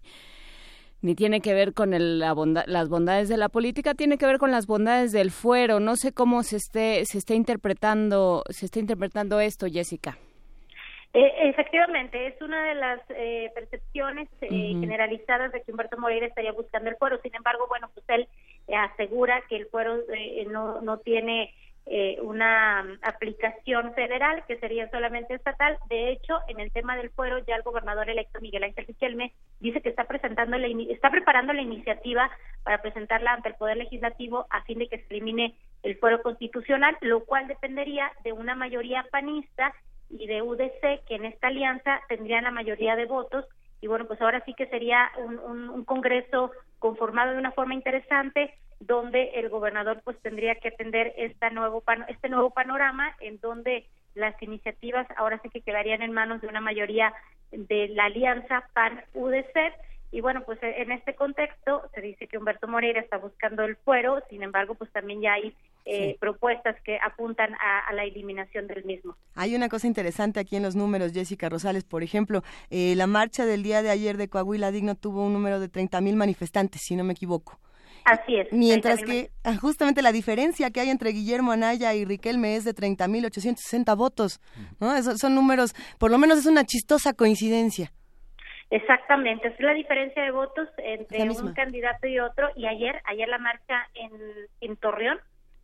ni 1.02 1.16
tiene 1.16 1.40
que 1.40 1.54
ver 1.54 1.74
con 1.74 1.94
el, 1.94 2.20
las 2.20 2.90
bondades 2.90 3.30
de 3.30 3.38
la 3.38 3.48
política, 3.48 3.94
tiene 3.94 4.18
que 4.18 4.26
ver 4.26 4.38
con 4.38 4.52
las 4.52 4.68
bondades 4.68 5.14
del 5.14 5.32
fuero. 5.32 5.80
No 5.80 5.96
sé 5.96 6.12
cómo 6.12 6.44
se 6.44 6.58
esté 6.58 7.06
se 7.06 7.18
está 7.18 7.36
interpretando 7.36 8.44
se 8.50 8.66
está 8.66 8.80
interpretando 8.80 9.40
esto, 9.40 9.68
Jessica. 9.68 10.18
Eh, 11.14 11.50
efectivamente, 11.50 12.28
es 12.28 12.42
una 12.42 12.64
de 12.64 12.76
las 12.76 13.02
eh, 13.10 13.52
percepciones 13.56 14.30
eh, 14.42 14.76
generalizadas 14.80 15.52
de 15.52 15.62
que 15.64 15.72
Humberto 15.72 15.98
Moreira 15.98 16.28
estaría 16.28 16.52
buscando 16.52 16.90
el 16.90 16.98
fuero. 16.98 17.20
Sin 17.22 17.36
embargo, 17.36 17.66
bueno, 17.68 17.90
pues 17.94 18.06
él 18.10 18.28
asegura 18.76 19.42
que 19.50 19.56
el 19.56 19.66
fuero 19.68 19.98
no, 20.48 20.82
no 20.82 21.00
tiene 21.00 21.54
eh, 21.92 22.20
una 22.22 22.86
aplicación 23.02 23.96
federal 23.96 24.44
que 24.48 24.60
sería 24.60 24.88
solamente 24.92 25.34
estatal. 25.34 25.76
De 25.90 26.12
hecho, 26.12 26.38
en 26.48 26.60
el 26.60 26.72
tema 26.72 26.96
del 26.96 27.10
fuero, 27.10 27.40
ya 27.40 27.56
el 27.56 27.64
gobernador 27.64 28.08
electo 28.08 28.40
Miguel 28.42 28.64
Ángel 28.64 28.86
Riquelme 28.86 29.34
dice 29.60 29.82
que 29.82 29.90
está 29.90 30.04
presentando 30.04 30.60
la 30.60 30.68
está 30.68 31.10
preparando 31.10 31.52
la 31.52 31.64
iniciativa 31.64 32.30
para 32.62 32.80
presentarla 32.84 33.34
ante 33.34 33.50
el 33.50 33.56
Poder 33.56 33.78
Legislativo 33.78 34.46
a 34.52 34.62
fin 34.66 34.78
de 34.78 34.88
que 34.88 35.00
se 35.00 35.06
elimine 35.10 35.56
el 35.82 35.98
fuero 35.98 36.22
constitucional, 36.22 36.96
lo 37.02 37.26
cual 37.26 37.48
dependería 37.48 38.12
de 38.24 38.34
una 38.34 38.54
mayoría 38.54 39.08
panista 39.10 39.74
y 40.10 40.28
de 40.28 40.42
UDC, 40.42 41.06
que 41.08 41.16
en 41.16 41.26
esta 41.26 41.48
alianza 41.48 42.02
tendrían 42.08 42.44
la 42.44 42.52
mayoría 42.52 42.96
de 42.96 43.06
votos. 43.06 43.46
Y 43.82 43.88
bueno, 43.88 44.06
pues 44.06 44.22
ahora 44.22 44.44
sí 44.46 44.54
que 44.54 44.68
sería 44.68 45.10
un, 45.18 45.40
un, 45.40 45.86
Congreso 45.86 46.52
conformado 46.80 47.32
de 47.32 47.38
una 47.38 47.52
forma 47.52 47.74
interesante, 47.74 48.54
donde 48.80 49.32
el 49.36 49.50
gobernador 49.50 50.02
pues 50.04 50.18
tendría 50.22 50.56
que 50.56 50.70
atender 50.70 51.14
esta 51.18 51.50
nuevo 51.50 51.84
este 52.08 52.30
nuevo 52.30 52.50
panorama 52.50 53.16
en 53.20 53.40
donde 53.40 53.86
las 54.16 54.42
iniciativas 54.42 55.08
ahora 55.18 55.40
sí 55.42 55.50
que 55.50 55.62
quedarían 55.62 56.02
en 56.02 56.14
manos 56.14 56.42
de 56.42 56.48
una 56.48 56.62
mayoría 56.62 57.14
de 57.52 57.90
la 57.90 58.06
alianza 58.06 58.70
PAN-UDC 58.74 59.74
y 60.12 60.22
bueno, 60.22 60.44
pues 60.44 60.58
en 60.62 60.92
este 60.92 61.14
contexto 61.14 61.84
se 61.94 62.02
dice 62.02 62.28
que 62.28 62.38
Humberto 62.38 62.68
Moreira 62.68 63.00
está 63.00 63.18
buscando 63.18 63.64
el 63.64 63.76
fuero, 63.78 64.20
sin 64.30 64.42
embargo, 64.42 64.74
pues 64.74 64.92
también 64.92 65.22
ya 65.22 65.34
hay 65.34 65.56
eh, 65.86 66.18
propuestas 66.20 66.76
que 66.84 66.98
apuntan 67.04 67.54
a, 67.56 67.92
la 67.94 68.04
eliminación 68.04 68.68
del 68.68 68.84
mismo. 68.84 69.16
Hay 69.36 69.56
una 69.56 69.70
cosa 69.70 69.88
interesante 69.88 70.40
aquí 70.40 70.56
en 70.56 70.64
los 70.64 70.76
números, 70.76 71.14
Jessica 71.14 71.50
Rosales, 71.50 71.84
por 71.84 72.04
ejemplo, 72.04 72.44
eh, 72.70 72.94
la 72.96 73.08
marcha 73.08 73.46
del 73.46 73.64
día 73.64 73.82
de 73.82 73.90
ayer 73.90 74.18
de 74.18 74.30
Coahuila 74.30 74.72
Digno 74.72 74.96
tuvo 74.96 75.26
un 75.26 75.34
número 75.34 75.60
de 75.60 75.68
30 75.68 76.00
mil 76.02 76.16
manifestantes, 76.16 76.82
si 76.84 76.96
no 76.96 77.04
me 77.04 77.14
equivoco. 77.14 77.60
Así 78.06 78.38
es. 78.38 78.48
Mientras 78.52 79.04
que 79.04 79.30
ah, 79.44 79.56
justamente 79.56 80.02
la 80.02 80.12
diferencia 80.12 80.72
que 80.72 80.80
hay 80.80 80.90
entre 80.90 81.12
Guillermo 81.12 81.52
Anaya 81.52 81.94
y 81.94 82.06
Riquelme 82.06 82.56
es 82.56 82.64
de 82.64 82.74
30.860 82.74 83.96
votos. 83.98 84.40
¿no? 84.80 84.96
Esos 84.96 85.20
son 85.20 85.36
números, 85.36 85.74
por 86.00 86.12
lo 86.12 86.18
menos 86.18 86.40
es 86.40 86.46
una 86.46 86.64
chistosa 86.64 87.14
coincidencia. 87.14 87.92
Exactamente, 88.72 89.48
es 89.48 89.60
la 89.60 89.74
diferencia 89.74 90.22
de 90.22 90.30
votos 90.30 90.68
entre 90.78 91.24
un 91.24 91.54
candidato 91.54 92.08
y 92.08 92.20
otro. 92.20 92.50
Y 92.56 92.68
ayer, 92.68 93.02
ayer 93.06 93.28
la 93.28 93.40
marcha 93.40 93.88
en, 93.96 94.12
en 94.62 94.78
Torreón 94.78 95.20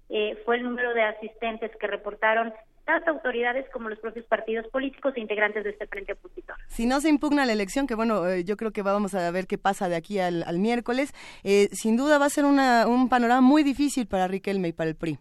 eh, 0.10 0.38
fue 0.46 0.58
el 0.58 0.64
número 0.64 0.94
de 0.94 1.04
asistentes 1.04 1.72
que 1.80 1.88
reportaron 1.88 2.54
las 2.88 3.08
autoridades 3.08 3.66
como 3.72 3.90
los 3.90 4.00
propios 4.00 4.26
partidos 4.26 4.68
políticos 4.68 5.14
e 5.16 5.20
integrantes 5.20 5.64
de 5.64 5.72
este 5.72 5.88
frente 5.88 6.14
opositor. 6.14 6.56
Si 6.68 6.86
no 6.86 7.02
se 7.02 7.10
impugna 7.10 7.46
la 7.46 7.54
elección, 7.54 7.88
que 7.88 7.96
bueno, 7.96 8.28
eh, 8.28 8.44
yo 8.44 8.58
creo 8.58 8.72
que 8.72 8.84
vamos 8.84 9.16
a 9.16 9.32
ver 9.32 9.48
qué 9.48 9.58
pasa 9.58 9.90
de 9.90 9.96
aquí 9.96 10.20
al, 10.20 10.60
miércoles, 10.60 11.14
eh, 11.44 11.68
sin 11.72 11.98
duda 11.98 12.20
va 12.20 12.26
a 12.26 12.30
ser 12.30 12.46
una, 12.46 12.88
un 12.88 13.10
panorama 13.10 13.42
muy 13.42 13.64
difícil 13.64 14.08
para 14.08 14.28
Riquelme 14.28 14.68
y 14.70 14.74
para 14.74 14.90
el 14.90 14.96
PRI. 14.96 15.18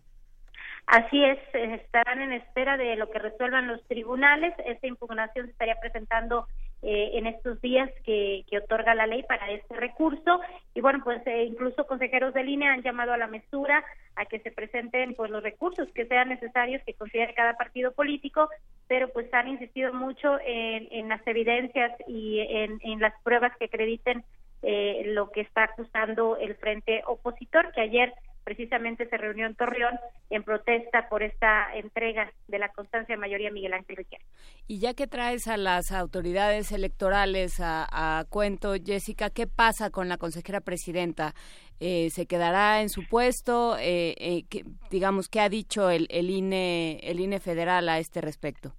Así 0.86 1.24
es, 1.24 1.38
estarán 1.54 2.20
en 2.20 2.32
espera 2.32 2.76
de 2.76 2.96
lo 2.96 3.10
que 3.10 3.18
resuelvan 3.18 3.68
los 3.68 3.82
tribunales. 3.88 4.52
Esta 4.66 4.86
impugnación 4.86 5.46
se 5.46 5.52
estaría 5.52 5.80
presentando 5.80 6.46
eh, 6.84 7.12
en 7.14 7.26
estos 7.26 7.60
días 7.62 7.90
que, 8.04 8.44
que, 8.48 8.58
otorga 8.58 8.94
la 8.94 9.06
ley 9.06 9.22
para 9.22 9.50
este 9.50 9.74
recurso. 9.74 10.40
Y 10.74 10.80
bueno, 10.80 11.00
pues 11.02 11.26
eh, 11.26 11.44
incluso 11.44 11.86
consejeros 11.86 12.34
de 12.34 12.44
línea 12.44 12.72
han 12.72 12.82
llamado 12.82 13.12
a 13.12 13.16
la 13.16 13.26
mesura 13.26 13.82
a 14.16 14.26
que 14.26 14.38
se 14.40 14.50
presenten 14.50 15.14
pues 15.14 15.30
los 15.30 15.42
recursos 15.42 15.88
que 15.94 16.06
sean 16.06 16.28
necesarios 16.28 16.82
que 16.84 16.94
considere 16.94 17.32
cada 17.34 17.54
partido 17.54 17.92
político, 17.92 18.50
pero 18.86 19.08
pues 19.08 19.32
han 19.32 19.48
insistido 19.48 19.94
mucho 19.94 20.38
en, 20.44 20.88
en 20.90 21.08
las 21.08 21.26
evidencias 21.26 21.92
y 22.06 22.40
en, 22.40 22.78
en 22.82 23.00
las 23.00 23.14
pruebas 23.22 23.56
que 23.58 23.64
acrediten 23.64 24.22
eh, 24.66 25.02
lo 25.06 25.30
que 25.30 25.42
está 25.42 25.64
acusando 25.64 26.36
el 26.36 26.54
frente 26.56 27.02
opositor, 27.06 27.72
que 27.72 27.82
ayer 27.82 28.12
precisamente 28.44 29.08
se 29.08 29.16
reunió 29.16 29.46
en 29.46 29.56
Torreón 29.56 29.98
en 30.30 30.42
protesta 30.44 31.08
por 31.08 31.22
esta 31.22 31.74
entrega 31.74 32.30
de 32.46 32.58
la 32.58 32.68
constancia 32.68 33.14
de 33.14 33.20
mayoría 33.20 33.50
Miguel 33.50 33.72
Ángel 33.72 33.96
Riquelme. 33.96 34.24
Y 34.66 34.78
ya 34.78 34.94
que 34.94 35.06
traes 35.06 35.48
a 35.48 35.56
las 35.56 35.90
autoridades 35.90 36.70
electorales 36.70 37.56
a, 37.60 38.24
cuento, 38.28 38.74
Jessica, 38.84 39.30
¿qué 39.30 39.46
pasa 39.46 39.90
con 39.90 40.08
la 40.08 40.18
consejera 40.18 40.60
presidenta? 40.60 41.34
Eh, 41.80 42.10
¿Se 42.10 42.26
quedará 42.26 42.82
en 42.82 42.90
su 42.90 43.06
puesto? 43.08 43.76
Eh, 43.78 44.14
eh, 44.18 44.44
digamos, 44.90 45.28
¿qué 45.28 45.40
ha 45.40 45.48
dicho 45.48 45.90
el, 45.90 46.06
el, 46.10 46.30
INE, 46.30 47.00
el 47.02 47.20
INE 47.20 47.40
federal 47.40 47.88
a 47.88 47.98
este 47.98 48.20
respecto? 48.20 48.74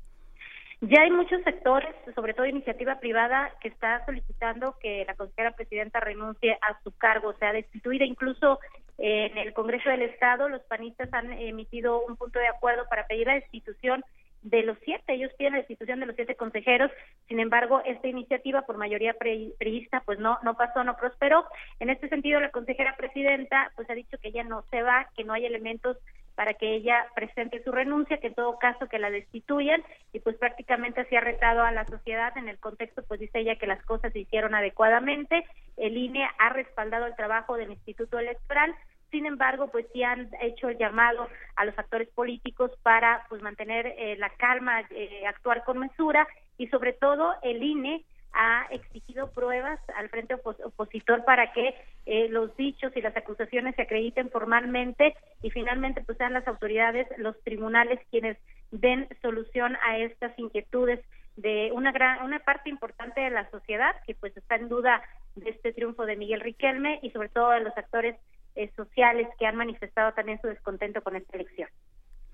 Ya 0.81 1.01
hay 1.01 1.11
muchos 1.11 1.41
sectores, 1.43 1.95
sobre 2.13 2.33
todo 2.33 2.45
iniciativa 2.45 2.99
privada, 2.99 3.51
que 3.61 3.69
está 3.69 4.05
solicitando 4.05 4.75
que 4.79 5.05
la 5.07 5.15
consejera 5.15 5.51
presidenta 5.51 5.99
renuncie 5.99 6.57
a 6.61 6.79
su 6.83 6.91
cargo, 6.91 7.29
o 7.29 7.37
sea, 7.37 7.53
destituida. 7.53 8.05
Incluso 8.05 8.59
eh, 8.97 9.29
en 9.31 9.37
el 9.37 9.53
Congreso 9.53 9.89
del 9.89 10.03
Estado, 10.03 10.49
los 10.49 10.61
panistas 10.63 11.11
han 11.13 11.31
emitido 11.31 12.05
un 12.05 12.17
punto 12.17 12.39
de 12.39 12.47
acuerdo 12.47 12.87
para 12.89 13.07
pedir 13.07 13.27
la 13.27 13.35
destitución 13.35 14.03
de 14.45 14.61
los 14.61 14.77
siete, 14.85 15.13
ellos 15.13 15.31
piden 15.39 15.53
la 15.53 15.59
destitución 15.59 15.99
de 15.99 16.05
los 16.05 16.15
siete 16.15 16.35
consejeros, 16.35 16.91
sin 17.27 17.39
embargo, 17.39 17.81
esta 17.83 18.07
iniciativa 18.07 18.61
por 18.61 18.77
mayoría 18.77 19.15
priista 19.57 20.03
pues 20.05 20.19
no 20.19 20.37
no 20.43 20.55
pasó, 20.55 20.83
no 20.83 20.95
prosperó. 20.97 21.45
En 21.79 21.89
este 21.89 22.09
sentido, 22.09 22.39
la 22.39 22.51
consejera 22.51 22.95
presidenta 22.95 23.71
pues 23.75 23.89
ha 23.89 23.95
dicho 23.95 24.19
que 24.19 24.27
ella 24.27 24.43
no 24.43 24.63
se 24.69 24.83
va, 24.83 25.09
que 25.17 25.23
no 25.23 25.33
hay 25.33 25.47
elementos 25.47 25.97
para 26.35 26.53
que 26.53 26.75
ella 26.75 27.05
presente 27.15 27.63
su 27.63 27.71
renuncia, 27.71 28.17
que 28.17 28.27
en 28.27 28.35
todo 28.35 28.59
caso 28.59 28.87
que 28.87 28.99
la 28.99 29.09
destituyan 29.09 29.83
y 30.13 30.19
pues 30.19 30.35
prácticamente 30.37 31.01
así 31.01 31.15
ha 31.15 31.21
retado 31.21 31.63
a 31.63 31.71
la 31.71 31.85
sociedad 31.85 32.37
en 32.37 32.49
el 32.49 32.59
contexto, 32.59 33.03
pues 33.07 33.19
dice 33.19 33.39
ella 33.39 33.55
que 33.55 33.67
las 33.67 33.83
cosas 33.83 34.13
se 34.13 34.19
hicieron 34.19 34.53
adecuadamente, 34.53 35.45
el 35.77 35.97
INE 35.97 36.27
ha 36.37 36.49
respaldado 36.49 37.05
el 37.05 37.15
trabajo 37.15 37.55
del 37.55 37.71
Instituto 37.71 38.19
Electoral, 38.19 38.75
sin 39.11 39.25
embargo, 39.25 39.67
pues 39.67 39.85
sí 39.93 40.03
han 40.03 40.29
hecho 40.41 40.67
el 40.67 40.77
llamado 40.77 41.29
a 41.55 41.63
los 41.63 41.77
actores 41.79 42.09
políticos 42.09 42.71
para 42.83 43.25
pues 43.29 43.41
mantener 43.41 43.87
eh, 43.97 44.17
la 44.17 44.29
calma, 44.31 44.81
eh, 44.89 45.25
actuar 45.25 45.63
con 45.63 45.77
mesura 45.77 46.27
y 46.57 46.67
sobre 46.67 46.91
todo 46.91 47.33
el 47.41 47.63
INE 47.63 48.03
ha 48.35 48.67
exigido 48.69 49.31
pruebas 49.31 49.79
al 49.95 50.09
frente 50.09 50.35
opositor 50.35 51.23
para 51.23 51.53
que 51.53 51.73
eh, 52.05 52.27
los 52.29 52.55
dichos 52.57 52.91
y 52.95 53.01
las 53.01 53.15
acusaciones 53.15 53.75
se 53.75 53.83
acrediten 53.83 54.29
formalmente 54.29 55.15
y 55.41 55.49
finalmente 55.51 56.01
pues 56.05 56.17
sean 56.17 56.33
las 56.33 56.47
autoridades, 56.47 57.07
los 57.17 57.41
tribunales 57.43 57.99
quienes 58.11 58.37
den 58.71 59.07
solución 59.21 59.77
a 59.87 59.97
estas 59.97 60.37
inquietudes 60.37 60.99
de 61.37 61.71
una 61.73 61.91
gran 61.91 62.23
una 62.23 62.39
parte 62.39 62.69
importante 62.69 63.21
de 63.21 63.29
la 63.29 63.49
sociedad 63.51 63.95
que 64.05 64.15
pues 64.15 64.35
está 64.35 64.55
en 64.55 64.69
duda 64.69 65.01
de 65.35 65.49
este 65.49 65.71
triunfo 65.71 66.05
de 66.05 66.17
Miguel 66.17 66.41
Riquelme 66.41 66.99
y 67.01 67.11
sobre 67.11 67.29
todo 67.29 67.51
de 67.51 67.61
los 67.61 67.77
actores 67.77 68.17
eh, 68.55 68.69
sociales 68.75 69.27
que 69.39 69.45
han 69.45 69.55
manifestado 69.55 70.13
también 70.13 70.41
su 70.41 70.47
descontento 70.47 71.01
con 71.01 71.15
esta 71.15 71.37
elección. 71.37 71.69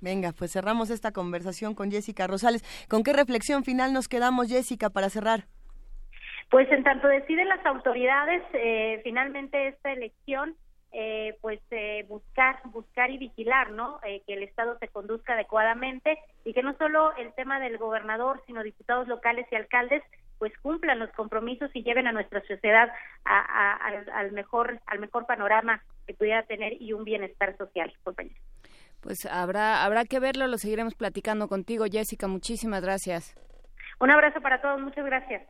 Venga, 0.01 0.31
pues 0.31 0.51
cerramos 0.51 0.89
esta 0.89 1.11
conversación 1.11 1.75
con 1.75 1.91
Jessica 1.91 2.25
Rosales. 2.25 2.63
¿Con 2.87 3.03
qué 3.03 3.13
reflexión 3.13 3.63
final 3.63 3.93
nos 3.93 4.07
quedamos, 4.07 4.47
Jessica, 4.47 4.89
para 4.89 5.11
cerrar? 5.11 5.45
Pues 6.51 6.69
en 6.69 6.83
tanto 6.83 7.07
deciden 7.07 7.47
las 7.47 7.65
autoridades, 7.65 8.43
eh, 8.51 8.99
finalmente 9.05 9.69
esta 9.69 9.93
elección, 9.93 10.57
eh, 10.91 11.37
pues 11.39 11.61
eh, 11.71 12.05
buscar, 12.09 12.59
buscar 12.65 13.09
y 13.09 13.17
vigilar, 13.17 13.71
¿no? 13.71 14.01
que 14.01 14.33
el 14.33 14.43
Estado 14.43 14.77
se 14.79 14.89
conduzca 14.89 15.31
adecuadamente 15.33 16.19
y 16.43 16.51
que 16.51 16.61
no 16.61 16.75
solo 16.75 17.15
el 17.15 17.33
tema 17.35 17.61
del 17.61 17.77
gobernador, 17.77 18.43
sino 18.45 18.63
diputados 18.63 19.07
locales 19.07 19.47
y 19.49 19.55
alcaldes, 19.55 20.03
pues 20.39 20.51
cumplan 20.61 20.99
los 20.99 21.09
compromisos 21.11 21.71
y 21.73 21.83
lleven 21.83 22.07
a 22.07 22.11
nuestra 22.11 22.41
sociedad 22.41 22.91
al 23.23 24.33
mejor, 24.33 24.81
al 24.87 24.99
mejor 24.99 25.25
panorama 25.25 25.81
que 26.05 26.15
pudiera 26.15 26.43
tener 26.43 26.73
y 26.81 26.91
un 26.91 27.05
bienestar 27.05 27.55
social, 27.55 27.93
compañeros. 28.03 28.43
Pues 28.99 29.25
habrá, 29.25 29.85
habrá 29.85 30.03
que 30.03 30.19
verlo, 30.19 30.47
lo 30.47 30.57
seguiremos 30.57 30.95
platicando 30.95 31.47
contigo, 31.47 31.85
Jessica. 31.89 32.27
Muchísimas 32.27 32.81
gracias. 32.81 33.37
Un 34.01 34.11
abrazo 34.11 34.41
para 34.41 34.59
todos, 34.61 34.81
muchas 34.81 35.05
gracias. 35.05 35.43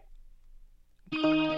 Thank 1.13 1.25
you. 1.25 1.51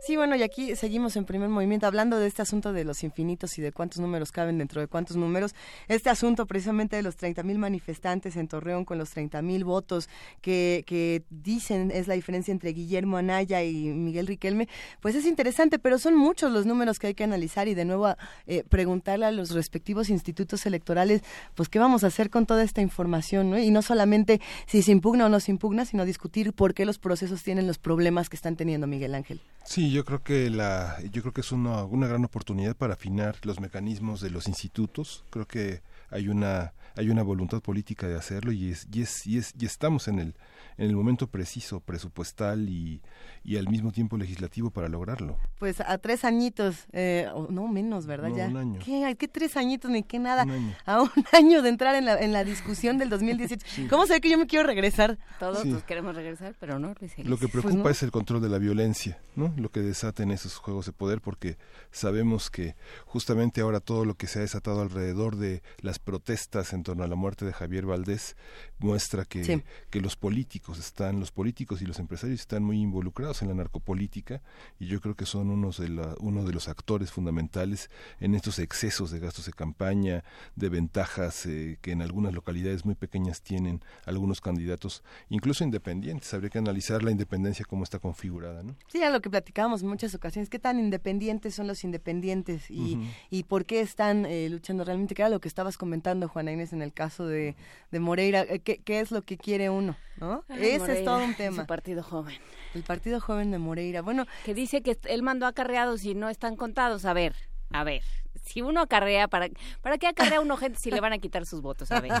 Sí, 0.00 0.16
bueno, 0.16 0.36
y 0.36 0.42
aquí 0.42 0.76
seguimos 0.76 1.16
en 1.16 1.24
primer 1.24 1.48
movimiento 1.48 1.86
hablando 1.86 2.18
de 2.18 2.28
este 2.28 2.40
asunto 2.40 2.72
de 2.72 2.84
los 2.84 3.02
infinitos 3.02 3.58
y 3.58 3.62
de 3.62 3.72
cuántos 3.72 3.98
números 3.98 4.30
caben 4.30 4.56
dentro 4.56 4.80
de 4.80 4.86
cuántos 4.86 5.16
números. 5.16 5.54
Este 5.88 6.08
asunto 6.08 6.46
precisamente 6.46 6.96
de 6.96 7.02
los 7.02 7.18
30.000 7.18 7.58
manifestantes 7.58 8.36
en 8.36 8.46
Torreón 8.46 8.84
con 8.84 8.96
los 8.96 9.14
30.000 9.14 9.64
votos 9.64 10.08
que, 10.40 10.84
que 10.86 11.24
dicen 11.30 11.90
es 11.92 12.06
la 12.06 12.14
diferencia 12.14 12.52
entre 12.52 12.72
Guillermo 12.72 13.16
Anaya 13.16 13.64
y 13.64 13.88
Miguel 13.88 14.28
Riquelme, 14.28 14.68
pues 15.00 15.16
es 15.16 15.26
interesante, 15.26 15.78
pero 15.78 15.98
son 15.98 16.16
muchos 16.16 16.52
los 16.52 16.64
números 16.64 16.98
que 16.98 17.08
hay 17.08 17.14
que 17.14 17.24
analizar 17.24 17.66
y 17.66 17.74
de 17.74 17.84
nuevo 17.84 18.14
eh, 18.46 18.64
preguntarle 18.68 19.26
a 19.26 19.32
los 19.32 19.50
respectivos 19.50 20.10
institutos 20.10 20.64
electorales, 20.64 21.22
pues 21.54 21.68
qué 21.68 21.78
vamos 21.78 22.04
a 22.04 22.06
hacer 22.06 22.30
con 22.30 22.46
toda 22.46 22.62
esta 22.62 22.80
información, 22.80 23.50
¿no? 23.50 23.58
Y 23.58 23.70
no 23.70 23.82
solamente 23.82 24.40
si 24.66 24.82
se 24.82 24.92
impugna 24.92 25.26
o 25.26 25.28
no 25.28 25.40
se 25.40 25.50
impugna, 25.50 25.84
sino 25.84 26.04
discutir 26.04 26.52
por 26.52 26.72
qué 26.72 26.86
los 26.86 26.98
procesos 26.98 27.42
tienen 27.42 27.66
los 27.66 27.78
problemas 27.78 28.28
que 28.28 28.36
están 28.36 28.56
teniendo 28.56 28.86
Miguel 28.86 29.14
Ángel. 29.14 29.40
Sí, 29.64 29.97
yo 29.98 30.04
creo 30.04 30.22
que 30.22 30.48
la, 30.48 30.96
yo 31.10 31.22
creo 31.22 31.34
que 31.34 31.40
es 31.40 31.50
una, 31.50 31.82
una 31.82 32.06
gran 32.06 32.24
oportunidad 32.24 32.76
para 32.76 32.94
afinar 32.94 33.34
los 33.42 33.58
mecanismos 33.58 34.20
de 34.20 34.30
los 34.30 34.46
institutos. 34.46 35.24
Creo 35.30 35.48
que 35.48 35.82
hay 36.08 36.28
una 36.28 36.72
hay 36.94 37.10
una 37.10 37.24
voluntad 37.24 37.60
política 37.60 38.06
de 38.06 38.16
hacerlo 38.16 38.52
y 38.52 38.70
es 38.70 38.86
y 38.92 39.02
es 39.02 39.26
y 39.26 39.38
es 39.38 39.54
y 39.58 39.66
estamos 39.66 40.06
en 40.06 40.20
el 40.20 40.34
en 40.78 40.88
el 40.88 40.96
momento 40.96 41.26
preciso 41.26 41.80
presupuestal 41.80 42.68
y, 42.68 43.02
y 43.44 43.56
al 43.56 43.68
mismo 43.68 43.90
tiempo 43.90 44.16
legislativo 44.16 44.70
para 44.70 44.88
lograrlo. 44.88 45.36
Pues 45.58 45.80
a 45.80 45.98
tres 45.98 46.24
añitos, 46.24 46.86
eh, 46.92 47.28
no 47.50 47.66
menos, 47.68 48.06
¿verdad? 48.06 48.30
ya. 48.34 48.46
Un 48.46 48.56
año. 48.56 48.80
¿Qué, 48.84 49.16
¿Qué, 49.18 49.28
tres 49.28 49.56
añitos 49.56 49.90
ni 49.90 50.04
qué 50.04 50.18
nada? 50.18 50.46
A 50.86 51.02
un 51.02 51.10
año 51.32 51.62
de 51.62 51.68
entrar 51.68 51.96
en 51.96 52.04
la, 52.04 52.18
en 52.18 52.32
la 52.32 52.44
discusión 52.44 52.96
del 52.96 53.10
2018. 53.10 53.88
¿Cómo 53.90 54.06
sé 54.06 54.20
que 54.20 54.30
yo 54.30 54.38
me 54.38 54.46
quiero 54.46 54.66
regresar? 54.66 55.18
Todos 55.40 55.64
nos 55.64 55.82
queremos 55.82 56.14
regresar, 56.14 56.54
pero 56.60 56.78
no. 56.78 56.94
Lo 57.24 57.38
que 57.38 57.48
pues 57.48 57.64
preocupa 57.64 57.90
es 57.90 58.02
el 58.02 58.12
control 58.12 58.40
de 58.40 58.48
la 58.48 58.58
violencia, 58.58 59.18
¿no? 59.34 59.52
Lo 59.56 59.70
que 59.70 59.80
desaten 59.80 60.30
esos 60.30 60.56
juegos 60.56 60.86
de 60.86 60.92
poder, 60.92 61.20
porque 61.20 61.58
sabemos 61.90 62.50
que 62.50 62.76
justamente 63.04 63.60
ahora 63.60 63.80
todo 63.80 64.04
lo 64.04 64.14
que 64.14 64.28
se 64.28 64.38
ha 64.38 64.42
desatado 64.42 64.80
alrededor 64.80 65.36
de 65.36 65.62
las 65.80 65.98
protestas 65.98 66.72
en 66.72 66.84
torno 66.84 67.02
a 67.02 67.08
la 67.08 67.16
muerte 67.16 67.44
de 67.44 67.52
Javier 67.52 67.86
Valdés 67.86 68.36
muestra 68.78 69.24
que, 69.24 69.62
que 69.90 70.00
los 70.00 70.16
políticos 70.16 70.78
están, 70.78 71.20
los 71.20 71.32
políticos 71.32 71.82
y 71.82 71.86
los 71.86 71.98
empresarios 71.98 72.40
están 72.40 72.62
muy 72.62 72.80
involucrados 72.80 73.42
en 73.42 73.48
la 73.48 73.54
narcopolítica 73.54 74.40
y 74.78 74.86
yo 74.86 75.00
creo 75.00 75.14
que 75.14 75.26
son 75.26 75.50
unos 75.50 75.78
de 75.78 75.88
la, 75.88 76.14
uno 76.20 76.44
de 76.44 76.52
los 76.52 76.68
actores 76.68 77.10
fundamentales 77.10 77.90
en 78.20 78.34
estos 78.34 78.58
excesos 78.58 79.10
de 79.10 79.18
gastos 79.18 79.46
de 79.46 79.52
campaña, 79.52 80.24
de 80.56 80.68
ventajas 80.68 81.46
eh, 81.46 81.78
que 81.80 81.92
en 81.92 82.02
algunas 82.02 82.34
localidades 82.34 82.84
muy 82.84 82.94
pequeñas 82.94 83.42
tienen 83.42 83.82
algunos 84.06 84.40
candidatos, 84.40 85.02
incluso 85.28 85.64
independientes. 85.64 86.32
Habría 86.34 86.50
que 86.50 86.58
analizar 86.58 87.02
la 87.02 87.10
independencia 87.10 87.64
como 87.64 87.84
está 87.84 87.98
configurada, 87.98 88.62
¿no? 88.62 88.76
Sí, 88.88 89.02
a 89.02 89.10
lo 89.10 89.20
que 89.20 89.30
platicábamos 89.30 89.82
en 89.82 89.88
muchas 89.88 90.14
ocasiones, 90.14 90.48
qué 90.48 90.58
tan 90.58 90.78
independientes 90.78 91.54
son 91.54 91.66
los 91.66 91.84
independientes 91.84 92.70
y, 92.70 92.98
y 93.30 93.44
por 93.44 93.64
qué 93.64 93.80
están 93.80 94.26
eh, 94.26 94.48
luchando 94.48 94.84
realmente, 94.84 95.14
que 95.14 95.22
era 95.22 95.28
lo 95.28 95.40
que 95.40 95.48
estabas 95.48 95.76
comentando, 95.76 96.28
Juana 96.28 96.52
Inés, 96.52 96.72
en 96.72 96.82
el 96.82 96.92
caso 96.92 97.26
de, 97.26 97.56
de 97.90 98.00
Moreira, 98.00 98.42
eh, 98.42 98.60
¿qué, 98.68 98.82
¿qué, 98.82 99.00
es 99.00 99.10
lo 99.10 99.22
que 99.22 99.38
quiere 99.38 99.70
uno? 99.70 99.96
¿no? 100.18 100.44
Ese 100.50 100.98
es 100.98 101.04
todo 101.04 101.24
un 101.24 101.34
tema. 101.34 101.62
El 101.62 101.66
partido 101.66 102.02
joven. 102.02 102.36
El 102.74 102.82
partido 102.82 103.18
joven 103.18 103.50
de 103.50 103.56
Moreira. 103.56 104.02
Bueno, 104.02 104.26
que 104.44 104.52
dice 104.52 104.82
que 104.82 104.98
él 105.04 105.22
mandó 105.22 105.46
acarreados 105.46 106.04
y 106.04 106.14
no 106.14 106.28
están 106.28 106.54
contados. 106.54 107.06
A 107.06 107.14
ver, 107.14 107.34
a 107.70 107.82
ver. 107.82 108.02
Si 108.44 108.60
uno 108.60 108.82
acarrea, 108.82 109.26
¿para, 109.28 109.48
¿para 109.80 109.96
qué 109.96 110.06
acarrea 110.06 110.40
uno 110.40 110.58
gente 110.58 110.78
si 110.78 110.90
le 110.90 111.00
van 111.00 111.14
a 111.14 111.18
quitar 111.18 111.46
sus 111.46 111.62
votos? 111.62 111.90
A 111.90 112.00
ver. 112.00 112.12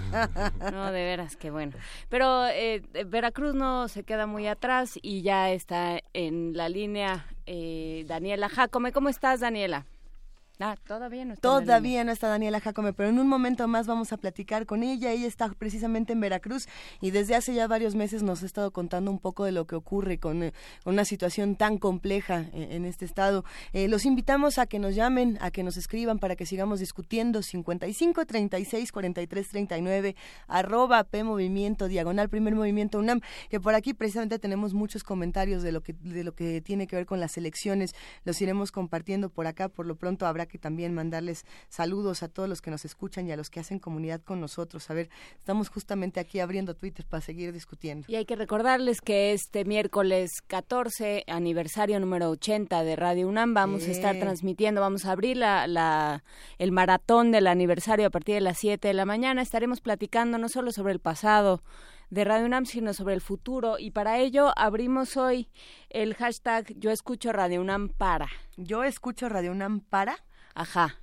No, 0.72 0.90
de 0.90 1.04
veras, 1.04 1.36
qué 1.36 1.50
bueno. 1.50 1.72
Pero 2.08 2.46
eh, 2.46 2.82
Veracruz 3.06 3.54
no 3.54 3.88
se 3.88 4.02
queda 4.02 4.26
muy 4.26 4.46
atrás 4.46 4.98
y 5.02 5.20
ya 5.20 5.50
está 5.50 6.00
en 6.14 6.56
la 6.56 6.70
línea 6.70 7.26
eh, 7.44 8.04
Daniela 8.06 8.48
Jacome. 8.48 8.92
¿Cómo 8.92 9.10
estás, 9.10 9.40
Daniela? 9.40 9.84
Ah, 10.60 10.76
todavía 10.88 11.24
no 11.24 11.34
está. 11.34 11.48
Todavía 11.48 12.02
no 12.02 12.10
está 12.10 12.26
Daniela 12.26 12.58
Jacome, 12.58 12.92
pero 12.92 13.08
en 13.08 13.20
un 13.20 13.28
momento 13.28 13.68
más 13.68 13.86
vamos 13.86 14.12
a 14.12 14.16
platicar 14.16 14.66
con 14.66 14.82
ella. 14.82 15.12
Ella 15.12 15.28
está 15.28 15.48
precisamente 15.50 16.14
en 16.14 16.20
Veracruz 16.20 16.66
y 17.00 17.12
desde 17.12 17.36
hace 17.36 17.54
ya 17.54 17.68
varios 17.68 17.94
meses 17.94 18.24
nos 18.24 18.42
ha 18.42 18.46
estado 18.46 18.72
contando 18.72 19.12
un 19.12 19.20
poco 19.20 19.44
de 19.44 19.52
lo 19.52 19.68
que 19.68 19.76
ocurre 19.76 20.18
con, 20.18 20.42
eh, 20.42 20.52
una 20.84 21.04
situación 21.04 21.54
tan 21.54 21.78
compleja 21.78 22.46
eh, 22.52 22.70
en 22.72 22.86
este 22.86 23.04
estado. 23.04 23.44
Eh, 23.72 23.86
los 23.86 24.04
invitamos 24.04 24.58
a 24.58 24.66
que 24.66 24.80
nos 24.80 24.96
llamen, 24.96 25.38
a 25.40 25.52
que 25.52 25.62
nos 25.62 25.76
escriban 25.76 26.18
para 26.18 26.34
que 26.34 26.44
sigamos 26.44 26.80
discutiendo. 26.80 27.42
55 27.42 28.26
36 28.26 28.90
43 28.90 29.48
39 29.48 30.16
arroba 30.48 31.04
P 31.04 31.22
Movimiento 31.22 31.86
Diagonal 31.86 32.28
Primer 32.28 32.56
Movimiento 32.56 32.98
UNAM, 32.98 33.20
que 33.48 33.60
por 33.60 33.76
aquí 33.76 33.94
precisamente 33.94 34.40
tenemos 34.40 34.74
muchos 34.74 35.04
comentarios 35.04 35.62
de 35.62 35.70
lo 35.70 35.82
que 35.82 35.92
de 35.92 36.24
lo 36.24 36.34
que 36.34 36.60
tiene 36.62 36.88
que 36.88 36.96
ver 36.96 37.06
con 37.06 37.20
las 37.20 37.36
elecciones. 37.36 37.92
Los 38.24 38.40
iremos 38.40 38.72
compartiendo 38.72 39.28
por 39.28 39.46
acá. 39.46 39.68
Por 39.68 39.86
lo 39.86 39.94
pronto 39.94 40.26
habrá 40.26 40.47
que 40.48 40.58
también 40.58 40.94
mandarles 40.94 41.44
saludos 41.68 42.22
a 42.22 42.28
todos 42.28 42.48
los 42.48 42.62
que 42.62 42.70
nos 42.70 42.84
escuchan 42.84 43.26
y 43.26 43.32
a 43.32 43.36
los 43.36 43.50
que 43.50 43.60
hacen 43.60 43.78
comunidad 43.78 44.20
con 44.22 44.40
nosotros. 44.40 44.90
A 44.90 44.94
ver, 44.94 45.10
estamos 45.38 45.68
justamente 45.68 46.20
aquí 46.20 46.40
abriendo 46.40 46.74
Twitter 46.74 47.06
para 47.06 47.20
seguir 47.20 47.52
discutiendo. 47.52 48.06
Y 48.08 48.16
hay 48.16 48.24
que 48.24 48.36
recordarles 48.36 49.00
que 49.00 49.32
este 49.32 49.64
miércoles 49.64 50.42
14, 50.46 51.24
aniversario 51.26 52.00
número 52.00 52.30
80 52.30 52.82
de 52.82 52.96
Radio 52.96 53.28
UNAM, 53.28 53.54
vamos 53.54 53.86
a 53.86 53.90
estar 53.90 54.18
transmitiendo, 54.18 54.80
vamos 54.80 55.04
a 55.04 55.12
abrir 55.12 55.36
la, 55.36 55.66
la, 55.66 56.24
el 56.58 56.72
maratón 56.72 57.30
del 57.30 57.46
aniversario 57.46 58.06
a 58.06 58.10
partir 58.10 58.34
de 58.34 58.40
las 58.40 58.58
7 58.58 58.88
de 58.88 58.94
la 58.94 59.04
mañana. 59.04 59.42
Estaremos 59.42 59.80
platicando 59.80 60.38
no 60.38 60.48
solo 60.48 60.72
sobre 60.72 60.92
el 60.92 61.00
pasado, 61.00 61.62
de 62.10 62.24
Radio 62.24 62.46
UNAM, 62.46 62.66
sino 62.66 62.94
sobre 62.94 63.14
el 63.14 63.20
futuro. 63.20 63.78
Y 63.78 63.90
para 63.90 64.18
ello 64.18 64.52
abrimos 64.56 65.16
hoy 65.16 65.48
el 65.90 66.14
hashtag 66.14 66.74
Yo 66.78 66.90
escucho 66.90 67.32
Radio 67.32 67.60
UNAM 67.60 67.88
para. 67.88 68.28
Yo 68.56 68.84
escucho 68.84 69.28
Radio 69.28 69.52
UNAM 69.52 69.80
para. 69.80 70.16
Ajá. 70.58 70.96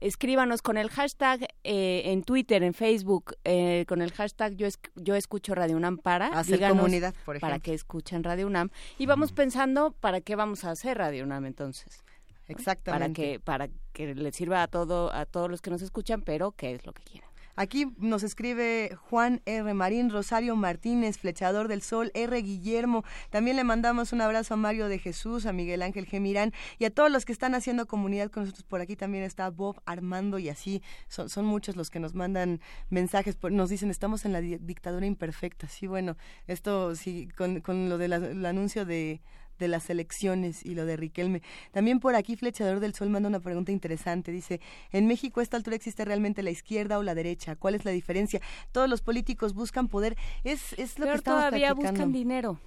Escríbanos 0.00 0.62
con 0.62 0.76
el 0.76 0.90
hashtag 0.90 1.48
eh, 1.64 2.02
en 2.06 2.22
Twitter, 2.22 2.62
en 2.62 2.74
Facebook, 2.74 3.34
eh, 3.44 3.84
con 3.88 4.02
el 4.02 4.12
hashtag 4.12 4.54
yo, 4.56 4.68
yo 4.94 5.14
escucho 5.14 5.54
Radio 5.54 5.76
UNAM 5.76 5.98
para. 5.98 6.28
Hacer 6.28 6.60
comunidad, 6.60 7.14
por 7.24 7.36
ejemplo. 7.36 7.48
Para 7.48 7.58
que 7.60 7.74
escuchen 7.74 8.24
Radio 8.24 8.46
UNAM. 8.46 8.70
Y 8.98 9.06
vamos 9.06 9.32
pensando 9.32 9.92
para 9.92 10.20
qué 10.20 10.34
vamos 10.34 10.64
a 10.64 10.70
hacer 10.70 10.98
Radio 10.98 11.24
UNAM 11.24 11.46
entonces. 11.46 12.02
Exactamente. 12.48 13.40
Para 13.40 13.68
que, 13.68 13.68
para 13.68 13.68
que 13.92 14.14
les 14.14 14.36
sirva 14.36 14.62
a, 14.62 14.68
todo, 14.68 15.12
a 15.12 15.26
todos 15.26 15.50
los 15.50 15.60
que 15.60 15.70
nos 15.70 15.82
escuchan, 15.82 16.22
pero 16.22 16.52
qué 16.52 16.74
es 16.74 16.86
lo 16.86 16.92
que 16.92 17.02
quieren. 17.02 17.28
Aquí 17.56 17.86
nos 17.96 18.22
escribe 18.22 18.96
Juan 19.08 19.40
R. 19.46 19.72
Marín, 19.72 20.10
Rosario 20.10 20.56
Martínez, 20.56 21.16
Flechador 21.16 21.68
del 21.68 21.80
Sol, 21.80 22.10
R. 22.14 22.36
Guillermo. 22.42 23.02
También 23.30 23.56
le 23.56 23.64
mandamos 23.64 24.12
un 24.12 24.20
abrazo 24.20 24.54
a 24.54 24.56
Mario 24.58 24.88
de 24.88 24.98
Jesús, 24.98 25.46
a 25.46 25.54
Miguel 25.54 25.80
Ángel 25.80 26.04
Gemirán 26.04 26.52
y 26.78 26.84
a 26.84 26.90
todos 26.90 27.10
los 27.10 27.24
que 27.24 27.32
están 27.32 27.54
haciendo 27.54 27.86
comunidad 27.86 28.30
con 28.30 28.42
nosotros. 28.42 28.64
Por 28.64 28.82
aquí 28.82 28.94
también 28.94 29.24
está 29.24 29.48
Bob 29.48 29.80
Armando 29.86 30.38
y 30.38 30.50
así. 30.50 30.82
Son, 31.08 31.46
muchos 31.46 31.76
los 31.76 31.88
que 31.88 31.98
nos 31.98 32.14
mandan 32.14 32.60
mensajes. 32.90 33.38
Nos 33.42 33.70
dicen, 33.70 33.90
estamos 33.90 34.26
en 34.26 34.32
la 34.34 34.42
dictadura 34.42 35.06
imperfecta. 35.06 35.66
Sí, 35.66 35.86
bueno, 35.86 36.18
esto 36.46 36.94
sí, 36.94 37.28
con, 37.38 37.62
con 37.62 37.88
lo 37.88 37.96
del 37.96 38.12
anuncio 38.44 38.84
de 38.84 39.22
de 39.58 39.68
las 39.68 39.90
elecciones 39.90 40.64
y 40.64 40.74
lo 40.74 40.86
de 40.86 40.96
Riquelme. 40.96 41.42
También 41.72 42.00
por 42.00 42.14
aquí 42.14 42.36
Flechador 42.36 42.80
del 42.80 42.94
Sol 42.94 43.10
manda 43.10 43.28
una 43.28 43.40
pregunta 43.40 43.72
interesante. 43.72 44.32
Dice, 44.32 44.60
¿en 44.92 45.06
México 45.06 45.40
a 45.40 45.42
esta 45.42 45.56
altura 45.56 45.76
existe 45.76 46.04
realmente 46.04 46.42
la 46.42 46.50
izquierda 46.50 46.98
o 46.98 47.02
la 47.02 47.14
derecha? 47.14 47.56
¿Cuál 47.56 47.74
es 47.74 47.84
la 47.84 47.90
diferencia? 47.90 48.40
Todos 48.72 48.88
los 48.88 49.02
políticos 49.02 49.54
buscan 49.54 49.88
poder. 49.88 50.16
Es, 50.44 50.72
es 50.74 50.98
lo 50.98 51.06
que 51.06 51.14
estamos 51.14 51.40
todavía 51.40 51.72
buscan 51.72 52.12
dinero. 52.12 52.58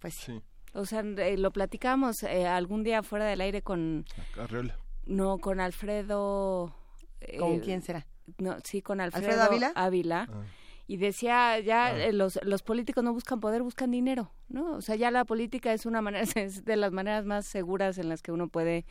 Pues 0.00 0.14
sí. 0.14 0.40
O 0.72 0.86
sea, 0.86 1.00
eh, 1.00 1.36
lo 1.36 1.50
platicamos 1.50 2.22
eh, 2.22 2.46
algún 2.46 2.84
día 2.84 3.02
fuera 3.02 3.24
del 3.24 3.40
aire 3.40 3.62
con... 3.62 4.04
Arreola 4.38 4.78
No, 5.06 5.38
con 5.38 5.60
Alfredo... 5.60 6.74
¿Con 7.38 7.54
eh, 7.54 7.60
quién 7.62 7.82
será? 7.82 8.06
No, 8.38 8.56
sí, 8.64 8.80
con 8.80 9.00
Alfredo, 9.00 9.42
Ávila. 9.42 9.72
Ávila. 9.74 10.28
Ah. 10.30 10.44
Y 10.90 10.96
decía, 10.96 11.60
ya 11.60 11.86
ah. 11.86 12.04
eh, 12.04 12.12
los, 12.12 12.40
los 12.42 12.64
políticos 12.64 13.04
no 13.04 13.12
buscan 13.12 13.38
poder, 13.38 13.62
buscan 13.62 13.92
dinero, 13.92 14.32
¿no? 14.48 14.72
O 14.72 14.80
sea, 14.80 14.96
ya 14.96 15.12
la 15.12 15.24
política 15.24 15.72
es 15.72 15.86
una 15.86 16.02
manera, 16.02 16.24
es 16.34 16.64
de 16.64 16.74
las 16.74 16.90
maneras 16.90 17.24
más 17.24 17.46
seguras 17.46 17.96
en 17.98 18.08
las 18.08 18.22
que 18.22 18.32
uno 18.32 18.48
puede 18.48 18.86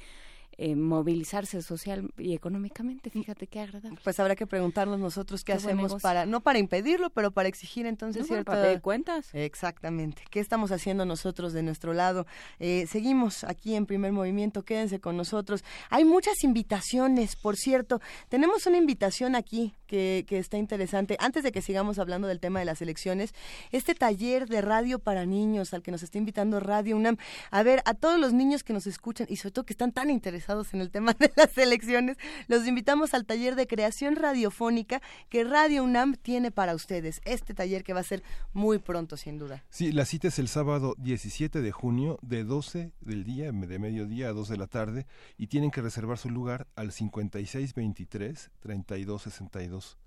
eh, 0.62 0.76
movilizarse 0.76 1.62
social 1.62 2.12
y 2.18 2.34
económicamente. 2.34 3.10
Fíjate 3.10 3.48
qué 3.48 3.62
agradable. 3.62 3.98
Pues 4.04 4.20
habrá 4.20 4.36
que 4.36 4.46
preguntarnos 4.46 5.00
nosotros 5.00 5.46
qué, 5.46 5.54
hacemos 5.54 6.02
para, 6.02 6.26
no 6.26 6.42
para 6.42 6.60
impedirlo, 6.60 7.10
pero 7.12 7.32
para 7.32 7.48
exigir 7.48 7.86
entonces 7.86 8.28
cierto 8.28 8.52
cierta... 8.52 8.82
cuentas. 8.82 9.30
Exactamente. 9.34 10.22
¿Qué 10.30 10.42
estamos 10.42 10.74
haciendo 10.74 11.06
nosotros 11.06 11.54
de 11.54 11.64
nuestro 11.64 11.94
lado? 11.94 12.28
Eh, 12.60 12.88
seguimos 12.90 13.46
aquí 13.46 13.74
en 13.74 13.86
Primer 13.86 14.12
Movimiento, 14.12 14.64
quédense 14.64 15.00
con 15.00 15.16
nosotros. 15.16 15.64
Hay 15.90 16.04
muchas 16.04 16.44
invitaciones, 16.44 17.38
por 17.38 17.56
cierto. 17.56 18.02
Tenemos 18.28 18.66
una 18.66 18.76
invitación 18.76 19.38
aquí 19.38 19.76
que, 19.88 20.26
que 20.28 20.40
está 20.40 20.58
interesante. 20.58 21.16
Antes 21.22 21.44
de 21.44 21.54
que 21.54 21.62
sigamos 21.62 22.00
hablando 22.00 22.28
del 22.28 22.42
tema 22.42 22.60
de 22.60 22.66
las 22.66 22.82
elecciones, 22.82 23.34
este 23.72 23.96
taller 23.96 24.50
de 24.50 24.60
radio 24.60 25.00
para 25.00 25.26
niños 25.26 25.74
al 25.74 25.84
que 25.84 25.92
nos 25.92 26.04
está 26.04 26.18
invitando 26.18 26.60
Radio 26.60 26.98
UNAM. 26.98 27.16
A 27.50 27.64
ver, 27.64 27.82
a 27.86 27.94
todos 27.94 28.20
los 28.20 28.34
niños 28.34 28.66
que 28.66 28.74
nos 28.74 28.88
escuchan 28.88 29.26
y 29.30 29.38
sobre 29.38 29.54
todo 29.54 29.66
que 29.66 29.72
están 29.74 29.94
tan 29.94 30.10
interesados 30.10 30.49
en 30.50 30.82
el 30.82 30.90
tema 30.90 31.14
de 31.14 31.32
las 31.36 31.56
elecciones, 31.60 32.18
los 32.48 32.66
invitamos 32.66 33.14
al 33.14 33.28
taller 33.28 33.56
de 33.56 33.68
creación 33.68 34.16
radiofónica 34.16 35.00
que 35.30 35.44
Radio 35.44 35.84
UNAM 35.84 36.16
tiene 36.16 36.50
para 36.50 36.74
ustedes. 36.74 37.22
Este 37.24 37.54
taller 37.54 37.84
que 37.84 37.94
va 37.94 38.00
a 38.00 38.04
ser 38.04 38.24
muy 38.52 38.80
pronto, 38.80 39.16
sin 39.16 39.38
duda. 39.38 39.64
Sí, 39.70 39.92
la 39.92 40.06
cita 40.06 40.30
es 40.30 40.40
el 40.40 40.48
sábado 40.48 40.96
17 40.98 41.62
de 41.62 41.72
junio 41.72 42.18
de 42.24 42.44
12 42.44 42.92
del 43.00 43.24
día, 43.26 43.52
de 43.52 43.80
mediodía 43.80 44.30
a 44.30 44.34
2 44.34 44.50
de 44.50 44.58
la 44.58 44.66
tarde, 44.66 45.06
y 45.38 45.48
tienen 45.48 45.70
que 45.70 45.82
reservar 45.82 46.18
su 46.18 46.32
lugar 46.32 46.68
al 46.76 46.92
5623 46.92 48.50
3262. 48.60 50.00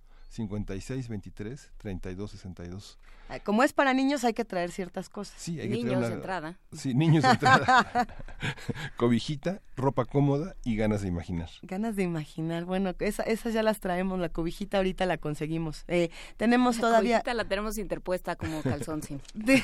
56 3.33 3.41
23 3.41 3.41
32 3.41 3.41
62. 3.41 3.45
Como 3.45 3.63
es 3.63 3.73
para 3.73 3.95
niños 3.95 4.25
hay 4.25 4.35
que 4.35 4.45
traer 4.45 4.71
ciertas 4.71 5.09
cosas. 5.09 5.35
Sí, 5.39 5.61
hay 5.61 5.69
que 5.69 5.75
niños 5.75 5.93
traer 5.93 6.09
de 6.09 6.15
entrada. 6.15 6.59
Sí, 6.73 6.95
niños 6.95 7.23
de 7.23 7.31
entrada. 7.31 8.07
Cobijita, 8.97 9.61
ropa 9.77 10.05
cómoda 10.05 10.55
y 10.65 10.77
ganas 10.77 11.03
de 11.03 11.09
imaginar. 11.09 11.49
Ganas 11.63 11.97
de 11.97 12.03
imaginar. 12.03 12.65
Bueno, 12.65 12.95
esa, 12.99 13.23
esas 13.23 13.55
ya 13.55 13.63
las 13.63 13.81
traemos. 13.81 14.19
La 14.19 14.29
cobijita 14.29 14.79
ahorita 14.79 15.07
la 15.07 15.19
conseguimos. 15.19 15.85
Eh, 15.89 16.11
tenemos 16.37 16.77
la 16.77 16.83
todavía. 16.83 17.17
Cobijita 17.19 17.35
la 17.35 17.45
tenemos 17.45 17.79
interpuesta 17.79 18.37
como 18.37 18.63
calzón, 18.63 19.03
sí. 19.03 19.19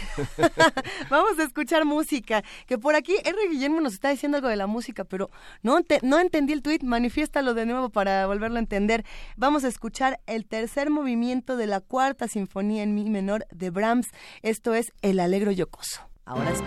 Vamos 1.10 1.38
a 1.38 1.44
escuchar 1.44 1.84
música. 1.84 2.42
Que 2.66 2.78
por 2.78 2.94
aquí 2.94 3.14
R. 3.24 3.36
Guillermo 3.50 3.80
nos 3.80 3.94
está 3.94 4.10
diciendo 4.10 4.38
algo 4.38 4.48
de 4.48 4.56
la 4.56 4.66
música, 4.66 5.04
pero 5.04 5.30
no, 5.62 5.78
no 6.02 6.18
entendí 6.18 6.52
el 6.52 6.62
tweet. 6.62 6.80
Manifiéstalo 6.82 7.54
de 7.54 7.66
nuevo 7.66 7.90
para 7.90 8.26
volverlo 8.26 8.56
a 8.56 8.60
entender. 8.60 9.04
Vamos 9.36 9.64
a 9.64 9.68
escuchar 9.68 10.20
el 10.26 10.46
tercer 10.46 10.90
movimiento 10.90 11.56
de 11.56 11.66
la 11.66 11.80
cuarta 11.80 12.28
sinfonía 12.28 12.82
en 12.82 12.94
mi 12.94 13.08
menor 13.10 13.46
de 13.58 13.70
Brahms. 13.70 14.08
Esto 14.42 14.74
es 14.74 14.92
El 15.02 15.20
Alegro 15.20 15.50
Yocoso. 15.50 16.00
Ahora 16.24 16.54
sí. 16.54 16.62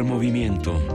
Movimiento. 0.00 0.91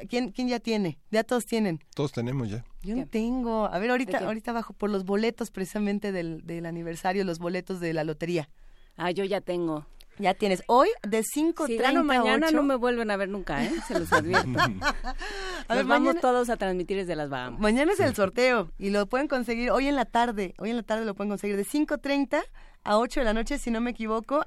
¿quién, 0.09 0.31
¿Quién 0.31 0.47
ya 0.47 0.59
tiene? 0.59 0.97
Ya 1.11 1.23
todos 1.23 1.45
tienen. 1.45 1.79
Todos 1.95 2.11
tenemos 2.11 2.49
ya. 2.49 2.65
Yo 2.83 2.95
no 2.95 3.07
tengo. 3.07 3.65
A 3.65 3.79
ver, 3.79 3.91
ahorita, 3.91 4.19
ahorita 4.19 4.51
bajo 4.51 4.73
por 4.73 4.89
los 4.89 5.05
boletos 5.05 5.51
precisamente 5.51 6.11
del, 6.11 6.45
del 6.45 6.65
aniversario, 6.65 7.23
los 7.23 7.39
boletos 7.39 7.79
de 7.79 7.93
la 7.93 8.03
lotería. 8.03 8.49
Ah, 8.95 9.11
yo 9.11 9.23
ya 9.23 9.41
tengo. 9.41 9.85
Ya 10.19 10.33
tienes. 10.33 10.63
Hoy 10.67 10.89
de 11.07 11.21
5.30 11.21 11.67
si 11.67 11.77
gano 11.77 12.03
mañana 12.03 12.49
no 12.49 12.63
me 12.63 12.75
vuelven 12.75 13.11
a 13.11 13.17
ver 13.17 13.29
nunca, 13.29 13.63
¿eh? 13.63 13.71
Se 13.87 13.99
los 13.99 14.11
advierto. 14.11 14.49
a 15.67 15.75
ver, 15.75 15.85
vamos 15.85 16.15
todos 16.19 16.49
a 16.49 16.57
transmitir 16.57 16.97
desde 16.97 17.15
las 17.15 17.29
Bahamas. 17.29 17.59
Mañana 17.59 17.93
es 17.93 17.99
el 17.99 18.15
sorteo 18.15 18.71
y 18.79 18.89
lo 18.89 19.05
pueden 19.05 19.27
conseguir 19.27 19.69
hoy 19.69 19.87
en 19.87 19.95
la 19.95 20.05
tarde. 20.05 20.55
Hoy 20.57 20.71
en 20.71 20.77
la 20.77 20.83
tarde 20.83 21.05
lo 21.05 21.13
pueden 21.13 21.29
conseguir 21.29 21.55
de 21.55 21.65
5.30 21.65 22.43
a 22.83 22.97
8 22.97 23.19
de 23.19 23.23
la 23.25 23.33
noche, 23.33 23.59
si 23.59 23.69
no 23.69 23.79
me 23.79 23.91
equivoco 23.91 24.43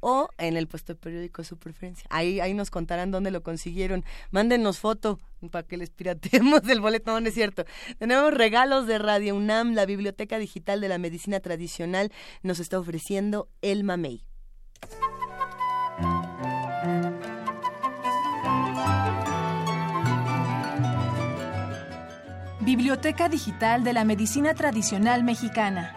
o 0.00 0.28
en 0.38 0.56
el 0.56 0.66
puesto 0.66 0.94
de 0.94 0.98
periódico 0.98 1.42
de 1.42 1.48
su 1.48 1.56
preferencia. 1.56 2.06
Ahí, 2.10 2.40
ahí 2.40 2.54
nos 2.54 2.70
contarán 2.70 3.10
dónde 3.10 3.30
lo 3.30 3.42
consiguieron. 3.42 4.04
Mándenos 4.30 4.78
foto 4.78 5.18
para 5.50 5.66
que 5.66 5.76
les 5.76 5.90
piratemos 5.90 6.62
el 6.68 6.80
boleto, 6.80 7.18
no, 7.18 7.26
es 7.26 7.34
cierto. 7.34 7.64
Tenemos 7.98 8.34
regalos 8.34 8.86
de 8.86 8.98
Radio 8.98 9.34
UNAM, 9.34 9.74
la 9.74 9.86
Biblioteca 9.86 10.38
Digital 10.38 10.80
de 10.80 10.88
la 10.88 10.98
Medicina 10.98 11.40
Tradicional 11.40 12.12
nos 12.42 12.60
está 12.60 12.78
ofreciendo 12.78 13.48
el 13.62 13.84
Mamey. 13.84 14.24
Biblioteca 22.60 23.28
Digital 23.28 23.84
de 23.84 23.92
la 23.92 24.04
Medicina 24.04 24.54
Tradicional 24.54 25.24
Mexicana. 25.24 25.96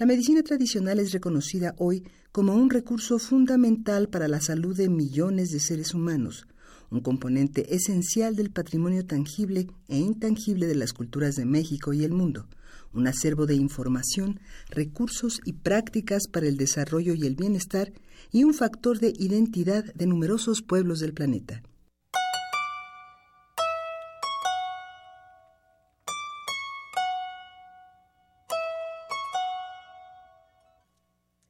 La 0.00 0.06
medicina 0.06 0.42
tradicional 0.42 0.98
es 0.98 1.12
reconocida 1.12 1.74
hoy 1.76 2.04
como 2.32 2.54
un 2.54 2.70
recurso 2.70 3.18
fundamental 3.18 4.08
para 4.08 4.28
la 4.28 4.40
salud 4.40 4.74
de 4.74 4.88
millones 4.88 5.50
de 5.50 5.60
seres 5.60 5.92
humanos, 5.92 6.46
un 6.90 7.00
componente 7.00 7.74
esencial 7.74 8.34
del 8.34 8.50
patrimonio 8.50 9.04
tangible 9.04 9.66
e 9.88 9.98
intangible 9.98 10.66
de 10.66 10.74
las 10.74 10.94
culturas 10.94 11.36
de 11.36 11.44
México 11.44 11.92
y 11.92 12.02
el 12.02 12.12
mundo, 12.12 12.48
un 12.94 13.08
acervo 13.08 13.44
de 13.44 13.56
información, 13.56 14.40
recursos 14.70 15.38
y 15.44 15.52
prácticas 15.52 16.28
para 16.28 16.48
el 16.48 16.56
desarrollo 16.56 17.12
y 17.12 17.26
el 17.26 17.36
bienestar 17.36 17.92
y 18.32 18.44
un 18.44 18.54
factor 18.54 19.00
de 19.00 19.12
identidad 19.18 19.84
de 19.92 20.06
numerosos 20.06 20.62
pueblos 20.62 21.00
del 21.00 21.12
planeta. 21.12 21.62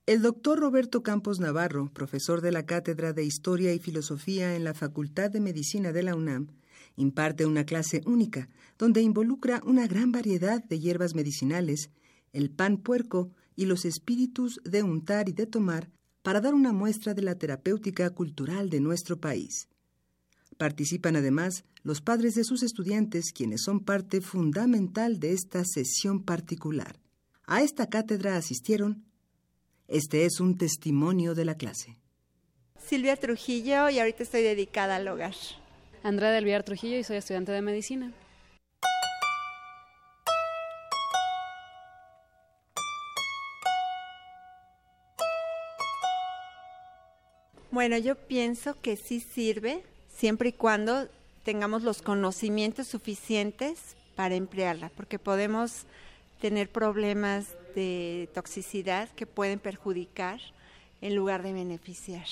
El 0.07 0.23
doctor 0.23 0.59
Roberto 0.59 1.03
Campos 1.03 1.41
Navarro, 1.41 1.93
profesor 1.93 2.41
de 2.41 2.51
la 2.51 2.65
Cátedra 2.65 3.13
de 3.13 3.25
Historia 3.25 3.75
y 3.75 3.79
Filosofía 3.79 4.57
en 4.57 4.65
la 4.65 4.75
Facultad 4.75 5.31
de 5.31 5.41
Medicina 5.41 5.93
de 5.93 6.03
la 6.03 6.17
UNAM, 6.17 6.49
imparte 6.97 7.47
una 7.47 7.65
clase 7.65 8.01
única 8.07 8.49
donde 8.79 9.03
involucra 9.03 9.61
una 9.65 9.87
gran 9.87 10.11
variedad 10.11 10.65
de 10.65 10.81
hierbas 10.81 11.15
medicinales, 11.15 11.91
el 12.33 12.51
pan 12.51 12.79
puerco 12.79 13.31
y 13.55 13.67
los 13.67 13.85
espíritus 13.85 14.61
de 14.65 14.83
untar 14.83 15.29
y 15.29 15.33
de 15.33 15.47
tomar 15.47 15.91
para 16.23 16.41
dar 16.41 16.55
una 16.55 16.73
muestra 16.73 17.15
de 17.15 17.23
la 17.23 17.37
terapéutica 17.37 18.11
cultural 18.11 18.71
de 18.71 18.81
nuestro 18.81 19.21
país. 19.21 19.69
Participan 20.57 21.17
además 21.17 21.65
los 21.83 22.01
padres 22.01 22.35
de 22.35 22.45
sus 22.45 22.63
estudiantes, 22.63 23.33
quienes 23.33 23.63
son 23.63 23.81
parte 23.81 24.21
fundamental 24.21 25.21
de 25.21 25.33
esta 25.33 25.65
sesión 25.65 26.25
particular. 26.25 27.01
A 27.47 27.63
esta 27.63 27.89
cátedra 27.89 28.37
asistieron 28.37 29.05
este 29.91 30.25
es 30.25 30.39
un 30.41 30.57
testimonio 30.57 31.35
de 31.35 31.45
la 31.45 31.57
clase. 31.57 31.97
Silvia 32.79 33.17
Trujillo 33.17 33.91
y 33.91 33.99
ahorita 33.99 34.23
estoy 34.23 34.43
dedicada 34.43 34.97
al 34.97 35.09
hogar. 35.09 35.35
Andrea 36.03 36.31
del 36.31 36.45
Villar 36.45 36.63
Trujillo 36.63 36.97
y 36.97 37.05
soy 37.05 37.17
estudiante 37.17 37.53
de 37.53 37.61
medicina. 37.61 38.13
Bueno, 47.73 47.99
yo 47.99 48.17
pienso 48.17 48.81
que 48.81 48.97
sí 48.97 49.21
sirve 49.21 49.83
siempre 50.09 50.51
y 50.51 50.53
cuando 50.53 51.09
tengamos 51.45 51.83
los 51.83 52.03
conocimientos 52.03 52.87
suficientes 52.89 53.97
para 54.17 54.35
emplearla, 54.35 54.91
porque 54.97 55.19
podemos 55.19 55.85
tener 56.41 56.71
problemas 56.71 57.57
de 57.75 58.29
toxicidad 58.35 59.09
que 59.11 59.27
pueden 59.27 59.59
perjudicar 59.59 60.41
en 61.01 61.15
lugar 61.15 61.43
de 61.43 61.53
beneficiar. 61.53 62.27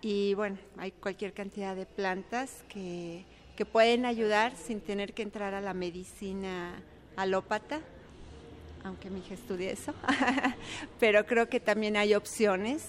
Y 0.00 0.34
bueno, 0.34 0.58
hay 0.78 0.92
cualquier 0.92 1.32
cantidad 1.32 1.74
de 1.74 1.86
plantas 1.86 2.64
que, 2.68 3.24
que 3.56 3.64
pueden 3.64 4.04
ayudar 4.04 4.54
sin 4.56 4.80
tener 4.80 5.14
que 5.14 5.22
entrar 5.22 5.54
a 5.54 5.60
la 5.60 5.74
medicina 5.74 6.82
alópata, 7.16 7.80
aunque 8.84 9.10
mi 9.10 9.20
hija 9.20 9.34
estudie 9.34 9.72
eso, 9.72 9.94
pero 11.00 11.26
creo 11.26 11.48
que 11.48 11.60
también 11.60 11.96
hay 11.96 12.14
opciones 12.14 12.84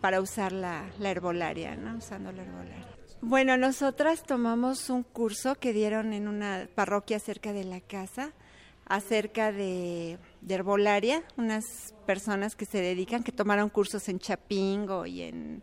para 0.00 0.20
usar 0.20 0.52
la, 0.52 0.88
la 0.98 1.10
herbolaria, 1.10 1.76
¿no? 1.76 1.96
Usando 1.96 2.30
la 2.32 2.42
herbolaria. 2.42 2.86
Bueno, 3.22 3.56
nosotras 3.56 4.22
tomamos 4.22 4.88
un 4.88 5.02
curso 5.02 5.54
que 5.54 5.72
dieron 5.72 6.12
en 6.12 6.26
una 6.26 6.68
parroquia 6.74 7.18
cerca 7.18 7.52
de 7.52 7.64
la 7.64 7.80
casa 7.80 8.32
acerca 8.86 9.52
de, 9.52 10.18
herbolaria, 10.48 11.22
unas 11.36 11.94
personas 12.06 12.56
que 12.56 12.64
se 12.64 12.80
dedican, 12.80 13.22
que 13.22 13.32
tomaron 13.32 13.68
cursos 13.68 14.08
en 14.08 14.18
Chapingo 14.18 15.06
y, 15.06 15.22
en, 15.22 15.62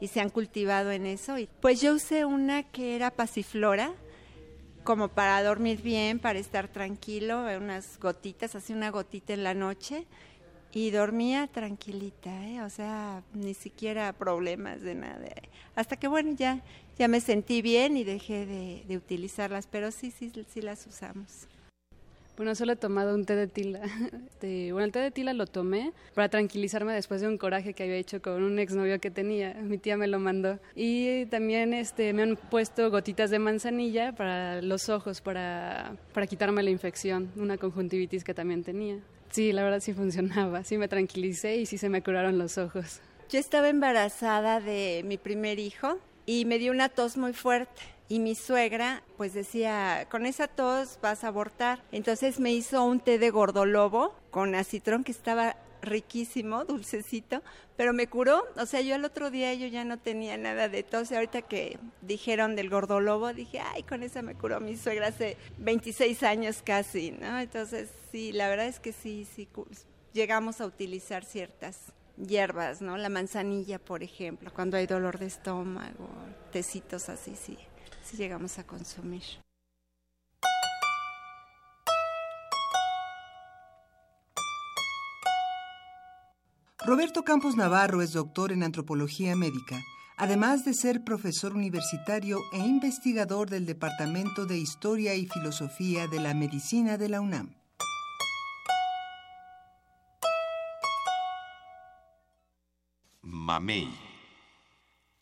y 0.00 0.08
se 0.08 0.20
han 0.20 0.30
cultivado 0.30 0.90
en 0.90 1.06
eso. 1.06 1.38
Y 1.38 1.48
pues 1.60 1.80
yo 1.80 1.94
usé 1.94 2.24
una 2.24 2.62
que 2.62 2.96
era 2.96 3.10
pasiflora, 3.10 3.92
como 4.84 5.08
para 5.08 5.42
dormir 5.42 5.82
bien, 5.82 6.18
para 6.18 6.38
estar 6.38 6.68
tranquilo, 6.68 7.44
unas 7.58 7.98
gotitas, 7.98 8.54
así 8.54 8.72
una 8.72 8.90
gotita 8.90 9.34
en 9.34 9.44
la 9.44 9.54
noche 9.54 10.06
y 10.72 10.90
dormía 10.90 11.46
tranquilita, 11.46 12.46
¿eh? 12.46 12.62
o 12.62 12.70
sea, 12.70 13.22
ni 13.32 13.54
siquiera 13.54 14.12
problemas 14.12 14.82
de 14.82 14.94
nada. 14.94 15.28
Hasta 15.74 15.96
que 15.96 16.08
bueno, 16.08 16.32
ya, 16.36 16.62
ya 16.98 17.08
me 17.08 17.20
sentí 17.20 17.62
bien 17.62 17.96
y 17.96 18.04
dejé 18.04 18.46
de, 18.46 18.84
de 18.86 18.96
utilizarlas, 18.96 19.66
pero 19.66 19.90
sí, 19.90 20.10
sí, 20.10 20.30
sí 20.48 20.60
las 20.60 20.86
usamos. 20.86 21.48
Bueno, 22.38 22.54
solo 22.54 22.74
he 22.74 22.76
tomado 22.76 23.16
un 23.16 23.24
té 23.24 23.34
de 23.34 23.48
tila. 23.48 23.80
bueno, 24.40 24.84
el 24.84 24.92
té 24.92 25.00
de 25.00 25.10
tila 25.10 25.32
lo 25.32 25.46
tomé 25.46 25.92
para 26.14 26.28
tranquilizarme 26.28 26.94
después 26.94 27.20
de 27.20 27.26
un 27.26 27.36
coraje 27.36 27.74
que 27.74 27.82
había 27.82 27.96
hecho 27.96 28.22
con 28.22 28.44
un 28.44 28.60
exnovio 28.60 29.00
que 29.00 29.10
tenía. 29.10 29.54
Mi 29.54 29.76
tía 29.76 29.96
me 29.96 30.06
lo 30.06 30.20
mandó. 30.20 30.60
Y 30.76 31.26
también 31.26 31.74
este, 31.74 32.12
me 32.12 32.22
han 32.22 32.36
puesto 32.36 32.92
gotitas 32.92 33.30
de 33.30 33.40
manzanilla 33.40 34.12
para 34.12 34.62
los 34.62 34.88
ojos, 34.88 35.20
para, 35.20 35.96
para 36.14 36.28
quitarme 36.28 36.62
la 36.62 36.70
infección, 36.70 37.32
una 37.34 37.58
conjuntivitis 37.58 38.22
que 38.22 38.34
también 38.34 38.62
tenía. 38.62 39.00
Sí, 39.30 39.50
la 39.50 39.64
verdad 39.64 39.80
sí 39.80 39.92
funcionaba. 39.92 40.62
Sí 40.62 40.78
me 40.78 40.86
tranquilicé 40.86 41.56
y 41.56 41.66
sí 41.66 41.76
se 41.76 41.88
me 41.88 42.04
curaron 42.04 42.38
los 42.38 42.56
ojos. 42.56 43.00
Yo 43.30 43.40
estaba 43.40 43.68
embarazada 43.68 44.60
de 44.60 45.02
mi 45.04 45.18
primer 45.18 45.58
hijo 45.58 45.98
y 46.24 46.44
me 46.44 46.60
dio 46.60 46.70
una 46.70 46.88
tos 46.88 47.16
muy 47.16 47.32
fuerte 47.32 47.97
y 48.08 48.18
mi 48.20 48.34
suegra 48.34 49.02
pues 49.16 49.34
decía, 49.34 50.06
con 50.10 50.26
esa 50.26 50.48
tos 50.48 50.98
vas 51.02 51.24
a 51.24 51.28
abortar. 51.28 51.82
Entonces 51.92 52.40
me 52.40 52.52
hizo 52.52 52.82
un 52.84 53.00
té 53.00 53.18
de 53.18 53.30
gordolobo 53.30 54.14
con 54.30 54.54
acitrón 54.54 55.04
que 55.04 55.12
estaba 55.12 55.56
riquísimo, 55.82 56.64
dulcecito, 56.64 57.42
pero 57.76 57.92
me 57.92 58.08
curó, 58.08 58.44
o 58.56 58.66
sea, 58.66 58.80
yo 58.80 58.94
el 58.94 59.04
otro 59.04 59.30
día 59.30 59.54
yo 59.54 59.66
ya 59.66 59.84
no 59.84 59.98
tenía 59.98 60.36
nada 60.36 60.68
de 60.68 60.82
tos, 60.82 61.10
y 61.10 61.14
ahorita 61.14 61.42
que 61.42 61.78
dijeron 62.02 62.56
del 62.56 62.70
gordolobo, 62.70 63.32
dije, 63.32 63.60
ay, 63.60 63.84
con 63.84 64.02
esa 64.02 64.22
me 64.22 64.34
curó 64.34 64.60
mi 64.60 64.76
suegra 64.76 65.08
hace 65.08 65.36
26 65.58 66.22
años 66.24 66.62
casi, 66.64 67.12
¿no? 67.12 67.38
Entonces, 67.38 67.90
sí, 68.10 68.32
la 68.32 68.48
verdad 68.48 68.66
es 68.66 68.80
que 68.80 68.92
sí, 68.92 69.26
sí, 69.36 69.48
llegamos 70.12 70.60
a 70.60 70.66
utilizar 70.66 71.24
ciertas 71.24 71.92
hierbas, 72.16 72.82
¿no? 72.82 72.96
La 72.96 73.08
manzanilla, 73.08 73.78
por 73.78 74.02
ejemplo, 74.02 74.50
cuando 74.52 74.76
hay 74.76 74.86
dolor 74.86 75.20
de 75.20 75.26
estómago, 75.26 76.08
tecitos 76.50 77.08
así, 77.08 77.36
sí 77.36 77.56
si 78.08 78.16
llegamos 78.16 78.58
a 78.58 78.64
consumir. 78.64 79.22
Roberto 86.86 87.22
Campos 87.22 87.54
Navarro 87.54 88.00
es 88.00 88.12
doctor 88.12 88.50
en 88.50 88.62
antropología 88.62 89.36
médica, 89.36 89.82
además 90.16 90.64
de 90.64 90.72
ser 90.72 91.04
profesor 91.04 91.54
universitario 91.54 92.38
e 92.52 92.58
investigador 92.58 93.50
del 93.50 93.66
Departamento 93.66 94.46
de 94.46 94.56
Historia 94.56 95.14
y 95.14 95.26
Filosofía 95.26 96.06
de 96.06 96.20
la 96.20 96.32
Medicina 96.32 96.96
de 96.96 97.08
la 97.10 97.20
UNAM. 97.20 97.54
Mamey 103.20 104.07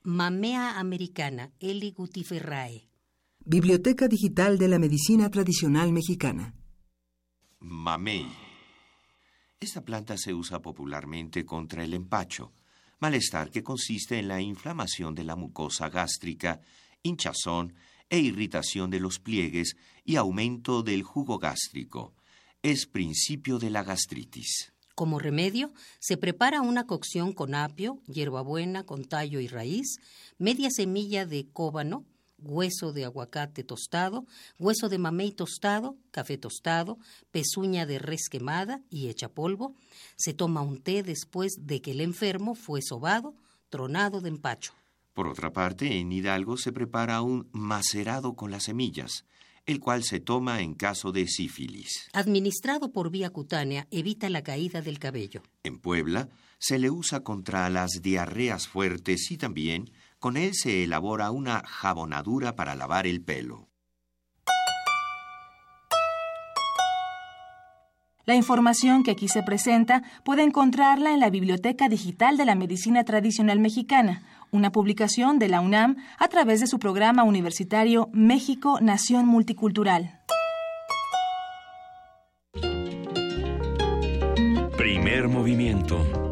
Mamea 0.07 0.79
Americana, 0.79 1.53
Eli 1.59 1.91
Gutiferrae. 1.91 2.89
Biblioteca 3.45 4.07
Digital 4.07 4.57
de 4.57 4.69
la 4.69 4.79
Medicina 4.79 5.29
Tradicional 5.29 5.93
Mexicana. 5.93 6.55
Mamey. 7.59 8.25
Esta 9.59 9.85
planta 9.85 10.17
se 10.17 10.33
usa 10.33 10.63
popularmente 10.63 11.45
contra 11.45 11.83
el 11.83 11.93
empacho, 11.93 12.53
malestar 13.01 13.51
que 13.51 13.65
consiste 13.65 14.21
en 14.21 14.29
la 14.29 14.41
inflamación 14.41 15.13
de 15.13 15.25
la 15.25 15.35
mucosa 15.35 15.89
gástrica, 15.89 16.61
hinchazón 17.03 17.75
e 18.09 18.21
irritación 18.21 18.91
de 18.91 19.01
los 19.01 19.19
pliegues 19.19 19.77
y 20.05 20.15
aumento 20.15 20.85
del 20.85 21.03
jugo 21.03 21.39
gástrico. 21.39 22.15
Es 22.63 22.87
principio 22.87 23.59
de 23.59 23.71
la 23.71 23.83
gastritis. 23.83 24.73
Como 24.97 25.19
remedio, 25.19 25.75
se 26.01 26.17
prepara 26.17 26.63
una 26.63 26.87
cocción 26.87 27.35
con 27.35 27.55
apio, 27.55 28.01
hierbabuena 28.07 28.83
con 28.83 29.05
tallo 29.05 29.41
y 29.41 29.47
raíz, 29.47 29.99
media 30.39 30.71
semilla 30.71 31.27
de 31.27 31.47
cóbano, 31.53 32.07
hueso 32.39 32.95
de 32.95 33.05
aguacate 33.05 33.63
tostado, 33.63 34.25
hueso 34.59 34.89
de 34.89 34.97
mamey 34.97 35.33
tostado, 35.33 35.99
café 36.11 36.39
tostado, 36.39 36.99
pezuña 37.31 37.85
de 37.85 37.99
res 37.99 38.31
quemada 38.31 38.81
y 38.89 39.09
hecha 39.09 39.29
polvo. 39.29 39.75
Se 40.17 40.33
toma 40.33 40.63
un 40.63 40.81
té 40.81 41.03
después 41.03 41.53
de 41.61 41.83
que 41.83 41.91
el 41.91 42.01
enfermo 42.01 42.55
fue 42.55 42.81
sobado, 42.81 43.35
tronado 43.69 44.23
de 44.23 44.31
empacho. 44.31 44.73
Por 45.13 45.29
otra 45.29 45.53
parte, 45.53 45.99
en 45.99 46.11
Hidalgo 46.11 46.57
se 46.57 46.73
prepara 46.73 47.21
un 47.21 47.51
macerado 47.53 48.35
con 48.35 48.51
las 48.51 48.63
semillas 48.63 49.27
el 49.67 49.81
cual 49.81 50.05
se 50.05 50.21
toma 50.21 50.63
en 50.63 50.75
caso 50.75 51.13
de 51.13 51.27
sífilis. 51.27 52.09
Administrado 52.13 52.93
por 52.93 53.11
vía 53.11 53.31
cutánea, 53.31 53.89
evita 53.91 54.31
la 54.31 54.43
caída 54.43 54.81
del 54.81 54.99
cabello. 54.99 55.43
En 55.65 55.79
Puebla, 55.79 56.29
se 56.59 56.79
le 56.79 56.91
usa 56.91 57.21
contra 57.21 57.69
las 57.69 58.01
diarreas 58.01 58.69
fuertes 58.69 59.31
y 59.31 59.37
también 59.37 59.91
con 60.19 60.37
él 60.37 60.55
se 60.55 60.85
elabora 60.85 61.31
una 61.31 61.63
jabonadura 61.67 62.57
para 62.57 62.75
lavar 62.75 63.07
el 63.07 63.23
pelo. 63.23 63.69
La 68.25 68.35
información 68.35 69.05
que 69.05 69.13
aquí 69.13 69.29
se 69.29 69.45
presenta 69.45 70.03
puede 70.25 70.43
encontrarla 70.43 71.15
en 71.15 71.21
la 71.21 71.31
Biblioteca 71.31 71.89
Digital 71.89 72.37
de 72.37 72.45
la 72.45 72.57
Medicina 72.57 73.05
Tradicional 73.05 73.61
Mexicana 73.61 74.23
una 74.51 74.73
publicación 74.73 75.39
de 75.39 75.49
la 75.49 75.61
UNAM 75.61 75.97
a 76.19 76.29
través 76.29 76.61
de 76.61 76.67
su 76.67 76.79
programa 76.79 77.25
universitario 77.25 78.09
México 78.13 78.79
Nación 78.81 79.27
Multicultural. 79.27 80.21
Primer 84.77 85.29
movimiento 85.29 86.26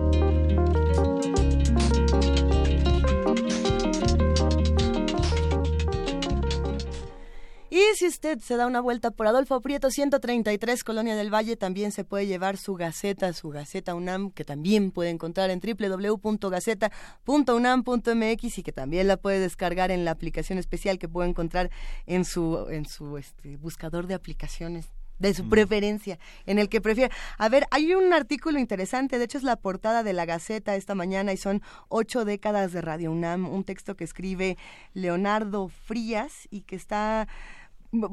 Si 7.94 8.06
usted 8.08 8.40
se 8.40 8.56
da 8.56 8.66
una 8.66 8.80
vuelta 8.80 9.12
por 9.12 9.28
Adolfo 9.28 9.60
Prieto 9.60 9.88
133, 9.88 10.82
Colonia 10.82 11.14
del 11.14 11.32
Valle, 11.32 11.56
también 11.56 11.92
se 11.92 12.02
puede 12.02 12.26
llevar 12.26 12.56
su 12.56 12.74
Gaceta, 12.74 13.32
su 13.32 13.50
Gaceta 13.50 13.94
UNAM, 13.94 14.32
que 14.32 14.44
también 14.44 14.90
puede 14.90 15.10
encontrar 15.10 15.50
en 15.50 15.60
www.gaceta.unam.mx 15.60 18.58
y 18.58 18.62
que 18.64 18.72
también 18.72 19.06
la 19.06 19.16
puede 19.16 19.38
descargar 19.38 19.92
en 19.92 20.04
la 20.04 20.10
aplicación 20.10 20.58
especial 20.58 20.98
que 20.98 21.08
puede 21.08 21.28
encontrar 21.28 21.70
en 22.06 22.24
su, 22.24 22.66
en 22.68 22.84
su 22.84 23.16
este, 23.16 23.56
buscador 23.58 24.08
de 24.08 24.14
aplicaciones 24.14 24.88
de 25.20 25.32
su 25.32 25.44
mm. 25.44 25.50
preferencia, 25.50 26.18
en 26.46 26.58
el 26.58 26.68
que 26.68 26.80
prefiere. 26.80 27.14
A 27.38 27.48
ver, 27.48 27.68
hay 27.70 27.94
un 27.94 28.12
artículo 28.12 28.58
interesante, 28.58 29.18
de 29.18 29.26
hecho 29.26 29.38
es 29.38 29.44
la 29.44 29.54
portada 29.54 30.02
de 30.02 30.12
la 30.12 30.24
Gaceta 30.24 30.74
esta 30.74 30.96
mañana 30.96 31.32
y 31.32 31.36
son 31.36 31.62
ocho 31.88 32.24
décadas 32.24 32.72
de 32.72 32.80
Radio 32.80 33.12
UNAM, 33.12 33.48
un 33.48 33.62
texto 33.62 33.94
que 33.94 34.02
escribe 34.02 34.58
Leonardo 34.94 35.68
Frías 35.68 36.48
y 36.50 36.62
que 36.62 36.74
está 36.74 37.28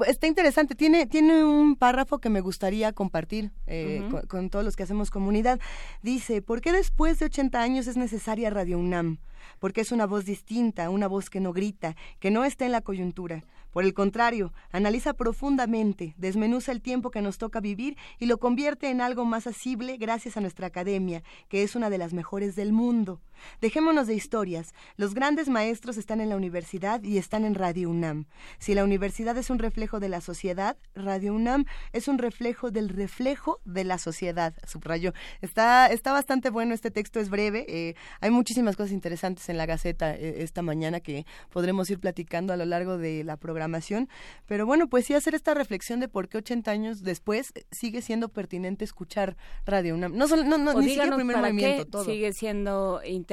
Está 0.06 0.26
interesante, 0.26 0.74
tiene, 0.74 1.06
tiene 1.06 1.44
un 1.44 1.76
párrafo 1.76 2.18
que 2.18 2.28
me 2.28 2.40
gustaría 2.40 2.92
compartir 2.92 3.50
eh, 3.66 4.08
con, 4.28 4.50
todos 4.50 4.64
los 4.64 4.76
que 4.76 4.82
hacemos 4.82 5.10
comunidad. 5.10 5.60
Dice, 6.02 6.42
¿por 6.42 6.60
qué 6.60 6.72
después 6.72 7.18
de 7.18 7.26
80 7.26 7.60
años 7.60 7.86
es 7.86 7.96
necesaria 7.96 8.50
Radio 8.50 8.78
UNAM? 8.78 9.18
Porque 9.58 9.80
es 9.80 9.92
una 9.92 10.06
voz 10.06 10.24
distinta, 10.24 10.90
una 10.90 11.08
voz 11.08 11.30
que 11.30 11.40
no 11.40 11.52
grita, 11.52 11.96
que 12.20 12.30
no 12.30 12.44
está 12.44 12.64
en 12.64 12.72
la 12.72 12.80
coyuntura. 12.80 13.44
Por 13.72 13.84
el 13.84 13.94
contrario, 13.94 14.52
analiza 14.70 15.14
profundamente, 15.14 16.14
desmenuza 16.18 16.72
el 16.72 16.82
tiempo 16.82 17.10
que 17.10 17.22
nos 17.22 17.38
toca 17.38 17.60
vivir 17.60 17.96
y 18.18 18.26
lo 18.26 18.38
convierte 18.38 18.90
en 18.90 19.00
algo 19.00 19.24
más 19.24 19.46
asible 19.46 19.96
gracias 19.96 20.36
a 20.36 20.42
nuestra 20.42 20.66
academia, 20.66 21.22
que 21.48 21.62
es 21.62 21.74
una 21.74 21.88
de 21.88 21.98
las 21.98 22.12
mejores 22.12 22.54
del 22.54 22.72
mundo. 22.72 23.20
Dejémonos 23.60 24.06
de 24.06 24.14
historias. 24.14 24.74
Los 24.96 25.14
grandes 25.14 25.48
maestros 25.48 25.96
están 25.96 26.20
en 26.20 26.28
la 26.28 26.36
universidad 26.36 27.02
y 27.02 27.18
están 27.18 27.44
en 27.44 27.54
Radio 27.54 27.90
UNAM. 27.90 28.26
Si 28.58 28.74
la 28.74 28.84
universidad 28.84 29.36
es 29.38 29.50
un 29.50 29.58
reflejo 29.58 30.00
de 30.00 30.08
la 30.08 30.20
sociedad, 30.20 30.76
Radio 30.94 31.34
UNAM 31.34 31.64
es 31.92 32.08
un 32.08 32.18
reflejo 32.18 32.70
del 32.70 32.88
reflejo 32.88 33.60
de 33.64 33.84
la 33.84 33.98
sociedad, 33.98 34.54
subrayó. 34.66 35.12
Está, 35.40 35.86
está 35.86 36.12
bastante 36.12 36.50
bueno 36.50 36.74
este 36.74 36.90
texto, 36.90 37.20
es 37.20 37.30
breve. 37.30 37.64
Eh, 37.68 37.94
hay 38.20 38.30
muchísimas 38.30 38.76
cosas 38.76 38.92
interesantes 38.92 39.48
en 39.48 39.56
la 39.56 39.66
Gaceta 39.66 40.14
eh, 40.14 40.42
esta 40.42 40.62
mañana 40.62 41.00
que 41.00 41.26
podremos 41.50 41.90
ir 41.90 41.98
platicando 41.98 42.52
a 42.52 42.56
lo 42.56 42.64
largo 42.64 42.98
de 42.98 43.24
la 43.24 43.36
programación. 43.36 44.08
Pero 44.46 44.66
bueno, 44.66 44.88
pues 44.88 45.06
sí 45.06 45.14
hacer 45.14 45.34
esta 45.34 45.54
reflexión 45.54 46.00
de 46.00 46.08
por 46.08 46.28
qué 46.28 46.38
80 46.38 46.70
años 46.70 47.02
después 47.02 47.52
sigue 47.70 48.02
siendo 48.02 48.28
pertinente 48.28 48.84
escuchar 48.84 49.36
Radio 49.66 49.94
UNAM. 49.94 50.16
No, 50.16 50.26
no, 50.26 50.58
no 50.58 50.80
ni 50.80 50.88
siquiera 50.88 51.14
primer 51.14 51.38
movimiento, 51.38 51.86
todo. 51.86 52.04
Sigue 52.04 52.32
siendo 52.32 53.00
interesante. 53.04 53.31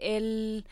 El, 0.00 0.64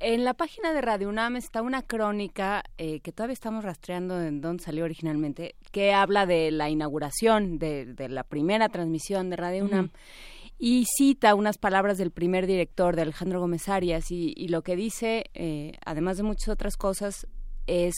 en 0.00 0.24
la 0.24 0.34
página 0.34 0.72
de 0.72 0.80
Radio 0.80 1.08
UNAM 1.08 1.36
está 1.36 1.62
una 1.62 1.82
crónica 1.82 2.64
eh, 2.78 3.00
que 3.00 3.12
todavía 3.12 3.34
estamos 3.34 3.64
rastreando 3.64 4.20
en 4.20 4.40
dónde 4.40 4.64
salió 4.64 4.84
originalmente, 4.84 5.54
que 5.70 5.92
habla 5.92 6.26
de 6.26 6.50
la 6.50 6.70
inauguración 6.70 7.58
de, 7.58 7.94
la 8.08 8.24
primera 8.24 8.68
transmisión 8.68 9.30
de 9.30 9.36
Radio 9.36 9.64
UNAM. 9.64 9.90
Y 10.56 10.86
cita 10.96 11.34
unas 11.34 11.58
palabras 11.58 11.98
del 11.98 12.12
primer 12.12 12.46
director, 12.46 12.94
de 12.94 13.02
Alejandro 13.02 13.40
Gómez 13.40 13.68
Arias, 13.68 14.10
y, 14.10 14.48
lo 14.48 14.62
que 14.62 14.76
dice, 14.76 15.24
eh, 15.34 15.72
además 15.84 16.16
de 16.16 16.22
muchas 16.22 16.48
otras 16.48 16.76
cosas, 16.76 17.26
es 17.66 17.94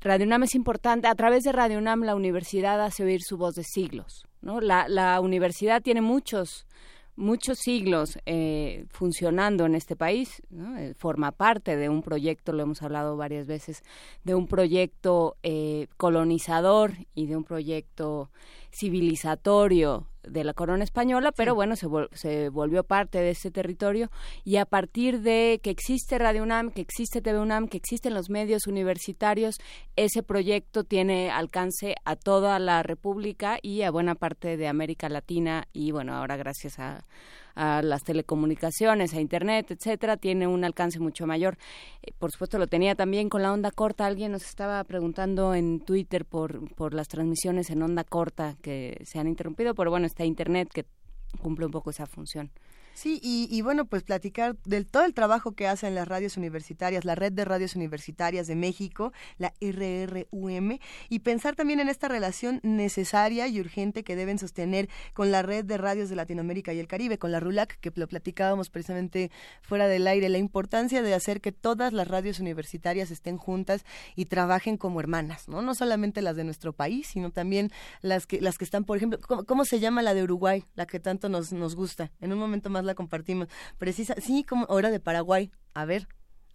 Radio 0.00 0.26
UNAM 0.26 0.42
es 0.42 0.54
importante. 0.54 1.06
A 1.06 1.14
través 1.14 1.44
de 1.44 1.52
Radio 1.52 1.78
UNAM 1.78 2.02
la 2.02 2.16
universidad 2.16 2.82
hace 2.84 3.04
oír 3.04 3.20
su 3.22 3.36
voz 3.36 3.54
de 3.54 3.62
siglos. 3.62 4.26
¿no? 4.40 4.60
La, 4.60 4.88
la 4.88 5.20
universidad 5.20 5.80
tiene 5.80 6.00
muchos 6.00 6.66
muchos 7.16 7.58
siglos 7.58 8.18
eh, 8.26 8.86
funcionando 8.90 9.66
en 9.66 9.74
este 9.74 9.96
país, 9.96 10.42
eh, 10.78 10.94
forma 10.96 11.32
parte 11.32 11.76
de 11.76 11.88
un 11.88 12.02
proyecto, 12.02 12.52
lo 12.52 12.62
hemos 12.62 12.82
hablado 12.82 13.16
varias 13.16 13.46
veces, 13.46 13.82
de 14.24 14.34
un 14.34 14.46
proyecto 14.46 15.36
eh, 15.42 15.88
colonizador 15.96 16.92
y 17.14 17.26
de 17.26 17.36
un 17.36 17.44
proyecto 17.44 18.30
civilizatorio 18.70 20.06
de 20.22 20.44
la 20.44 20.54
corona 20.54 20.84
española, 20.84 21.32
pero 21.32 21.54
bueno, 21.54 21.76
se, 21.76 21.86
se, 22.12 22.48
volvió 22.48 22.84
parte 22.84 23.18
de 23.18 23.30
ese 23.30 23.50
territorio. 23.50 24.10
Y 24.44 24.56
a 24.56 24.64
partir 24.64 25.20
de 25.20 25.60
que 25.62 25.70
existe 25.70 26.18
Radio 26.18 26.42
UNAM, 26.42 26.70
que 26.70 26.80
existe 26.80 27.20
TV 27.20 27.38
UNAM, 27.38 27.68
que 27.68 27.76
existen 27.76 28.14
los 28.14 28.30
medios 28.30 28.66
universitarios, 28.66 29.56
ese 29.96 30.22
proyecto 30.22 30.84
tiene 30.84 31.30
alcance 31.30 31.94
a 32.04 32.16
toda 32.16 32.58
la 32.58 32.82
República 32.82 33.58
y 33.62 33.82
a 33.82 33.90
buena 33.90 34.14
parte 34.14 34.56
de 34.56 34.68
América 34.68 35.08
Latina 35.08 35.68
y 35.72 35.90
bueno, 35.90 36.14
ahora 36.14 36.36
gracias 36.36 36.78
a, 36.78 37.04
a 37.54 37.82
las 37.82 38.04
telecomunicaciones, 38.04 39.14
a 39.14 39.20
Internet, 39.20 39.70
etcétera, 39.70 40.16
tiene 40.16 40.46
un 40.46 40.64
alcance 40.64 40.98
mucho 41.00 41.26
mayor. 41.26 41.58
Eh, 42.02 42.12
por 42.18 42.32
supuesto, 42.32 42.58
lo 42.58 42.66
tenía 42.66 42.94
también 42.94 43.28
con 43.28 43.42
la 43.42 43.52
onda 43.52 43.70
corta. 43.70 44.06
Alguien 44.06 44.32
nos 44.32 44.44
estaba 44.44 44.82
preguntando 44.84 45.54
en 45.54 45.80
Twitter 45.80 46.24
por, 46.24 46.74
por 46.74 46.94
las 46.94 47.08
transmisiones 47.08 47.70
en 47.70 47.82
onda 47.82 48.04
corta 48.04 48.56
que 48.62 49.02
se 49.04 49.18
han 49.18 49.28
interrumpido, 49.28 49.74
pero 49.74 49.90
bueno, 49.90 50.06
está 50.06 50.24
Internet 50.24 50.68
que 50.72 50.84
cumple 51.40 51.66
un 51.66 51.72
poco 51.72 51.90
esa 51.90 52.06
función. 52.06 52.50
Sí, 52.94 53.18
y, 53.22 53.60
bueno, 53.62 53.86
pues 53.86 54.02
platicar 54.02 54.56
del 54.64 54.86
todo 54.86 55.04
el 55.04 55.14
trabajo 55.14 55.52
que 55.52 55.66
hacen 55.66 55.94
las 55.94 56.06
radios 56.06 56.36
universitarias, 56.36 57.04
la 57.04 57.14
Red 57.14 57.32
de 57.32 57.44
Radios 57.44 57.74
Universitarias 57.74 58.46
de 58.46 58.54
México, 58.54 59.12
la 59.38 59.54
RRUM, 59.60 60.78
y 61.08 61.18
pensar 61.20 61.56
también 61.56 61.80
en 61.80 61.88
esta 61.88 62.08
relación 62.08 62.60
necesaria 62.62 63.48
y 63.48 63.60
urgente 63.60 64.04
que 64.04 64.14
deben 64.14 64.38
sostener 64.38 64.88
con 65.14 65.30
la 65.30 65.42
Red 65.42 65.64
de 65.64 65.78
Radios 65.78 66.10
de 66.10 66.16
Latinoamérica 66.16 66.74
y 66.74 66.80
el 66.80 66.86
Caribe, 66.86 67.18
con 67.18 67.32
la 67.32 67.40
RULAC, 67.40 67.78
que 67.80 67.92
lo 67.94 68.06
platicábamos 68.06 68.68
precisamente 68.68 69.30
fuera 69.62 69.88
del 69.88 70.06
aire, 70.06 70.28
la 70.28 70.38
importancia 70.38 71.02
de 71.02 71.14
hacer 71.14 71.40
que 71.40 71.52
todas 71.52 71.92
las 71.92 72.08
radios 72.08 72.40
universitarias 72.40 73.10
estén 73.10 73.38
juntas 73.38 73.84
y 74.16 74.26
trabajen 74.26 74.76
como 74.76 75.00
hermanas, 75.00 75.48
¿no? 75.48 75.62
No 75.62 75.74
solamente 75.74 76.20
las 76.20 76.36
de 76.36 76.44
nuestro 76.44 76.72
país, 76.72 77.06
sino 77.06 77.30
también 77.30 77.70
las 78.02 78.26
que, 78.26 78.40
las 78.40 78.58
que 78.58 78.64
están, 78.64 78.84
por 78.84 78.96
ejemplo, 78.98 79.18
¿cómo, 79.26 79.44
cómo 79.44 79.64
se 79.64 79.80
llama 79.80 80.02
la 80.02 80.14
de 80.14 80.22
Uruguay, 80.22 80.64
la 80.74 80.86
que 80.86 81.00
tanto 81.00 81.28
nos, 81.28 81.52
nos 81.52 81.74
gusta? 81.74 82.10
En 82.20 82.32
un 82.32 82.38
momento 82.38 82.68
más 82.70 82.81
la 82.84 82.94
compartimos. 82.94 83.48
Precisa, 83.78 84.14
sí, 84.20 84.44
como 84.44 84.66
hora 84.66 84.90
de 84.90 85.00
Paraguay. 85.00 85.50
A 85.74 85.84
ver, 85.84 86.08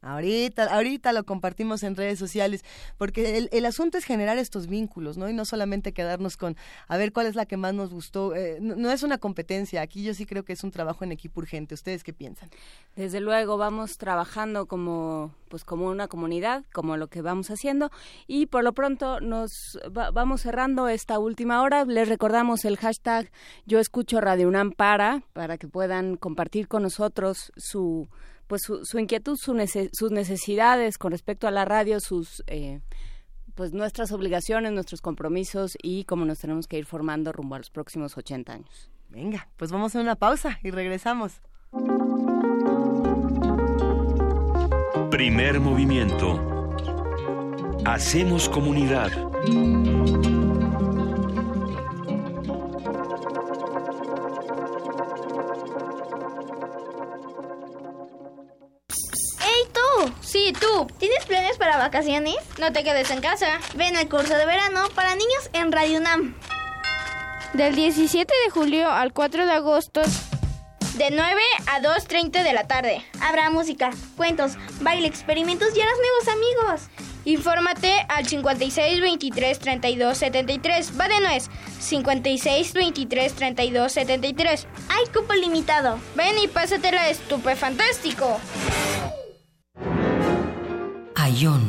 Ahorita, 0.07 0.73
ahorita 0.73 1.11
lo 1.11 1.25
compartimos 1.25 1.83
en 1.83 1.95
redes 1.95 2.17
sociales, 2.17 2.63
porque 2.97 3.37
el, 3.37 3.49
el, 3.51 3.65
asunto 3.65 3.97
es 3.97 4.05
generar 4.05 4.37
estos 4.37 4.67
vínculos, 4.67 5.17
¿no? 5.17 5.29
Y 5.29 5.33
no 5.33 5.43
solamente 5.43 5.91
quedarnos 5.91 6.37
con 6.37 6.55
a 6.87 6.97
ver 6.97 7.11
cuál 7.11 7.27
es 7.27 7.35
la 7.35 7.45
que 7.45 7.57
más 7.57 7.73
nos 7.73 7.91
gustó. 7.91 8.33
Eh, 8.33 8.59
no, 8.61 8.89
es 8.89 9.03
una 9.03 9.17
competencia, 9.17 9.81
aquí 9.81 10.03
yo 10.03 10.13
sí 10.13 10.25
creo 10.25 10.43
que 10.43 10.53
es 10.53 10.63
un 10.63 10.71
trabajo 10.71 11.03
en 11.03 11.11
equipo 11.11 11.41
urgente. 11.41 11.75
¿Ustedes 11.75 12.03
qué 12.03 12.13
piensan? 12.13 12.49
Desde 12.95 13.19
luego, 13.19 13.57
vamos 13.57 13.97
trabajando 13.97 14.65
como, 14.65 15.33
pues 15.49 15.65
como 15.65 15.87
una 15.87 16.07
comunidad, 16.07 16.63
como 16.73 16.95
lo 16.95 17.07
que 17.07 17.21
vamos 17.21 17.49
haciendo, 17.49 17.91
y 18.27 18.45
por 18.45 18.63
lo 18.63 18.73
pronto 18.73 19.19
nos 19.19 19.77
vamos 19.91 20.41
cerrando 20.41 20.87
esta 20.87 21.19
última 21.19 21.61
hora. 21.61 21.83
Les 21.83 22.07
recordamos 22.07 22.63
el 22.63 22.77
hashtag 22.77 23.29
Yo 23.65 23.79
escucho 23.79 24.21
Radio 24.21 24.47
UNAM 24.47 24.71
para, 24.71 25.21
para 25.33 25.57
que 25.57 25.67
puedan 25.67 26.15
compartir 26.15 26.67
con 26.67 26.83
nosotros 26.83 27.51
su 27.57 28.07
pues 28.47 28.61
su, 28.63 28.99
inquietud, 28.99 29.37
sus 29.37 30.11
necesidades 30.11 30.97
con 30.97 31.11
respecto 31.11 31.47
a 31.47 31.51
la 31.51 31.65
radio, 31.65 31.99
sus 31.99 32.43
eh, 32.47 32.79
pues 33.55 33.73
nuestras 33.73 34.11
obligaciones, 34.11 34.71
nuestros 34.71 35.01
compromisos 35.01 35.77
y 35.81 36.05
cómo 36.05 36.25
nos 36.25 36.39
tenemos 36.39 36.67
que 36.67 36.77
ir 36.77 36.85
formando 36.85 37.31
rumbo 37.31 37.55
a 37.55 37.57
los 37.57 37.69
próximos 37.69 38.17
80 38.17 38.53
años. 38.53 38.91
Venga, 39.09 39.49
pues 39.57 39.71
vamos 39.71 39.95
a 39.95 39.99
una 39.99 40.15
pausa 40.15 40.59
y 40.63 40.71
regresamos. 40.71 41.41
Primer 45.09 45.59
movimiento. 45.59 46.39
Hacemos 47.85 48.47
comunidad. 48.49 49.11
Sí, 60.27 60.51
tú. 60.59 60.87
¿Tienes 60.99 61.25
planes 61.25 61.57
para 61.57 61.77
vacaciones? 61.77 62.35
No 62.59 62.73
te 62.73 62.83
quedes 62.83 63.09
en 63.11 63.21
casa. 63.21 63.61
Ven 63.75 63.95
al 63.95 64.09
curso 64.09 64.35
de 64.35 64.45
verano 64.45 64.89
para 64.93 65.15
niños 65.15 65.49
en 65.53 65.71
Radio 65.71 65.99
UNAM. 65.99 66.35
Del 67.53 67.73
17 67.75 68.33
de 68.43 68.51
julio 68.51 68.91
al 68.91 69.13
4 69.13 69.45
de 69.45 69.51
agosto. 69.53 70.01
De 70.95 71.11
9 71.11 71.41
a 71.67 71.79
2.30 71.79 72.43
de 72.43 72.51
la 72.51 72.67
tarde. 72.67 73.05
Habrá 73.21 73.49
música, 73.49 73.91
cuentos, 74.17 74.57
baile, 74.81 75.07
experimentos 75.07 75.69
y 75.77 75.79
harás 75.79 75.95
nuevos 75.97 76.27
amigos. 76.27 76.89
Infórmate 77.23 78.05
al 78.09 78.27
56 78.27 78.99
23 78.99 79.59
32 79.59 80.17
73. 80.17 80.99
Va 80.99 81.07
de 81.07 81.21
nuez. 81.21 81.49
56 81.79 82.73
23 82.73 83.33
32 83.33 83.91
73. 83.93 84.67
Hay 84.89 85.05
cupo 85.13 85.33
limitado. 85.35 85.99
Ven 86.15 86.37
y 86.37 86.49
pásatela 86.49 87.07
estupefantástico. 87.07 88.41
Ayón. 91.27 91.61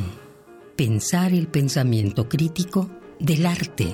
Pensar 0.76 1.32
el 1.32 1.48
pensamiento 1.48 2.28
crítico 2.28 2.88
del 3.18 3.44
arte. 3.44 3.92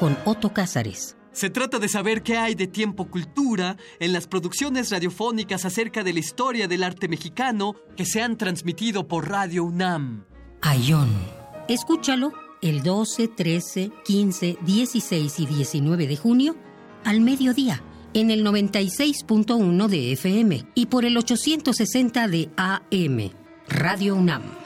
Con 0.00 0.16
Otto 0.24 0.54
Cázares. 0.54 1.18
Se 1.32 1.50
trata 1.50 1.78
de 1.78 1.90
saber 1.90 2.22
qué 2.22 2.38
hay 2.38 2.54
de 2.54 2.68
tiempo 2.68 3.10
cultura 3.10 3.76
en 4.00 4.14
las 4.14 4.28
producciones 4.28 4.88
radiofónicas 4.88 5.66
acerca 5.66 6.02
de 6.02 6.14
la 6.14 6.20
historia 6.20 6.68
del 6.68 6.84
arte 6.84 7.06
mexicano 7.06 7.74
que 7.98 8.06
se 8.06 8.22
han 8.22 8.38
transmitido 8.38 9.06
por 9.08 9.28
Radio 9.28 9.64
UNAM. 9.64 10.24
Ayón. 10.62 11.10
Escúchalo 11.68 12.32
el 12.62 12.82
12, 12.82 13.28
13, 13.28 13.90
15, 14.06 14.56
16 14.64 15.38
y 15.38 15.44
19 15.44 16.06
de 16.06 16.16
junio 16.16 16.56
al 17.04 17.20
mediodía 17.20 17.82
en 18.14 18.30
el 18.30 18.42
96.1 18.42 19.86
de 19.86 20.12
FM 20.12 20.64
y 20.74 20.86
por 20.86 21.04
el 21.04 21.18
860 21.18 22.26
de 22.28 22.48
AM. 22.56 23.45
Radio 23.68 24.14
UNAM. 24.14 24.65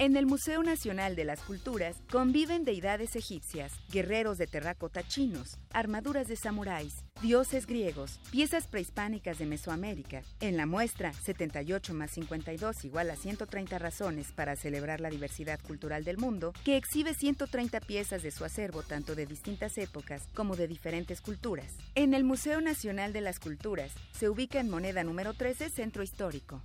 En 0.00 0.16
el 0.16 0.26
Museo 0.26 0.62
Nacional 0.62 1.16
de 1.16 1.24
las 1.24 1.40
Culturas 1.40 1.96
conviven 2.08 2.64
deidades 2.64 3.16
egipcias, 3.16 3.72
guerreros 3.90 4.38
de 4.38 4.46
terracota 4.46 5.02
chinos, 5.02 5.58
armaduras 5.72 6.28
de 6.28 6.36
samuráis, 6.36 7.02
dioses 7.20 7.66
griegos, 7.66 8.20
piezas 8.30 8.68
prehispánicas 8.68 9.38
de 9.40 9.46
Mesoamérica. 9.46 10.22
En 10.38 10.56
la 10.56 10.66
muestra 10.66 11.12
78 11.12 11.94
más 11.94 12.12
52 12.12 12.84
igual 12.84 13.10
a 13.10 13.16
130 13.16 13.76
razones 13.80 14.30
para 14.30 14.54
celebrar 14.54 15.00
la 15.00 15.10
diversidad 15.10 15.58
cultural 15.66 16.04
del 16.04 16.16
mundo, 16.16 16.52
que 16.62 16.76
exhibe 16.76 17.12
130 17.12 17.80
piezas 17.80 18.22
de 18.22 18.30
su 18.30 18.44
acervo 18.44 18.84
tanto 18.84 19.16
de 19.16 19.26
distintas 19.26 19.78
épocas 19.78 20.28
como 20.32 20.54
de 20.54 20.68
diferentes 20.68 21.20
culturas. 21.20 21.74
En 21.96 22.14
el 22.14 22.22
Museo 22.22 22.60
Nacional 22.60 23.12
de 23.12 23.22
las 23.22 23.40
Culturas 23.40 23.90
se 24.12 24.28
ubica 24.28 24.60
en 24.60 24.70
moneda 24.70 25.02
número 25.02 25.34
13 25.34 25.70
Centro 25.70 26.04
Histórico. 26.04 26.62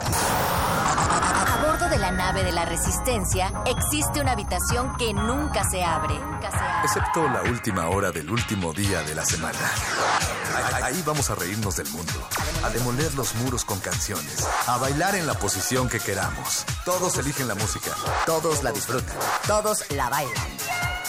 A 0.00 1.60
bordo 1.66 1.88
de 1.88 1.98
la 1.98 2.12
nave 2.12 2.44
de 2.44 2.52
la 2.52 2.64
Resistencia 2.64 3.52
existe 3.66 4.20
una 4.20 4.32
habitación 4.32 4.96
que 4.96 5.12
nunca 5.12 5.68
se 5.68 5.82
abre. 5.82 6.14
Excepto 6.84 7.28
la 7.28 7.42
última 7.42 7.88
hora 7.88 8.12
del 8.12 8.30
último 8.30 8.72
día 8.72 9.02
de 9.02 9.14
la 9.14 9.24
semana. 9.24 9.58
Ahí 10.82 11.02
vamos 11.04 11.30
a 11.30 11.34
reírnos 11.34 11.76
del 11.76 11.88
mundo, 11.90 12.12
a 12.62 12.70
demoler 12.70 13.12
los 13.14 13.34
muros 13.36 13.64
con 13.64 13.80
canciones, 13.80 14.46
a 14.66 14.78
bailar 14.78 15.16
en 15.16 15.26
la 15.26 15.34
posición 15.34 15.88
que 15.88 15.98
queramos. 15.98 16.64
Todos 16.84 17.18
eligen 17.18 17.48
la 17.48 17.54
música. 17.56 17.90
Todos 18.24 18.62
la 18.62 18.70
disfrutan. 18.72 19.16
Todos 19.46 19.90
la 19.90 20.08
bailan. 20.08 20.46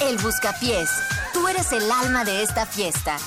El 0.02 0.18
Buscapiés. 0.18 0.90
Tú 1.34 1.48
eres 1.48 1.72
el 1.72 1.92
alma 1.92 2.26
de 2.26 2.42
esta 2.44 2.66
fiesta. 2.66 3.18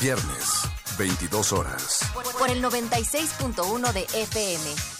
Viernes, 0.00 0.62
22 0.98 1.52
horas. 1.52 2.00
Por 2.38 2.48
el 2.50 2.64
96.1 2.64 3.92
de 3.92 4.06
FM. 4.14 4.99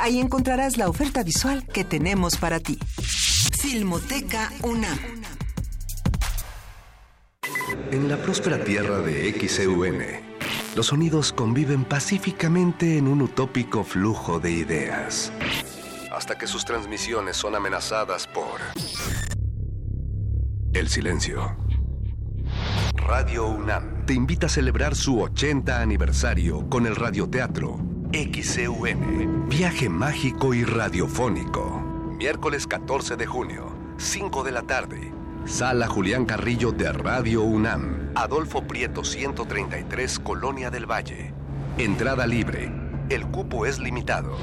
Ahí 0.00 0.18
encontrarás 0.18 0.78
la 0.78 0.88
oferta 0.88 1.22
visual 1.22 1.66
que 1.66 1.84
tenemos 1.84 2.36
para 2.38 2.58
ti. 2.58 2.78
Filmoteca 3.60 4.50
UNAM. 4.62 4.98
En 7.90 8.08
la 8.08 8.16
próspera 8.16 8.64
tierra 8.64 9.00
de 9.00 9.30
XEUN, 9.32 9.98
los 10.74 10.86
sonidos 10.86 11.34
conviven 11.34 11.84
pacíficamente 11.84 12.96
en 12.96 13.08
un 13.08 13.20
utópico 13.20 13.84
flujo 13.84 14.40
de 14.40 14.52
ideas. 14.52 15.32
Hasta 16.10 16.38
que 16.38 16.46
sus 16.46 16.64
transmisiones 16.64 17.36
son 17.36 17.54
amenazadas 17.54 18.26
por 18.26 18.60
el 20.72 20.88
silencio. 20.88 21.56
Radio 22.94 23.48
UNAM 23.48 24.06
te 24.06 24.14
invita 24.14 24.46
a 24.46 24.50
celebrar 24.50 24.96
su 24.96 25.20
80 25.20 25.82
aniversario 25.82 26.70
con 26.70 26.86
el 26.86 26.96
radioteatro 26.96 27.99
XEUN, 28.12 29.48
viaje 29.48 29.88
mágico 29.88 30.52
y 30.52 30.64
radiofónico. 30.64 31.80
Miércoles 32.18 32.66
14 32.66 33.16
de 33.16 33.24
junio, 33.24 33.72
5 33.98 34.42
de 34.42 34.50
la 34.50 34.62
tarde. 34.62 35.12
Sala 35.44 35.86
Julián 35.86 36.26
Carrillo 36.26 36.72
de 36.72 36.92
Radio 36.92 37.42
UNAM, 37.42 38.10
Adolfo 38.16 38.62
Prieto 38.66 39.04
133, 39.04 40.18
Colonia 40.18 40.70
del 40.70 40.90
Valle. 40.90 41.32
Entrada 41.78 42.26
libre. 42.26 42.72
El 43.10 43.26
cupo 43.26 43.64
es 43.64 43.78
limitado. 43.78 44.36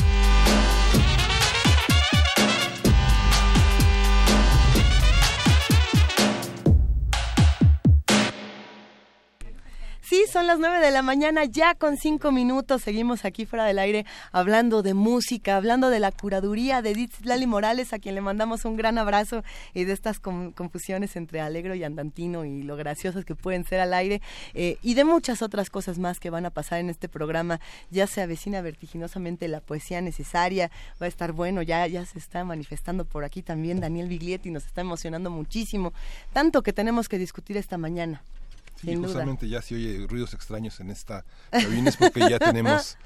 son 10.28 10.48
las 10.48 10.60
nueve 10.60 10.80
de 10.80 10.92
la 10.92 11.02
mañana, 11.02 11.46
ya 11.46 11.74
con 11.74 11.96
cinco 11.96 12.32
minutos. 12.32 12.82
Seguimos 12.82 13.24
aquí 13.24 13.46
fuera 13.46 13.66
del 13.66 13.80
aire 13.80 14.06
hablando 14.32 14.82
de 14.82 14.94
música, 14.94 15.56
hablando 15.56 15.90
de 15.90 16.00
la 16.00 16.12
curaduría 16.12 16.82
de 16.82 16.92
Edith 16.92 17.14
Lali 17.24 17.48
Morales, 17.48 17.94
a 17.94 18.00
quien 18.00 18.16
le 18.16 18.22
mandamos 18.22 18.66
un 18.66 18.76
gran 18.76 18.98
abrazo 18.98 19.44
y 19.74 19.86
de 19.86 19.94
estas 19.94 20.20
confusiones 20.20 21.16
entre 21.16 21.40
alegro 21.40 21.76
y 21.76 21.84
andantino 21.84 22.46
y 22.46 22.64
lo 22.64 22.76
graciosos 22.76 23.26
que 23.26 23.36
pueden 23.36 23.64
ser 23.64 23.80
al 23.80 23.94
aire 23.94 24.22
eh, 24.54 24.78
y 24.82 24.96
de 24.96 25.06
muchas 25.06 25.42
otras 25.42 25.70
cosas 25.70 25.98
más 25.98 26.20
que 26.20 26.30
van 26.30 26.46
a 26.46 26.50
pasar 26.50 26.80
en 26.80 26.90
este 26.90 27.08
programa. 27.08 27.60
Ya 27.90 28.06
se 28.06 28.22
avecina 28.22 28.62
vertiginosamente 28.62 29.48
la 29.48 29.62
poesía 29.62 30.02
necesaria, 30.02 30.72
va 31.02 31.06
a 31.06 31.10
estar 31.10 31.32
bueno, 31.32 31.62
ya, 31.62 31.88
ya 31.88 32.06
se 32.06 32.20
está 32.20 32.44
manifestando 32.44 33.06
por 33.06 33.24
aquí 33.24 33.42
también 33.42 33.80
Daniel 33.80 34.10
Biglietti, 34.10 34.52
nos 34.52 34.66
está 34.66 34.82
emocionando 34.82 35.30
muchísimo, 35.30 35.94
tanto 36.34 36.64
que 36.64 36.74
tenemos 36.74 37.08
que 37.08 37.18
discutir 37.18 37.56
esta 37.56 37.78
mañana. 37.78 38.22
Sí, 38.80 38.88
sin 38.88 38.96
duda. 39.02 39.08
justamente 39.08 39.50
ya 39.50 39.62
se 39.62 39.76
oye 39.76 40.06
ruidos 40.08 40.34
extraños 40.34 40.80
en 40.80 40.92
esta 40.92 41.26
cabina 41.52 41.90
es 41.90 41.98
porque 41.98 42.22
ya 42.30 42.40
tenemos 42.40 42.98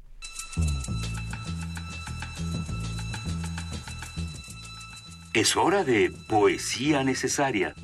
Es 5.36 5.54
hora 5.54 5.84
de 5.84 6.10
poesía 6.30 7.04
necesaria. 7.04 7.74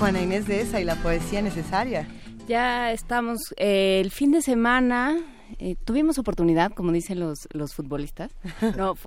Juana 0.00 0.20
Inés 0.20 0.48
de 0.48 0.62
esa 0.62 0.80
y 0.80 0.84
la 0.84 0.96
poesía 0.96 1.42
necesaria. 1.42 2.08
Ya 2.48 2.90
estamos, 2.90 3.38
eh, 3.56 4.00
el 4.00 4.10
fin 4.10 4.32
de 4.32 4.42
semana 4.42 5.16
eh, 5.58 5.76
tuvimos 5.84 6.18
oportunidad, 6.18 6.72
como 6.72 6.92
dicen 6.92 7.20
los, 7.20 7.48
los 7.52 7.74
futbolistas. 7.74 8.32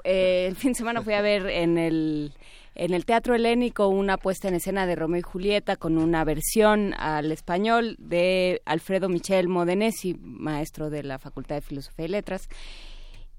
Eh, 0.04 0.46
el 0.48 0.56
fin 0.56 0.72
de 0.72 0.78
semana 0.78 1.02
fui 1.02 1.14
a 1.14 1.22
ver 1.22 1.48
en 1.48 1.78
el, 1.78 2.34
en 2.76 2.94
el 2.94 3.06
Teatro 3.06 3.36
Helénico 3.36 3.88
una 3.88 4.18
puesta 4.18 4.48
en 4.48 4.56
escena 4.56 4.86
de 4.86 4.96
Romeo 4.96 5.20
y 5.20 5.24
Julieta 5.24 5.76
con 5.76 5.98
una 5.98 6.24
versión 6.24 6.94
al 6.98 7.32
español 7.32 7.96
de 8.00 8.62
Alfredo 8.66 9.10
Michel 9.10 9.48
Modenesi, 9.48 10.16
maestro 10.22 10.90
de 10.90 11.04
la 11.04 11.20
Facultad 11.20 11.56
de 11.56 11.62
Filosofía 11.62 12.06
y 12.06 12.10
Letras. 12.10 12.50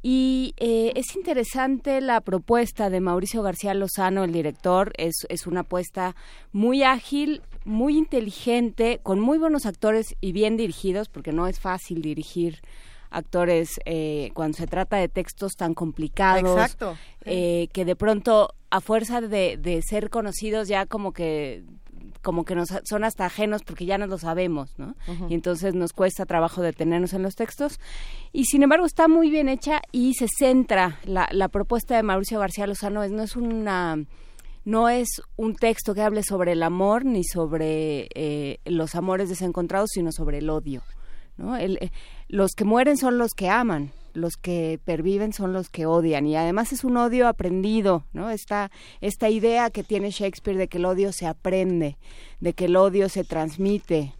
Y 0.02 0.54
eh, 0.58 0.92
es 0.94 1.16
interesante 1.16 2.00
la 2.00 2.20
propuesta 2.20 2.90
de 2.90 3.00
Mauricio 3.00 3.42
García 3.42 3.74
Lozano, 3.74 4.22
el 4.22 4.32
director. 4.32 4.92
Es, 4.98 5.26
es 5.28 5.46
una 5.46 5.60
apuesta 5.60 6.14
muy 6.52 6.84
ágil, 6.84 7.42
muy 7.64 7.98
inteligente, 7.98 9.00
con 9.02 9.18
muy 9.18 9.36
buenos 9.36 9.66
actores 9.66 10.14
y 10.20 10.30
bien 10.30 10.56
dirigidos, 10.56 11.08
porque 11.08 11.32
no 11.32 11.48
es 11.48 11.58
fácil 11.58 12.02
dirigir 12.02 12.60
actores 13.10 13.80
eh, 13.84 14.30
cuando 14.34 14.56
se 14.56 14.66
trata 14.66 14.96
de 14.96 15.08
textos 15.08 15.56
tan 15.56 15.74
complicados. 15.74 16.58
Exacto. 16.58 16.96
eh, 17.24 17.68
que 17.72 17.84
de 17.84 17.96
pronto, 17.96 18.54
a 18.70 18.80
fuerza 18.80 19.20
de, 19.20 19.56
de 19.56 19.82
ser 19.82 20.10
conocidos, 20.10 20.68
ya 20.68 20.86
como 20.86 21.12
que 21.12 21.64
como 22.22 22.44
que 22.44 22.56
nos 22.56 22.70
son 22.82 23.04
hasta 23.04 23.24
ajenos 23.24 23.62
porque 23.62 23.86
ya 23.86 23.98
no 23.98 24.08
lo 24.08 24.18
sabemos, 24.18 24.76
¿no? 24.78 24.96
Y 25.28 25.34
entonces 25.34 25.74
nos 25.74 25.92
cuesta 25.92 26.26
trabajo 26.26 26.60
detenernos 26.60 27.12
en 27.12 27.22
los 27.22 27.36
textos. 27.36 27.78
Y 28.32 28.46
sin 28.46 28.64
embargo 28.64 28.84
está 28.84 29.06
muy 29.06 29.30
bien 29.30 29.48
hecha 29.48 29.80
y 29.92 30.14
se 30.14 30.26
centra. 30.36 30.98
La, 31.04 31.28
la 31.30 31.46
propuesta 31.46 31.94
de 31.94 32.02
Mauricio 32.02 32.40
García 32.40 32.66
Lozano 32.66 33.04
es, 33.04 33.12
no 33.12 33.22
es 33.22 33.36
una 33.36 34.04
no 34.64 34.88
es 34.88 35.22
un 35.36 35.54
texto 35.54 35.94
que 35.94 36.02
hable 36.02 36.24
sobre 36.24 36.52
el 36.52 36.64
amor 36.64 37.04
ni 37.04 37.22
sobre 37.22 38.08
eh, 38.16 38.58
los 38.64 38.96
amores 38.96 39.28
desencontrados, 39.28 39.90
sino 39.92 40.10
sobre 40.10 40.38
el 40.38 40.50
odio. 40.50 40.82
¿no? 41.36 41.56
El, 41.56 41.78
eh, 41.80 41.92
los 42.28 42.52
que 42.54 42.64
mueren 42.64 42.96
son 42.96 43.18
los 43.18 43.32
que 43.34 43.48
aman, 43.48 43.92
los 44.14 44.36
que 44.36 44.80
perviven 44.84 45.32
son 45.32 45.52
los 45.52 45.68
que 45.68 45.86
odian 45.86 46.26
y 46.26 46.36
además 46.36 46.72
es 46.72 46.84
un 46.84 46.96
odio 46.96 47.28
aprendido, 47.28 48.04
¿no? 48.12 48.30
Esta, 48.30 48.70
esta 49.00 49.28
idea 49.28 49.70
que 49.70 49.84
tiene 49.84 50.10
Shakespeare 50.10 50.56
de 50.56 50.68
que 50.68 50.78
el 50.78 50.86
odio 50.86 51.12
se 51.12 51.26
aprende, 51.26 51.98
de 52.40 52.52
que 52.54 52.64
el 52.64 52.76
odio 52.76 53.08
se 53.08 53.24
transmite, 53.24 54.14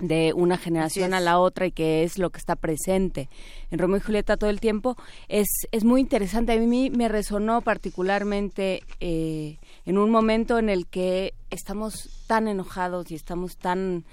de 0.00 0.32
una 0.34 0.56
generación 0.56 1.14
a 1.14 1.20
la 1.20 1.38
otra 1.38 1.66
y 1.66 1.72
que 1.72 2.02
es 2.02 2.18
lo 2.18 2.30
que 2.30 2.38
está 2.38 2.56
presente 2.56 3.28
en 3.70 3.78
Romeo 3.78 3.98
y 3.98 4.00
Julieta 4.00 4.36
todo 4.36 4.50
el 4.50 4.60
tiempo, 4.60 4.96
es, 5.28 5.48
es 5.72 5.84
muy 5.84 6.00
interesante. 6.00 6.52
A 6.52 6.56
mí 6.56 6.90
me 6.90 7.08
resonó 7.08 7.60
particularmente 7.60 8.82
eh, 9.00 9.58
en 9.86 9.98
un 9.98 10.10
momento 10.10 10.58
en 10.58 10.68
el 10.68 10.86
que 10.86 11.34
estamos 11.50 12.24
tan 12.26 12.48
enojados 12.48 13.10
y 13.10 13.14
estamos 13.14 13.56
tan, 13.56 14.04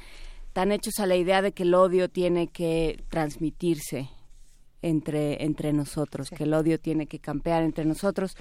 tan 0.57 0.71
hechos 0.71 0.99
a 0.99 1.05
la 1.05 1.15
idea 1.15 1.43
de 1.43 1.51
que 1.51 1.61
el 1.61 1.75
odio 1.75 2.09
tiene 2.09 2.47
que 2.47 3.03
transmitirse 3.09 4.09
entre, 4.81 5.43
entre 5.43 5.71
nosotros, 5.71 6.31
que 6.31 6.45
el 6.45 6.53
odio 6.55 6.79
tiene 6.79 7.05
que 7.05 7.19
campear 7.19 7.61
entre 7.61 7.85
nosotros. 7.85 8.35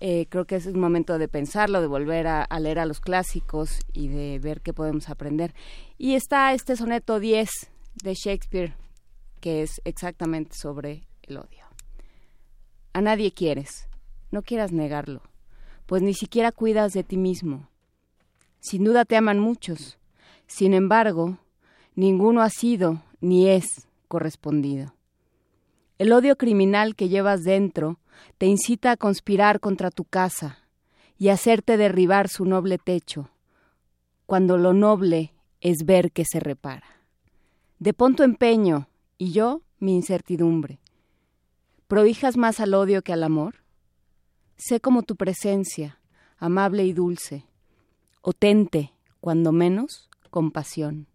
Eh, 0.00 0.24
creo 0.30 0.46
que 0.46 0.56
es 0.56 0.64
un 0.64 0.80
momento 0.80 1.18
de 1.18 1.28
pensarlo, 1.28 1.82
de 1.82 1.86
volver 1.86 2.28
a, 2.28 2.46
leer 2.60 2.78
a 2.78 2.86
los 2.86 3.00
clásicos 3.00 3.80
y 3.92 4.08
de 4.08 4.38
ver 4.38 4.62
qué 4.62 4.72
podemos 4.72 5.10
aprender. 5.10 5.52
Y 5.98 6.14
está 6.14 6.54
este 6.54 6.76
soneto 6.76 7.20
10 7.20 7.50
de 8.04 8.14
Shakespeare, 8.14 8.74
que 9.42 9.60
es 9.60 9.82
exactamente 9.84 10.56
sobre 10.56 11.06
el 11.24 11.36
odio. 11.36 11.66
A 12.94 13.02
nadie 13.02 13.32
quieres, 13.32 13.86
no 14.30 14.40
quieras 14.40 14.72
negarlo, 14.72 15.20
pues 15.84 16.00
ni 16.00 16.14
siquiera 16.14 16.52
cuidas 16.52 16.94
de 16.94 17.04
ti 17.04 17.18
mismo. 17.18 17.68
Sin 18.60 18.82
duda 18.82 19.04
te 19.04 19.16
aman 19.16 19.38
muchos, 19.38 19.98
sin 20.46 20.72
embargo, 20.72 21.36
ninguno 22.00 22.40
ha 22.40 22.48
sido 22.48 23.02
ni 23.20 23.48
es 23.48 23.86
correspondido. 24.08 24.94
El 25.98 26.12
odio 26.12 26.36
criminal 26.36 26.96
que 26.96 27.10
llevas 27.10 27.44
dentro 27.44 27.98
te 28.38 28.46
incita 28.46 28.92
a 28.92 28.96
conspirar 28.96 29.60
contra 29.60 29.90
tu 29.90 30.04
casa 30.04 30.60
y 31.18 31.28
hacerte 31.28 31.76
derribar 31.76 32.30
su 32.30 32.46
noble 32.46 32.78
techo, 32.78 33.28
cuando 34.24 34.56
lo 34.56 34.72
noble 34.72 35.34
es 35.60 35.84
ver 35.84 36.10
que 36.10 36.24
se 36.24 36.40
repara. 36.40 36.86
De 37.78 37.92
pon 37.92 38.16
tu 38.16 38.22
empeño 38.22 38.88
y 39.18 39.32
yo 39.32 39.60
mi 39.78 39.94
incertidumbre. 39.94 40.80
¿Prohijas 41.86 42.38
más 42.38 42.60
al 42.60 42.72
odio 42.72 43.02
que 43.02 43.12
al 43.12 43.24
amor? 43.24 43.56
Sé 44.56 44.80
como 44.80 45.02
tu 45.02 45.16
presencia, 45.16 46.00
amable 46.38 46.86
y 46.86 46.94
dulce, 46.94 47.44
o 48.22 48.32
tente, 48.32 48.94
cuando 49.20 49.52
menos, 49.52 50.08
compasión. 50.30 51.09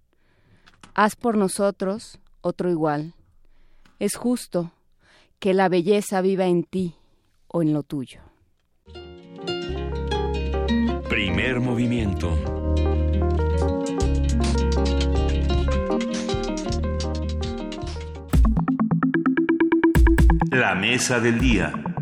Haz 0.97 1.17
por 1.17 1.35
nosotros 1.35 2.19
otro 2.39 2.69
igual. 2.69 3.15
Es 3.99 4.15
justo 4.15 4.72
que 5.39 5.53
la 5.53 5.67
belleza 5.67 6.22
viva 6.22 6.45
en 6.45 6.63
ti 6.63 6.95
o 7.49 7.61
en 7.61 7.73
lo 7.73 7.84
tuyo. 7.84 8.22
Primer 11.09 11.59
movimiento. 11.59 12.31
La 20.49 20.76
mesa 20.76 21.19
del 21.19 21.39
día. 21.39 21.94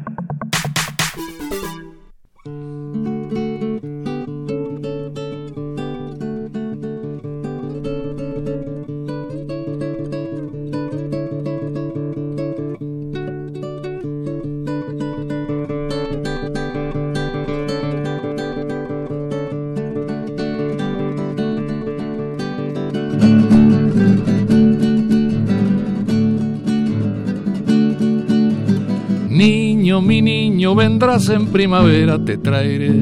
Vendrás 30.71 31.27
en 31.29 31.47
primavera, 31.47 32.17
te 32.23 32.37
traeré. 32.37 32.93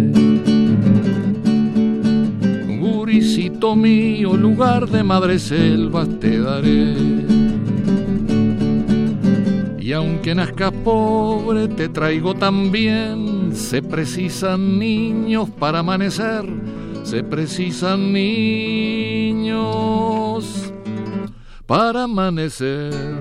Gurisito 2.79 3.75
mío, 3.75 4.35
lugar 4.35 4.89
de 4.89 5.03
madre 5.03 5.37
selvas 5.37 6.09
te 6.19 6.39
daré. 6.39 6.95
Y 9.79 9.93
aunque 9.93 10.33
nazcas 10.33 10.71
pobre, 10.83 11.67
te 11.67 11.87
traigo 11.89 12.33
también. 12.33 13.51
Se 13.53 13.83
precisan 13.83 14.79
niños 14.79 15.49
para 15.49 15.79
amanecer, 15.79 16.45
se 17.03 17.23
precisan 17.23 18.11
niños 18.13 19.61
para 21.67 22.03
amanecer. 22.03 23.20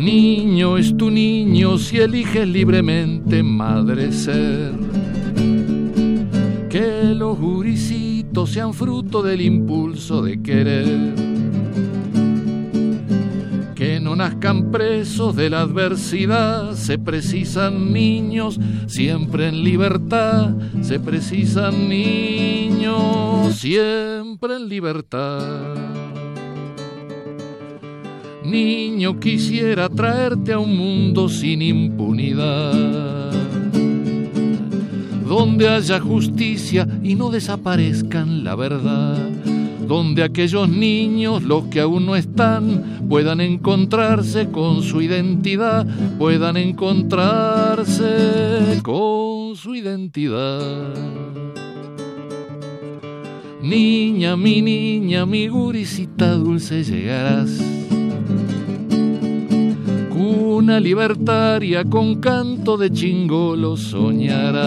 Niño 0.00 0.78
es 0.78 0.96
tu 0.96 1.10
niño 1.10 1.76
si 1.76 1.98
eliges 1.98 2.48
libremente 2.48 3.42
madre 3.42 4.10
ser. 4.12 4.72
Que 6.70 7.14
los 7.14 7.36
juricitos 7.36 8.48
sean 8.50 8.72
fruto 8.72 9.22
del 9.22 9.42
impulso 9.42 10.22
de 10.22 10.40
querer. 10.40 11.14
Que 13.74 14.00
no 14.00 14.16
nazcan 14.16 14.70
presos 14.70 15.36
de 15.36 15.50
la 15.50 15.60
adversidad, 15.60 16.72
se 16.72 16.96
precisan 16.96 17.92
niños 17.92 18.58
siempre 18.86 19.48
en 19.48 19.62
libertad, 19.62 20.54
se 20.80 20.98
precisan 20.98 21.90
niños 21.90 23.54
siempre 23.54 24.56
en 24.56 24.66
libertad. 24.70 25.79
Niño, 28.50 29.20
quisiera 29.20 29.88
traerte 29.88 30.52
a 30.52 30.58
un 30.58 30.76
mundo 30.76 31.28
sin 31.28 31.62
impunidad, 31.62 33.30
donde 35.24 35.68
haya 35.68 36.00
justicia 36.00 36.88
y 37.00 37.14
no 37.14 37.30
desaparezcan 37.30 38.42
la 38.42 38.56
verdad, 38.56 39.18
donde 39.86 40.24
aquellos 40.24 40.68
niños, 40.68 41.44
los 41.44 41.66
que 41.66 41.78
aún 41.78 42.06
no 42.06 42.16
están, 42.16 43.06
puedan 43.08 43.40
encontrarse 43.40 44.48
con 44.50 44.82
su 44.82 45.00
identidad, 45.00 45.86
puedan 46.18 46.56
encontrarse 46.56 48.10
con 48.82 49.54
su 49.54 49.76
identidad. 49.76 50.92
Niña, 53.62 54.36
mi 54.36 54.60
niña, 54.60 55.24
mi 55.24 55.46
gurisita 55.46 56.32
dulce 56.32 56.82
llegarás 56.82 57.79
una 60.60 60.78
libertaria 60.78 61.84
con 61.84 62.20
canto 62.20 62.76
de 62.76 62.90
chingolo 62.90 63.78
soñarás 63.78 64.60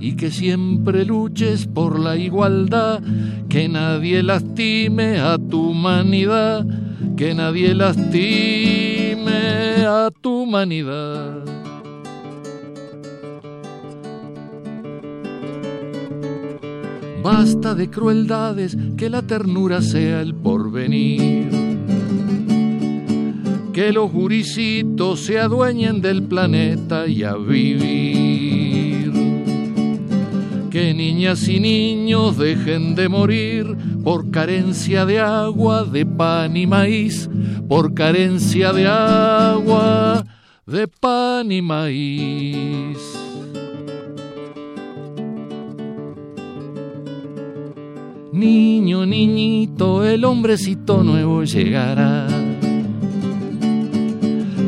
y 0.00 0.16
que 0.16 0.32
siempre 0.32 1.04
luches 1.04 1.68
por 1.68 2.00
la 2.00 2.16
igualdad, 2.16 3.00
que 3.48 3.68
nadie 3.68 4.24
lastime 4.24 5.20
a 5.20 5.38
tu 5.38 5.70
humanidad, 5.70 6.66
que 7.16 7.32
nadie 7.32 7.76
lastime 7.76 9.30
a 9.86 10.10
tu 10.20 10.42
humanidad. 10.42 11.44
Basta 17.22 17.76
de 17.76 17.88
crueldades, 17.88 18.76
que 18.96 19.08
la 19.08 19.22
ternura 19.22 19.80
sea 19.80 20.22
el 20.22 20.34
porvenir 20.34 21.57
que 23.78 23.92
los 23.92 24.10
juricitos 24.10 25.20
se 25.20 25.38
adueñen 25.38 26.00
del 26.00 26.24
planeta 26.24 27.06
y 27.06 27.22
a 27.22 27.36
vivir. 27.36 29.12
Que 30.68 30.92
niñas 30.92 31.46
y 31.48 31.60
niños 31.60 32.36
dejen 32.38 32.96
de 32.96 33.08
morir 33.08 33.76
por 34.02 34.32
carencia 34.32 35.06
de 35.06 35.20
agua, 35.20 35.84
de 35.84 36.04
pan 36.04 36.56
y 36.56 36.66
maíz, 36.66 37.30
por 37.68 37.94
carencia 37.94 38.72
de 38.72 38.88
agua, 38.88 40.26
de 40.66 40.88
pan 40.88 41.52
y 41.52 41.62
maíz. 41.62 42.98
Niño, 48.32 49.06
niñito, 49.06 50.04
el 50.04 50.24
hombrecito 50.24 51.04
nuevo 51.04 51.44
llegará 51.44 52.26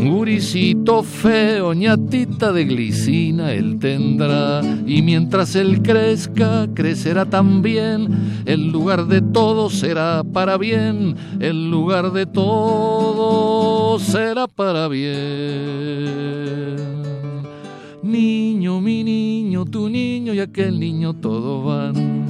Gurisito 0.02 1.02
feo, 1.02 1.74
ñatita 1.74 2.52
de 2.52 2.64
glicina 2.64 3.52
él 3.52 3.78
tendrá. 3.78 4.62
Y 4.86 5.02
mientras 5.02 5.54
él 5.56 5.82
crezca, 5.82 6.68
crecerá 6.74 7.26
también. 7.26 8.42
El 8.46 8.70
lugar 8.70 9.06
de 9.06 9.20
todo 9.20 9.70
será 9.70 10.22
para 10.24 10.56
bien. 10.56 11.16
El 11.38 11.70
lugar 11.70 12.12
de 12.12 12.26
todo 12.26 13.98
será 13.98 14.46
para 14.46 14.88
bien. 14.88 15.20
Niño, 18.02 18.80
mi 18.80 19.04
niño, 19.04 19.30
niño, 19.50 19.64
tu 19.64 19.88
niño 19.88 20.32
y 20.32 20.38
aquel 20.38 20.78
niño 20.78 21.12
todos 21.14 21.64
van. 21.64 22.29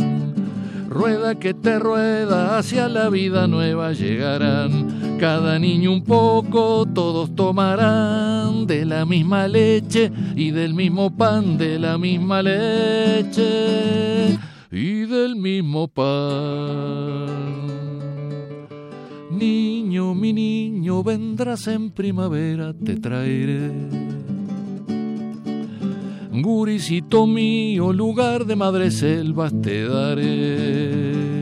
Rueda 0.91 1.37
que 1.37 1.55
te 1.55 1.79
rueda, 1.79 2.59
hacia 2.59 2.89
la 2.89 3.09
vida 3.11 3.47
nueva 3.47 3.93
llegarán. 3.93 5.19
Cada 5.21 5.57
niño 5.57 5.93
un 5.93 6.03
poco, 6.03 6.85
todos 6.85 7.33
tomarán 7.37 8.67
de 8.67 8.85
la 8.85 9.07
misma 9.07 9.47
leche 9.47 10.11
y 10.35 10.51
del 10.51 10.75
mismo 10.75 11.17
pan, 11.17 11.57
de 11.57 11.79
la 11.79 11.97
misma 11.97 12.43
leche 12.43 14.37
y 14.73 15.07
del 15.07 15.37
mismo 15.37 15.87
pan. 15.87 17.29
Niño, 19.31 20.13
mi 20.13 20.33
niño, 20.33 21.05
vendrás 21.05 21.69
en 21.69 21.93
primavera, 21.93 22.75
te 22.75 22.97
traeré. 22.97 24.10
Gurisito 26.43 27.27
mío, 27.27 27.93
lugar 27.93 28.47
de 28.47 28.57
madre 28.57 28.91
selvas 28.91 29.53
te 29.61 29.85
daré. 29.85 31.41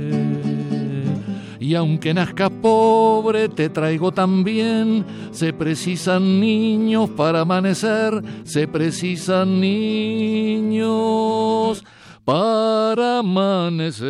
Y 1.61 1.75
aunque 1.75 2.15
nazca 2.15 2.49
pobre, 2.49 3.49
te 3.49 3.69
traigo 3.69 4.11
también. 4.13 5.05
Se 5.33 5.53
precisan 5.53 6.41
niños 6.41 7.11
para 7.11 7.43
amanecer, 7.43 8.23
se 8.45 8.67
precisan 8.67 9.61
niños 9.61 10.89
para 12.25 13.19
amanecer. 13.19 14.09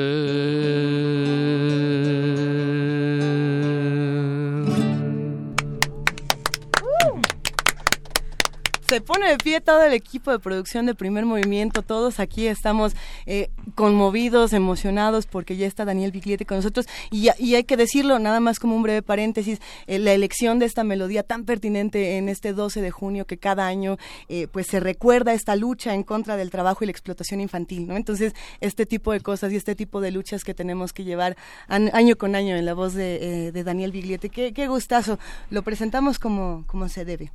Se 8.88 9.02
pone 9.02 9.28
de 9.28 9.36
pie 9.36 9.60
todo 9.60 9.82
el 9.82 9.92
equipo 9.92 10.30
de 10.30 10.38
producción 10.38 10.86
de 10.86 10.94
primer 10.94 11.26
movimiento. 11.26 11.82
Todos 11.82 12.20
aquí 12.20 12.46
estamos 12.46 12.96
eh, 13.26 13.50
conmovidos, 13.74 14.54
emocionados, 14.54 15.26
porque 15.26 15.58
ya 15.58 15.66
está 15.66 15.84
Daniel 15.84 16.10
Biglietti 16.10 16.46
con 16.46 16.56
nosotros. 16.56 16.86
Y, 17.10 17.28
y, 17.38 17.54
hay 17.54 17.64
que 17.64 17.76
decirlo, 17.76 18.18
nada 18.18 18.40
más 18.40 18.58
como 18.58 18.74
un 18.74 18.82
breve 18.82 19.02
paréntesis, 19.02 19.60
eh, 19.88 19.98
la 19.98 20.14
elección 20.14 20.58
de 20.58 20.64
esta 20.64 20.84
melodía 20.84 21.22
tan 21.22 21.44
pertinente 21.44 22.16
en 22.16 22.30
este 22.30 22.54
12 22.54 22.80
de 22.80 22.90
junio, 22.90 23.26
que 23.26 23.36
cada 23.36 23.66
año 23.66 23.98
eh, 24.30 24.48
pues 24.50 24.66
se 24.68 24.80
recuerda 24.80 25.34
esta 25.34 25.54
lucha 25.54 25.92
en 25.92 26.02
contra 26.02 26.38
del 26.38 26.48
trabajo 26.48 26.82
y 26.82 26.86
la 26.86 26.92
explotación 26.92 27.42
infantil. 27.42 27.86
¿no? 27.86 27.94
Entonces, 27.94 28.32
este 28.62 28.86
tipo 28.86 29.12
de 29.12 29.20
cosas 29.20 29.52
y 29.52 29.56
este 29.56 29.74
tipo 29.74 30.00
de 30.00 30.12
luchas 30.12 30.44
que 30.44 30.54
tenemos 30.54 30.94
que 30.94 31.04
llevar 31.04 31.36
año 31.68 32.16
con 32.16 32.34
año 32.34 32.56
en 32.56 32.64
la 32.64 32.72
voz 32.72 32.94
de, 32.94 33.52
de 33.52 33.64
Daniel 33.64 33.92
Biglietti. 33.92 34.30
Qué, 34.30 34.54
qué 34.54 34.66
gustazo. 34.66 35.18
Lo 35.50 35.60
presentamos 35.60 36.18
como, 36.18 36.64
como 36.66 36.88
se 36.88 37.04
debe. 37.04 37.30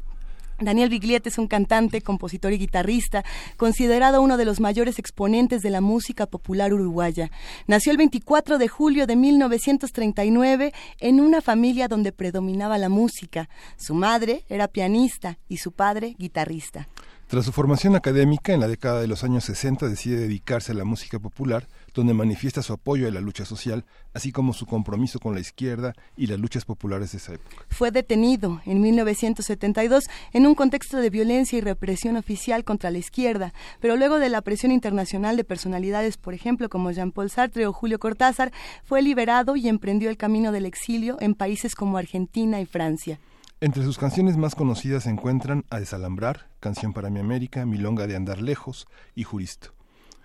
Daniel 0.60 0.90
Biglietti 0.90 1.30
es 1.30 1.38
un 1.38 1.48
cantante, 1.48 2.02
compositor 2.02 2.54
y 2.54 2.58
guitarrista, 2.58 3.24
considerado 3.58 4.22
uno 4.22 4.38
de 4.38 4.46
los 4.46 4.60
mayores 4.60 5.00
exponentes 5.00 5.62
de 5.62 5.70
la 5.70 5.82
música 5.82 6.26
popular 6.26 6.74
uruguaya. 6.74 7.32
Nació 7.68 7.92
el 7.92 7.98
24 7.98 8.58
de 8.58 8.68
julio 8.68 9.08
de 9.08 9.16
1939 9.16 10.74
en 11.00 11.20
una 11.20 11.42
familia 11.42 11.88
donde 11.88 12.12
predominaba 12.12 12.78
la 12.78 12.90
música. 12.90 13.50
Su 13.78 13.94
madre 13.94 14.46
era 14.50 14.68
pianista 14.68 15.38
y 15.48 15.58
su 15.58 15.72
padre 15.72 16.16
guitarrista. 16.18 16.88
Tras 17.28 17.46
su 17.46 17.52
formación 17.52 17.96
académica 17.96 18.54
en 18.54 18.60
la 18.60 18.68
década 18.68 19.02
de 19.02 19.08
los 19.08 19.24
años 19.24 19.46
60 19.46 19.88
decide 19.88 20.18
dedicarse 20.18 20.72
a 20.72 20.76
la 20.76 20.84
música 20.84 21.20
popular, 21.20 21.68
donde 21.94 22.14
manifiesta 22.14 22.62
su 22.62 22.74
apoyo 22.74 23.08
a 23.08 23.12
la 23.12 23.22
lucha 23.22 23.46
social, 23.46 23.86
así 24.14 24.32
como 24.32 24.54
su 24.54 24.66
compromiso 24.66 25.20
con 25.20 25.34
la 25.34 25.40
izquierda 25.40 25.94
y 26.18 26.28
las 26.28 26.40
luchas 26.40 26.66
populares 26.66 27.12
de 27.12 27.18
esa 27.18 27.34
época. 27.34 27.66
Fue 27.70 27.92
detenido 27.92 28.62
en 28.66 28.82
1972 28.82 30.06
en 30.34 30.48
un 30.48 30.56
contexto 30.56 30.98
de 30.98 31.10
violencia 31.10 31.58
y 31.58 31.62
represión 31.62 32.18
oficial 32.18 32.64
contra 32.64 32.92
la 32.92 32.98
izquierda, 32.98 33.54
pero 33.80 33.96
luego 33.96 34.20
de 34.20 34.30
la 34.30 34.42
presión 34.42 34.72
internacional 34.72 35.38
de 35.38 35.44
personalidades, 35.44 36.18
por 36.18 36.34
ejemplo, 36.34 36.70
como 36.70 36.92
Jean-Paul 36.92 37.30
Sartre 37.30 37.68
o 37.68 37.74
Julio 37.74 38.00
Cortázar, 38.00 38.52
fue 38.84 39.02
liberado 39.02 39.56
y 39.56 39.68
emprendió 39.68 40.10
el 40.10 40.18
camino 40.18 40.52
del 40.52 40.66
exilio 40.66 41.18
en 41.20 41.36
países 41.36 41.76
como 41.76 41.98
Argentina 41.98 42.60
y 42.60 42.66
Francia. 42.66 43.20
Entre 43.62 43.84
sus 43.84 43.98
canciones 43.98 44.36
más 44.36 44.56
conocidas 44.56 45.04
se 45.04 45.10
encuentran 45.10 45.64
A 45.70 45.80
Desalambrar, 45.80 46.50
Canción 46.60 46.92
para 46.92 47.10
mi 47.10 47.20
América, 47.20 47.66
Milonga 47.66 48.08
de 48.08 48.16
Andar 48.18 48.42
Lejos 48.42 48.88
y 49.16 49.24
Juristo. 49.24 49.74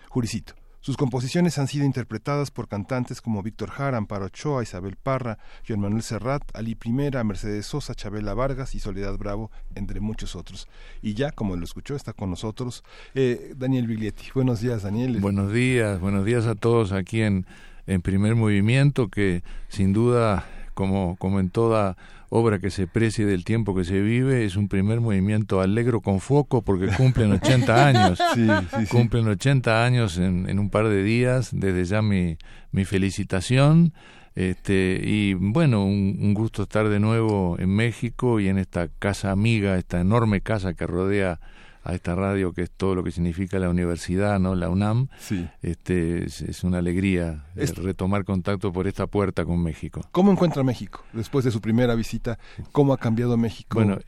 Juricito. 0.08 0.57
Sus 0.80 0.96
composiciones 0.96 1.58
han 1.58 1.66
sido 1.66 1.84
interpretadas 1.84 2.50
por 2.50 2.68
cantantes 2.68 3.20
como 3.20 3.42
Víctor 3.42 3.70
Jara, 3.70 3.98
Amparo 3.98 4.26
Ochoa, 4.26 4.62
Isabel 4.62 4.96
Parra, 4.96 5.38
Joan 5.66 5.80
Manuel 5.80 6.02
Serrat, 6.02 6.42
Ali 6.54 6.76
Primera, 6.76 7.24
Mercedes 7.24 7.66
Sosa, 7.66 7.94
Chabela 7.94 8.32
Vargas 8.34 8.74
y 8.74 8.80
Soledad 8.80 9.16
Bravo, 9.18 9.50
entre 9.74 10.00
muchos 10.00 10.36
otros. 10.36 10.68
Y 11.02 11.14
ya, 11.14 11.32
como 11.32 11.56
lo 11.56 11.64
escuchó, 11.64 11.96
está 11.96 12.12
con 12.12 12.30
nosotros 12.30 12.84
eh, 13.14 13.54
Daniel 13.56 13.88
Biglietti. 13.88 14.28
Buenos 14.34 14.60
días, 14.60 14.82
Daniel. 14.82 15.18
Buenos 15.20 15.52
días, 15.52 16.00
buenos 16.00 16.24
días 16.24 16.46
a 16.46 16.54
todos 16.54 16.92
aquí 16.92 17.22
en, 17.22 17.44
en 17.86 18.00
Primer 18.00 18.36
Movimiento, 18.36 19.08
que 19.08 19.42
sin 19.68 19.92
duda, 19.92 20.46
como, 20.74 21.16
como 21.16 21.40
en 21.40 21.50
toda 21.50 21.96
obra 22.30 22.58
que 22.58 22.70
se 22.70 22.86
precie 22.86 23.26
del 23.26 23.44
tiempo 23.44 23.74
que 23.74 23.84
se 23.84 24.00
vive, 24.00 24.44
es 24.44 24.56
un 24.56 24.68
primer 24.68 25.00
movimiento 25.00 25.60
alegro 25.60 26.00
con 26.00 26.20
foco 26.20 26.62
porque 26.62 26.88
cumplen 26.88 27.32
80 27.32 27.86
años. 27.86 28.18
Sí, 28.34 28.46
sí, 28.46 28.76
sí. 28.80 28.86
Cumplen 28.86 29.28
80 29.28 29.84
años 29.84 30.18
en, 30.18 30.48
en, 30.48 30.58
un 30.58 30.70
par 30.70 30.88
de 30.88 31.02
días. 31.02 31.50
Desde 31.52 31.84
ya 31.84 32.02
mi, 32.02 32.36
mi 32.70 32.84
felicitación. 32.84 33.92
Este, 34.34 35.00
y 35.02 35.34
bueno, 35.34 35.84
un, 35.84 36.18
un, 36.20 36.34
gusto 36.34 36.62
estar 36.62 36.88
de 36.88 37.00
nuevo 37.00 37.56
en 37.58 37.70
México 37.70 38.38
y 38.38 38.48
en 38.48 38.58
esta 38.58 38.88
casa 38.88 39.32
amiga, 39.32 39.76
esta 39.78 40.00
enorme 40.00 40.42
casa 40.42 40.74
que 40.74 40.86
rodea 40.86 41.40
a 41.88 41.94
esta 41.94 42.14
radio 42.14 42.52
que 42.52 42.62
es 42.62 42.70
todo 42.70 42.94
lo 42.94 43.02
que 43.02 43.10
significa 43.10 43.58
la 43.58 43.70
universidad, 43.70 44.38
¿no? 44.38 44.54
La 44.54 44.68
UNAM. 44.68 45.08
Sí. 45.18 45.48
Este 45.62 46.26
es, 46.26 46.42
es 46.42 46.62
una 46.62 46.78
alegría 46.78 47.46
es... 47.56 47.74
retomar 47.76 48.24
contacto 48.26 48.74
por 48.74 48.86
esta 48.86 49.06
puerta 49.06 49.46
con 49.46 49.62
México. 49.62 50.02
¿Cómo 50.12 50.30
encuentra 50.30 50.62
México 50.62 51.02
después 51.14 51.46
de 51.46 51.50
su 51.50 51.62
primera 51.62 51.94
visita? 51.94 52.38
¿Cómo 52.72 52.92
ha 52.92 52.98
cambiado 52.98 53.38
México? 53.38 53.78
Bueno, 53.78 53.98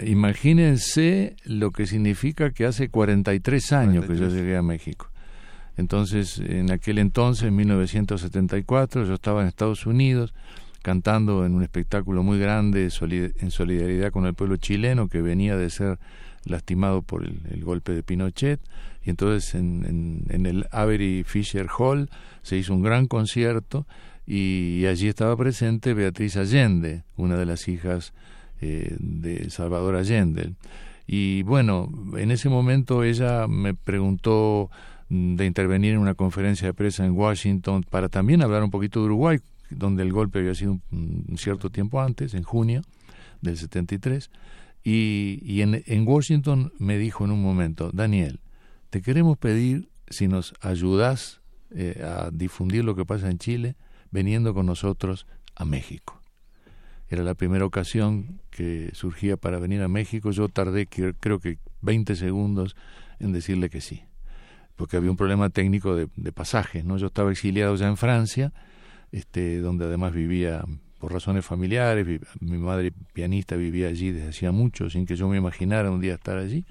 imagínense 0.00 1.36
lo 1.44 1.72
que 1.72 1.86
significa 1.86 2.52
que 2.52 2.64
hace 2.64 2.88
43 2.88 3.72
años 3.72 4.06
43. 4.06 4.08
que 4.08 4.24
yo 4.24 4.34
llegué 4.34 4.56
a 4.56 4.62
México. 4.62 5.10
Entonces, 5.76 6.38
en 6.38 6.72
aquel 6.72 6.98
entonces, 6.98 7.48
en 7.48 7.56
1974, 7.56 9.04
yo 9.04 9.12
estaba 9.12 9.42
en 9.42 9.48
Estados 9.48 9.84
Unidos 9.84 10.32
cantando 10.80 11.44
en 11.44 11.54
un 11.54 11.62
espectáculo 11.62 12.22
muy 12.22 12.38
grande 12.38 12.88
en 12.90 13.50
solidaridad 13.50 14.10
con 14.10 14.24
el 14.24 14.32
pueblo 14.32 14.56
chileno 14.56 15.08
que 15.08 15.20
venía 15.20 15.56
de 15.56 15.68
ser 15.68 15.98
lastimado 16.46 17.02
por 17.02 17.24
el, 17.24 17.64
golpe 17.64 17.92
de 17.92 18.02
Pinochet 18.02 18.60
y 19.02 19.10
entonces 19.10 19.54
en, 19.54 20.24
en, 20.28 20.46
el 20.46 20.66
Avery 20.70 21.24
Fisher 21.24 21.66
Hall 21.78 22.10
se 22.42 22.56
hizo 22.56 22.74
un 22.74 22.82
gran 22.82 23.06
concierto 23.06 23.86
y, 24.26 24.86
allí 24.86 25.08
estaba 25.08 25.36
presente 25.36 25.92
Beatriz 25.92 26.36
Allende, 26.36 27.04
una 27.16 27.36
de 27.36 27.46
las 27.46 27.68
hijas 27.68 28.12
eh, 28.60 28.96
de 28.98 29.50
Salvador 29.50 29.96
Allende. 29.96 30.54
Y 31.06 31.42
bueno, 31.42 31.90
en 32.16 32.30
ese 32.30 32.48
momento 32.48 33.04
ella 33.04 33.46
me 33.46 33.74
preguntó 33.74 34.70
de 35.10 35.44
intervenir 35.44 35.92
en 35.92 35.98
una 35.98 36.14
conferencia 36.14 36.66
de 36.66 36.74
prensa 36.74 37.04
en 37.04 37.12
Washington 37.12 37.84
para 37.88 38.08
también 38.08 38.42
hablar 38.42 38.64
un 38.64 38.70
poquito 38.70 39.00
de 39.00 39.06
Uruguay, 39.06 39.38
donde 39.68 40.02
el 40.02 40.12
golpe 40.12 40.38
había 40.38 40.54
sido 40.54 40.78
un 40.90 41.36
cierto 41.36 41.68
tiempo 41.68 42.00
antes, 42.00 42.32
en 42.32 42.42
junio 42.42 42.82
del 43.42 43.58
73 43.58 44.30
y, 44.84 45.40
y 45.42 45.62
en, 45.62 46.06
Washington 46.06 46.72
me 46.78 46.98
dijo 46.98 47.24
en 47.24 47.30
un 47.30 47.42
momento, 47.42 47.90
Daniel, 47.92 48.40
te 48.90 49.00
queremos 49.00 49.38
pedir 49.38 49.88
si 50.10 50.28
nos 50.28 50.54
ayudas 50.60 51.40
eh, 51.70 52.04
a 52.04 52.30
difundir 52.30 52.84
lo 52.84 52.94
que 52.94 53.06
pasa 53.06 53.30
en 53.30 53.38
Chile 53.38 53.76
veniendo 54.10 54.52
con 54.52 54.66
nosotros 54.66 55.26
a 55.56 55.64
México. 55.64 56.20
Era 57.08 57.22
la 57.22 57.34
primera 57.34 57.64
ocasión 57.64 58.42
que 58.50 58.90
surgía 58.92 59.38
para 59.38 59.58
venir 59.58 59.80
a 59.82 59.88
México. 59.88 60.30
Yo 60.30 60.48
tardé 60.48 60.86
creo 60.86 61.40
que 61.40 61.58
20 61.80 62.14
segundos 62.14 62.76
en 63.18 63.32
decirle 63.32 63.70
que 63.70 63.80
sí, 63.80 64.02
porque 64.76 64.98
había 64.98 65.10
un 65.10 65.16
problema 65.16 65.48
técnico 65.48 65.96
de, 65.96 66.08
de 66.14 66.32
pasaje. 66.32 66.82
¿no? 66.82 66.98
Yo 66.98 67.06
estaba 67.06 67.32
exiliado 67.32 67.74
ya 67.76 67.88
en 67.88 67.96
Francia, 67.96 68.52
este, 69.12 69.60
donde 69.60 69.86
además 69.86 70.12
vivía 70.12 70.64
por 71.04 71.12
razones 71.12 71.44
familiares, 71.44 72.06
mi 72.40 72.56
madre 72.56 72.90
pianista 73.12 73.56
vivía 73.56 73.88
allí 73.88 74.10
desde 74.10 74.30
hacía 74.30 74.52
mucho, 74.52 74.88
sin 74.88 75.04
que 75.04 75.16
yo 75.16 75.28
me 75.28 75.36
imaginara 75.36 75.90
un 75.90 76.00
día 76.00 76.14
estar 76.14 76.38
allí. 76.38 76.64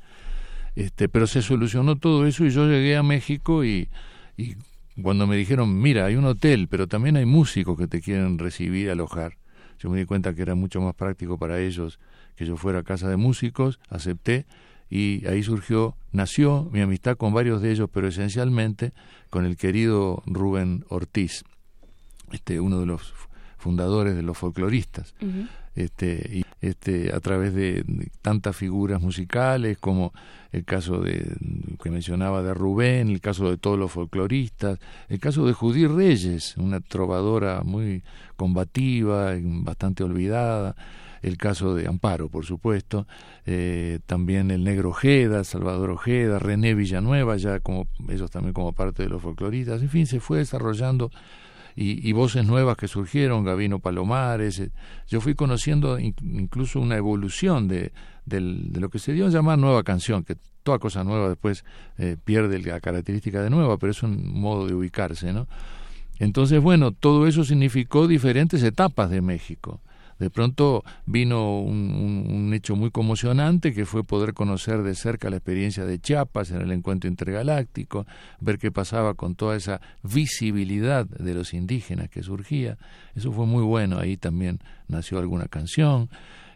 Este, 0.75 1.07
pero 1.07 1.27
se 1.27 1.43
solucionó 1.43 1.97
todo 1.97 2.25
eso 2.25 2.43
y 2.43 2.49
yo 2.49 2.65
llegué 2.65 2.97
a 2.97 3.03
México 3.03 3.63
y, 3.63 3.89
y 4.35 4.55
cuando 4.99 5.27
me 5.27 5.35
dijeron, 5.35 5.79
mira, 5.79 6.05
hay 6.05 6.15
un 6.15 6.25
hotel, 6.25 6.67
pero 6.67 6.87
también 6.87 7.15
hay 7.15 7.27
músicos 7.27 7.77
que 7.77 7.85
te 7.85 8.01
quieren 8.01 8.39
recibir, 8.39 8.89
alojar, 8.89 9.37
yo 9.77 9.91
me 9.91 9.99
di 9.99 10.05
cuenta 10.05 10.33
que 10.33 10.41
era 10.41 10.55
mucho 10.55 10.81
más 10.81 10.95
práctico 10.95 11.37
para 11.37 11.59
ellos 11.59 11.99
que 12.35 12.47
yo 12.47 12.57
fuera 12.57 12.79
a 12.79 12.83
casa 12.83 13.07
de 13.09 13.17
músicos, 13.17 13.79
acepté 13.87 14.47
y 14.89 15.27
ahí 15.27 15.43
surgió, 15.43 15.95
nació 16.11 16.71
mi 16.71 16.81
amistad 16.81 17.17
con 17.17 17.35
varios 17.35 17.61
de 17.61 17.71
ellos, 17.71 17.87
pero 17.93 18.07
esencialmente 18.07 18.93
con 19.29 19.45
el 19.45 19.57
querido 19.57 20.23
Rubén 20.25 20.85
Ortiz, 20.89 21.43
este, 22.31 22.59
uno 22.59 22.79
de 22.79 22.87
los 22.87 23.13
fundadores 23.63 24.15
de 24.15 24.21
los 24.21 24.37
folcloristas. 24.37 25.15
este, 25.75 26.29
y 26.31 26.45
este, 26.61 27.13
a 27.13 27.19
través 27.19 27.53
de, 27.55 27.83
tantas 28.21 28.55
figuras 28.55 29.01
musicales 29.01 29.77
como 29.79 30.13
el 30.51 30.65
caso 30.65 30.99
de 30.99 31.35
que 31.81 31.89
mencionaba 31.89 32.43
de 32.43 32.53
Rubén, 32.53 33.09
el 33.09 33.21
caso 33.21 33.49
de 33.49 33.57
todos 33.57 33.79
los 33.79 33.91
folcloristas, 33.91 34.79
el 35.09 35.19
caso 35.19 35.47
de 35.47 35.53
Judí 35.53 35.87
Reyes, 35.87 36.55
una 36.57 36.79
trovadora 36.79 37.63
muy 37.63 38.03
combativa, 38.35 39.33
bastante 39.41 40.03
olvidada, 40.03 40.75
el 41.23 41.37
caso 41.37 41.73
de 41.73 41.87
Amparo, 41.87 42.29
por 42.29 42.45
supuesto, 42.45 43.07
eh, 43.45 43.99
también 44.05 44.51
el 44.51 44.63
negro 44.63 44.89
Ojeda, 44.89 45.43
Salvador 45.43 45.89
Ojeda, 45.89 46.37
René 46.37 46.75
Villanueva, 46.75 47.37
ya 47.37 47.61
como 47.61 47.87
ellos 48.09 48.29
también 48.29 48.53
como 48.53 48.73
parte 48.73 49.03
de 49.03 49.09
los 49.09 49.21
folcloristas, 49.21 49.81
en 49.81 49.89
fin, 49.89 50.05
se 50.05 50.19
fue 50.19 50.39
desarrollando 50.39 51.09
y, 51.75 52.11
voces 52.13 52.45
nuevas 52.45 52.77
que 52.77 52.87
surgieron, 52.87 53.43
Gavino 53.43 53.79
Palomares, 53.79 54.59
eh, 54.59 54.71
yo 55.07 55.21
fui 55.21 55.35
conociendo 55.35 55.97
incluso 55.99 56.79
una 56.79 56.97
evolución 56.97 57.67
de, 57.67 57.91
de 58.25 58.39
lo 58.79 58.89
que 58.89 58.99
se 58.99 59.13
dio 59.13 59.27
a 59.27 59.29
llamar 59.29 59.57
nueva 59.57 59.83
canción, 59.83 60.23
que 60.23 60.37
toda 60.63 60.79
cosa 60.79 61.03
nueva 61.03 61.29
después 61.29 61.65
eh, 61.97 62.17
pierde 62.23 62.59
la 62.59 62.79
característica 62.79 63.41
de 63.41 63.49
nueva, 63.49 63.77
pero 63.77 63.91
es 63.91 64.01
un 64.03 64.39
modo 64.39 64.67
de 64.67 64.73
ubicarse, 64.73 65.33
¿no? 65.33 65.47
Entonces, 66.19 66.61
bueno, 66.61 66.91
todo 66.91 67.27
eso 67.27 67.43
significó 67.43 68.07
diferentes 68.07 68.63
etapas 68.63 69.09
de 69.09 69.21
México 69.21 69.81
de 70.23 70.29
pronto 70.29 70.85
vino 71.05 71.59
un, 71.59 72.53
hecho 72.53 72.77
muy 72.77 72.91
conmocionante 72.91 73.73
que 73.73 73.85
fue 73.85 74.05
poder 74.05 74.33
conocer 74.33 74.81
de 74.83 74.95
cerca 74.95 75.29
la 75.29 75.35
experiencia 75.35 75.85
de 75.85 75.99
Chiapas 75.99 76.51
en 76.51 76.61
el 76.61 76.71
encuentro 76.71 77.09
intergaláctico, 77.09 78.05
ver 78.39 78.57
qué 78.57 78.71
pasaba 78.71 79.15
con 79.15 79.35
toda 79.35 79.57
esa 79.57 79.81
visibilidad 80.01 81.05
de 81.05 81.33
los 81.33 81.53
indígenas 81.53 82.09
que 82.09 82.23
surgía. 82.23 82.77
Eso 83.15 83.33
fue 83.33 83.45
muy 83.45 83.63
bueno, 83.63 83.99
ahí 83.99 84.15
también 84.15 84.59
nació 84.87 85.19
alguna 85.19 85.47
canción. 85.47 86.09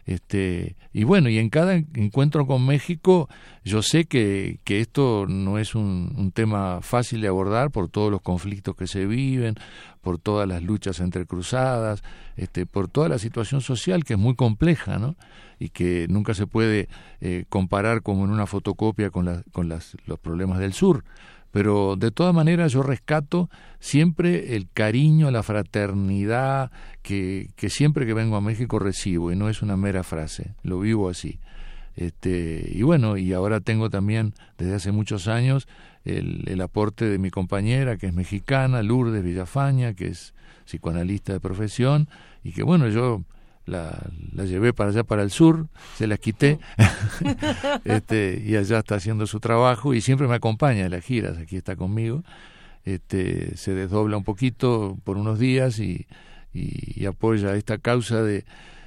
Este, 0.08 0.74
y 0.94 1.04
bueno, 1.04 1.28
y 1.28 1.36
en 1.36 1.50
cada 1.50 1.74
encuentro 1.74 2.46
con 2.46 2.64
México, 2.64 3.28
yo 3.62 3.82
sé 3.82 4.06
que, 4.06 4.58
que 4.64 4.80
esto 4.80 5.26
no 5.28 5.58
es 5.58 5.74
un, 5.74 6.14
un, 6.16 6.32
tema 6.32 6.80
fácil 6.80 7.20
de 7.20 7.28
abordar 7.28 7.70
por 7.70 7.90
todos 7.90 8.10
los 8.10 8.22
conflictos 8.22 8.74
que 8.74 8.86
se 8.86 9.04
viven, 9.04 9.56
por 10.00 10.18
todas 10.18 10.48
las 10.48 10.62
luchas 10.62 11.00
entrecruzadas, 11.00 12.02
este, 12.36 12.64
por 12.64 12.88
toda 12.88 13.10
la 13.10 13.18
situación 13.18 13.60
social 13.60 14.02
que 14.04 14.14
es 14.14 14.18
muy 14.18 14.34
compleja, 14.34 14.98
¿no? 14.98 15.14
Y 15.58 15.68
que 15.68 16.06
nunca 16.08 16.32
se 16.32 16.46
puede 16.46 16.88
eh, 17.20 17.44
comparar 17.50 18.00
como 18.00 18.24
en 18.24 18.30
una 18.30 18.46
fotocopia 18.46 19.10
con, 19.10 19.26
la, 19.26 19.42
con 19.52 19.68
las, 19.68 19.94
los 20.06 20.18
problemas 20.18 20.58
del 20.58 20.72
sur 20.72 21.04
pero 21.58 21.96
de 21.96 22.12
todas 22.12 22.32
maneras 22.32 22.70
yo 22.70 22.84
rescato 22.84 23.50
siempre 23.80 24.54
el 24.54 24.70
cariño, 24.70 25.32
la 25.32 25.42
fraternidad 25.42 26.70
que, 27.02 27.50
que 27.56 27.68
siempre 27.68 28.06
que 28.06 28.14
vengo 28.14 28.36
a 28.36 28.40
México 28.40 28.78
recibo 28.78 29.32
y 29.32 29.34
no 29.34 29.48
es 29.48 29.60
una 29.60 29.76
mera 29.76 30.04
frase, 30.04 30.54
lo 30.62 30.78
vivo 30.78 31.08
así. 31.08 31.40
Este, 31.96 32.70
y 32.72 32.82
bueno, 32.82 33.16
y 33.16 33.32
ahora 33.32 33.58
tengo 33.58 33.90
también 33.90 34.34
desde 34.56 34.76
hace 34.76 34.92
muchos 34.92 35.26
años 35.26 35.66
el, 36.04 36.44
el 36.46 36.60
aporte 36.60 37.06
de 37.06 37.18
mi 37.18 37.28
compañera 37.28 37.96
que 37.96 38.06
es 38.06 38.14
mexicana, 38.14 38.84
Lourdes 38.84 39.24
Villafaña, 39.24 39.94
que 39.94 40.06
es 40.06 40.34
psicoanalista 40.64 41.32
de 41.32 41.40
profesión, 41.40 42.08
y 42.44 42.52
que 42.52 42.62
bueno, 42.62 42.86
yo 42.86 43.24
la, 43.68 44.10
la, 44.32 44.44
llevé 44.44 44.72
para 44.72 44.90
allá, 44.90 45.04
para 45.04 45.22
el 45.22 45.30
sur, 45.30 45.68
se 45.96 46.06
las 46.06 46.18
quité, 46.18 46.58
este, 47.84 48.42
y 48.44 48.56
allá 48.56 48.78
está 48.78 48.96
haciendo 48.96 49.26
su 49.26 49.40
trabajo 49.40 49.94
y 49.94 50.00
siempre 50.00 50.28
me 50.28 50.34
acompaña 50.34 50.84
en 50.84 50.90
las 50.90 51.04
giras, 51.04 51.38
aquí 51.38 51.56
está 51.56 51.76
conmigo, 51.76 52.24
este, 52.84 53.56
se 53.56 53.74
desdobla 53.74 54.16
un 54.16 54.24
poquito 54.24 54.98
por 55.04 55.16
unos 55.16 55.38
días 55.38 55.78
y, 55.78 56.06
y, 56.52 57.04
apoya 57.06 57.54
esta 57.54 57.78
causa 57.78 58.22
de, 58.22 58.44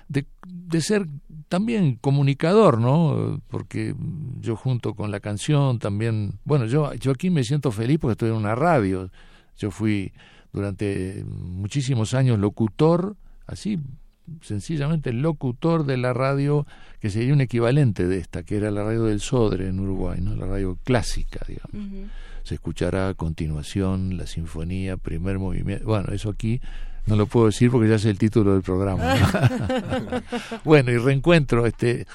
de, 0.08 0.26
de, 0.48 0.82
ser 0.82 1.08
también 1.48 1.96
comunicador, 1.96 2.80
¿no? 2.80 3.42
Porque 3.48 3.96
yo 4.40 4.56
junto 4.56 4.96
con 4.96 5.12
la 5.12 5.20
canción 5.20 5.80
también, 5.80 6.40
bueno, 6.44 6.66
yo, 6.66 6.94
yo 6.96 7.12
aquí 7.12 7.30
me 7.30 7.44
siento 7.44 7.72
feliz 7.72 8.00
porque 8.00 8.14
estoy 8.14 8.30
en 8.30 8.36
una 8.36 8.56
radio, 8.56 9.10
yo 9.58 9.72
fui 9.72 10.12
durante 10.52 11.24
muchísimos 11.28 12.14
años 12.14 12.40
locutor, 12.40 13.16
así 13.48 13.80
sencillamente 14.42 15.10
el 15.10 15.22
locutor 15.22 15.86
de 15.86 15.98
la 15.98 16.14
radio 16.14 16.66
que 17.00 17.10
sería 17.10 17.34
un 17.34 17.42
equivalente 17.42 18.08
de 18.08 18.18
esta, 18.18 18.44
que 18.44 18.58
era 18.58 18.72
la 18.72 18.84
radio 18.84 19.06
del 19.06 19.22
Sodre 19.22 19.68
en 19.68 19.80
Uruguay, 19.80 20.20
¿no? 20.22 20.36
la 20.36 20.46
radio 20.46 20.78
clásica, 20.84 21.40
digamos. 21.48 22.10
Se 22.44 22.56
escuchará 22.56 23.10
a 23.10 23.14
continuación 23.14 24.18
la 24.18 24.28
sinfonía, 24.28 24.98
primer 24.98 25.40
movimiento. 25.40 25.86
Bueno, 25.86 26.12
eso 26.12 26.30
aquí 26.30 26.62
no 27.06 27.16
lo 27.16 27.26
puedo 27.26 27.48
decir 27.48 27.72
porque 27.72 27.90
ya 27.90 27.96
es 27.96 28.06
el 28.06 28.18
título 28.18 28.54
del 28.54 28.62
programa. 28.62 29.04
bueno, 30.64 30.92
y 30.92 30.98
reencuentro 30.98 31.66
este, 31.66 32.06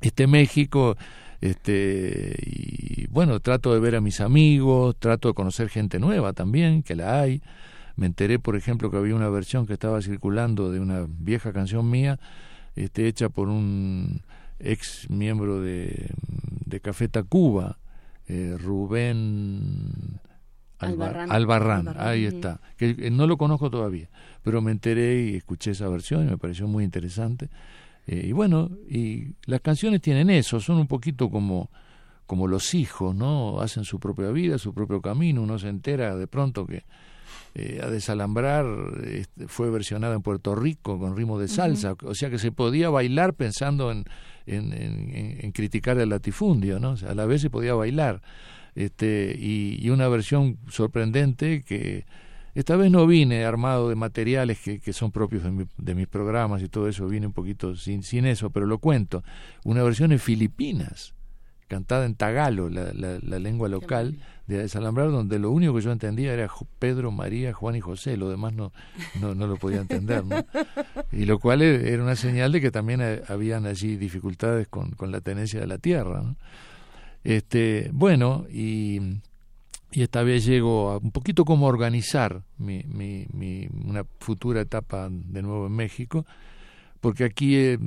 este 0.00 0.26
México, 0.26 0.96
este, 1.40 2.34
y 2.40 3.06
bueno, 3.08 3.40
trato 3.40 3.72
de 3.74 3.80
ver 3.80 3.96
a 3.96 4.00
mis 4.00 4.20
amigos, 4.20 4.96
trato 4.98 5.28
de 5.28 5.34
conocer 5.34 5.68
gente 5.68 5.98
nueva 5.98 6.32
también, 6.32 6.82
que 6.82 6.96
la 6.96 7.20
hay 7.20 7.42
me 7.96 8.06
enteré, 8.06 8.38
por 8.38 8.56
ejemplo, 8.56 8.90
que 8.90 8.96
había 8.96 9.14
una 9.14 9.28
versión 9.28 9.66
que 9.66 9.72
estaba 9.72 10.00
circulando 10.02 10.70
de 10.70 10.80
una 10.80 11.06
vieja 11.08 11.52
canción 11.52 11.90
mía, 11.90 12.18
este, 12.76 13.08
hecha 13.08 13.28
por 13.28 13.48
un 13.48 14.22
ex 14.58 15.08
miembro 15.10 15.60
de, 15.60 16.10
de 16.66 16.80
Café 16.80 17.08
Tacuba, 17.08 17.78
eh, 18.26 18.56
Rubén 18.58 20.20
Albarrán, 20.78 21.94
ahí 21.98 22.24
está, 22.24 22.60
que 22.76 22.96
eh, 22.98 23.10
no 23.10 23.26
lo 23.26 23.36
conozco 23.36 23.70
todavía, 23.70 24.08
pero 24.42 24.62
me 24.62 24.70
enteré 24.70 25.22
y 25.22 25.36
escuché 25.36 25.72
esa 25.72 25.88
versión 25.88 26.26
y 26.26 26.30
me 26.30 26.38
pareció 26.38 26.66
muy 26.66 26.84
interesante. 26.84 27.50
Eh, 28.06 28.26
y 28.28 28.32
bueno, 28.32 28.70
y 28.88 29.34
las 29.44 29.60
canciones 29.60 30.00
tienen 30.00 30.30
eso, 30.30 30.60
son 30.60 30.78
un 30.78 30.86
poquito 30.86 31.28
como 31.28 31.70
como 32.30 32.46
los 32.46 32.74
hijos, 32.74 33.12
¿no? 33.12 33.60
Hacen 33.60 33.82
su 33.82 33.98
propia 33.98 34.30
vida, 34.30 34.56
su 34.56 34.72
propio 34.72 35.02
camino, 35.02 35.42
uno 35.42 35.58
se 35.58 35.68
entera 35.68 36.14
de 36.14 36.28
pronto 36.28 36.64
que 36.64 36.84
eh, 37.54 37.80
a 37.82 37.88
desalambrar 37.88 38.64
este, 39.04 39.48
fue 39.48 39.70
versionada 39.70 40.14
en 40.14 40.22
Puerto 40.22 40.54
Rico 40.54 40.98
con 40.98 41.16
ritmo 41.16 41.38
de 41.38 41.48
salsa, 41.48 41.96
o 42.04 42.14
sea 42.14 42.30
que 42.30 42.38
se 42.38 42.52
podía 42.52 42.90
bailar 42.90 43.34
pensando 43.34 43.90
en, 43.90 44.04
en, 44.46 45.52
criticar 45.52 45.98
el 45.98 46.10
latifundio, 46.10 46.78
¿no? 46.78 46.94
a 47.08 47.14
la 47.14 47.26
vez 47.26 47.42
se 47.42 47.50
podía 47.50 47.74
bailar. 47.74 48.22
Este, 48.76 49.34
y, 49.36 49.90
una 49.90 50.06
versión 50.06 50.58
sorprendente 50.68 51.62
que 51.62 52.06
esta 52.54 52.76
vez 52.76 52.90
no 52.90 53.06
vine 53.06 53.44
armado 53.44 53.88
de 53.88 53.96
materiales 53.96 54.60
que, 54.60 54.78
que 54.78 54.92
son 54.92 55.10
propios 55.10 55.42
de, 55.42 55.66
de, 55.76 55.94
mis 55.94 56.06
programas 56.06 56.62
y 56.62 56.68
todo 56.68 56.88
eso, 56.88 57.08
vine 57.08 57.26
un 57.26 57.32
poquito 57.32 57.74
sin, 57.74 58.04
sin 58.04 58.26
eso, 58.26 58.50
pero 58.50 58.66
lo 58.66 58.78
cuento. 58.78 59.24
Una 59.64 59.82
versión 59.82 60.12
en 60.12 60.20
Filipinas, 60.20 61.14
cantada 61.70 62.04
en 62.04 62.16
tagalo, 62.16 62.68
la, 62.68 62.92
la, 62.92 63.38
lengua 63.38 63.68
local 63.68 64.18
de 64.48 64.58
Desalambrar, 64.58 65.12
donde 65.12 65.38
lo 65.38 65.52
único 65.52 65.72
que 65.72 65.82
yo 65.82 65.92
entendía 65.92 66.32
era 66.32 66.50
Pedro, 66.80 67.12
María, 67.12 67.52
Juan 67.52 67.76
y 67.76 67.80
José, 67.80 68.16
lo 68.16 68.28
demás 68.28 68.54
no, 68.54 68.72
no, 69.20 69.36
no 69.36 69.46
lo 69.46 69.56
podía 69.56 69.80
entender. 69.80 70.24
¿no? 70.24 70.44
Y 71.12 71.26
lo 71.26 71.38
cual 71.38 71.62
e, 71.62 71.92
era 71.92 72.02
una 72.02 72.16
señal 72.16 72.50
de 72.50 72.60
que 72.60 72.72
también 72.72 73.00
eh, 73.00 73.22
habían 73.28 73.66
allí 73.66 73.96
dificultades 73.96 74.66
con, 74.66 74.90
con 74.90 75.12
la 75.12 75.20
tenencia 75.20 75.60
de 75.60 75.68
la 75.68 75.78
tierra. 75.78 76.22
¿no? 76.22 76.34
Este, 77.22 77.88
bueno, 77.92 78.46
y, 78.50 78.98
y 79.92 80.02
esta 80.02 80.24
vez 80.24 80.44
llego 80.44 80.90
a 80.90 80.98
un 80.98 81.12
poquito 81.12 81.44
como 81.44 81.68
organizar 81.68 82.42
mi, 82.58 82.82
mi, 82.82 83.26
mi, 83.32 83.68
una 83.86 84.04
futura 84.18 84.60
etapa 84.60 85.08
de 85.08 85.40
nuevo 85.40 85.68
en 85.68 85.72
México, 85.72 86.26
porque 87.00 87.22
aquí 87.22 87.56
he 87.56 87.78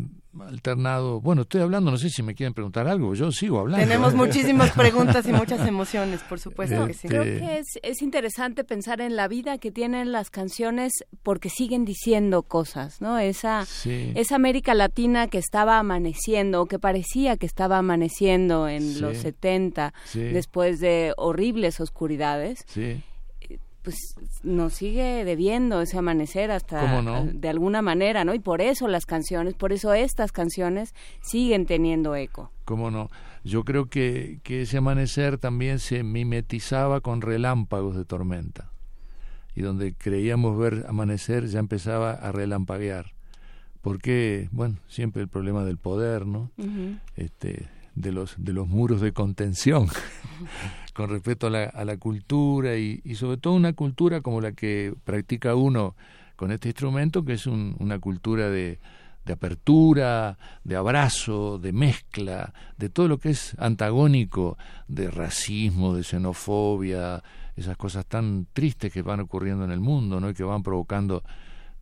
alternado, 0.42 1.22
bueno, 1.22 1.44
estoy 1.44 1.62
hablando, 1.62 1.92
no 1.92 1.98
sé 1.98 2.10
si 2.10 2.24
me 2.24 2.34
quieren 2.34 2.54
preguntar 2.54 2.88
algo, 2.88 3.14
yo 3.14 3.32
sigo 3.32 3.60
hablando. 3.60 3.86
Tenemos 3.86 4.14
muchísimas 4.16 4.72
preguntas 4.76 5.28
y 5.28 5.34
muchas 5.34 5.68
emociones, 5.68 6.22
por 6.22 6.40
supuesto 6.40 6.88
que 6.88 6.94
sí. 6.94 7.08
Creo 7.08 7.24
que 7.24 7.60
es, 7.60 7.68
es 7.84 8.02
interesante 8.02 8.64
pensar 8.64 9.02
en 9.02 9.16
la 9.16 9.28
vida 9.28 9.58
que 9.58 9.72
tienen 9.72 10.12
las 10.12 10.30
canciones 10.30 10.94
porque 11.22 11.50
siguen 11.50 11.86
diciendo 11.86 12.44
cosas, 12.44 13.02
¿no? 13.02 13.20
Esa, 13.20 13.66
esa 13.86 14.36
América 14.36 14.74
Latina 14.74 15.28
que 15.28 15.38
estaba 15.38 15.78
amaneciendo, 15.78 16.62
o 16.62 16.66
que 16.66 16.80
parecía 16.80 17.38
que 17.38 17.46
estaba 17.46 17.78
amaneciendo 17.78 18.68
en 18.68 19.02
los 19.02 19.18
70, 19.18 19.94
después 20.14 20.80
de 20.80 21.14
horribles 21.18 21.80
oscuridades. 21.80 22.64
Sí 22.68 23.04
pues 23.84 24.16
nos 24.44 24.74
sigue 24.74 25.26
debiendo 25.26 25.82
ese 25.82 25.98
amanecer 25.98 26.52
hasta 26.52 27.02
de 27.34 27.50
alguna 27.50 27.82
manera, 27.82 28.24
¿no? 28.24 28.34
Y 28.34 28.40
por 28.40 28.62
eso 28.62 28.88
las 28.88 29.06
canciones, 29.06 29.54
por 29.56 29.74
eso 29.74 29.94
estas 29.94 30.32
canciones 30.32 30.96
siguen 31.22 31.66
teniendo 31.66 32.16
eco. 32.16 32.50
¿Cómo 32.64 32.92
no? 32.92 33.10
Yo 33.44 33.66
creo 33.66 33.88
que, 33.88 34.40
que 34.44 34.62
ese 34.62 34.78
amanecer 34.78 35.38
también 35.38 35.80
se 35.80 36.04
mimetizaba 36.04 37.02
con 37.02 37.22
relámpagos 37.22 37.98
de 37.98 38.06
tormenta. 38.06 38.72
Y 39.54 39.62
donde 39.62 39.94
creíamos 39.94 40.58
ver 40.58 40.86
amanecer 40.88 41.48
ya 41.48 41.60
empezaba 41.60 42.14
a 42.14 42.32
relampaguear. 42.32 43.14
Porque, 43.82 44.48
bueno, 44.52 44.78
siempre 44.88 45.22
el 45.22 45.28
problema 45.28 45.66
del 45.66 45.78
poder, 45.78 46.26
¿no? 46.26 46.52
Este 47.18 47.68
de 47.96 48.12
los 48.12 48.36
de 48.38 48.54
los 48.54 48.68
muros 48.68 49.02
de 49.02 49.12
contención 49.12 49.88
con 50.94 51.10
respecto 51.10 51.48
a 51.48 51.50
la, 51.50 51.64
a 51.66 51.86
la 51.86 51.98
cultura 51.98 52.78
y, 52.78 53.02
y, 53.04 53.16
sobre 53.16 53.38
todo 53.38 53.54
una 53.54 53.74
cultura 53.74 54.22
como 54.22 54.42
la 54.42 54.52
que 54.52 54.94
practica 55.04 55.56
uno 55.56 55.96
con 56.36 56.52
este 56.52 56.70
instrumento 56.70 57.26
que 57.26 57.34
es 57.34 57.48
una 57.48 58.00
cultura 58.00 58.50
de, 58.50 58.80
de 59.26 59.34
apertura, 59.34 60.38
de 60.64 60.76
abrazo, 60.76 61.58
de 61.58 61.72
mezcla, 61.72 62.54
de 62.78 62.90
todo 62.90 63.08
lo 63.08 63.18
que 63.18 63.30
es 63.30 63.56
antagónico, 63.60 64.58
de 64.88 65.10
racismo, 65.10 65.96
de 65.96 66.04
xenofobia, 66.04 67.24
esas 67.56 67.78
cosas 67.78 68.06
tan 68.06 68.48
tristes 68.52 68.92
que 68.92 69.02
van 69.02 69.20
ocurriendo 69.20 69.64
en 69.64 69.72
el 69.72 69.80
mundo, 69.80 70.20
¿no? 70.20 70.30
Y 70.30 70.34
que 70.34 70.44
van 70.44 70.64
provocando 70.64 71.24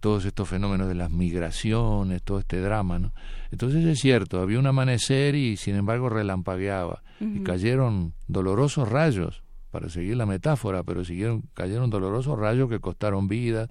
todos 0.01 0.25
estos 0.25 0.49
fenómenos 0.49 0.89
de 0.89 0.95
las 0.95 1.09
migraciones, 1.09 2.21
todo 2.23 2.39
este 2.39 2.59
drama, 2.59 2.99
¿no? 2.99 3.13
Entonces 3.51 3.85
es 3.85 3.99
cierto, 3.99 4.41
había 4.41 4.59
un 4.59 4.67
amanecer 4.67 5.35
y 5.35 5.55
sin 5.55 5.75
embargo 5.75 6.09
relampagueaba 6.09 7.03
y 7.19 7.41
cayeron 7.41 8.13
dolorosos 8.27 8.89
rayos, 8.89 9.43
para 9.69 9.89
seguir 9.89 10.17
la 10.17 10.25
metáfora, 10.25 10.83
pero 10.83 11.05
siguieron, 11.05 11.43
cayeron 11.53 11.89
dolorosos 11.89 12.37
rayos 12.37 12.69
que 12.69 12.79
costaron 12.79 13.27
vidas, 13.27 13.69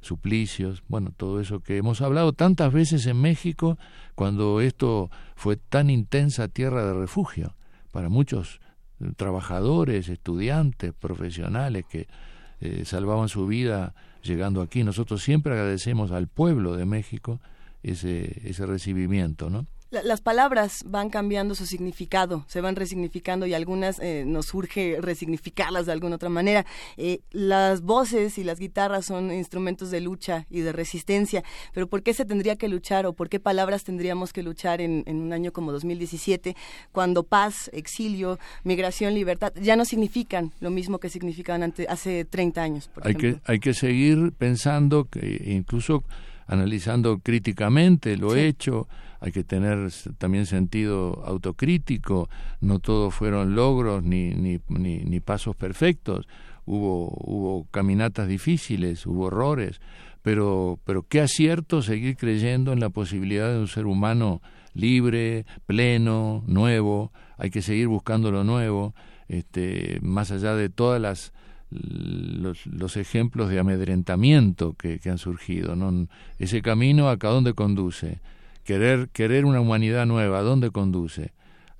suplicios, 0.00 0.82
bueno, 0.88 1.12
todo 1.16 1.40
eso 1.40 1.60
que 1.60 1.76
hemos 1.76 2.00
hablado 2.00 2.32
tantas 2.32 2.72
veces 2.72 3.06
en 3.06 3.20
México 3.20 3.78
cuando 4.14 4.60
esto 4.60 5.10
fue 5.36 5.56
tan 5.56 5.90
intensa 5.90 6.48
tierra 6.48 6.84
de 6.84 6.94
refugio 6.94 7.54
para 7.92 8.08
muchos 8.08 8.60
eh, 9.00 9.12
trabajadores, 9.16 10.08
estudiantes, 10.08 10.92
profesionales 10.92 11.84
que 11.88 12.08
eh, 12.60 12.84
salvaban 12.84 13.28
su 13.28 13.46
vida 13.46 13.94
llegando 14.22 14.62
aquí. 14.62 14.84
Nosotros 14.84 15.22
siempre 15.22 15.52
agradecemos 15.52 16.10
al 16.12 16.26
pueblo 16.26 16.76
de 16.76 16.84
México 16.84 17.40
ese, 17.82 18.48
ese 18.48 18.66
recibimiento, 18.66 19.50
¿no? 19.50 19.66
Las 19.90 20.20
palabras 20.20 20.84
van 20.84 21.08
cambiando 21.08 21.54
su 21.54 21.64
significado, 21.64 22.44
se 22.46 22.60
van 22.60 22.76
resignificando 22.76 23.46
y 23.46 23.54
algunas 23.54 23.98
eh, 24.00 24.24
nos 24.26 24.46
surge 24.46 24.98
resignificarlas 25.00 25.86
de 25.86 25.92
alguna 25.92 26.16
otra 26.16 26.28
manera. 26.28 26.66
Eh, 26.96 27.20
las 27.30 27.80
voces 27.80 28.36
y 28.36 28.44
las 28.44 28.58
guitarras 28.58 29.06
son 29.06 29.32
instrumentos 29.32 29.90
de 29.90 30.00
lucha 30.00 30.46
y 30.50 30.60
de 30.60 30.72
resistencia, 30.72 31.42
pero 31.72 31.86
¿por 31.86 32.02
qué 32.02 32.12
se 32.12 32.26
tendría 32.26 32.56
que 32.56 32.68
luchar 32.68 33.06
o 33.06 33.14
por 33.14 33.30
qué 33.30 33.40
palabras 33.40 33.84
tendríamos 33.84 34.32
que 34.32 34.42
luchar 34.42 34.80
en, 34.80 35.04
un 35.08 35.32
año 35.32 35.52
como 35.52 35.72
2017 35.72 36.54
cuando 36.92 37.22
paz, 37.22 37.70
exilio, 37.72 38.38
migración, 38.64 39.14
libertad 39.14 39.52
ya 39.60 39.76
no 39.76 39.84
significan 39.84 40.52
lo 40.60 40.70
mismo 40.70 40.98
que 40.98 41.08
significaban 41.08 41.72
hace 41.88 42.24
30 42.24 42.62
años? 42.62 42.90
hay, 43.02 43.14
que, 43.14 43.40
hay 43.44 43.58
que 43.58 43.72
seguir 43.72 44.32
pensando 44.36 45.04
que 45.04 45.42
incluso 45.46 46.04
analizando 46.46 47.18
críticamente 47.18 48.16
lo 48.16 48.34
hecho, 48.34 48.88
hay 49.20 49.32
que 49.32 49.44
tener 49.44 49.90
también 50.18 50.46
sentido 50.46 51.22
autocrítico, 51.24 52.28
no 52.60 52.78
todos 52.78 53.14
fueron 53.14 53.54
logros 53.54 54.02
ni, 54.02 54.30
ni, 54.30 55.20
pasos 55.20 55.56
perfectos, 55.56 56.26
hubo, 56.64 57.08
hubo 57.08 57.66
caminatas 57.70 58.28
difíciles, 58.28 59.06
hubo 59.06 59.28
errores, 59.28 59.80
pero, 60.22 60.78
pero 60.84 61.02
qué 61.02 61.20
acierto 61.20 61.82
seguir 61.82 62.16
creyendo 62.16 62.72
en 62.72 62.80
la 62.80 62.90
posibilidad 62.90 63.52
de 63.52 63.58
un 63.58 63.68
ser 63.68 63.86
humano 63.86 64.40
libre, 64.74 65.46
pleno, 65.66 66.44
nuevo, 66.46 67.12
hay 67.36 67.50
que 67.50 67.62
seguir 67.62 67.88
buscando 67.88 68.30
lo 68.30 68.44
nuevo, 68.44 68.94
este, 69.28 69.98
más 70.02 70.30
allá 70.30 70.54
de 70.54 70.68
todas 70.68 71.00
las 71.00 71.32
los, 71.70 72.66
los 72.66 72.96
ejemplos 72.96 73.50
de 73.50 73.58
amedrentamiento 73.58 74.72
que, 74.74 74.98
que 74.98 75.10
han 75.10 75.18
surgido. 75.18 75.76
¿no? 75.76 76.08
Ese 76.38 76.62
camino, 76.62 77.08
¿a 77.08 77.16
dónde 77.16 77.52
conduce? 77.52 78.20
Querer, 78.68 79.08
querer 79.08 79.46
una 79.46 79.62
humanidad 79.62 80.04
nueva, 80.04 80.40
¿a 80.40 80.42
dónde 80.42 80.70
conduce? 80.70 81.32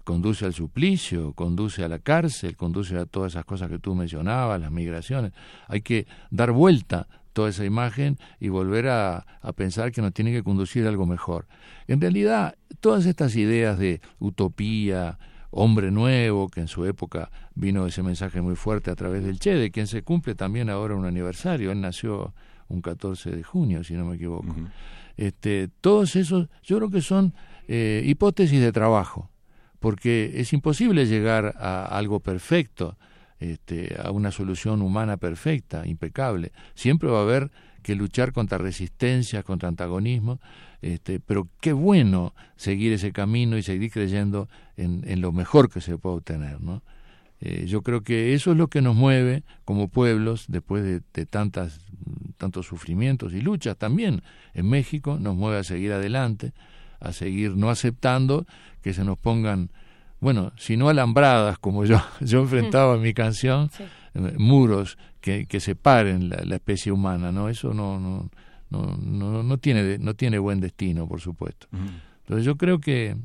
Conduce 0.04 0.46
al 0.46 0.54
suplicio, 0.54 1.34
conduce 1.34 1.84
a 1.84 1.88
la 1.88 1.98
cárcel, 1.98 2.56
conduce 2.56 2.96
a 2.96 3.04
todas 3.04 3.34
esas 3.34 3.44
cosas 3.44 3.68
que 3.68 3.78
tú 3.78 3.94
mencionabas, 3.94 4.58
las 4.58 4.70
migraciones. 4.70 5.32
Hay 5.66 5.82
que 5.82 6.06
dar 6.30 6.50
vuelta 6.50 7.06
toda 7.34 7.50
esa 7.50 7.66
imagen 7.66 8.16
y 8.40 8.48
volver 8.48 8.88
a, 8.88 9.26
a, 9.42 9.52
pensar 9.52 9.92
que 9.92 10.00
nos 10.00 10.14
tiene 10.14 10.32
que 10.32 10.42
conducir 10.42 10.86
a 10.86 10.88
algo 10.88 11.04
mejor. 11.04 11.46
En 11.88 12.00
realidad, 12.00 12.56
todas 12.80 13.04
estas 13.04 13.36
ideas 13.36 13.78
de 13.78 14.00
utopía, 14.18 15.18
hombre 15.50 15.90
nuevo, 15.90 16.48
que 16.48 16.60
en 16.60 16.68
su 16.68 16.86
época 16.86 17.30
vino 17.54 17.86
ese 17.86 18.02
mensaje 18.02 18.40
muy 18.40 18.56
fuerte 18.56 18.90
a 18.90 18.96
través 18.96 19.24
del 19.24 19.38
Che, 19.38 19.52
de 19.56 19.70
quien 19.70 19.88
se 19.88 20.00
cumple 20.00 20.34
también 20.34 20.70
ahora 20.70 20.94
un 20.94 21.04
aniversario. 21.04 21.70
Él 21.70 21.82
nació 21.82 22.32
un 22.68 22.80
14 22.80 23.30
de 23.30 23.42
junio, 23.42 23.84
si 23.84 23.92
no 23.92 24.06
me 24.06 24.16
equivoco. 24.16 24.54
Este, 25.18 25.68
todos 25.80 26.16
esos, 26.16 26.48
yo 26.62 26.78
creo 26.78 26.90
que 26.90 27.02
son 27.02 27.34
eh, 27.66 28.02
hipótesis 28.06 28.60
de 28.60 28.72
trabajo, 28.72 29.30
porque 29.80 30.32
es 30.36 30.52
imposible 30.52 31.06
llegar 31.06 31.54
a 31.58 31.84
algo 31.84 32.20
perfecto, 32.20 32.96
este, 33.40 33.96
a 34.02 34.10
una 34.12 34.30
solución 34.30 34.80
humana 34.80 35.16
perfecta, 35.16 35.86
impecable. 35.86 36.52
Siempre 36.74 37.10
va 37.10 37.18
a 37.18 37.22
haber 37.22 37.50
que 37.82 37.96
luchar 37.96 38.32
contra 38.32 38.58
resistencias, 38.58 39.44
contra 39.44 39.68
antagonismo, 39.68 40.40
este, 40.82 41.18
pero 41.20 41.48
qué 41.60 41.72
bueno 41.72 42.32
seguir 42.56 42.92
ese 42.92 43.12
camino 43.12 43.58
y 43.58 43.62
seguir 43.62 43.90
creyendo 43.90 44.48
en, 44.76 45.02
en 45.04 45.20
lo 45.20 45.32
mejor 45.32 45.68
que 45.68 45.80
se 45.80 45.98
puede 45.98 46.16
obtener, 46.16 46.60
¿no? 46.60 46.82
Eh, 47.40 47.66
yo 47.66 47.82
creo 47.82 48.02
que 48.02 48.34
eso 48.34 48.50
es 48.50 48.56
lo 48.56 48.68
que 48.68 48.82
nos 48.82 48.96
mueve 48.96 49.44
como 49.64 49.88
pueblos 49.88 50.46
después 50.48 50.82
de, 50.82 51.02
de, 51.14 51.26
tantas, 51.26 51.80
tantos 52.36 52.66
sufrimientos 52.66 53.32
y 53.32 53.40
luchas 53.40 53.76
también 53.76 54.22
en 54.54 54.68
México, 54.68 55.18
nos 55.20 55.36
mueve 55.36 55.58
a 55.58 55.64
seguir 55.64 55.92
adelante, 55.92 56.52
a 57.00 57.12
seguir 57.12 57.56
no 57.56 57.70
aceptando 57.70 58.44
que 58.82 58.92
se 58.92 59.04
nos 59.04 59.18
pongan, 59.18 59.70
bueno, 60.20 60.52
si 60.56 60.76
no 60.76 60.88
alambradas 60.88 61.58
como 61.58 61.84
yo, 61.84 62.02
yo 62.20 62.40
enfrentaba 62.40 62.96
en 62.96 63.02
mi 63.02 63.14
canción, 63.14 63.70
eh, 64.14 64.34
muros 64.36 64.98
que, 65.20 65.46
que 65.46 65.60
separen 65.60 66.28
la, 66.28 66.42
la, 66.44 66.56
especie 66.56 66.90
humana, 66.90 67.30
¿no? 67.30 67.48
Eso 67.48 67.72
no, 67.72 68.00
no, 68.00 68.30
no, 68.70 68.96
no, 68.96 69.42
no, 69.42 69.58
tiene, 69.58 69.98
no 69.98 70.14
tiene 70.14 70.38
buen 70.38 70.60
destino, 70.60 71.06
por 71.06 71.20
supuesto. 71.20 71.68
Entonces 72.20 72.44
yo 72.44 72.56
creo 72.56 72.80
que 72.80 73.16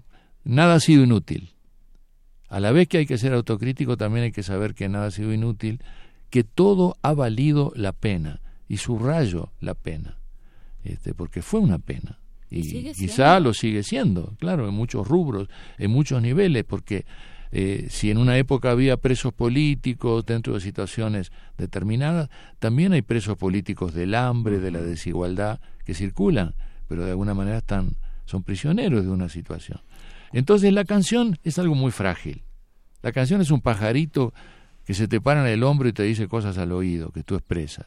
nada 0.44 0.76
ha 0.76 0.80
sido 0.80 1.04
inútil. 1.04 1.50
A 2.54 2.60
la 2.60 2.72
vez 2.72 2.88
que 2.88 3.00
hay 3.00 3.08
que 3.08 3.18
ser 3.18 3.34
autocrítico, 3.34 3.98
también 3.98 4.26
hay 4.26 4.32
que 4.32 4.44
saber 4.44 4.76
que 4.76 4.88
nada 4.88 5.08
ha 5.08 5.12
sido 5.12 5.34
inútil, 5.34 5.80
que 6.30 6.44
todo 6.44 6.98
ha 7.02 7.12
valido 7.16 7.74
la 7.76 7.94
pena, 7.94 8.42
y 8.70 8.78
subrayo 8.78 9.52
la 9.60 9.74
pena, 9.74 10.20
este, 10.84 11.16
porque 11.16 11.42
fue 11.42 11.62
una 11.62 11.80
pena. 11.80 12.20
Y 12.52 12.94
quizá 12.94 13.40
lo 13.40 13.56
sigue 13.56 13.82
siendo, 13.82 14.36
claro, 14.38 14.70
en 14.70 14.76
muchos 14.76 15.08
rubros, 15.08 15.50
en 15.80 15.90
muchos 15.90 16.22
niveles, 16.22 16.64
porque 16.64 17.06
eh, 17.52 17.88
si 17.90 18.12
en 18.12 18.20
una 18.20 18.38
época 18.38 18.70
había 18.70 18.98
presos 18.98 19.34
políticos 19.34 20.24
dentro 20.24 20.54
de 20.54 20.60
situaciones 20.60 21.32
determinadas, 21.58 22.30
también 22.60 22.94
hay 22.94 23.02
presos 23.02 23.36
políticos 23.36 23.96
del 23.96 24.14
hambre, 24.14 24.60
de 24.60 24.70
la 24.70 24.84
desigualdad, 24.84 25.60
que 25.86 25.96
circulan, 25.96 26.54
pero 26.88 27.04
de 27.04 27.10
alguna 27.10 27.34
manera 27.34 27.58
están, 27.58 27.96
son 28.26 28.44
prisioneros 28.44 29.04
de 29.04 29.10
una 29.10 29.28
situación. 29.28 29.82
Entonces 30.34 30.74
la 30.74 30.84
canción 30.84 31.38
es 31.44 31.60
algo 31.60 31.76
muy 31.76 31.92
frágil. 31.92 32.44
La 33.02 33.12
canción 33.12 33.42
es 33.42 33.52
un 33.52 33.62
pajarito 33.62 34.34
que 34.86 34.94
se 34.94 35.08
te 35.08 35.22
para 35.22 35.42
en 35.42 35.48
el 35.48 35.64
hombro 35.64 35.88
y 35.88 35.94
te 35.94 36.04
dice 36.04 36.28
cosas 36.28 36.58
al 36.58 36.72
oído 36.72 37.12
que 37.12 37.24
tú 37.24 37.36
expresas. 37.36 37.86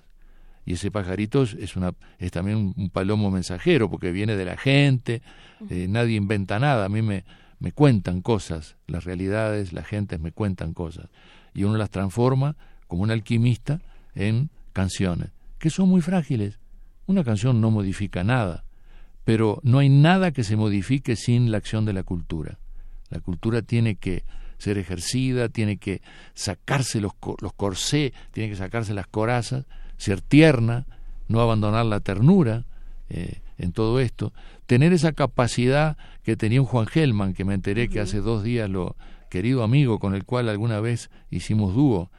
Y 0.64 0.72
ese 0.72 0.90
pajarito 0.90 1.42
es, 1.42 1.76
una, 1.76 1.92
es 2.18 2.32
también 2.32 2.74
un, 2.76 2.90
palomo 2.90 3.30
mensajero 3.30 3.88
porque 3.88 4.10
viene 4.10 4.36
de 4.36 4.44
la 4.44 4.56
gente, 4.56 5.22
eh, 5.70 5.86
nadie 5.88 6.16
inventa 6.16 6.58
nada. 6.58 6.86
A 6.86 6.88
mí 6.88 7.02
me, 7.02 7.24
me 7.58 7.72
cuentan 7.72 8.20
cosas, 8.20 8.76
las 8.86 9.04
realidades, 9.04 9.72
las 9.72 9.86
gentes 9.86 10.20
me 10.20 10.32
cuentan 10.32 10.74
cosas, 10.74 11.06
y 11.54 11.64
uno 11.64 11.76
las 11.76 11.90
transforma 11.90 12.56
como 12.86 13.02
un 13.02 13.10
alquimista 13.10 13.80
en 14.14 14.50
canciones, 14.72 15.30
que 15.58 15.70
son 15.70 15.88
muy 15.88 16.02
frágiles. 16.02 16.58
Una 17.06 17.24
canción 17.24 17.60
no 17.60 17.70
modifica 17.70 18.24
nada, 18.24 18.64
pero 19.26 19.60
no 19.62 19.80
hay 19.80 19.90
nada 19.90 20.32
que 20.32 20.42
se 20.42 20.56
modifique 20.56 21.14
sin 21.14 21.50
la 21.50 21.58
acción 21.58 21.84
de 21.84 21.92
la 21.92 22.02
cultura. 22.02 22.58
La 23.10 23.20
cultura 23.20 23.60
tiene 23.60 23.96
que 23.96 24.24
ser 24.56 24.78
ejercida, 24.78 25.50
tiene 25.50 25.76
que 25.76 26.00
sacarse 26.32 27.02
los, 27.02 27.12
los 27.42 27.52
corsés, 27.52 28.12
tiene 28.32 28.48
que 28.48 28.56
sacarse 28.56 28.94
las 28.94 29.06
corazas, 29.06 29.66
ser 29.98 30.22
tierna, 30.22 30.86
no 31.28 31.42
abandonar 31.42 31.84
la 31.84 32.00
ternura 32.00 32.64
eh, 33.10 33.42
en 33.58 33.72
todo 33.72 34.00
esto 34.00 34.32
tener 34.66 34.92
esa 34.92 35.12
capacidad 35.12 35.96
que 36.22 36.36
tenía 36.36 36.60
un 36.60 36.66
Juan 36.66 36.86
Gelman, 36.86 37.34
que 37.34 37.44
me 37.44 37.54
enteré 37.54 37.88
que 37.88 38.00
hace 38.00 38.20
dos 38.20 38.42
días 38.42 38.68
lo 38.68 38.96
querido 39.30 39.62
amigo 39.62 39.98
con 39.98 40.14
el 40.14 40.24
cual 40.24 40.48
alguna 40.48 40.80
vez 40.80 41.10
hicimos 41.30 41.74
dúo. 41.74 42.10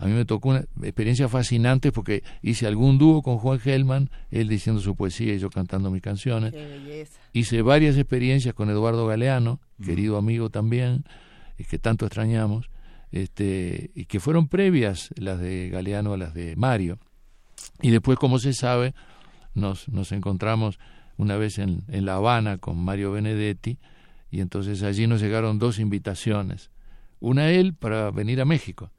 A 0.00 0.06
mí 0.06 0.12
me 0.12 0.24
tocó 0.24 0.48
una 0.48 0.64
experiencia 0.82 1.28
fascinante 1.28 1.92
porque 1.92 2.24
hice 2.40 2.66
algún 2.66 2.96
dúo 2.96 3.20
con 3.20 3.36
Juan 3.36 3.60
Gelman, 3.60 4.08
él 4.30 4.48
diciendo 4.48 4.80
su 4.80 4.96
poesía 4.96 5.34
y 5.34 5.38
yo 5.38 5.50
cantando 5.50 5.90
mis 5.90 6.00
canciones. 6.00 6.54
Hice 7.34 7.60
varias 7.60 7.98
experiencias 7.98 8.54
con 8.54 8.70
Eduardo 8.70 9.06
Galeano, 9.06 9.60
querido 9.84 10.16
amigo 10.16 10.48
también, 10.48 11.04
y 11.58 11.64
que 11.64 11.78
tanto 11.78 12.06
extrañamos, 12.06 12.70
este, 13.12 13.90
y 13.94 14.06
que 14.06 14.20
fueron 14.20 14.48
previas 14.48 15.10
las 15.16 15.38
de 15.38 15.68
Galeano 15.68 16.14
a 16.14 16.16
las 16.16 16.32
de 16.32 16.56
Mario. 16.56 16.98
Y 17.82 17.90
después, 17.90 18.18
como 18.18 18.38
se 18.38 18.54
sabe, 18.54 18.94
nos, 19.52 19.86
nos 19.90 20.12
encontramos 20.12 20.78
una 21.18 21.36
vez 21.36 21.58
en, 21.58 21.82
en 21.88 22.06
La 22.06 22.14
Habana 22.14 22.56
con 22.56 22.82
Mario 22.82 23.12
Benedetti, 23.12 23.78
y 24.30 24.40
entonces 24.40 24.82
allí 24.82 25.06
nos 25.06 25.20
llegaron 25.20 25.58
dos 25.58 25.78
invitaciones, 25.78 26.70
una 27.18 27.42
a 27.42 27.50
él 27.50 27.74
para 27.74 28.10
venir 28.10 28.40
a 28.40 28.46
México 28.46 28.90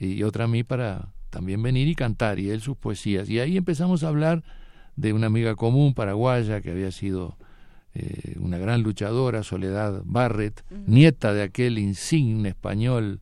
y 0.00 0.22
otra 0.22 0.44
a 0.44 0.48
mí 0.48 0.64
para 0.64 1.12
también 1.28 1.62
venir 1.62 1.86
y 1.86 1.94
cantar, 1.94 2.38
y 2.38 2.50
él 2.50 2.60
sus 2.60 2.76
poesías. 2.76 3.28
Y 3.28 3.38
ahí 3.38 3.56
empezamos 3.56 4.02
a 4.02 4.08
hablar 4.08 4.42
de 4.96 5.12
una 5.12 5.26
amiga 5.28 5.54
común 5.54 5.94
paraguaya 5.94 6.60
que 6.60 6.70
había 6.70 6.90
sido 6.90 7.36
eh, 7.94 8.36
una 8.40 8.58
gran 8.58 8.82
luchadora, 8.82 9.42
Soledad 9.42 10.02
Barrett, 10.04 10.64
nieta 10.86 11.32
de 11.32 11.42
aquel 11.42 11.78
insigne 11.78 12.48
español 12.48 13.20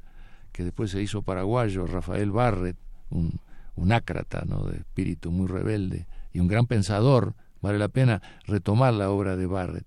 que 0.52 0.64
después 0.64 0.90
se 0.90 1.02
hizo 1.02 1.22
paraguayo, 1.22 1.86
Rafael 1.86 2.30
Barrett, 2.30 2.76
un, 3.10 3.40
un 3.76 3.92
ácrata 3.92 4.44
¿no? 4.46 4.64
de 4.64 4.78
espíritu 4.78 5.30
muy 5.30 5.46
rebelde 5.46 6.06
y 6.32 6.40
un 6.40 6.48
gran 6.48 6.66
pensador. 6.66 7.34
Vale 7.60 7.78
la 7.78 7.88
pena 7.88 8.22
retomar 8.46 8.94
la 8.94 9.10
obra 9.10 9.36
de 9.36 9.46
Barrett. 9.46 9.86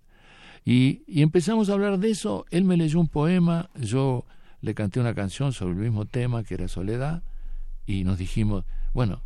Y, 0.66 1.04
y 1.08 1.22
empezamos 1.22 1.70
a 1.70 1.74
hablar 1.74 2.00
de 2.00 2.12
eso. 2.12 2.46
Él 2.52 2.64
me 2.64 2.78
leyó 2.78 3.00
un 3.00 3.08
poema, 3.08 3.70
yo 3.80 4.26
le 4.62 4.74
canté 4.74 5.00
una 5.00 5.14
canción 5.14 5.54
sobre 5.54 5.74
el 5.74 5.80
mismo 5.80 6.06
tema 6.06 6.44
que 6.44 6.54
era 6.54 6.68
Soledad 6.68 7.24
y 7.86 8.04
nos 8.04 8.18
dijimos, 8.18 8.66
bueno, 8.94 9.22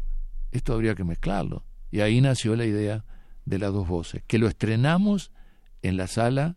esto 0.52 0.74
habría 0.74 0.96
que 0.96 1.04
mezclarlo. 1.04 1.64
Y 1.92 2.02
ahí 2.02 2.22
nació 2.22 2.56
la 2.56 2.66
idea 2.66 3.04
de 3.46 3.60
las 3.60 3.74
dos 3.74 3.88
voces, 3.88 4.24
que 4.28 4.40
lo 4.40 4.48
estrenamos 4.48 5.32
en 5.82 5.98
la 5.98 6.08
sala, 6.08 6.56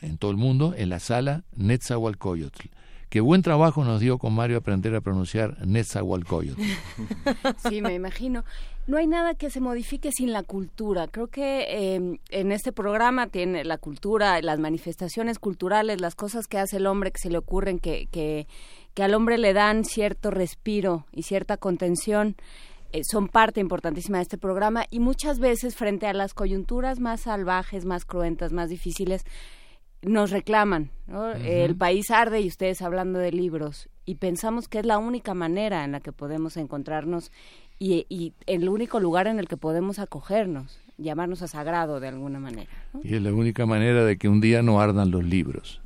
en 0.00 0.18
todo 0.18 0.30
el 0.30 0.36
mundo, 0.36 0.74
en 0.76 0.88
la 0.88 1.00
sala 1.00 1.44
Netzahualcoyotl. 1.56 2.68
Qué 3.08 3.20
buen 3.20 3.42
trabajo 3.42 3.84
nos 3.84 4.00
dio 4.00 4.18
con 4.18 4.34
Mario 4.34 4.58
aprender 4.58 4.94
a 4.94 5.00
pronunciar 5.00 5.56
Netzahualcoyotl. 5.66 6.62
Sí, 7.68 7.82
me 7.82 7.94
imagino. 7.94 8.44
No 8.90 8.96
hay 8.96 9.06
nada 9.06 9.34
que 9.34 9.50
se 9.50 9.60
modifique 9.60 10.10
sin 10.10 10.32
la 10.32 10.42
cultura. 10.42 11.06
Creo 11.06 11.28
que 11.28 11.94
em, 11.94 12.18
en 12.30 12.50
este 12.50 12.72
programa 12.72 13.28
tiene 13.28 13.62
la 13.62 13.78
cultura, 13.78 14.42
las 14.42 14.58
manifestaciones 14.58 15.38
culturales, 15.38 16.00
las 16.00 16.16
cosas 16.16 16.48
que 16.48 16.58
hace 16.58 16.78
el 16.78 16.88
hombre 16.88 17.12
que 17.12 17.20
se 17.20 17.30
le 17.30 17.38
ocurren, 17.38 17.78
que, 17.78 18.08
que, 18.10 18.48
que 18.94 19.04
al 19.04 19.14
hombre 19.14 19.38
le 19.38 19.52
dan 19.52 19.84
cierto 19.84 20.32
respiro 20.32 21.06
y 21.12 21.22
cierta 21.22 21.56
contención. 21.56 22.34
Eh, 22.90 23.02
son 23.04 23.28
parte 23.28 23.60
importantísima 23.60 24.18
de 24.18 24.22
este 24.22 24.38
programa 24.38 24.84
y 24.90 24.98
muchas 24.98 25.38
veces 25.38 25.76
frente 25.76 26.08
a 26.08 26.12
las 26.12 26.34
coyunturas 26.34 26.98
más 26.98 27.20
salvajes, 27.20 27.84
más 27.84 28.04
cruentas, 28.04 28.50
más 28.50 28.70
difíciles, 28.70 29.22
nos 30.02 30.32
reclaman. 30.32 30.90
El 31.44 31.76
país 31.76 32.10
arde 32.10 32.40
y 32.40 32.48
ustedes 32.48 32.82
hablando 32.82 33.20
de 33.20 33.30
libros 33.30 33.88
y 34.04 34.16
pensamos 34.16 34.66
que 34.66 34.80
es 34.80 34.86
la 34.86 34.98
única 34.98 35.34
manera 35.34 35.84
en 35.84 35.92
la 35.92 36.00
que 36.00 36.10
podemos 36.10 36.56
encontrarnos 36.56 37.30
y, 37.80 38.06
y 38.08 38.34
el 38.46 38.68
único 38.68 39.00
lugar 39.00 39.26
en 39.26 39.40
el 39.40 39.48
que 39.48 39.56
podemos 39.56 39.98
acogernos, 39.98 40.78
llamarnos 40.98 41.42
a 41.42 41.48
sagrado 41.48 41.98
de 41.98 42.08
alguna 42.08 42.38
manera. 42.38 42.70
Y 43.02 43.16
es 43.16 43.22
la 43.22 43.32
única 43.32 43.66
manera 43.66 44.04
de 44.04 44.18
que 44.18 44.28
un 44.28 44.40
día 44.40 44.62
no 44.62 44.80
ardan 44.80 45.10
los 45.10 45.24
libros. 45.24 45.80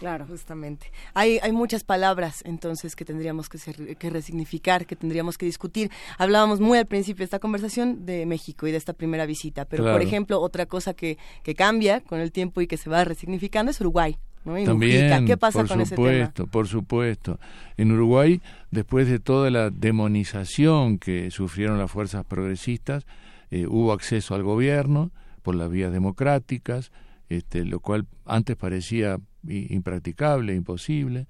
Claro, 0.00 0.26
justamente. 0.26 0.92
Hay, 1.14 1.38
hay 1.42 1.52
muchas 1.52 1.82
palabras 1.82 2.42
entonces 2.44 2.94
que 2.94 3.04
tendríamos 3.04 3.48
que, 3.48 3.58
que 3.96 4.10
resignificar, 4.10 4.86
que 4.86 4.96
tendríamos 4.96 5.38
que 5.38 5.46
discutir. 5.46 5.90
Hablábamos 6.18 6.60
muy 6.60 6.78
al 6.78 6.86
principio 6.86 7.20
de 7.20 7.24
esta 7.24 7.38
conversación 7.38 8.04
de 8.04 8.26
México 8.26 8.66
y 8.66 8.72
de 8.72 8.76
esta 8.76 8.92
primera 8.92 9.26
visita, 9.26 9.64
pero 9.64 9.84
por 9.84 10.02
ejemplo, 10.02 10.40
otra 10.40 10.66
cosa 10.66 10.94
que, 10.94 11.18
que 11.42 11.54
cambia 11.54 12.00
con 12.00 12.20
el 12.20 12.30
tiempo 12.32 12.60
y 12.60 12.66
que 12.66 12.76
se 12.76 12.90
va 12.90 13.04
resignificando 13.04 13.70
es 13.70 13.80
Uruguay. 13.80 14.18
¿No? 14.48 14.64
También, 14.64 15.26
¿Qué 15.26 15.36
pasa 15.36 15.60
por 15.60 15.68
con 15.68 15.86
supuesto, 15.86 16.42
ese 16.42 16.50
por 16.50 16.66
supuesto. 16.66 17.38
En 17.76 17.92
Uruguay, 17.92 18.40
después 18.70 19.08
de 19.08 19.18
toda 19.18 19.50
la 19.50 19.70
demonización 19.70 20.98
que 20.98 21.30
sufrieron 21.30 21.78
las 21.78 21.90
fuerzas 21.90 22.24
progresistas, 22.24 23.06
eh, 23.50 23.66
hubo 23.66 23.92
acceso 23.92 24.34
al 24.34 24.42
gobierno 24.42 25.10
por 25.42 25.54
las 25.54 25.70
vías 25.70 25.92
democráticas, 25.92 26.92
este, 27.28 27.64
lo 27.64 27.80
cual 27.80 28.06
antes 28.26 28.56
parecía 28.56 29.18
impracticable, 29.46 30.54
imposible. 30.54 31.26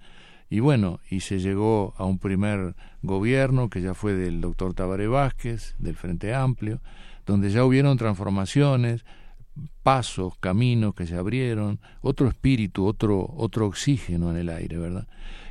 Y 0.50 0.60
bueno, 0.60 1.00
y 1.10 1.20
se 1.20 1.40
llegó 1.40 1.94
a 1.98 2.04
un 2.04 2.18
primer 2.18 2.74
gobierno 3.02 3.68
que 3.68 3.82
ya 3.82 3.94
fue 3.94 4.14
del 4.14 4.40
doctor 4.40 4.74
Tabaré 4.74 5.06
Vázquez, 5.06 5.74
del 5.78 5.94
Frente 5.94 6.34
Amplio, 6.34 6.80
donde 7.26 7.50
ya 7.50 7.64
hubieron 7.64 7.98
transformaciones, 7.98 9.04
pasos, 9.82 10.36
caminos 10.38 10.94
que 10.94 11.06
se 11.06 11.16
abrieron, 11.16 11.80
otro 12.00 12.28
espíritu, 12.28 12.86
otro, 12.86 13.26
otro 13.36 13.66
oxígeno 13.66 14.30
en 14.30 14.36
el 14.36 14.48
aire, 14.48 14.78
¿verdad? 14.78 15.06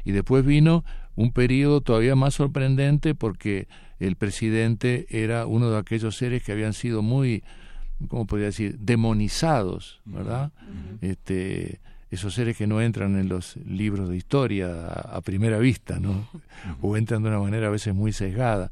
Y 0.05 0.11
después 0.11 0.45
vino 0.45 0.83
un 1.15 1.31
periodo 1.31 1.81
todavía 1.81 2.15
más 2.15 2.35
sorprendente 2.35 3.15
porque 3.15 3.67
el 3.99 4.15
presidente 4.15 5.07
era 5.09 5.47
uno 5.47 5.71
de 5.71 5.77
aquellos 5.77 6.15
seres 6.15 6.43
que 6.43 6.51
habían 6.51 6.73
sido 6.73 7.01
muy, 7.01 7.43
¿cómo 8.07 8.27
podría 8.27 8.47
decir?, 8.47 8.77
demonizados, 8.79 10.01
¿verdad? 10.05 10.51
Este 11.01 11.79
esos 12.09 12.33
seres 12.33 12.55
que 12.55 12.67
no 12.67 12.81
entran 12.81 13.17
en 13.17 13.27
los 13.27 13.57
libros 13.57 14.09
de 14.09 14.15
historia 14.15 14.85
a, 14.87 15.21
primera 15.21 15.57
vista, 15.57 15.99
¿no? 15.99 16.29
O 16.81 16.95
entran 16.95 17.21
de 17.21 17.29
una 17.29 17.39
manera 17.39 17.67
a 17.67 17.71
veces 17.71 17.93
muy 17.93 18.13
sesgada, 18.13 18.71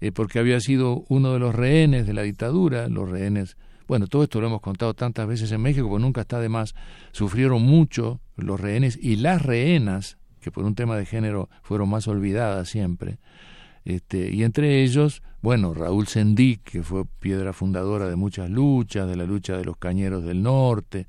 eh, 0.00 0.12
porque 0.12 0.38
había 0.38 0.60
sido 0.60 1.04
uno 1.08 1.32
de 1.32 1.38
los 1.38 1.54
rehenes 1.54 2.06
de 2.06 2.12
la 2.12 2.22
dictadura, 2.22 2.88
los 2.88 3.08
rehenes, 3.08 3.56
bueno, 3.86 4.06
todo 4.06 4.22
esto 4.22 4.40
lo 4.40 4.46
hemos 4.46 4.60
contado 4.60 4.94
tantas 4.94 5.26
veces 5.26 5.52
en 5.52 5.60
México, 5.60 5.88
porque 5.88 6.02
nunca 6.02 6.22
está 6.22 6.40
de 6.40 6.48
más, 6.48 6.74
sufrieron 7.12 7.62
mucho 7.62 8.20
los 8.36 8.60
rehenes 8.60 8.98
y 9.00 9.16
las 9.16 9.42
rehenas, 9.42 10.18
que 10.40 10.50
por 10.50 10.64
un 10.64 10.74
tema 10.74 10.96
de 10.96 11.06
género 11.06 11.48
fueron 11.62 11.88
más 11.88 12.08
olvidadas 12.08 12.68
siempre, 12.68 13.18
este, 13.84 14.30
y 14.34 14.44
entre 14.44 14.82
ellos, 14.82 15.22
bueno, 15.42 15.74
Raúl 15.74 16.06
Sendic, 16.06 16.62
que 16.62 16.82
fue 16.82 17.04
piedra 17.20 17.52
fundadora 17.52 18.08
de 18.08 18.16
muchas 18.16 18.48
luchas, 18.48 19.06
de 19.08 19.16
la 19.16 19.24
lucha 19.24 19.58
de 19.58 19.64
los 19.64 19.76
cañeros 19.76 20.24
del 20.24 20.42
norte, 20.42 21.06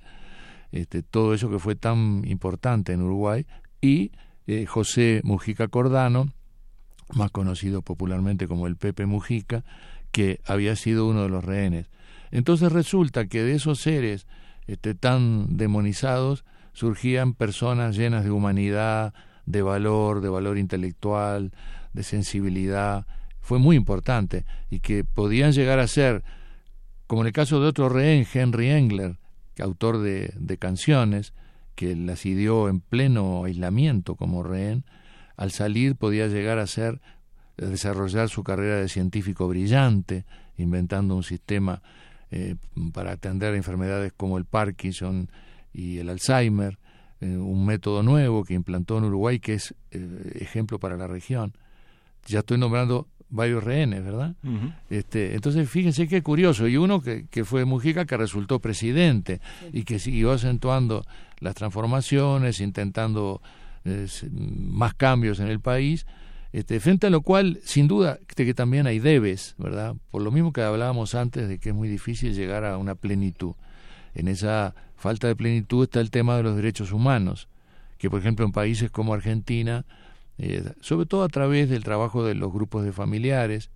este, 0.71 1.01
todo 1.03 1.33
eso 1.33 1.49
que 1.49 1.59
fue 1.59 1.75
tan 1.75 2.23
importante 2.27 2.91
en 2.91 3.01
Uruguay, 3.01 3.45
y 3.79 4.11
eh, 4.47 4.65
José 4.65 5.21
Mujica 5.23 5.69
Cordano, 5.69 6.33
más 7.13 7.31
conocido 7.31 7.81
popularmente 7.81 8.47
como 8.47 8.67
el 8.67 8.75
Pepe 8.75 9.05
Mujica, 9.05 9.63
que 10.11 10.41
había 10.45 10.75
sido 10.75 11.07
uno 11.07 11.23
de 11.23 11.29
los 11.29 11.43
rehenes. 11.43 11.89
Entonces 12.35 12.73
resulta 12.73 13.27
que 13.27 13.43
de 13.43 13.53
esos 13.55 13.79
seres 13.79 14.27
este, 14.67 14.93
tan 14.93 15.55
demonizados 15.55 16.43
surgían 16.73 17.33
personas 17.33 17.95
llenas 17.95 18.25
de 18.25 18.31
humanidad, 18.31 19.13
de 19.45 19.61
valor, 19.61 20.19
de 20.19 20.27
valor 20.27 20.57
intelectual, 20.57 21.53
de 21.93 22.03
sensibilidad. 22.03 23.07
Fue 23.39 23.57
muy 23.57 23.77
importante 23.77 24.43
y 24.69 24.81
que 24.81 25.05
podían 25.05 25.53
llegar 25.53 25.79
a 25.79 25.87
ser, 25.87 26.25
como 27.07 27.21
en 27.21 27.27
el 27.27 27.33
caso 27.33 27.61
de 27.61 27.67
otro 27.67 27.87
rehén, 27.87 28.27
Henry 28.33 28.67
Engler, 28.67 29.15
autor 29.57 29.99
de, 29.99 30.57
canciones, 30.59 31.31
que 31.75 31.95
las 31.95 32.25
ideó 32.25 32.67
en 32.67 32.81
pleno 32.81 33.45
aislamiento 33.45 34.15
como 34.15 34.43
rehén, 34.43 34.83
al 35.37 35.51
salir 35.51 35.95
podía 35.95 36.27
llegar 36.27 36.59
a 36.59 36.67
ser 36.67 36.99
desarrollar 37.55 38.27
su 38.27 38.43
carrera 38.43 38.75
de 38.75 38.89
científico 38.89 39.47
brillante, 39.47 40.25
inventando 40.57 41.15
un 41.15 41.23
sistema 41.23 41.81
eh, 42.31 42.55
para 42.91 43.11
atender 43.11 43.53
enfermedades 43.53 44.11
como 44.15 44.37
el 44.37 44.45
Parkinson 44.45 45.29
y 45.73 45.99
el 45.99 46.09
Alzheimer, 46.09 46.77
eh, 47.21 47.37
un 47.37 47.65
método 47.65 48.03
nuevo 48.03 48.43
que 48.43 48.53
implantó 48.53 48.97
en 48.97 49.05
Uruguay 49.05 49.39
que 49.39 49.53
es 49.53 49.75
eh, 49.91 50.37
ejemplo 50.39 50.79
para 50.79 50.97
la 50.97 51.07
región. 51.07 51.53
Ya 52.25 52.39
estoy 52.39 52.57
nombrando 52.57 53.07
varios 53.29 53.63
rehenes, 53.63 54.03
¿verdad? 54.03 54.35
este, 54.89 55.35
entonces, 55.35 55.69
fíjense 55.69 56.07
qué 56.07 56.23
curioso. 56.23 56.67
Y 56.67 56.77
uno 56.77 57.01
que, 57.01 57.27
que 57.27 57.45
fue 57.45 57.65
Mujica, 57.65 58.05
que 58.05 58.17
resultó 58.17 58.59
presidente 58.59 59.41
y 59.71 59.83
que 59.83 59.99
siguió 59.99 60.31
acentuando 60.31 61.03
las 61.39 61.53
transformaciones, 61.55 62.59
intentando 62.59 63.41
más 64.31 64.95
cambios 64.95 65.39
en 65.39 65.47
el 65.47 65.59
país, 65.59 66.07
este, 66.55 66.79
frente 66.79 67.07
a 67.07 67.09
lo 67.09 67.19
cual, 67.19 67.59
sin 67.65 67.89
duda, 67.89 68.17
que 68.33 68.53
también 68.53 68.87
hay 68.87 68.99
debes, 68.99 69.55
¿verdad? 69.57 69.93
Por 70.09 70.21
lo 70.21 70.31
mismo 70.31 70.53
que 70.53 70.61
hablábamos 70.61 71.13
antes 71.13 71.49
de 71.49 71.59
que 71.59 71.69
es 71.69 71.75
muy 71.75 71.89
difícil 71.89 72.33
llegar 72.33 72.63
a 72.63 72.77
una 72.77 72.95
plenitud. 72.95 73.55
En 74.13 74.29
esa 74.29 74.73
falta 74.95 75.27
de 75.27 75.35
plenitud 75.35 75.83
está 75.83 75.99
el 75.99 76.11
tema 76.11 76.37
de 76.37 76.43
los 76.43 76.55
derechos 76.55 76.93
humanos, 76.93 77.49
que 77.97 78.09
por 78.09 78.21
ejemplo 78.21 78.45
en 78.45 78.53
países 78.53 78.89
como 78.89 79.13
Argentina, 79.13 79.85
eh, 80.37 80.63
sobre 80.79 81.05
todo 81.05 81.25
a 81.25 81.27
través 81.27 81.69
del 81.69 81.83
trabajo 81.83 82.23
de 82.23 82.35
los 82.35 82.53
grupos 82.53 82.85
de 82.85 82.93
familiares, 82.93 83.69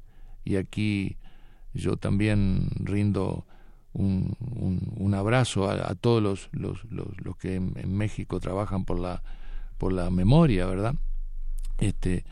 y 0.45 0.56
aquí 0.56 1.17
yo 1.74 1.98
también 1.98 2.69
rindo 2.80 3.45
un, 3.91 5.14
abrazo 5.14 5.69
a, 5.69 5.95
todos 5.95 6.24
los, 6.24 6.48
los, 6.53 6.85
los, 6.90 7.35
que 7.35 7.56
en, 7.56 7.98
México 7.98 8.40
trabajan 8.40 8.85
por 8.85 9.01
la, 9.01 9.22
por 9.77 9.91
la 9.91 10.09
memoria, 10.09 10.66
¿verdad? 10.66 10.95
Este, 11.77 12.24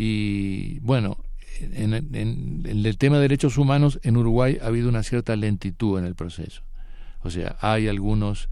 y 0.00 0.78
bueno, 0.78 1.18
en, 1.60 1.92
en, 1.92 2.62
el 2.64 2.98
tema 2.98 3.16
de 3.16 3.22
derechos 3.22 3.58
humanos 3.58 3.98
en 4.04 4.16
Uruguay 4.16 4.58
ha 4.62 4.66
habido 4.68 4.88
una 4.88 5.02
cierta 5.02 5.34
lentitud 5.34 5.98
en 5.98 6.04
el 6.04 6.14
proceso. 6.14 6.62
O 7.22 7.30
sea, 7.30 7.56
hay 7.60 7.88
algunos 7.88 8.48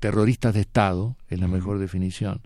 terroristas 0.00 0.54
de 0.54 0.62
Estado, 0.62 1.16
es 1.28 1.38
la 1.38 1.46
mejor 1.46 1.78
definición, 1.78 2.40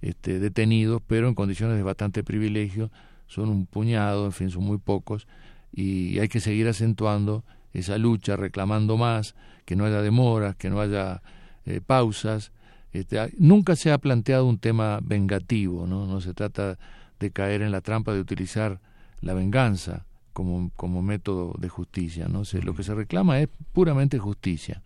este, 0.00 0.38
detenidos, 0.38 1.02
pero 1.04 1.26
en 1.26 1.34
condiciones 1.34 1.76
de 1.76 1.82
bastante 1.82 2.22
privilegio, 2.22 2.92
son 3.26 3.48
un 3.48 3.66
puñado, 3.66 4.26
en 4.26 4.32
fin, 4.32 4.50
son 4.50 4.62
muy 4.62 4.78
pocos, 4.78 5.26
y 5.72 6.20
hay 6.20 6.28
que 6.28 6.38
seguir 6.38 6.68
acentuando 6.68 7.44
esa 7.72 7.98
lucha, 7.98 8.36
reclamando 8.36 8.96
más, 8.96 9.34
que 9.64 9.74
no 9.74 9.86
haya 9.86 10.02
demoras, 10.02 10.54
que 10.54 10.70
no 10.70 10.80
haya 10.80 11.20
eh, 11.66 11.80
pausas. 11.84 12.52
Este, 12.92 13.32
nunca 13.38 13.74
se 13.76 13.90
ha 13.90 13.98
planteado 13.98 14.46
un 14.46 14.58
tema 14.58 15.00
vengativo, 15.02 15.86
¿no? 15.86 16.06
no 16.06 16.20
se 16.20 16.34
trata 16.34 16.78
de 17.18 17.30
caer 17.30 17.62
en 17.62 17.72
la 17.72 17.80
trampa 17.80 18.12
de 18.12 18.20
utilizar 18.20 18.80
la 19.20 19.32
venganza 19.32 20.04
como, 20.32 20.70
como 20.76 21.02
método 21.02 21.54
de 21.58 21.68
justicia. 21.68 22.28
¿no? 22.28 22.42
lo 22.62 22.74
que 22.74 22.82
se 22.82 22.94
reclama 22.94 23.40
es 23.40 23.48
puramente 23.72 24.18
justicia, 24.18 24.82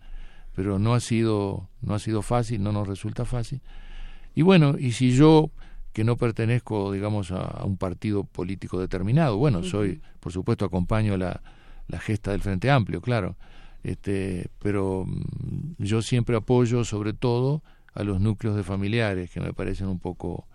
pero 0.55 0.79
no 0.79 0.93
ha 0.93 0.99
sido, 0.99 1.67
no 1.81 1.95
ha 1.95 1.99
sido 1.99 2.21
fácil, 2.21 2.63
no 2.63 2.71
nos 2.71 2.87
resulta 2.87 3.25
fácil. 3.25 3.61
Y 4.35 4.41
bueno, 4.41 4.75
y 4.77 4.91
si 4.93 5.11
yo 5.11 5.51
que 5.91 6.03
no 6.03 6.15
pertenezco, 6.15 6.91
digamos, 6.91 7.31
a, 7.31 7.63
un 7.65 7.75
partido 7.75 8.23
político 8.23 8.79
determinado, 8.79 9.37
bueno, 9.37 9.63
soy, 9.63 9.99
por 10.19 10.31
supuesto, 10.31 10.63
acompaño 10.63 11.17
la, 11.17 11.41
la 11.87 11.99
gesta 11.99 12.31
del 12.31 12.41
Frente 12.41 12.69
Amplio, 12.69 13.01
claro, 13.01 13.35
este, 13.83 14.49
pero 14.59 15.05
mm, 15.07 15.83
yo 15.83 16.03
siempre 16.03 16.35
apoyo 16.37 16.83
sobre 16.83 17.13
todo 17.13 17.63
a 17.97 18.03
los 18.03 18.21
núcleos 18.21 18.55
de 18.55 18.63
familiares 18.63 19.31
que 19.31 19.39
me 19.39 19.53
parecen 19.53 19.87
un 19.87 19.99
poco 19.99 20.45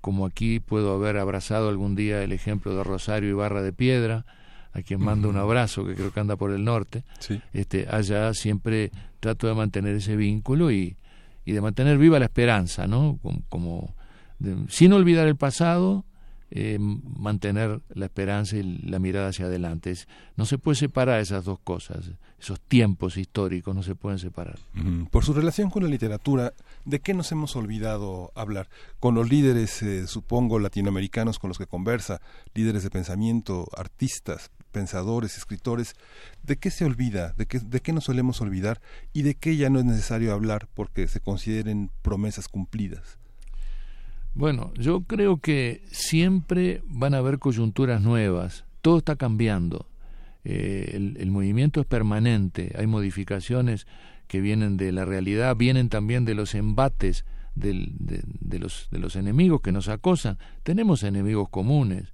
como 0.00 0.26
aquí 0.26 0.60
puedo 0.60 0.94
haber 0.94 1.16
abrazado 1.16 1.68
algún 1.68 1.96
día 1.96 2.22
el 2.22 2.32
ejemplo 2.32 2.76
de 2.76 2.84
Rosario 2.84 3.30
y 3.30 3.32
Barra 3.32 3.62
de 3.62 3.72
Piedra, 3.72 4.26
a 4.72 4.82
quien 4.82 5.02
mando 5.02 5.28
un 5.28 5.36
abrazo, 5.36 5.84
que 5.84 5.94
creo 5.94 6.12
que 6.12 6.20
anda 6.20 6.36
por 6.36 6.52
el 6.52 6.62
norte, 6.62 7.04
este, 7.52 7.86
allá 7.90 8.32
siempre 8.34 8.92
trato 9.20 9.46
de 9.46 9.54
mantener 9.54 9.96
ese 9.96 10.14
vínculo 10.14 10.70
y, 10.70 10.96
y 11.44 11.52
de 11.52 11.60
mantener 11.60 11.98
viva 11.98 12.18
la 12.18 12.26
esperanza, 12.26 12.86
¿no? 12.86 13.18
Como, 13.48 13.94
sin 14.68 14.92
olvidar 14.92 15.26
el 15.26 15.36
pasado, 15.36 16.04
eh, 16.50 16.78
mantener 16.78 17.80
la 17.88 18.06
esperanza 18.06 18.56
y 18.56 18.62
la 18.62 18.98
mirada 18.98 19.28
hacia 19.28 19.46
adelante. 19.46 19.94
no 20.36 20.46
se 20.46 20.58
puede 20.58 20.76
separar 20.76 21.20
esas 21.20 21.44
dos 21.44 21.58
cosas, 21.58 22.12
esos 22.38 22.60
tiempos 22.60 23.16
históricos 23.16 23.74
no 23.74 23.82
se 23.82 23.94
pueden 23.94 24.18
separar. 24.18 24.58
Por 25.10 25.24
su 25.24 25.32
relación 25.32 25.70
con 25.70 25.82
la 25.82 25.88
literatura, 25.88 26.52
¿de 26.84 27.00
qué 27.00 27.14
nos 27.14 27.32
hemos 27.32 27.56
olvidado 27.56 28.32
hablar? 28.34 28.68
Con 29.00 29.14
los 29.14 29.30
líderes, 29.30 29.82
eh, 29.82 30.06
supongo, 30.06 30.58
latinoamericanos 30.58 31.38
con 31.38 31.48
los 31.48 31.58
que 31.58 31.66
conversa, 31.66 32.20
líderes 32.54 32.82
de 32.82 32.90
pensamiento, 32.90 33.68
artistas, 33.76 34.50
pensadores, 34.70 35.38
escritores, 35.38 35.94
¿de 36.42 36.56
qué 36.56 36.70
se 36.70 36.84
olvida? 36.84 37.32
¿De 37.38 37.46
qué, 37.46 37.60
¿De 37.60 37.80
qué 37.80 37.92
nos 37.92 38.04
solemos 38.04 38.40
olvidar? 38.40 38.80
¿Y 39.12 39.22
de 39.22 39.36
qué 39.36 39.56
ya 39.56 39.70
no 39.70 39.78
es 39.78 39.84
necesario 39.84 40.34
hablar 40.34 40.68
porque 40.74 41.08
se 41.08 41.20
consideren 41.20 41.90
promesas 42.02 42.48
cumplidas? 42.48 43.18
Bueno, 44.34 44.72
yo 44.74 45.02
creo 45.02 45.38
que 45.38 45.82
siempre 45.92 46.82
van 46.86 47.14
a 47.14 47.18
haber 47.18 47.38
coyunturas 47.38 48.02
nuevas, 48.02 48.64
todo 48.82 48.98
está 48.98 49.14
cambiando, 49.14 49.86
eh, 50.44 51.14
el, 51.16 51.30
movimiento 51.30 51.80
es 51.80 51.86
permanente, 51.86 52.74
hay 52.76 52.88
modificaciones 52.88 53.86
que 54.26 54.40
vienen 54.40 54.76
de 54.76 54.90
la 54.90 55.04
realidad, 55.04 55.54
vienen 55.54 55.88
también 55.88 56.24
de 56.24 56.34
los 56.34 56.56
embates 56.56 57.24
de, 57.54 57.72
los, 58.58 58.88
de 58.90 58.98
los 58.98 59.14
enemigos 59.14 59.60
que 59.60 59.70
nos 59.70 59.88
acosan, 59.88 60.36
tenemos 60.64 61.04
enemigos 61.04 61.48
comunes, 61.48 62.12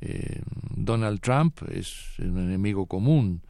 eh, 0.00 0.40
Donald 0.74 1.20
Trump 1.20 1.58
es 1.70 2.18
un 2.18 2.38
enemigo 2.38 2.86
común, 2.86 3.42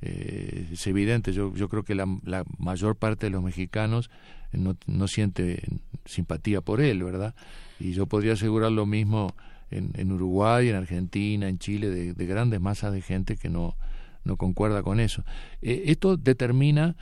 eh, 0.00 0.68
es 0.70 0.86
evidente, 0.86 1.32
yo, 1.32 1.52
yo 1.54 1.68
creo 1.68 1.82
que 1.82 1.96
la, 1.96 2.06
la, 2.24 2.44
mayor 2.58 2.94
parte 2.94 3.26
de 3.26 3.30
los 3.30 3.42
mexicanos 3.42 4.10
no, 4.58 4.76
no 4.86 5.08
siente 5.08 5.62
simpatía 6.04 6.60
por 6.60 6.80
él, 6.80 7.02
¿verdad? 7.02 7.34
Y 7.80 7.92
yo 7.92 8.06
podría 8.06 8.34
asegurar 8.34 8.72
lo 8.72 8.86
mismo 8.86 9.34
en, 9.70 9.90
en 9.94 10.12
Uruguay, 10.12 10.68
en 10.68 10.76
Argentina, 10.76 11.48
en 11.48 11.58
Chile, 11.58 11.90
de, 11.90 12.26
grandes 12.26 12.60
masas 12.60 12.92
de 12.92 13.02
gente 13.02 13.36
que 13.36 13.48
no, 13.48 13.76
no 14.24 14.36
concuerda 14.36 14.82
con 14.82 15.00
eso. 15.00 15.24
Eh, 15.62 15.84
esto 15.86 16.16
determina 16.16 16.96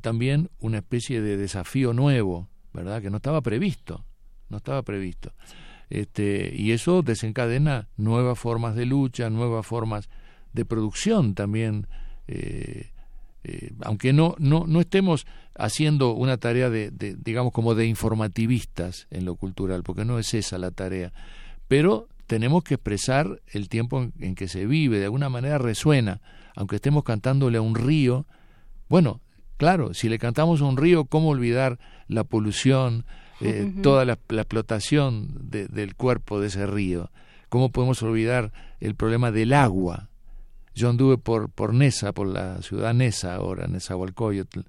también 0.00 0.50
una 0.60 0.78
especie 0.78 1.20
de 1.20 1.36
desafío 1.36 1.92
nuevo, 1.92 2.48
¿verdad? 2.72 3.02
Que 3.02 3.10
no 3.10 3.16
estaba 3.16 3.40
previsto, 3.40 4.04
no 4.48 4.58
estaba 4.58 4.82
previsto. 4.82 5.32
Este, 5.90 6.54
y 6.56 6.72
eso 6.72 7.02
desencadena 7.02 7.88
nuevas 7.96 8.38
formas 8.38 8.76
de 8.76 8.86
lucha, 8.86 9.28
nuevas 9.28 9.66
formas 9.66 10.08
de 10.52 10.64
producción 10.64 11.34
también 11.34 11.86
eh, 12.28 12.91
eh, 13.44 13.72
aunque 13.82 14.12
no, 14.12 14.36
no, 14.38 14.66
no 14.66 14.80
estemos 14.80 15.26
haciendo 15.54 16.12
una 16.14 16.36
tarea 16.36 16.70
de, 16.70 16.90
digamos, 17.18 17.52
como 17.52 17.74
de 17.74 17.86
informativistas 17.86 19.06
en 19.10 19.24
lo 19.24 19.36
cultural, 19.36 19.82
porque 19.82 20.04
no 20.04 20.18
es 20.18 20.32
esa 20.34 20.58
la 20.58 20.70
tarea, 20.70 21.12
pero 21.68 22.08
tenemos 22.26 22.62
que 22.62 22.74
expresar 22.74 23.40
el 23.48 23.68
tiempo 23.68 24.10
en, 24.18 24.34
que 24.34 24.48
se 24.48 24.66
vive, 24.66 24.98
de 24.98 25.04
alguna 25.04 25.28
manera 25.28 25.58
resuena, 25.58 26.20
aunque 26.54 26.76
estemos 26.76 27.04
cantándole 27.04 27.58
a 27.58 27.62
un 27.62 27.74
río, 27.74 28.26
bueno, 28.88 29.20
claro, 29.56 29.92
si 29.92 30.08
le 30.08 30.18
cantamos 30.18 30.60
a 30.60 30.64
un 30.64 30.76
río, 30.76 31.04
¿cómo 31.04 31.28
olvidar 31.28 31.78
la 32.08 32.24
polución, 32.24 33.04
eh, 33.40 33.72
toda 33.82 34.04
la, 34.04 34.14
explotación 34.14 35.50
del 35.50 35.94
cuerpo 35.94 36.40
de 36.40 36.46
ese 36.46 36.66
río? 36.66 37.10
¿Cómo 37.48 37.70
podemos 37.70 38.02
olvidar 38.02 38.52
el 38.80 38.94
problema 38.94 39.30
del 39.30 39.52
agua? 39.52 40.08
Yo 40.74 40.88
anduve 40.88 41.18
por, 41.18 41.50
por 41.50 41.74
Nesa, 41.74 42.12
por 42.12 42.26
la 42.26 42.62
ciudad 42.62 42.94
Nesa 42.94 43.34
ahora, 43.34 43.66
Nezahualcóyotl, 43.66 44.60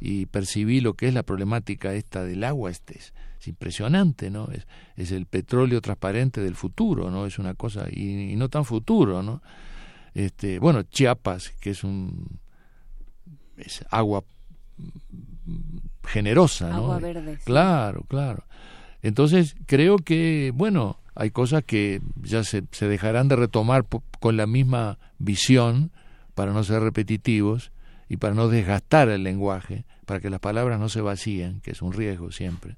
y 0.00 0.26
percibí 0.26 0.80
lo 0.80 0.94
que 0.94 1.08
es 1.08 1.14
la 1.14 1.24
problemática 1.24 1.94
esta 1.94 2.24
del 2.24 2.44
agua. 2.44 2.70
Este 2.70 2.98
es, 2.98 3.12
impresionante, 3.46 4.30
¿no? 4.30 4.48
Es, 4.52 4.66
es, 4.96 5.10
el 5.10 5.24
petróleo 5.24 5.80
transparente 5.80 6.42
del 6.42 6.54
futuro, 6.54 7.10
¿no? 7.10 7.24
Es 7.24 7.38
una 7.38 7.54
cosa, 7.54 7.86
y, 7.90 8.36
no 8.36 8.50
tan 8.50 8.64
futuro, 8.64 9.22
¿no? 9.22 9.42
Este, 10.12 10.58
bueno, 10.58 10.82
Chiapas, 10.82 11.50
que 11.60 11.70
es 11.70 11.82
un 11.82 12.38
es 13.56 13.84
agua 13.90 14.22
generosa, 16.04 16.70
¿no? 16.70 16.76
Agua 16.76 16.98
verde. 16.98 17.38
Claro, 17.44 18.04
claro. 18.08 18.44
Entonces, 19.02 19.56
creo 19.66 19.96
que, 19.98 20.52
bueno, 20.54 20.98
hay 21.20 21.32
cosas 21.32 21.64
que 21.64 22.00
ya 22.22 22.44
se, 22.44 22.62
se 22.70 22.86
dejarán 22.86 23.26
de 23.26 23.34
retomar 23.34 23.84
con 24.20 24.36
la 24.36 24.46
misma 24.46 25.00
visión 25.18 25.90
para 26.36 26.52
no 26.52 26.62
ser 26.62 26.80
repetitivos 26.80 27.72
y 28.08 28.18
para 28.18 28.34
no 28.34 28.46
desgastar 28.46 29.08
el 29.08 29.24
lenguaje, 29.24 29.84
para 30.06 30.20
que 30.20 30.30
las 30.30 30.38
palabras 30.38 30.78
no 30.78 30.88
se 30.88 31.00
vacíen, 31.00 31.60
que 31.60 31.72
es 31.72 31.82
un 31.82 31.92
riesgo 31.92 32.30
siempre. 32.30 32.76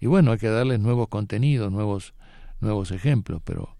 Y 0.00 0.06
bueno, 0.06 0.32
hay 0.32 0.38
que 0.38 0.50
darles 0.50 0.80
nuevos 0.80 1.08
contenidos, 1.08 1.72
nuevos 1.72 2.12
nuevos 2.60 2.90
ejemplos, 2.90 3.40
pero 3.42 3.74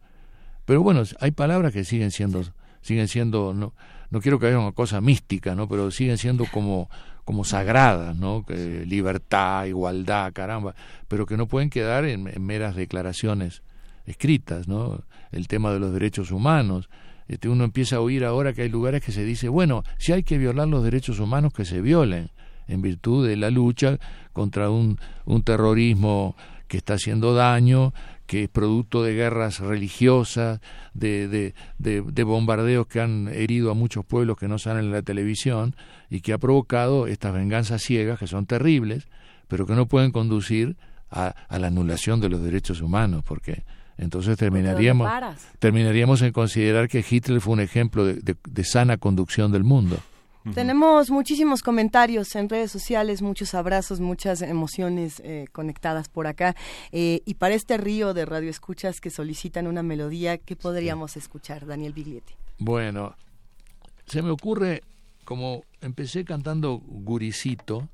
pero 0.65 0.83
bueno, 0.83 1.03
hay 1.21 1.33
palabras 1.33 1.75
que 1.75 1.85
siguen 1.85 2.11
siendo 2.11 2.43
siguen 2.81 3.09
siendo 3.09 3.53
no 3.53 3.75
no 4.09 4.23
quiero 4.23 4.39
que 4.39 4.47
haya 4.47 4.59
una 4.59 4.73
cosa 4.73 5.03
mística, 5.03 5.55
¿no? 5.55 5.69
Pero 5.69 5.91
siguen 5.91 6.17
siendo 6.17 6.47
como 6.47 6.89
como 7.27 7.45
sagradas, 7.45 8.17
¿no? 8.17 8.47
Que, 8.47 8.87
libertad, 8.87 9.67
igualdad, 9.67 10.33
caramba, 10.33 10.75
pero 11.09 11.27
que 11.27 11.37
no 11.37 11.47
pueden 11.47 11.69
quedar 11.69 12.07
en 12.07 12.25
meras 12.43 12.75
declaraciones 12.75 13.63
escritas, 14.09 14.69
¿no? 14.69 15.05
El 15.31 15.47
tema 15.49 15.73
de 15.73 15.79
los 15.79 15.93
derechos 15.93 16.31
humanos. 16.31 16.89
Este, 17.29 17.49
uno 17.49 17.65
empieza 17.65 17.97
a 17.97 18.01
oír 18.01 18.25
ahora 18.25 18.53
que 18.55 18.63
hay 18.63 18.69
lugares 18.71 19.03
que 19.03 19.13
se 19.13 19.25
dice, 19.25 19.49
bueno, 19.49 19.85
si 19.99 20.13
hay 20.13 20.23
que 20.23 20.39
violar 20.39 20.67
los 20.67 20.83
derechos 20.83 21.21
humanos, 21.21 21.53
que 21.53 21.65
se 21.65 21.81
violen, 21.81 22.31
en 22.69 22.83
virtud 22.83 23.27
de 23.27 23.37
la 23.37 23.51
lucha 23.51 23.99
contra 24.33 24.71
un, 24.71 24.99
un 25.25 25.43
terrorismo 25.43 26.37
que 26.69 26.79
está 26.79 26.95
haciendo 26.95 27.35
daño, 27.35 27.93
que 28.27 28.45
es 28.45 28.49
producto 28.51 29.03
de 29.03 29.15
guerras 29.15 29.59
religiosas, 29.61 30.61
de, 30.93 31.29
de, 31.29 31.55
de, 31.79 32.03
de, 32.03 32.25
bombardeos 32.25 32.87
que 32.87 33.01
han 33.01 33.29
herido 33.29 33.71
a 33.71 33.75
muchos 33.75 34.05
pueblos 34.05 34.37
que 34.37 34.49
no 34.49 34.59
salen 34.59 34.87
en 34.87 34.93
la 34.93 35.01
televisión 35.01 35.75
y 36.11 36.21
que 36.21 36.35
ha 36.35 36.39
provocado 36.39 37.07
estas 37.07 37.33
venganzas 37.33 37.83
ciegas 37.83 38.19
que 38.19 38.27
son 38.27 38.45
terribles, 38.45 39.09
pero 39.49 39.67
que 39.67 39.75
no 39.75 39.87
pueden 39.87 40.13
conducir 40.13 40.77
a, 41.11 41.29
a 41.49 41.59
la 41.59 41.69
anulación 41.69 42.21
de 42.21 42.29
los 42.29 42.43
derechos 42.43 42.83
humanos, 42.83 43.25
porque 43.27 43.65
entonces 43.99 44.39
terminaríamos, 44.39 45.11
terminaríamos 45.59 46.23
en 46.23 46.33
considerar 46.33 46.89
que 46.89 47.05
Hitler 47.09 47.41
fue 47.41 47.55
un 47.55 47.61
ejemplo 47.61 48.07
de, 48.07 48.65
sana 48.65 48.97
conducción 48.97 49.51
del 49.53 49.65
mundo. 49.65 49.99
Tenemos 50.55 51.11
muchísimos 51.11 51.63
comentarios 51.63 52.35
en 52.35 52.49
redes 52.49 52.71
sociales, 52.71 53.21
muchos 53.21 53.53
abrazos, 53.55 54.01
muchas 54.01 54.41
emociones 54.41 55.21
eh, 55.23 55.47
conectadas 55.53 56.09
por 56.09 56.27
acá. 56.27 56.57
Eh, 56.91 57.21
y 57.27 57.35
para 57.35 57.55
este 57.55 57.77
río 57.77 58.15
de 58.15 58.25
radioescuchas 58.25 59.01
que 59.01 59.11
solicitan 59.11 59.67
una 59.67 59.83
melodía, 59.83 60.39
¿qué 60.39 60.57
podríamos 60.57 61.19
escuchar, 61.19 61.67
Daniel 61.67 61.93
Biglietti? 61.93 62.33
Bueno, 62.59 63.15
se 64.07 64.23
me 64.23 64.31
ocurre, 64.31 64.83
como 65.25 65.65
empecé 65.83 66.25
cantando 66.25 66.81
Guricito, 66.87 67.89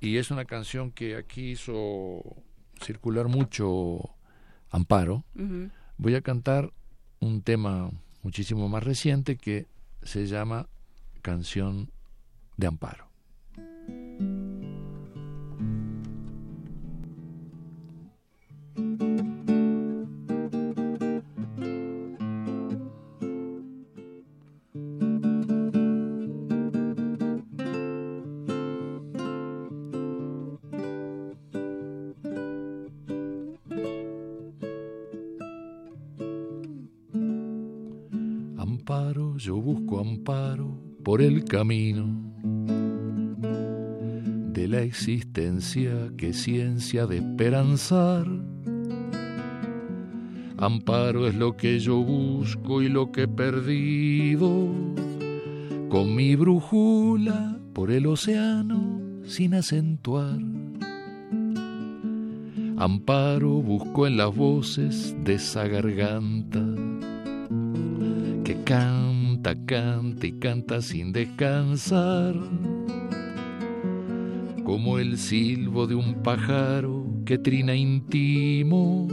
y 0.00 0.18
es 0.18 0.30
una 0.30 0.44
canción 0.44 0.90
que 0.90 1.16
aquí 1.16 1.52
hizo 1.52 2.22
circular 2.82 3.28
mucho 3.28 4.15
Amparo, 4.76 5.24
voy 5.96 6.16
a 6.16 6.20
cantar 6.20 6.70
un 7.18 7.40
tema 7.40 7.90
muchísimo 8.22 8.68
más 8.68 8.84
reciente 8.84 9.38
que 9.38 9.64
se 10.02 10.26
llama 10.26 10.68
Canción 11.22 11.90
de 12.58 12.66
Amparo. 12.66 13.06
Amparo 39.94 40.82
por 41.04 41.22
el 41.22 41.44
camino 41.44 42.34
de 44.52 44.68
la 44.68 44.82
existencia 44.82 46.10
que 46.16 46.32
ciencia 46.32 47.06
de 47.06 47.18
esperanzar. 47.18 48.26
Amparo 50.58 51.28
es 51.28 51.34
lo 51.34 51.56
que 51.56 51.78
yo 51.78 51.98
busco 51.98 52.82
y 52.82 52.88
lo 52.88 53.12
que 53.12 53.22
he 53.22 53.28
perdido 53.28 54.68
con 55.88 56.14
mi 56.14 56.34
brújula 56.34 57.58
por 57.72 57.90
el 57.90 58.06
océano 58.06 59.00
sin 59.24 59.54
acentuar. 59.54 60.40
Amparo 62.78 63.62
busco 63.62 64.06
en 64.06 64.16
las 64.16 64.34
voces 64.34 65.16
de 65.24 65.34
esa 65.34 65.66
garganta 65.66 66.62
que 68.44 68.62
canta, 68.64 69.15
canta 69.54 70.26
y 70.26 70.32
canta 70.32 70.80
sin 70.82 71.12
descansar, 71.12 72.34
como 74.64 74.98
el 74.98 75.18
silbo 75.18 75.86
de 75.86 75.94
un 75.94 76.22
pájaro 76.22 77.06
que 77.24 77.38
trina 77.38 77.76
íntimo, 77.76 79.06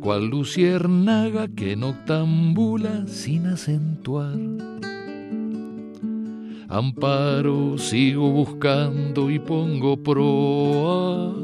cual 0.00 0.26
luciérnaga 0.26 1.46
que 1.48 1.76
noctambula 1.76 3.06
sin 3.06 3.46
acentuar. 3.46 4.38
Amparo 6.72 7.78
sigo 7.78 8.30
buscando 8.30 9.28
y 9.28 9.40
pongo 9.40 9.96
proa. 9.96 11.34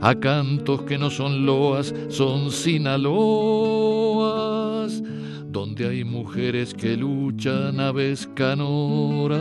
A 0.00 0.14
cantos 0.14 0.82
que 0.82 0.96
no 0.96 1.10
son 1.10 1.44
loas, 1.44 1.94
son 2.08 2.50
sinaloas, 2.50 4.21
donde 5.52 5.86
hay 5.86 6.02
mujeres 6.02 6.72
que 6.72 6.96
luchan 6.96 7.78
aves 7.78 8.26
canoras, 8.34 9.40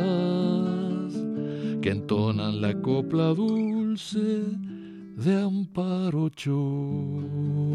que 1.82 1.90
entonan 1.90 2.60
la 2.60 2.74
copla 2.82 3.28
dulce 3.28 4.44
de 5.16 5.42
Amparo 5.42 6.26
Ochoa. 6.26 7.72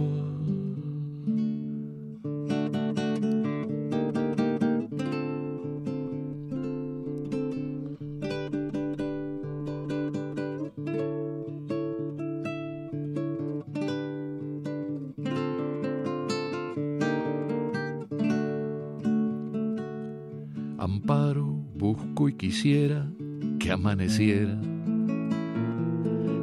Amaneciera 23.77 24.59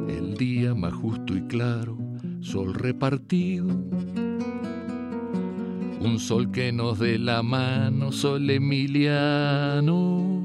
el 0.08 0.36
día 0.38 0.72
más 0.74 0.94
justo 0.94 1.36
y 1.36 1.42
claro, 1.42 1.98
sol 2.40 2.74
repartido. 2.74 3.66
Un 6.00 6.18
sol 6.20 6.52
que 6.52 6.70
nos 6.70 7.00
dé 7.00 7.18
la 7.18 7.42
mano, 7.42 8.12
sol 8.12 8.48
emiliano, 8.48 10.42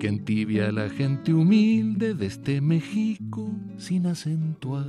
que 0.00 0.08
entibia 0.08 0.68
a 0.68 0.72
la 0.72 0.88
gente 0.88 1.34
humilde 1.34 2.14
de 2.14 2.26
este 2.26 2.60
México 2.62 3.50
sin 3.76 4.06
acentuar. 4.06 4.86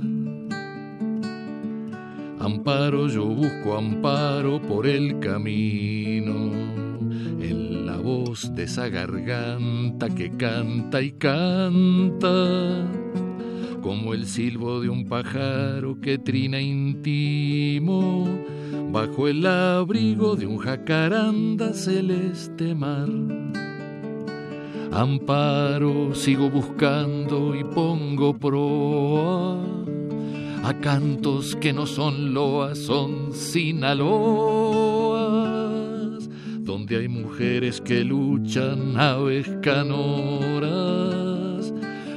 Amparo, 2.38 3.08
yo 3.08 3.26
busco 3.26 3.76
amparo 3.76 4.62
por 4.62 4.86
el 4.86 5.18
camino, 5.18 6.50
de 8.52 8.64
esa 8.64 8.88
garganta 8.88 10.08
que 10.08 10.30
canta 10.36 11.00
y 11.00 11.12
canta, 11.12 12.86
como 13.80 14.14
el 14.14 14.26
silbo 14.26 14.80
de 14.80 14.88
un 14.88 15.06
pájaro 15.06 16.00
que 16.00 16.18
trina 16.18 16.60
íntimo, 16.60 18.28
bajo 18.90 19.28
el 19.28 19.46
abrigo 19.46 20.36
de 20.36 20.46
un 20.46 20.58
jacaranda 20.58 21.72
celeste 21.72 22.74
mar. 22.74 23.08
Amparo, 24.92 26.14
sigo 26.14 26.50
buscando 26.50 27.54
y 27.54 27.64
pongo 27.64 28.36
proa 28.38 29.58
a 30.64 30.72
cantos 30.80 31.56
que 31.56 31.72
no 31.74 31.84
son 31.84 32.32
loas, 32.32 32.78
son 32.78 33.32
sinaloas, 33.34 35.23
donde 36.64 36.96
hay 36.96 37.08
mujeres 37.08 37.80
que 37.82 38.02
luchan 38.04 38.96
aves 38.98 39.46
canoras, 39.62 40.64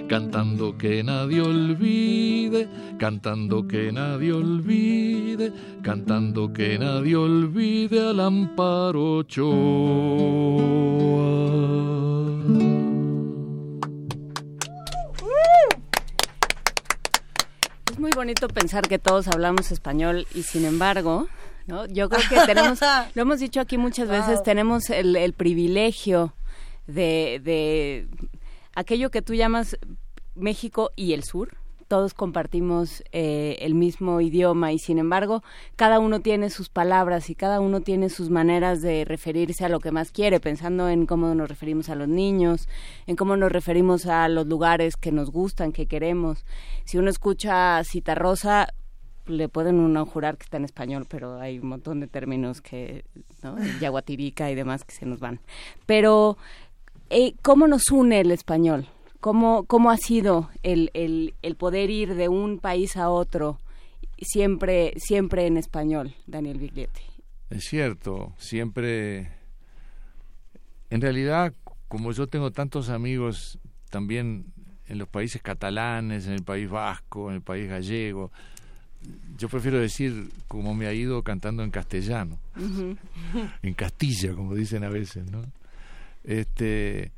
cantando 0.07 0.77
que 0.77 1.03
nadie 1.03 1.41
olvide, 1.41 2.69
cantando 2.97 3.67
que 3.67 3.91
nadie 3.91 4.31
olvide, 4.31 5.51
cantando 5.83 6.53
que 6.53 6.79
nadie 6.79 7.17
olvide 7.17 7.99
al 8.09 8.21
amparo 8.21 9.17
Ochoa. 9.17 9.47
Es 17.91 17.99
muy 17.99 18.11
bonito 18.15 18.47
pensar 18.47 18.87
que 18.87 18.97
todos 18.97 19.27
hablamos 19.27 19.71
español 19.73 20.25
y 20.33 20.43
sin 20.43 20.63
embargo, 20.63 21.27
¿no? 21.67 21.85
Yo 21.85 22.09
creo 22.09 22.21
que 22.29 22.45
tenemos, 22.45 22.79
lo 23.15 23.21
hemos 23.21 23.39
dicho 23.39 23.59
aquí 23.59 23.77
muchas 23.77 24.07
veces, 24.09 24.35
Wow. 24.35 24.43
tenemos 24.43 24.89
el, 24.89 25.15
el 25.15 25.33
privilegio 25.33 26.33
de, 26.87 27.41
de 27.43 28.07
aquello 28.75 29.11
que 29.11 29.21
tú 29.21 29.33
llamas 29.35 29.77
México 30.35 30.91
y 30.95 31.13
el 31.13 31.23
sur. 31.23 31.57
Todos 31.87 32.13
compartimos 32.13 33.01
eh, 33.13 33.55
el 33.61 33.73
mismo 33.73 34.19
idioma 34.19 34.73
y 34.73 34.77
sin 34.77 34.97
embargo 34.99 35.41
cada 35.77 35.99
uno 35.99 36.19
tiene 36.19 36.49
sus 36.49 36.67
palabras 36.67 37.29
y 37.29 37.35
cada 37.35 37.61
uno 37.61 37.79
tiene 37.79 38.09
sus 38.09 38.29
maneras 38.29 38.81
de 38.81 39.05
referirse 39.05 39.63
a 39.63 39.69
lo 39.69 39.79
que 39.79 39.91
más 39.91 40.11
quiere, 40.11 40.41
pensando 40.41 40.89
en 40.89 41.05
cómo 41.05 41.33
nos 41.33 41.47
referimos 41.47 41.87
a 41.87 41.95
los 41.95 42.09
niños, 42.09 42.67
en 43.05 43.15
cómo 43.15 43.37
nos 43.37 43.53
referimos 43.53 44.05
a 44.05 44.27
los 44.27 44.47
lugares 44.47 44.97
que 44.97 45.13
nos 45.13 45.31
gustan, 45.31 45.71
que 45.71 45.85
queremos. 45.85 46.45
Si 46.83 46.97
uno 46.97 47.09
escucha 47.09 47.81
Cita 47.85 48.15
Rosa, 48.15 48.73
le 49.27 49.49
pueden 49.49 49.79
uno 49.79 50.05
jurar 50.05 50.37
que 50.37 50.43
está 50.43 50.57
en 50.57 50.65
español, 50.65 51.05
pero 51.09 51.39
hay 51.39 51.59
un 51.59 51.67
montón 51.67 51.99
de 51.99 52.07
términos 52.07 52.61
que, 52.61 53.05
¿no? 53.43 53.55
Yaguatirica 53.81 54.51
y 54.51 54.55
demás 54.55 54.83
que 54.83 54.93
se 54.93 55.05
nos 55.05 55.19
van. 55.19 55.39
Pero, 55.85 56.37
eh, 57.09 57.33
¿cómo 57.41 57.67
nos 57.67 57.89
une 57.91 58.19
el 58.19 58.31
español? 58.31 58.87
¿Cómo, 59.19 59.65
cómo 59.65 59.89
ha 59.89 59.97
sido 59.97 60.49
el, 60.63 60.91
el, 60.93 61.33
el 61.41 61.55
poder 61.55 61.89
ir 61.89 62.15
de 62.15 62.29
un 62.29 62.59
país 62.59 62.97
a 62.97 63.09
otro 63.09 63.59
siempre, 64.19 64.93
siempre 64.97 65.47
en 65.47 65.57
español, 65.57 66.13
Daniel 66.25 66.59
Biglietti? 66.59 67.01
Es 67.49 67.65
cierto, 67.65 68.33
siempre... 68.37 69.31
En 70.89 71.01
realidad, 71.01 71.53
como 71.87 72.11
yo 72.13 72.27
tengo 72.27 72.51
tantos 72.51 72.89
amigos 72.89 73.59
también 73.89 74.53
en 74.87 74.97
los 74.97 75.07
países 75.07 75.41
catalanes, 75.41 76.27
en 76.27 76.33
el 76.33 76.43
país 76.43 76.69
vasco, 76.69 77.29
en 77.29 77.35
el 77.35 77.41
país 77.41 77.69
gallego, 77.69 78.31
yo 79.37 79.49
prefiero 79.49 79.79
decir 79.79 80.29
como 80.47 80.73
me 80.73 80.87
ha 80.87 80.93
ido 80.93 81.23
cantando 81.23 81.63
en 81.63 81.71
castellano, 81.71 82.39
en 83.61 83.73
Castilla, 83.73 84.33
como 84.33 84.55
dicen 84.55 84.83
a 84.83 84.89
veces, 84.89 85.29
¿no? 85.31 85.43
Este, 86.23 87.11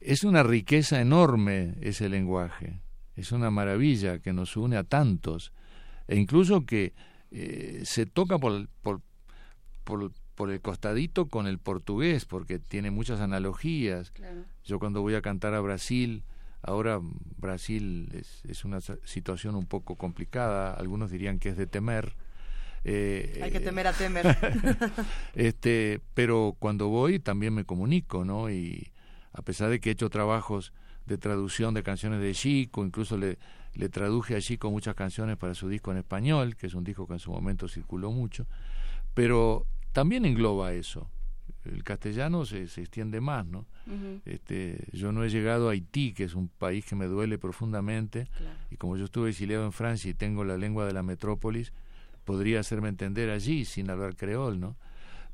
es 0.00 0.24
una 0.24 0.42
riqueza 0.42 1.00
enorme 1.00 1.74
ese 1.80 2.08
lenguaje, 2.08 2.80
es 3.16 3.32
una 3.32 3.50
maravilla 3.50 4.18
que 4.18 4.32
nos 4.32 4.56
une 4.56 4.76
a 4.76 4.84
tantos, 4.84 5.52
e 6.08 6.16
incluso 6.16 6.66
que 6.66 6.92
eh, 7.30 7.82
se 7.84 8.06
toca 8.06 8.38
por, 8.38 8.68
por, 8.82 9.00
por, 9.84 10.12
por 10.34 10.50
el 10.50 10.60
costadito 10.60 11.26
con 11.26 11.46
el 11.46 11.58
portugués, 11.58 12.24
porque 12.24 12.58
tiene 12.58 12.90
muchas 12.90 13.20
analogías. 13.20 14.12
Yo 14.64 14.78
cuando 14.78 15.00
voy 15.00 15.14
a 15.14 15.22
cantar 15.22 15.54
a 15.54 15.60
Brasil, 15.60 16.24
ahora 16.62 17.00
Brasil 17.36 18.08
es, 18.14 18.42
es 18.48 18.64
una 18.64 18.80
situación 18.80 19.54
un 19.54 19.66
poco 19.66 19.96
complicada, 19.96 20.74
algunos 20.74 21.10
dirían 21.10 21.38
que 21.38 21.50
es 21.50 21.56
de 21.56 21.66
temer. 21.66 22.14
Eh, 22.84 23.40
Hay 23.42 23.50
que 23.50 23.60
temer 23.60 23.86
a 23.86 23.92
temer. 23.92 24.36
este, 25.34 26.00
pero 26.14 26.56
cuando 26.58 26.88
voy 26.88 27.18
también 27.18 27.54
me 27.54 27.64
comunico, 27.64 28.24
¿no? 28.24 28.50
Y 28.50 28.92
a 29.32 29.42
pesar 29.42 29.70
de 29.70 29.80
que 29.80 29.90
he 29.90 29.92
hecho 29.92 30.10
trabajos 30.10 30.72
de 31.06 31.18
traducción 31.18 31.74
de 31.74 31.82
canciones 31.82 32.20
de 32.20 32.32
Chico, 32.32 32.84
incluso 32.84 33.16
le, 33.16 33.38
le 33.74 33.88
traduje 33.88 34.36
a 34.36 34.40
Chico 34.40 34.70
muchas 34.70 34.94
canciones 34.94 35.36
para 35.36 35.54
su 35.54 35.68
disco 35.68 35.90
en 35.90 35.98
español, 35.98 36.56
que 36.56 36.66
es 36.66 36.74
un 36.74 36.84
disco 36.84 37.06
que 37.06 37.14
en 37.14 37.18
su 37.18 37.32
momento 37.32 37.68
circuló 37.68 38.10
mucho, 38.12 38.46
pero 39.14 39.66
también 39.92 40.24
engloba 40.24 40.72
eso. 40.72 41.10
El 41.64 41.84
castellano 41.84 42.44
se, 42.44 42.66
se 42.66 42.80
extiende 42.80 43.20
más, 43.20 43.46
¿no? 43.46 43.66
Este, 44.24 44.88
yo 44.92 45.12
no 45.12 45.24
he 45.24 45.30
llegado 45.30 45.68
a 45.68 45.72
Haití, 45.72 46.12
que 46.12 46.24
es 46.24 46.34
un 46.34 46.48
país 46.48 46.84
que 46.84 46.96
me 46.96 47.06
duele 47.06 47.38
profundamente, 47.38 48.28
y 48.70 48.76
como 48.76 48.96
yo 48.96 49.04
estuve 49.04 49.30
exiliado 49.30 49.64
en 49.64 49.72
Francia 49.72 50.10
y 50.10 50.14
tengo 50.14 50.44
la 50.44 50.56
lengua 50.56 50.86
de 50.86 50.92
la 50.92 51.02
metrópolis, 51.02 51.72
podría 52.24 52.60
hacerme 52.60 52.88
entender 52.88 53.30
allí 53.30 53.64
sin 53.64 53.90
hablar 53.90 54.16
creol, 54.16 54.58
¿no? 54.58 54.76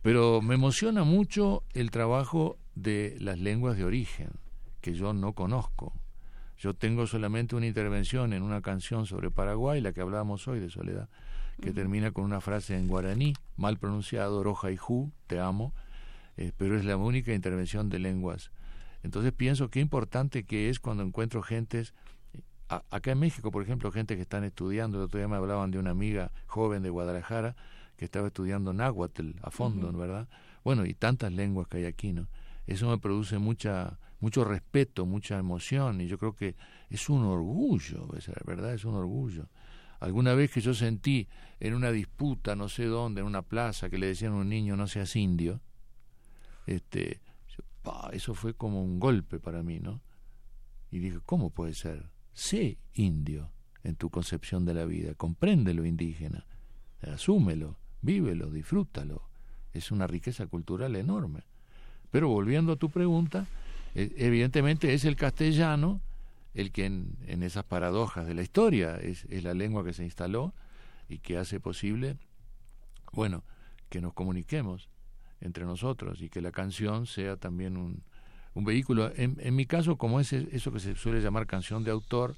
Pero 0.02 0.40
me 0.42 0.54
emociona 0.54 1.04
mucho 1.04 1.64
el 1.72 1.90
trabajo 1.90 2.58
de 2.74 3.16
las 3.20 3.38
lenguas 3.38 3.76
de 3.76 3.84
origen, 3.84 4.30
que 4.80 4.94
yo 4.94 5.12
no 5.12 5.32
conozco. 5.32 5.92
Yo 6.58 6.74
tengo 6.74 7.06
solamente 7.06 7.56
una 7.56 7.66
intervención 7.66 8.32
en 8.32 8.42
una 8.42 8.60
canción 8.60 9.06
sobre 9.06 9.30
Paraguay, 9.30 9.80
la 9.80 9.92
que 9.92 10.00
hablábamos 10.00 10.46
hoy 10.48 10.60
de 10.60 10.70
Soledad, 10.70 11.08
que 11.60 11.72
termina 11.72 12.10
con 12.12 12.24
una 12.24 12.40
frase 12.40 12.76
en 12.76 12.88
guaraní, 12.88 13.34
mal 13.56 13.78
pronunciado, 13.78 14.42
roja 14.42 14.70
y 14.70 14.76
ju, 14.76 15.10
te 15.26 15.40
amo, 15.40 15.72
eh, 16.38 16.52
pero 16.56 16.78
es 16.78 16.84
la 16.84 16.96
única 16.96 17.34
intervención 17.34 17.88
de 17.88 17.98
lenguas. 17.98 18.52
Entonces 19.02 19.32
pienso 19.32 19.70
qué 19.70 19.80
importante 19.80 20.44
que 20.44 20.70
es 20.70 20.78
cuando 20.80 21.02
encuentro 21.02 21.42
gentes, 21.42 21.94
acá 22.68 23.10
en 23.10 23.18
México, 23.18 23.50
por 23.50 23.62
ejemplo, 23.62 23.90
gente 23.90 24.14
que 24.14 24.22
están 24.22 24.44
estudiando, 24.44 24.98
el 24.98 25.04
otro 25.04 25.18
día 25.18 25.28
me 25.28 25.36
hablaban 25.36 25.70
de 25.70 25.78
una 25.78 25.90
amiga 25.90 26.30
joven 26.46 26.82
de 26.82 26.90
Guadalajara 26.90 27.56
que 27.96 28.04
estaba 28.04 28.28
estudiando 28.28 28.72
náhuatl 28.72 29.32
a 29.42 29.50
fondo, 29.50 29.92
¿verdad? 29.92 30.28
Bueno, 30.62 30.86
y 30.86 30.94
tantas 30.94 31.32
lenguas 31.32 31.66
que 31.66 31.78
hay 31.78 31.84
aquí, 31.86 32.12
¿no? 32.12 32.28
Eso 32.66 32.88
me 32.88 32.98
produce 32.98 33.38
mucha 33.38 33.98
mucho 34.20 34.44
respeto, 34.44 35.06
mucha 35.06 35.38
emoción, 35.38 36.00
y 36.00 36.06
yo 36.06 36.18
creo 36.18 36.34
que 36.34 36.56
es 36.90 37.08
un 37.08 37.24
orgullo, 37.24 38.08
¿verdad? 38.44 38.74
Es 38.74 38.84
un 38.84 38.94
orgullo. 38.94 39.48
Alguna 40.00 40.34
vez 40.34 40.50
que 40.50 40.60
yo 40.60 40.74
sentí 40.74 41.28
en 41.60 41.74
una 41.74 41.90
disputa, 41.90 42.54
no 42.54 42.68
sé 42.68 42.84
dónde, 42.84 43.20
en 43.20 43.26
una 43.26 43.42
plaza, 43.42 43.88
que 43.88 43.98
le 43.98 44.06
decían 44.06 44.32
a 44.32 44.36
un 44.36 44.48
niño 44.48 44.76
no 44.76 44.86
seas 44.86 45.14
indio, 45.16 45.60
este, 46.68 47.20
eso 48.12 48.34
fue 48.34 48.54
como 48.54 48.82
un 48.82 49.00
golpe 49.00 49.40
para 49.40 49.62
mí, 49.62 49.80
¿no? 49.80 50.02
Y 50.90 50.98
dije, 50.98 51.18
¿cómo 51.24 51.50
puede 51.50 51.74
ser? 51.74 52.10
Sé 52.34 52.78
indio 52.94 53.50
en 53.82 53.96
tu 53.96 54.10
concepción 54.10 54.64
de 54.64 54.74
la 54.74 54.84
vida, 54.84 55.14
comprende 55.14 55.72
lo 55.72 55.86
indígena, 55.86 56.46
asúmelo, 57.02 57.78
vívelo, 58.02 58.50
disfrútalo. 58.50 59.22
Es 59.72 59.90
una 59.90 60.06
riqueza 60.06 60.46
cultural 60.46 60.96
enorme. 60.96 61.40
Pero 62.10 62.28
volviendo 62.28 62.72
a 62.72 62.76
tu 62.76 62.90
pregunta, 62.90 63.46
e, 63.94 64.12
evidentemente 64.16 64.92
es 64.92 65.04
el 65.04 65.16
castellano 65.16 66.00
el 66.54 66.72
que 66.72 66.86
en, 66.86 67.42
esas 67.42 67.64
paradojas 67.64 68.26
de 68.26 68.34
la 68.34 68.42
historia 68.42 68.96
es, 68.96 69.24
es, 69.30 69.44
la 69.44 69.54
lengua 69.54 69.84
que 69.84 69.92
se 69.92 70.04
instaló 70.04 70.54
y 71.08 71.18
que 71.18 71.38
hace 71.38 71.60
posible, 71.60 72.16
bueno, 73.12 73.44
que 73.88 74.00
nos 74.00 74.12
comuniquemos 74.12 74.88
entre 75.40 75.64
nosotros 75.64 76.20
y 76.20 76.28
que 76.28 76.40
la 76.40 76.52
canción 76.52 77.06
sea 77.06 77.36
también 77.36 77.76
un, 77.76 78.02
un 78.54 78.64
vehículo. 78.64 79.12
En, 79.16 79.36
en, 79.40 79.54
mi 79.54 79.66
caso, 79.66 79.96
como 79.96 80.20
es 80.20 80.32
eso 80.32 80.72
que 80.72 80.80
se 80.80 80.96
suele 80.96 81.20
llamar 81.20 81.46
canción 81.46 81.84
de 81.84 81.90
autor, 81.90 82.34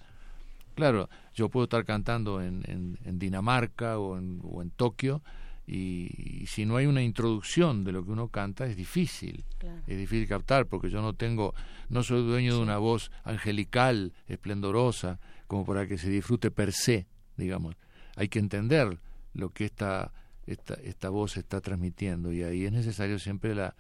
claro, 0.75 1.09
yo 1.35 1.49
puedo 1.49 1.65
estar 1.65 1.85
cantando 1.85 2.43
en, 2.43 2.63
en, 2.67 2.99
en 3.05 3.19
Dinamarca 3.19 3.99
o 3.99 4.19
en, 4.19 4.41
o 4.43 4.63
en 4.63 4.71
Tokio, 4.71 5.23
y, 5.67 6.47
si 6.47 6.65
no 6.67 6.77
hay 6.77 6.87
una 6.87 7.03
introducción 7.03 7.85
de 7.85 7.93
lo 7.93 8.05
que 8.05 8.11
uno 8.11 8.27
canta 8.27 8.67
es 8.67 8.77
difícil 8.77 9.45
es 9.87 9.99
difícil 9.99 10.27
captar 10.27 10.67
porque 10.67 10.91
yo 10.91 11.01
no 11.01 11.13
tengo 11.13 11.55
no 11.89 12.03
soy 12.03 12.27
dueño 12.27 12.57
de 12.57 12.61
una 12.61 12.79
voz 12.79 13.13
angelical 13.23 14.13
esplendorosa 14.27 15.21
como 15.47 15.65
para 15.65 15.87
que 15.87 15.97
se 15.97 16.11
disfrute 16.11 16.51
per 16.51 16.73
se 16.73 17.07
digamos. 17.37 17.77
Hay 18.17 18.29
que 18.29 18.41
entender 18.41 18.99
lo 19.33 19.51
que 19.51 19.65
esta 19.65 20.13
esta, 20.53 20.75
esta 20.75 21.09
voz 21.11 21.37
está 21.37 21.61
transmitiendo 21.61 22.33
y 22.33 22.43
ahí 22.43 22.65
es 22.65 22.73
necesario 22.73 23.19
siempre 23.19 23.55
la, 23.55 23.75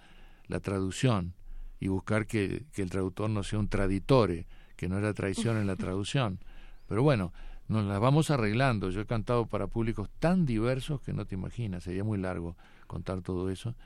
la 0.46 0.60
traducción 0.60 1.34
y 1.78 1.88
buscar 1.88 2.26
que, 2.26 2.64
que 2.72 2.82
el 2.82 2.90
traductor 2.90 3.30
no 3.30 3.42
sea 3.42 3.58
un 3.58 3.68
traditore 3.68 4.46
que 4.76 4.88
no 4.88 4.98
era 4.98 5.12
traición 5.14 5.56
en 5.56 5.66
la 5.66 5.76
traducción 5.84 6.38
pero 6.86 7.02
bueno 7.02 7.32
nos 7.70 7.84
las 7.84 8.00
vamos 8.00 8.30
arreglando. 8.30 8.90
Yo 8.90 9.00
he 9.00 9.06
cantado 9.06 9.46
para 9.46 9.68
públicos 9.68 10.10
tan 10.18 10.44
diversos 10.44 11.00
que 11.00 11.12
no 11.12 11.24
te 11.24 11.36
imaginas, 11.36 11.84
sería 11.84 12.02
muy 12.02 12.18
largo 12.18 12.56
contar 12.88 13.22
todo 13.22 13.48
eso. 13.48 13.76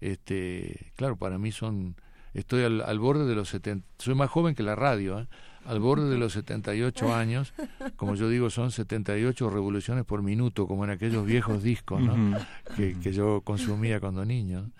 Este, 0.00 0.92
claro, 0.94 1.16
para 1.16 1.38
mí 1.38 1.50
son 1.50 1.96
estoy 2.34 2.64
al, 2.64 2.98
borde 2.98 3.24
de 3.24 3.34
los 3.34 3.48
70, 3.48 3.88
soy 3.98 4.14
más 4.14 4.30
joven 4.30 4.54
que 4.54 4.62
la 4.62 4.76
radio, 4.76 5.20
¿eh? 5.20 5.26
Al 5.64 5.80
borde 5.80 6.08
de 6.08 6.18
los 6.18 6.32
78 6.32 7.14
años, 7.14 7.52
como 7.96 8.14
yo 8.14 8.28
digo, 8.28 8.50
son 8.50 8.70
78 8.70 9.50
revoluciones 9.50 10.04
por 10.04 10.22
minuto, 10.22 10.66
como 10.66 10.84
en 10.84 10.90
aquellos 10.90 11.26
viejos 11.26 11.62
discos 11.62 12.00
¿no? 12.00 12.38
que, 12.76 12.98
que, 12.98 13.12
yo 13.12 13.42
consumía 13.42 14.00
cuando 14.00 14.24
niño. 14.24 14.70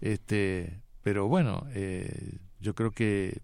Este, 0.00 0.80
pero 1.02 1.28
bueno, 1.28 1.66
eh, 1.70 2.38
yo 2.60 2.74
creo 2.74 2.90
que 2.92 3.40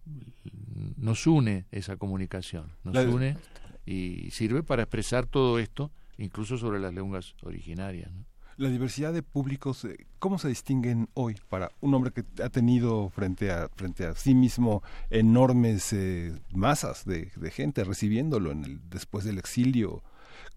nos 0.96 1.26
une 1.26 1.66
esa 1.70 1.96
comunicación, 1.96 2.72
nos 2.84 2.96
une 3.06 3.36
y 3.84 4.30
sirve 4.30 4.62
para 4.62 4.82
expresar 4.82 5.26
todo 5.26 5.58
esto, 5.58 5.90
incluso 6.18 6.58
sobre 6.58 6.78
las 6.78 6.94
lenguas 6.94 7.34
originarias. 7.42 8.10
La 8.58 8.70
diversidad 8.70 9.12
de 9.12 9.22
públicos, 9.22 9.84
eh, 9.84 10.08
¿cómo 10.18 10.36
se 10.36 10.48
distinguen 10.48 11.08
hoy 11.14 11.36
para 11.48 11.70
un 11.80 11.94
hombre 11.94 12.10
que 12.10 12.24
ha 12.42 12.48
tenido 12.48 13.08
frente 13.08 13.52
a, 13.52 13.68
frente 13.68 14.04
a 14.04 14.16
sí 14.16 14.34
mismo 14.34 14.82
enormes 15.10 15.92
eh, 15.92 16.36
masas 16.52 17.04
de, 17.04 17.30
gente 17.52 17.84
recibiéndolo 17.84 18.50
en 18.50 18.64
el, 18.64 18.80
después 18.90 19.24
del 19.24 19.38
exilio, 19.38 20.02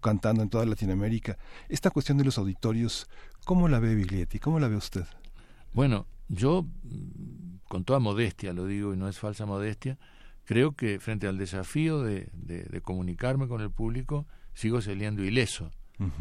cantando 0.00 0.42
en 0.42 0.50
toda 0.50 0.66
Latinoamérica? 0.66 1.38
Esta 1.68 1.90
cuestión 1.90 2.18
de 2.18 2.24
los 2.24 2.38
auditorios, 2.38 3.08
¿cómo 3.44 3.68
la 3.68 3.78
ve 3.78 3.94
Biglietti? 3.94 4.40
¿Cómo 4.40 4.58
la 4.58 4.66
ve 4.66 4.74
usted? 4.74 5.06
Bueno, 5.72 6.08
yo, 6.26 6.66
con 7.68 7.84
toda 7.84 8.00
modestia 8.00 8.52
lo 8.52 8.66
digo 8.66 8.92
y 8.92 8.96
no 8.96 9.06
es 9.06 9.20
falsa 9.20 9.46
modestia, 9.46 9.96
creo 10.44 10.72
que 10.72 10.98
frente 10.98 11.28
al 11.28 11.38
desafío 11.38 12.02
de, 12.02 12.30
de, 12.32 12.80
comunicarme 12.80 13.46
con 13.46 13.60
el 13.60 13.70
público, 13.70 14.26
sigo 14.54 14.80
saliendo 14.80 15.22
ileso, 15.22 15.70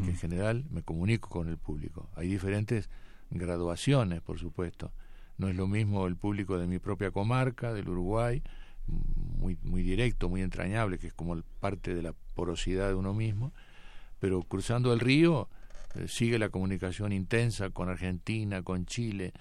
que 0.03 0.09
en 0.09 0.17
general 0.17 0.65
me 0.69 0.83
comunico 0.83 1.29
con 1.29 1.47
el 1.47 1.57
público. 1.57 2.09
Hay 2.15 2.27
diferentes 2.27 2.89
graduaciones, 3.29 4.21
por 4.21 4.39
supuesto. 4.39 4.91
No 5.37 5.47
es 5.47 5.55
lo 5.55 5.67
mismo 5.67 6.07
el 6.07 6.15
público 6.15 6.57
de 6.57 6.67
mi 6.67 6.79
propia 6.79 7.11
comarca, 7.11 7.73
del 7.73 7.89
Uruguay, 7.89 8.43
muy, 8.87 9.57
muy 9.63 9.81
directo, 9.81 10.29
muy 10.29 10.41
entrañable, 10.41 10.99
que 10.99 11.07
es 11.07 11.13
como 11.13 11.41
parte 11.59 11.95
de 11.95 12.01
la 12.01 12.13
porosidad 12.35 12.89
de 12.89 12.95
uno 12.95 13.13
mismo, 13.13 13.51
pero 14.19 14.43
cruzando 14.43 14.93
el 14.93 14.99
río 14.99 15.47
eh, 15.95 16.07
sigue 16.07 16.39
la 16.39 16.49
comunicación 16.49 17.11
intensa 17.11 17.69
con 17.69 17.89
Argentina, 17.89 18.61
con 18.61 18.85
Chile, 18.85 19.33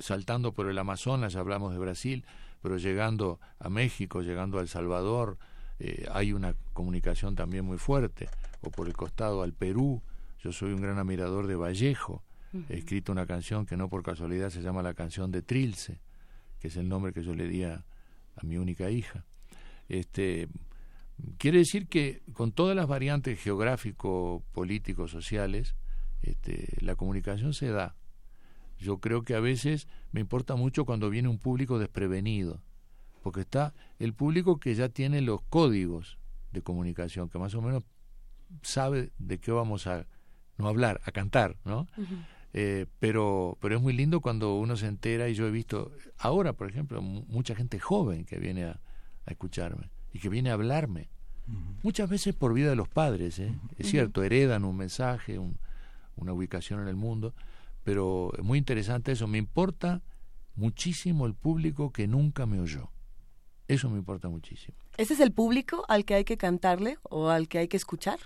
saltando 0.00 0.52
por 0.52 0.68
el 0.68 0.78
Amazonas, 0.78 1.36
hablamos 1.36 1.72
de 1.72 1.78
Brasil, 1.78 2.24
pero 2.62 2.78
llegando 2.78 3.40
a 3.58 3.68
México, 3.68 4.22
llegando 4.22 4.58
a 4.58 4.62
El 4.62 4.68
Salvador, 4.68 5.38
eh, 5.78 6.06
hay 6.12 6.32
una 6.32 6.54
comunicación 6.72 7.34
también 7.34 7.64
muy 7.64 7.78
fuerte, 7.78 8.28
o 8.68 8.70
por 8.70 8.86
el 8.86 8.94
costado 8.94 9.42
al 9.42 9.52
Perú, 9.52 10.02
yo 10.38 10.52
soy 10.52 10.72
un 10.72 10.80
gran 10.80 10.98
admirador 10.98 11.46
de 11.46 11.56
Vallejo, 11.56 12.22
he 12.68 12.78
escrito 12.78 13.10
una 13.10 13.26
canción 13.26 13.66
que 13.66 13.76
no 13.76 13.88
por 13.88 14.02
casualidad 14.02 14.50
se 14.50 14.62
llama 14.62 14.82
la 14.82 14.94
canción 14.94 15.32
de 15.32 15.42
Trilce, 15.42 15.98
que 16.60 16.68
es 16.68 16.76
el 16.76 16.88
nombre 16.88 17.12
que 17.12 17.22
yo 17.22 17.34
le 17.34 17.48
di 17.48 17.64
a, 17.64 17.84
mi 18.42 18.56
única 18.56 18.90
hija. 18.90 19.24
Este, 19.88 20.48
quiere 21.38 21.58
decir 21.58 21.88
que 21.88 22.22
con 22.32 22.52
todas 22.52 22.76
las 22.76 22.86
variantes 22.86 23.40
geográfico, 23.40 24.42
político, 24.52 25.08
sociales, 25.08 25.74
este, 26.22 26.76
la 26.80 26.96
comunicación 26.96 27.54
se 27.54 27.68
da. 27.68 27.96
Yo 28.78 28.98
creo 28.98 29.22
que 29.22 29.34
a 29.34 29.40
veces 29.40 29.88
me 30.12 30.20
importa 30.20 30.56
mucho 30.56 30.84
cuando 30.84 31.10
viene 31.10 31.28
un 31.28 31.38
público 31.38 31.78
desprevenido, 31.78 32.60
porque 33.22 33.40
está 33.40 33.72
el 33.98 34.14
público 34.14 34.58
que 34.58 34.74
ya 34.74 34.88
tiene 34.88 35.20
los 35.20 35.42
códigos 35.42 36.18
de 36.52 36.62
comunicación, 36.62 37.28
que 37.28 37.38
más 37.38 37.54
o 37.54 37.62
menos 37.62 37.84
sabe 38.62 39.12
de 39.18 39.38
qué 39.38 39.52
vamos 39.52 39.86
a 39.86 40.06
no 40.58 40.68
hablar, 40.68 41.00
a 41.04 41.12
cantar, 41.12 41.56
¿no? 41.64 41.86
Eh, 42.52 42.86
pero, 43.00 43.58
pero 43.60 43.76
es 43.76 43.82
muy 43.82 43.92
lindo 43.92 44.20
cuando 44.20 44.56
uno 44.56 44.76
se 44.76 44.86
entera 44.86 45.28
y 45.28 45.34
yo 45.34 45.46
he 45.46 45.50
visto 45.50 45.90
ahora, 46.18 46.52
por 46.52 46.68
ejemplo, 46.68 47.02
mucha 47.02 47.54
gente 47.54 47.80
joven 47.80 48.24
que 48.24 48.38
viene 48.38 48.64
a, 48.64 48.80
escucharme 49.26 49.90
y 50.12 50.18
que 50.18 50.28
viene 50.28 50.50
a 50.50 50.52
hablarme. 50.52 51.08
Muchas 51.82 52.08
veces 52.08 52.34
por 52.34 52.54
vida 52.54 52.70
de 52.70 52.76
los 52.76 52.88
padres, 52.88 53.38
¿eh? 53.38 53.54
es 53.78 53.90
cierto, 53.90 54.22
heredan 54.22 54.64
un 54.64 54.76
mensaje, 54.76 55.38
una 56.16 56.32
ubicación 56.32 56.80
en 56.80 56.88
el 56.88 56.96
mundo, 56.96 57.34
pero 57.82 58.32
es 58.36 58.44
muy 58.44 58.58
interesante 58.58 59.12
eso. 59.12 59.26
Me 59.26 59.38
importa 59.38 60.02
muchísimo 60.56 61.26
el 61.26 61.34
público 61.34 61.92
que 61.92 62.06
nunca 62.06 62.46
me 62.46 62.60
oyó. 62.60 62.90
Eso 63.66 63.90
me 63.90 63.98
importa 63.98 64.28
muchísimo. 64.28 64.76
¿Ese 64.96 65.14
es 65.14 65.20
el 65.20 65.32
público 65.32 65.84
al 65.88 66.04
que 66.04 66.14
hay 66.14 66.24
que 66.24 66.36
cantarle 66.36 66.98
o 67.02 67.28
al 67.28 67.48
que 67.48 67.58
hay 67.58 67.68
que 67.68 67.76
escuchar? 67.76 68.18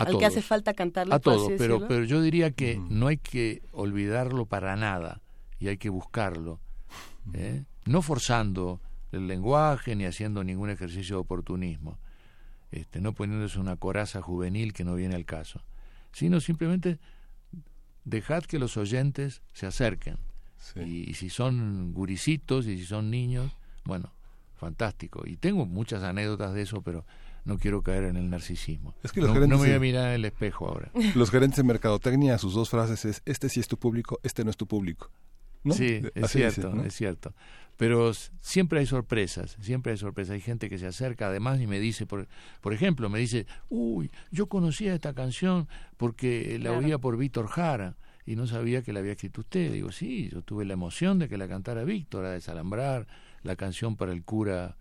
A 0.00 0.04
al 0.04 0.18
que 0.18 0.26
hace 0.26 0.42
falta 0.42 0.74
cantarle. 0.74 1.14
A 1.14 1.18
todos, 1.18 1.52
pero, 1.58 1.86
pero 1.86 2.04
yo 2.04 2.22
diría 2.22 2.50
que 2.52 2.80
no 2.88 3.08
hay 3.08 3.18
que 3.18 3.62
olvidarlo 3.72 4.46
para 4.46 4.74
nada 4.76 5.20
y 5.58 5.68
hay 5.68 5.76
que 5.76 5.90
buscarlo. 5.90 6.58
¿eh? 7.34 7.64
No 7.84 8.02
forzando 8.02 8.80
el 9.12 9.26
lenguaje 9.26 9.94
ni 9.96 10.04
haciendo 10.04 10.42
ningún 10.42 10.70
ejercicio 10.70 11.16
de 11.16 11.20
oportunismo, 11.20 11.98
este, 12.70 13.00
no 13.00 13.12
poniéndose 13.12 13.58
una 13.58 13.76
coraza 13.76 14.22
juvenil 14.22 14.72
que 14.72 14.84
no 14.84 14.94
viene 14.94 15.16
al 15.16 15.24
caso, 15.24 15.62
sino 16.12 16.40
simplemente 16.40 16.98
dejad 18.04 18.44
que 18.44 18.58
los 18.58 18.76
oyentes 18.76 19.42
se 19.52 19.66
acerquen. 19.66 20.16
Y, 20.76 21.14
si 21.14 21.30
son 21.30 21.92
guricitos 21.92 22.66
y 22.66 22.76
si 22.78 22.84
son 22.84 23.10
niños, 23.10 23.50
bueno, 23.84 24.12
fantástico. 24.56 25.22
Y 25.26 25.36
tengo 25.36 25.66
muchas 25.66 26.02
anécdotas 26.02 26.52
de 26.54 26.62
eso, 26.62 26.82
pero 26.82 27.04
no 27.50 27.58
quiero 27.58 27.82
caer 27.82 28.04
en 28.04 28.16
el 28.16 28.30
narcisismo. 28.30 28.94
Es 29.02 29.12
que 29.12 29.20
los 29.20 29.28
no, 29.30 29.34
gerentes 29.34 29.58
no 29.58 29.62
me 29.62 29.68
voy 29.68 29.76
a 29.76 29.80
mirar 29.80 30.08
en 30.08 30.14
el 30.14 30.24
espejo 30.24 30.68
ahora. 30.68 30.90
Los 31.16 31.30
gerentes 31.30 31.56
de 31.58 31.64
mercadotecnia, 31.64 32.38
sus 32.38 32.54
dos 32.54 32.70
frases 32.70 33.04
es, 33.04 33.22
este 33.26 33.48
sí 33.48 33.60
es 33.60 33.68
tu 33.68 33.76
público, 33.76 34.20
este 34.22 34.44
no 34.44 34.50
es 34.50 34.56
tu 34.56 34.66
público. 34.66 35.10
¿no? 35.64 35.74
Sí, 35.74 36.00
es 36.14 36.24
Así 36.24 36.38
cierto, 36.38 36.72
¿no? 36.74 36.84
es 36.84 36.94
cierto. 36.94 37.34
Pero 37.76 38.12
siempre 38.40 38.78
hay 38.80 38.86
sorpresas, 38.86 39.56
siempre 39.60 39.92
hay 39.92 39.98
sorpresas. 39.98 40.34
Hay 40.34 40.40
gente 40.40 40.68
que 40.68 40.78
se 40.78 40.86
acerca 40.86 41.26
además 41.28 41.60
y 41.60 41.66
me 41.66 41.80
dice, 41.80 42.06
por, 42.06 42.28
por 42.60 42.72
ejemplo, 42.72 43.08
me 43.10 43.18
dice, 43.18 43.46
uy, 43.68 44.10
yo 44.30 44.46
conocía 44.46 44.94
esta 44.94 45.12
canción 45.14 45.66
porque 45.96 46.58
la 46.58 46.70
Claro. 46.70 46.84
oía 46.84 46.98
por 46.98 47.16
Víctor 47.16 47.48
Jara 47.48 47.96
y 48.26 48.36
no 48.36 48.46
sabía 48.46 48.82
que 48.82 48.92
la 48.92 49.00
había 49.00 49.12
escrito 49.12 49.40
usted. 49.40 49.72
Digo, 49.72 49.92
sí, 49.92 50.28
yo 50.30 50.42
tuve 50.42 50.64
la 50.66 50.74
emoción 50.74 51.18
de 51.18 51.28
que 51.28 51.36
la 51.38 51.48
cantara 51.48 51.84
Víctor, 51.84 52.24
a 52.26 52.30
desalambrar, 52.30 53.06
la 53.42 53.56
canción 53.56 53.96
para 53.96 54.12
el 54.12 54.22
cura 54.24 54.76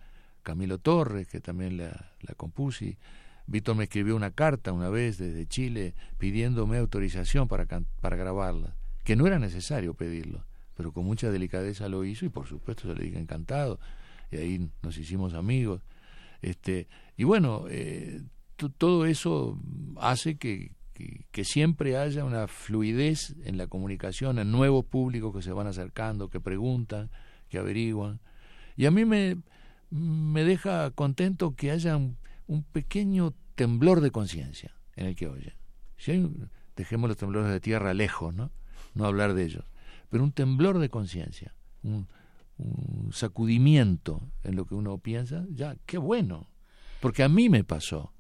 Camilo 0.49 0.79
Torres, 0.79 1.27
que 1.27 1.39
también 1.39 1.77
la, 1.77 2.11
la 2.21 2.33
compuse. 2.33 2.97
Víctor 3.45 3.75
me 3.75 3.83
escribió 3.83 4.15
una 4.15 4.31
carta 4.31 4.71
una 4.71 4.89
vez 4.89 5.19
desde 5.19 5.45
Chile 5.45 5.93
pidiéndome 6.17 6.77
autorización 6.79 7.47
para, 7.47 7.67
para 8.01 8.15
grabarla, 8.17 8.75
que 9.03 9.15
no 9.15 9.27
era 9.27 9.37
necesario 9.37 9.93
pedirlo, 9.93 10.45
pero 10.75 10.91
con 10.91 11.05
mucha 11.05 11.29
delicadeza 11.29 11.87
lo 11.87 12.03
hizo 12.03 12.25
y 12.25 12.29
por 12.29 12.47
supuesto 12.47 12.87
se 12.87 12.95
le 12.95 13.05
dije 13.05 13.19
encantado. 13.19 13.79
Y 14.31 14.37
ahí 14.37 14.69
nos 14.81 14.97
hicimos 14.97 15.35
amigos. 15.35 15.81
Este, 16.41 16.87
y 17.15 17.25
bueno, 17.25 17.65
eh, 17.69 18.21
to- 18.55 18.69
todo 18.71 19.05
eso 19.05 19.59
hace 19.97 20.37
que, 20.37 20.71
que, 20.93 21.25
que 21.31 21.43
siempre 21.43 21.95
haya 21.95 22.25
una 22.25 22.47
fluidez 22.47 23.35
en 23.45 23.57
la 23.57 23.67
comunicación, 23.67 24.39
en 24.39 24.51
nuevos 24.51 24.83
públicos 24.85 25.35
que 25.35 25.43
se 25.43 25.51
van 25.51 25.67
acercando, 25.67 26.29
que 26.29 26.39
preguntan, 26.39 27.11
que 27.49 27.57
averiguan. 27.59 28.19
Y 28.77 28.85
a 28.85 28.91
mí 28.91 29.03
me, 29.05 29.37
me 29.89 30.43
deja 30.43 30.91
contento 30.91 31.55
que 31.55 31.71
haya 31.71 31.97
un, 31.97 32.17
pequeño 32.71 33.33
temblor 33.55 34.01
de 34.01 34.11
conciencia 34.11 34.75
en 34.95 35.07
el 35.07 35.15
que 35.15 35.27
oye. 35.27 35.55
Si 35.97 36.29
dejemos 36.75 37.09
los 37.09 37.17
temblores 37.17 37.51
de 37.51 37.59
tierra 37.59 37.93
lejos, 37.93 38.33
¿no? 38.33 38.51
No 38.93 39.05
hablar 39.05 39.33
de 39.33 39.43
ellos. 39.45 39.65
Pero 40.09 40.23
un 40.23 40.31
temblor 40.31 40.79
de 40.79 40.89
conciencia, 40.89 41.53
un, 41.83 42.07
un 42.57 43.11
sacudimiento 43.13 44.21
en 44.43 44.55
lo 44.55 44.65
que 44.65 44.75
uno 44.75 44.97
piensa, 44.97 45.45
ya, 45.51 45.75
qué 45.85 45.97
bueno. 45.97 46.49
Porque 46.99 47.23
a 47.23 47.29
mí 47.29 47.49
me 47.49 47.63
pasó. 47.63 48.11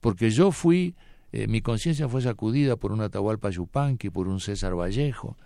Porque 0.00 0.30
yo 0.30 0.52
fui, 0.52 0.94
eh, 1.32 1.46
mi 1.48 1.60
conciencia 1.60 2.08
fue 2.08 2.22
sacudida 2.22 2.76
por 2.76 2.92
un 2.92 3.00
Atahualpa 3.00 3.50
Yupanqui, 3.50 4.10
por 4.10 4.28
un 4.28 4.40
César 4.40 4.74
Vallejo. 4.74 5.36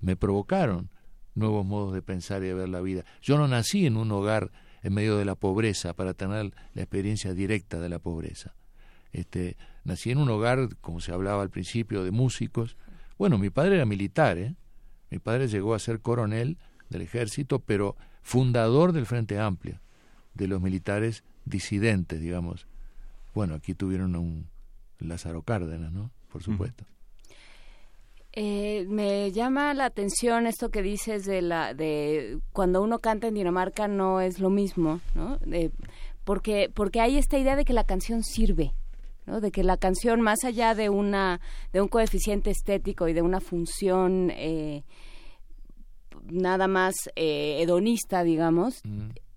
Me 0.00 0.16
provocaron 0.16 0.90
nuevos 1.34 1.64
modos 1.64 1.92
de 1.92 2.02
pensar 2.02 2.42
y 2.42 2.46
de 2.46 2.54
ver 2.54 2.68
la 2.68 2.80
vida. 2.80 3.04
Yo 3.22 3.38
no 3.38 3.46
nací 3.46 3.86
en 3.86 3.96
un 3.96 4.10
hogar 4.10 4.50
en 4.82 4.94
medio 4.94 5.16
de 5.16 5.24
la 5.24 5.34
pobreza 5.34 5.94
para 5.94 6.14
tener 6.14 6.52
la 6.74 6.82
experiencia 6.82 7.34
directa 7.34 7.80
de 7.80 7.88
la 7.88 7.98
pobreza. 7.98 8.54
Este, 9.12 9.56
nací 9.84 10.10
en 10.10 10.18
un 10.18 10.28
hogar, 10.30 10.76
como 10.80 11.00
se 11.00 11.12
hablaba 11.12 11.42
al 11.42 11.50
principio, 11.50 12.04
de 12.04 12.10
músicos. 12.10 12.76
Bueno, 13.18 13.38
mi 13.38 13.50
padre 13.50 13.76
era 13.76 13.86
militar, 13.86 14.38
¿eh? 14.38 14.54
Mi 15.10 15.18
padre 15.18 15.48
llegó 15.48 15.74
a 15.74 15.78
ser 15.78 16.00
coronel 16.00 16.58
del 16.90 17.02
ejército, 17.02 17.60
pero 17.60 17.96
fundador 18.22 18.92
del 18.92 19.06
Frente 19.06 19.38
Amplio, 19.38 19.80
de 20.34 20.48
los 20.48 20.60
militares 20.60 21.24
disidentes, 21.44 22.20
digamos. 22.20 22.66
Bueno, 23.34 23.54
aquí 23.54 23.74
tuvieron 23.74 24.14
a 24.14 24.18
un 24.18 24.48
Lázaro 24.98 25.42
Cárdenas, 25.42 25.92
¿no? 25.92 26.10
Por 26.30 26.42
supuesto. 26.42 26.84
Eh, 28.32 28.84
me 28.88 29.32
llama 29.32 29.72
la 29.74 29.86
atención 29.86 30.46
esto 30.46 30.68
que 30.70 30.82
dices 30.82 31.24
de 31.24 31.42
la 31.42 31.74
de 31.74 32.38
cuando 32.52 32.82
uno 32.82 32.98
canta 32.98 33.26
en 33.26 33.34
Dinamarca 33.34 33.88
no 33.88 34.20
es 34.20 34.38
lo 34.38 34.50
mismo, 34.50 35.00
¿no? 35.14 35.38
De- 35.38 35.70
porque 36.24 36.70
porque 36.72 37.00
hay 37.00 37.16
esta 37.16 37.38
idea 37.38 37.56
de 37.56 37.64
que 37.64 37.72
la 37.72 37.84
canción 37.84 38.22
sirve, 38.22 38.74
¿no? 39.26 39.40
De 39.40 39.50
que 39.50 39.64
la 39.64 39.78
canción 39.78 40.20
más 40.20 40.44
allá 40.44 40.74
de 40.74 40.88
una 40.90 41.40
de 41.72 41.80
un 41.80 41.88
coeficiente 41.88 42.50
estético 42.50 43.08
y 43.08 43.14
de 43.14 43.22
una 43.22 43.40
función 43.40 44.30
eh, 44.34 44.84
nada 46.30 46.68
más 46.68 46.94
eh, 47.16 47.62
hedonista, 47.62 48.22
digamos, 48.22 48.82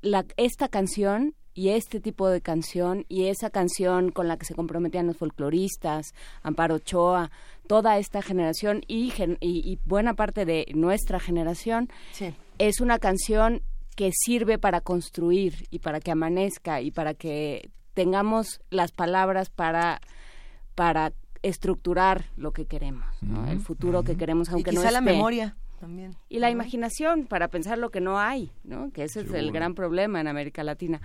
la, 0.01 0.25
esta 0.35 0.67
canción 0.67 1.33
y 1.53 1.69
este 1.69 1.99
tipo 1.99 2.27
de 2.29 2.41
canción 2.41 3.05
y 3.09 3.25
esa 3.27 3.49
canción 3.49 4.11
con 4.11 4.27
la 4.27 4.37
que 4.37 4.45
se 4.45 4.55
comprometían 4.55 5.07
los 5.07 5.17
folcloristas, 5.17 6.07
Amparo 6.43 6.75
Ochoa, 6.75 7.29
toda 7.71 7.97
esta 7.97 8.21
generación 8.21 8.81
y, 8.85 9.11
gen- 9.11 9.37
y, 9.39 9.59
y 9.71 9.79
buena 9.85 10.13
parte 10.13 10.43
de 10.43 10.65
nuestra 10.75 11.21
generación, 11.21 11.87
es 12.57 12.81
una 12.81 12.99
canción 12.99 13.61
que 13.95 14.11
sirve 14.13 14.57
para 14.57 14.81
construir 14.81 15.67
y 15.69 15.79
para 15.79 16.01
que 16.01 16.11
amanezca 16.11 16.81
y 16.81 16.91
para 16.91 17.13
que 17.13 17.69
tengamos 17.93 18.59
las 18.71 18.91
palabras 18.91 19.49
para, 19.49 20.01
para 20.75 21.13
estructurar 21.43 22.25
lo 22.35 22.51
que 22.51 22.65
queremos, 22.65 23.05
¿no? 23.21 23.49
el 23.49 23.61
futuro 23.61 24.03
que 24.03 24.17
queremos, 24.17 24.49
Y 24.49 24.51
aunque 24.51 24.71
quizá 24.71 24.83
no 24.87 24.91
la 24.91 24.99
esté. 24.99 25.11
memoria 25.13 25.55
también. 25.79 26.13
Y 26.27 26.39
la 26.39 26.51
imaginación 26.51 27.25
para 27.25 27.47
pensar 27.47 27.77
lo 27.77 27.89
que 27.89 28.01
no 28.01 28.19
hay, 28.19 28.51
¿no? 28.65 28.91
Que 28.91 29.03
ese 29.03 29.21
es 29.21 29.31
el 29.33 29.51
gran 29.53 29.75
problema 29.75 30.19
en 30.19 30.27
América 30.27 30.63
Latina. 30.65 31.01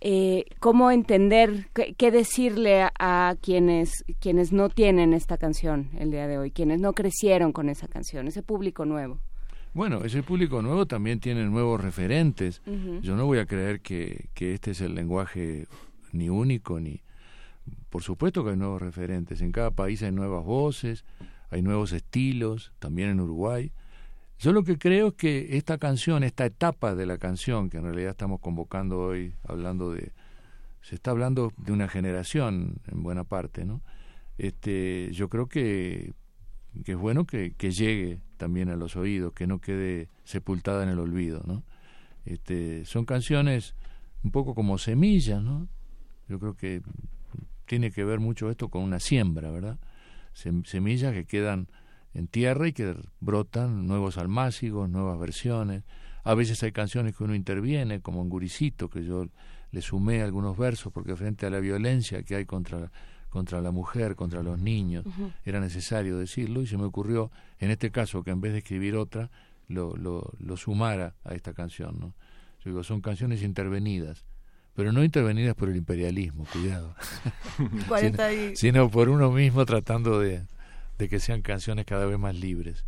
Eh, 0.00 0.44
¿Cómo 0.60 0.90
entender, 0.90 1.68
qué, 1.74 1.94
qué 1.94 2.10
decirle 2.10 2.82
a, 2.82 2.92
a 2.98 3.36
quienes, 3.40 4.04
quienes 4.20 4.52
no 4.52 4.68
tienen 4.68 5.12
esta 5.12 5.38
canción 5.38 5.90
el 5.98 6.10
día 6.10 6.26
de 6.28 6.38
hoy, 6.38 6.50
quienes 6.50 6.80
no 6.80 6.92
crecieron 6.92 7.52
con 7.52 7.68
esa 7.68 7.88
canción, 7.88 8.28
ese 8.28 8.42
público 8.42 8.84
nuevo? 8.84 9.18
Bueno, 9.74 10.04
ese 10.04 10.22
público 10.22 10.62
nuevo 10.62 10.86
también 10.86 11.20
tiene 11.20 11.44
nuevos 11.44 11.80
referentes. 11.80 12.62
Yo 13.02 13.16
no 13.16 13.26
voy 13.26 13.38
a 13.38 13.46
creer 13.46 13.80
que, 13.80 14.28
que 14.34 14.54
este 14.54 14.70
es 14.72 14.80
el 14.80 14.94
lenguaje 14.94 15.66
ni 16.12 16.28
único, 16.28 16.80
ni... 16.80 17.02
Por 17.90 18.02
supuesto 18.02 18.42
que 18.42 18.50
hay 18.50 18.56
nuevos 18.56 18.80
referentes. 18.80 19.40
En 19.40 19.52
cada 19.52 19.70
país 19.70 20.02
hay 20.02 20.10
nuevas 20.10 20.44
voces, 20.44 21.04
hay 21.50 21.62
nuevos 21.62 21.92
estilos, 21.92 22.72
también 22.78 23.10
en 23.10 23.20
Uruguay. 23.20 23.72
Yo 24.38 24.52
lo 24.52 24.62
que 24.62 24.78
creo 24.78 25.08
es 25.08 25.14
que 25.14 25.56
esta 25.56 25.78
canción, 25.78 26.22
esta 26.22 26.46
etapa 26.46 26.94
de 26.94 27.06
la 27.06 27.18
canción, 27.18 27.70
que 27.70 27.78
en 27.78 27.84
realidad 27.84 28.10
estamos 28.10 28.40
convocando 28.40 29.00
hoy, 29.00 29.34
hablando 29.44 29.92
de... 29.92 30.12
Se 30.80 30.94
está 30.94 31.10
hablando 31.10 31.52
de 31.56 31.72
una 31.72 31.88
generación 31.88 32.76
en 32.86 33.02
buena 33.02 33.24
parte, 33.24 33.64
¿no? 33.64 33.82
Este, 34.38 35.10
yo 35.12 35.28
creo 35.28 35.48
que 35.48 36.12
que 36.84 36.92
es 36.92 36.98
bueno 36.98 37.24
que, 37.24 37.54
que 37.56 37.70
llegue 37.72 38.20
también 38.36 38.68
a 38.68 38.76
los 38.76 38.94
oídos, 38.94 39.32
que 39.32 39.46
no 39.46 39.58
quede 39.60 40.08
sepultada 40.24 40.82
en 40.84 40.90
el 40.90 40.98
olvido, 40.98 41.42
¿no? 41.44 41.64
Este, 42.24 42.84
son 42.84 43.04
canciones 43.04 43.74
un 44.22 44.30
poco 44.30 44.54
como 44.54 44.78
semillas, 44.78 45.42
¿no? 45.42 45.66
Yo 46.28 46.38
creo 46.38 46.54
que 46.54 46.82
tiene 47.66 47.90
que 47.90 48.04
ver 48.04 48.20
mucho 48.20 48.50
esto 48.50 48.68
con 48.68 48.82
una 48.82 49.00
siembra, 49.00 49.50
¿verdad? 49.50 49.78
Sem- 50.36 50.64
semillas 50.66 51.12
que 51.14 51.24
quedan 51.24 51.68
en 52.14 52.26
tierra 52.28 52.68
y 52.68 52.72
que 52.72 52.94
brotan 53.20 53.86
nuevos 53.86 54.18
almácigos, 54.18 54.88
nuevas 54.88 55.18
versiones. 55.18 55.84
A 56.24 56.34
veces 56.34 56.62
hay 56.62 56.72
canciones 56.72 57.16
que 57.16 57.24
uno 57.24 57.34
interviene, 57.34 58.00
como 58.00 58.22
en 58.22 58.28
Guricito, 58.28 58.88
que 58.90 59.04
yo 59.04 59.26
le 59.70 59.82
sumé 59.82 60.22
algunos 60.22 60.56
versos, 60.56 60.92
porque 60.92 61.14
frente 61.16 61.46
a 61.46 61.50
la 61.50 61.60
violencia 61.60 62.22
que 62.22 62.34
hay 62.36 62.44
contra, 62.46 62.90
contra 63.28 63.60
la 63.60 63.70
mujer, 63.70 64.16
contra 64.16 64.42
los 64.42 64.58
niños, 64.58 65.04
era 65.44 65.60
necesario 65.60 66.18
decirlo 66.18 66.62
y 66.62 66.66
se 66.66 66.76
me 66.76 66.84
ocurrió, 66.84 67.30
en 67.58 67.70
este 67.70 67.90
caso, 67.90 68.22
que 68.22 68.30
en 68.30 68.40
vez 68.40 68.52
de 68.52 68.58
escribir 68.58 68.96
otra, 68.96 69.30
lo, 69.68 69.94
lo, 69.96 70.32
lo 70.38 70.56
sumara 70.56 71.14
a 71.24 71.34
esta 71.34 71.52
canción. 71.52 71.98
¿no? 72.00 72.14
Yo 72.64 72.70
digo, 72.70 72.82
son 72.82 73.00
canciones 73.02 73.42
intervenidas, 73.42 74.24
pero 74.74 74.92
no 74.92 75.04
intervenidas 75.04 75.54
por 75.54 75.68
el 75.68 75.76
imperialismo, 75.76 76.46
cuidado. 76.52 76.94
40 77.88 78.28
sino, 78.30 78.42
y- 78.52 78.56
sino 78.56 78.90
por 78.90 79.08
uno 79.08 79.30
mismo 79.30 79.64
tratando 79.66 80.18
de, 80.20 80.44
de 80.98 81.08
que 81.08 81.20
sean 81.20 81.42
canciones 81.42 81.86
cada 81.86 82.06
vez 82.06 82.18
más 82.18 82.34
libres. 82.34 82.84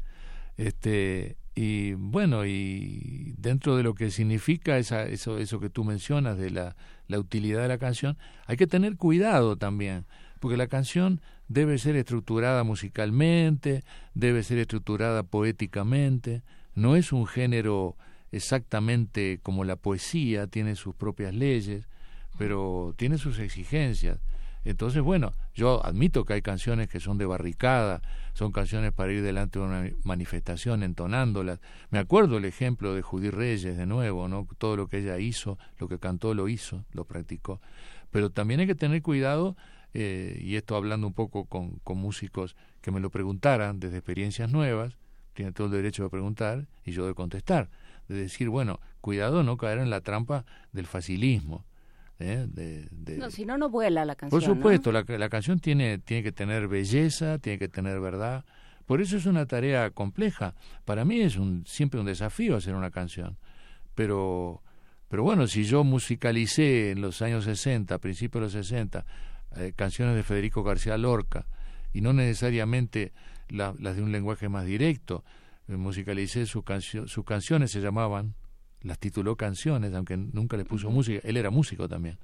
Este, 0.57 1.37
y 1.55 1.95
bueno, 1.95 2.45
y 2.45 3.35
dentro 3.39 3.77
de 3.77 3.83
lo 3.83 3.95
que 3.95 4.11
significa 4.11 4.79
esa, 4.79 5.05
eso, 5.07 5.39
eso 5.39 5.61
que 5.61 5.71
tú 5.71 5.85
mencionas 5.85 6.37
de 6.39 6.51
la, 6.51 6.77
la 7.07 7.19
utilidad 7.19 7.63
de 7.63 7.69
la 7.69 7.79
canción, 7.79 8.19
hay 8.47 8.57
que 8.57 8.67
tener 8.67 8.97
cuidado 8.97 9.57
también, 9.57 10.07
porque 10.39 10.57
la 10.57 10.67
canción 10.67 11.21
debe 11.49 11.79
ser 11.79 11.97
estructurada 11.97 12.63
musicalmente, 12.65 13.83
debe 14.15 14.43
ser 14.43 14.59
estructurada 14.59 15.23
poéticamente, 15.23 16.43
no 16.75 16.97
es 16.97 17.13
un 17.13 17.27
género 17.27 17.97
exactamente 18.33 19.41
como 19.43 19.65
la 19.65 19.77
poesía, 19.77 20.47
tiene 20.47 20.77
sus 20.77 20.95
propias 20.95 21.35
leyes, 21.35 21.89
pero 22.39 22.95
tiene 22.97 23.19
sus 23.19 23.39
exigencias. 23.39 24.19
Entonces, 24.65 25.03
bueno, 25.03 25.33
yo 25.55 25.85
admito 25.85 26.25
que 26.25 26.35
hay 26.35 26.43
canciones 26.43 26.89
que 26.89 27.01
son 27.01 27.17
de 27.17 27.25
barricada, 27.25 28.03
son 28.35 28.53
canciones 28.53 28.93
para 28.93 29.13
ir 29.13 29.23
delante 29.23 29.59
de 29.59 29.65
una 29.65 29.91
manifestación 30.05 30.83
entonándolas. 30.83 31.61
Me 31.91 31.99
acuerdo 31.99 32.37
el 32.37 32.45
ejemplo 32.45 32.95
de 32.95 33.03
Judy 33.03 33.31
Reyes, 33.31 33.77
de 33.77 33.87
nuevo, 33.87 34.29
¿no? 34.29 34.47
Todo 34.59 34.77
lo 34.77 34.87
que 34.87 34.99
ella 34.99 35.19
hizo, 35.19 35.59
lo 35.79 35.89
que 35.89 35.99
cantó, 35.99 36.35
lo 36.35 36.49
hizo, 36.49 36.85
lo 36.93 37.05
practicó. 37.05 37.61
Pero 38.11 38.31
también 38.31 38.61
hay 38.61 38.67
que 38.67 38.75
tener 38.75 39.01
cuidado, 39.03 39.57
eh, 39.95 40.39
y 40.43 40.57
esto 40.57 40.77
hablando 40.77 41.07
un 41.07 41.15
poco 41.15 41.47
con, 41.47 41.79
con 41.83 41.99
músicos 41.99 42.55
que 42.83 42.91
me 42.91 43.01
lo 43.01 43.11
preguntaran 43.11 43.81
desde 43.81 43.97
experiencias 43.99 44.51
nuevas, 44.51 44.97
tiene 45.33 45.53
todo 45.53 45.69
el 45.69 45.73
derecho 45.73 46.03
de 46.03 46.11
preguntar 46.11 46.67
y 46.85 46.93
yo 46.93 47.07
de 47.07 47.15
contestar, 47.15 47.71
de 48.09 48.17
decir, 48.17 48.49
bueno, 48.51 48.81
cuidado 49.01 49.43
no 49.43 49.57
caer 49.57 49.79
en 49.79 49.89
la 49.89 50.01
trampa 50.01 50.45
del 50.73 50.87
facilismo, 50.87 51.65
¿eh? 52.21 52.47
De, 52.49 52.89
no, 53.17 53.31
si 53.31 53.45
no, 53.45 53.59
no 53.59 53.69
vuela 53.69 54.05
la 54.05 54.15
canción. 54.15 54.41
Por 54.41 54.47
supuesto, 54.47 54.93
la, 54.93 55.05
la, 55.07 55.29
canción 55.29 55.59
tiene, 55.59 55.99
tiene 55.99 56.23
que 56.23 56.33
tener 56.33 56.69
belleza, 56.69 57.39
tiene 57.39 57.59
que 57.59 57.69
tener 57.69 58.01
verdad. 58.01 58.45
Por 58.87 59.01
eso 59.01 59.17
es 59.17 59.27
una 59.27 59.47
tarea 59.47 59.91
compleja. 59.91 60.55
Para 60.85 61.05
mí 61.05 61.21
es 61.21 61.37
un, 61.37 61.65
siempre 61.67 62.01
un 62.01 62.07
desafío 62.07 62.57
hacer 62.57 62.75
una 62.75 62.91
canción. 62.91 63.39
Pero, 63.95 64.63
pero 65.09 65.23
bueno, 65.23 65.47
si 65.47 65.65
yo 65.65 65.85
musicalicé 65.85 66.91
en 66.93 67.01
los 67.01 67.23
años 67.23 67.45
60, 67.45 67.95
a 67.95 67.99
principios 67.99 68.41
de 68.41 68.59
los 68.59 68.67
60, 68.67 69.05
eh, 69.57 69.73
canciones 69.75 70.17
de 70.17 70.23
Federico 70.23 70.63
García 70.63 70.99
Lorca, 70.99 71.47
y 71.93 72.01
no 72.01 72.13
necesariamente 72.13 73.13
las 73.49 73.97
de 73.97 74.03
un 74.03 74.13
lenguaje 74.13 74.49
más 74.49 74.65
directo, 74.65 75.25
eh, 75.69 75.77
musicalicé 75.77 76.47
sus 76.47 76.65
canciones, 76.65 77.71
se 77.71 77.81
llamaban 77.81 78.35
las 78.83 78.99
tituló 78.99 79.37
canciones, 79.37 79.95
aunque 79.95 80.17
nunca 80.17 80.57
le 80.57 80.65
puso 80.65 80.91
música, 80.91 81.21
él 81.23 81.37
era 81.37 81.51
músico 81.51 81.89
también. 81.89 82.19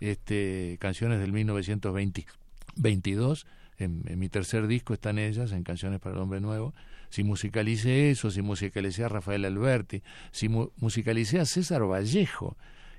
Este, 0.00 0.76
canciones 0.80 1.20
del 1.20 1.32
1922, 1.32 3.46
en, 3.78 4.02
en, 4.06 4.18
mi 4.18 4.28
tercer 4.28 4.66
disco 4.66 4.94
están 4.94 5.18
ellas, 5.18 5.52
en 5.52 5.62
Canciones 5.62 6.00
para 6.00 6.16
el 6.16 6.20
Hombre 6.20 6.40
Nuevo. 6.40 6.74
Si 7.10 7.22
musicalicé 7.22 8.10
eso, 8.10 8.30
si 8.30 8.42
musicalicé 8.42 9.04
a 9.04 9.08
Rafael 9.08 9.44
Alberti, 9.44 10.02
si 10.32 10.48
musicalicé 10.48 11.40
a 11.40 11.44
César 11.44 11.82
Vallejo, 11.82 12.56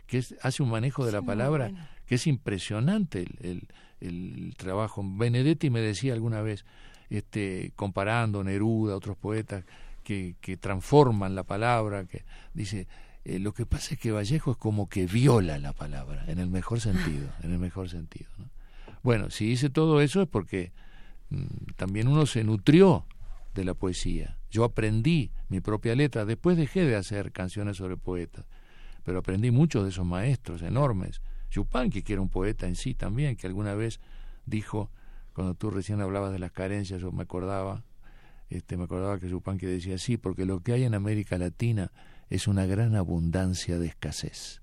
que 0.07 0.23
hace 0.41 0.63
un 0.63 0.69
manejo 0.69 1.05
de 1.05 1.11
la 1.11 1.21
palabra 1.21 1.71
que 2.05 2.15
es 2.15 2.27
impresionante 2.27 3.25
el, 3.41 3.67
el, 3.99 4.53
trabajo. 4.57 5.03
Benedetti 5.05 5.69
me 5.69 5.81
decía 5.81 6.13
alguna 6.13 6.41
vez, 6.41 6.65
este, 7.09 7.73
comparando 7.75 8.43
Neruda, 8.43 8.95
otros 8.95 9.17
poetas, 9.17 9.65
que, 10.05 10.37
que 10.39 10.55
transforman 10.55 11.35
la 11.35 11.43
palabra, 11.43 12.05
que 12.05 12.23
dice, 12.53 12.87
eh, 13.25 13.39
lo 13.39 13.53
que 13.53 13.65
pasa 13.65 13.95
es 13.95 13.99
que 13.99 14.11
Vallejo 14.11 14.51
es 14.51 14.57
como 14.57 14.87
que 14.87 15.07
viola 15.07 15.57
la 15.57 15.73
palabra, 15.73 16.23
en 16.27 16.37
el 16.37 16.47
mejor 16.47 16.79
sentido, 16.79 17.27
en 17.41 17.51
el 17.51 17.59
mejor 17.59 17.89
sentido. 17.89 18.29
Bueno, 19.01 19.31
si 19.31 19.47
hice 19.47 19.71
todo 19.71 19.99
eso 19.99 20.21
es 20.21 20.27
porque 20.27 20.71
mm, 21.31 21.73
también 21.75 22.07
uno 22.07 22.27
se 22.27 22.43
nutrió 22.43 23.05
de 23.55 23.65
la 23.65 23.73
poesía. 23.73 24.37
Yo 24.51 24.63
aprendí 24.63 25.31
mi 25.49 25.59
propia 25.59 25.95
letra, 25.95 26.23
después 26.23 26.55
dejé 26.55 26.85
de 26.85 26.95
hacer 26.95 27.31
canciones 27.31 27.77
sobre 27.77 27.97
poetas, 27.97 28.45
pero 29.03 29.19
aprendí 29.19 29.49
mucho 29.49 29.83
de 29.83 29.89
esos 29.89 30.05
maestros 30.05 30.61
enormes. 30.61 31.21
Yupanqui, 31.49 32.03
que 32.03 32.13
era 32.13 32.21
un 32.21 32.29
poeta 32.29 32.67
en 32.67 32.75
sí 32.75 32.93
también, 32.93 33.37
que 33.37 33.47
alguna 33.47 33.73
vez 33.73 33.99
dijo, 34.45 34.91
cuando 35.33 35.55
tú 35.55 35.71
recién 35.71 35.99
hablabas 35.99 36.31
de 36.31 36.39
las 36.39 36.51
carencias, 36.51 37.01
yo 37.01 37.11
me 37.11 37.23
acordaba, 37.23 37.83
este, 38.49 38.77
me 38.77 38.83
acordaba 38.85 39.19
que 39.19 39.27
que 39.57 39.67
decía 39.67 39.97
sí, 39.97 40.17
porque 40.17 40.45
lo 40.45 40.61
que 40.61 40.73
hay 40.73 40.83
en 40.83 40.93
América 40.93 41.37
Latina 41.37 41.91
es 42.29 42.47
una 42.47 42.65
gran 42.65 42.95
abundancia 42.95 43.79
de 43.79 43.87
escasez. 43.87 44.61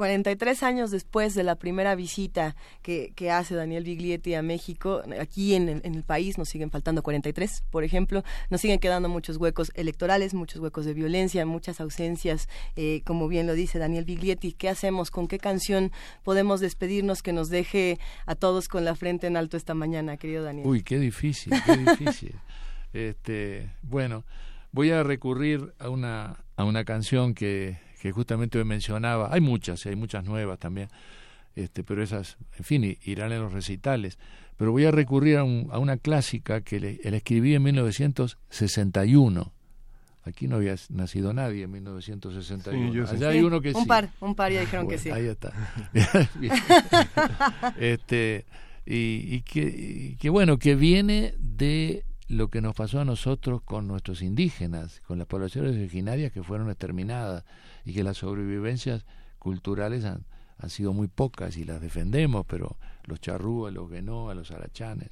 43 0.00 0.62
años 0.62 0.90
después 0.90 1.34
de 1.34 1.42
la 1.42 1.56
primera 1.56 1.94
visita 1.94 2.56
que, 2.80 3.12
hace 3.30 3.54
Daniel 3.54 3.84
Biglietti 3.84 4.32
a 4.32 4.40
México, 4.40 5.02
aquí 5.20 5.52
en 5.52 5.68
el, 5.68 5.82
en 5.84 5.94
el, 5.94 6.04
país 6.04 6.38
nos 6.38 6.48
siguen 6.48 6.70
faltando 6.70 7.02
43, 7.02 7.64
por 7.70 7.84
ejemplo, 7.84 8.24
nos 8.48 8.62
siguen 8.62 8.78
quedando 8.78 9.10
muchos 9.10 9.36
huecos 9.36 9.70
electorales, 9.74 10.32
muchos 10.32 10.62
huecos 10.62 10.86
de 10.86 10.94
violencia, 10.94 11.44
muchas 11.44 11.82
ausencias, 11.82 12.48
eh, 12.76 13.02
como 13.04 13.28
bien 13.28 13.46
lo 13.46 13.52
dice 13.52 13.78
Daniel 13.78 14.06
Biglietti. 14.06 14.52
¿Qué 14.52 14.70
hacemos? 14.70 15.10
¿Con 15.10 15.28
qué 15.28 15.38
canción 15.38 15.92
podemos 16.24 16.60
despedirnos 16.60 17.22
que 17.22 17.34
nos 17.34 17.50
deje 17.50 17.98
a 18.24 18.36
todos 18.36 18.68
con 18.68 18.86
la 18.86 18.94
frente 18.94 19.26
en 19.26 19.36
alto 19.36 19.58
esta 19.58 19.74
mañana, 19.74 20.16
querido 20.16 20.42
Daniel? 20.42 20.66
Uy, 20.66 20.82
qué 20.82 20.98
difícil, 20.98 21.52
qué 21.66 21.76
difícil. 21.76 22.34
este, 22.94 23.68
bueno, 23.82 24.24
voy 24.72 24.92
a 24.92 25.02
recurrir 25.02 25.74
a 25.78 25.90
una, 25.90 26.38
a 26.56 26.64
una 26.64 26.86
canción 26.86 27.34
que 27.34 27.89
que 28.00 28.12
justamente 28.12 28.58
me 28.58 28.64
mencionaba, 28.64 29.28
hay 29.32 29.40
muchas, 29.40 29.84
hay 29.86 29.94
muchas 29.94 30.24
nuevas 30.24 30.58
también, 30.58 30.88
este, 31.54 31.84
pero 31.84 32.02
esas, 32.02 32.38
en 32.56 32.64
fin, 32.64 32.98
irán 33.04 33.32
en 33.32 33.42
los 33.42 33.52
recitales. 33.52 34.18
Pero 34.56 34.72
voy 34.72 34.84
a 34.84 34.90
recurrir 34.90 35.36
a, 35.36 35.40
a 35.40 35.78
una 35.78 35.96
clásica 35.96 36.62
que 36.62 36.80
le, 36.80 37.00
escribí 37.02 37.54
en 37.54 37.62
1961. 37.62 39.52
Aquí 40.24 40.48
no 40.48 40.56
había 40.56 40.76
nacido 40.90 41.32
nadie 41.32 41.64
en 41.64 41.70
1961. 41.72 43.08
Allá 43.08 43.28
hay 43.28 43.42
uno 43.42 43.60
que 43.60 43.72
un 43.72 43.86
par, 43.86 44.10
un 44.20 44.34
par 44.34 44.52
ya 44.52 44.60
dijeron 44.60 44.86
que 44.86 44.98
sí. 44.98 45.10
Ahí 45.10 45.26
está. 45.26 45.52
este, 47.78 48.44
y, 48.84 49.34
y, 49.34 49.42
que, 49.42 49.60
y 49.62 50.16
que 50.16 50.28
bueno, 50.30 50.58
que 50.58 50.74
viene 50.74 51.34
de 51.38 52.04
lo 52.28 52.48
que 52.48 52.60
nos 52.60 52.74
pasó 52.74 53.00
a 53.00 53.04
nosotros 53.04 53.60
con 53.62 53.88
nuestros 53.88 54.22
indígenas, 54.22 55.00
con 55.06 55.18
las 55.18 55.26
poblaciones 55.26 55.74
originarias 55.74 56.32
que 56.32 56.42
fueron 56.42 56.70
exterminadas 56.70 57.44
y 57.90 57.92
que 57.92 58.04
las 58.04 58.18
sobrevivencias 58.18 59.04
culturales 59.40 60.04
han, 60.04 60.24
sido 60.68 60.92
muy 60.92 61.08
pocas 61.08 61.56
y 61.56 61.64
las 61.64 61.80
defendemos, 61.80 62.44
pero 62.46 62.76
los 63.04 63.20
charrúas, 63.20 63.72
los 63.72 63.90
guenoas, 63.90 64.36
los 64.36 64.50
arachanes. 64.50 65.08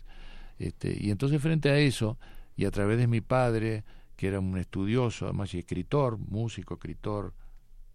Este, 0.58 0.96
y 1.00 1.10
entonces 1.10 1.40
frente 1.40 1.70
a 1.70 1.78
eso, 1.78 2.18
y 2.54 2.66
a 2.66 2.70
través 2.70 2.98
de 2.98 3.06
mi 3.06 3.20
padre, 3.20 3.82
que 4.16 4.28
era 4.28 4.40
un 4.40 4.58
estudioso, 4.58 5.24
además 5.24 5.54
y 5.54 5.58
escritor, 5.58 6.18
músico, 6.18 6.74
escritor, 6.74 7.32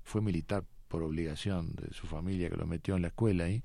fue 0.03 0.21
militar 0.21 0.65
por 0.87 1.03
obligación 1.03 1.75
de 1.75 1.93
su 1.93 2.07
familia 2.07 2.49
que 2.49 2.57
lo 2.57 2.65
metió 2.65 2.95
en 2.95 3.03
la 3.03 3.09
escuela 3.09 3.45
ahí, 3.45 3.63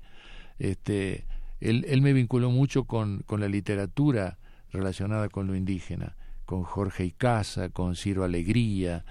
este, 0.59 1.25
él, 1.59 1.85
él 1.89 2.01
me 2.01 2.13
vinculó 2.13 2.51
mucho 2.51 2.85
con, 2.85 3.23
con 3.25 3.41
la 3.41 3.49
literatura 3.49 4.37
relacionada 4.71 5.27
con 5.27 5.47
lo 5.47 5.55
indígena, 5.55 6.15
con 6.45 6.63
Jorge 6.63 7.05
Icaza, 7.05 7.69
con 7.69 7.95
Ciro 7.95 8.23
Alegría, 8.23 9.03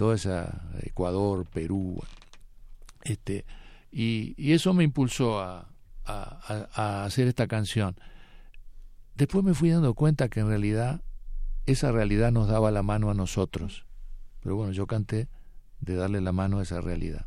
toda 0.00 0.14
esa 0.14 0.62
Ecuador, 0.80 1.44
Perú, 1.44 2.00
este, 3.02 3.44
y, 3.92 4.50
eso 4.50 4.72
me 4.72 4.82
impulsó 4.82 5.40
a, 5.40 5.66
hacer 7.04 7.28
esta 7.28 7.46
canción. 7.46 7.94
Después 9.14 9.44
me 9.44 9.52
fui 9.52 9.68
dando 9.68 9.92
cuenta 9.92 10.30
que 10.30 10.40
en 10.40 10.48
realidad 10.48 11.02
esa 11.66 11.92
realidad 11.92 12.32
nos 12.32 12.48
daba 12.48 12.70
la 12.70 12.82
mano 12.82 13.10
a 13.10 13.14
nosotros. 13.14 13.84
Pero 14.40 14.56
bueno, 14.56 14.72
yo 14.72 14.86
canté 14.86 15.28
de 15.80 15.96
darle 15.96 16.22
la 16.22 16.32
mano 16.32 16.60
a 16.60 16.62
esa 16.62 16.80
realidad. 16.80 17.26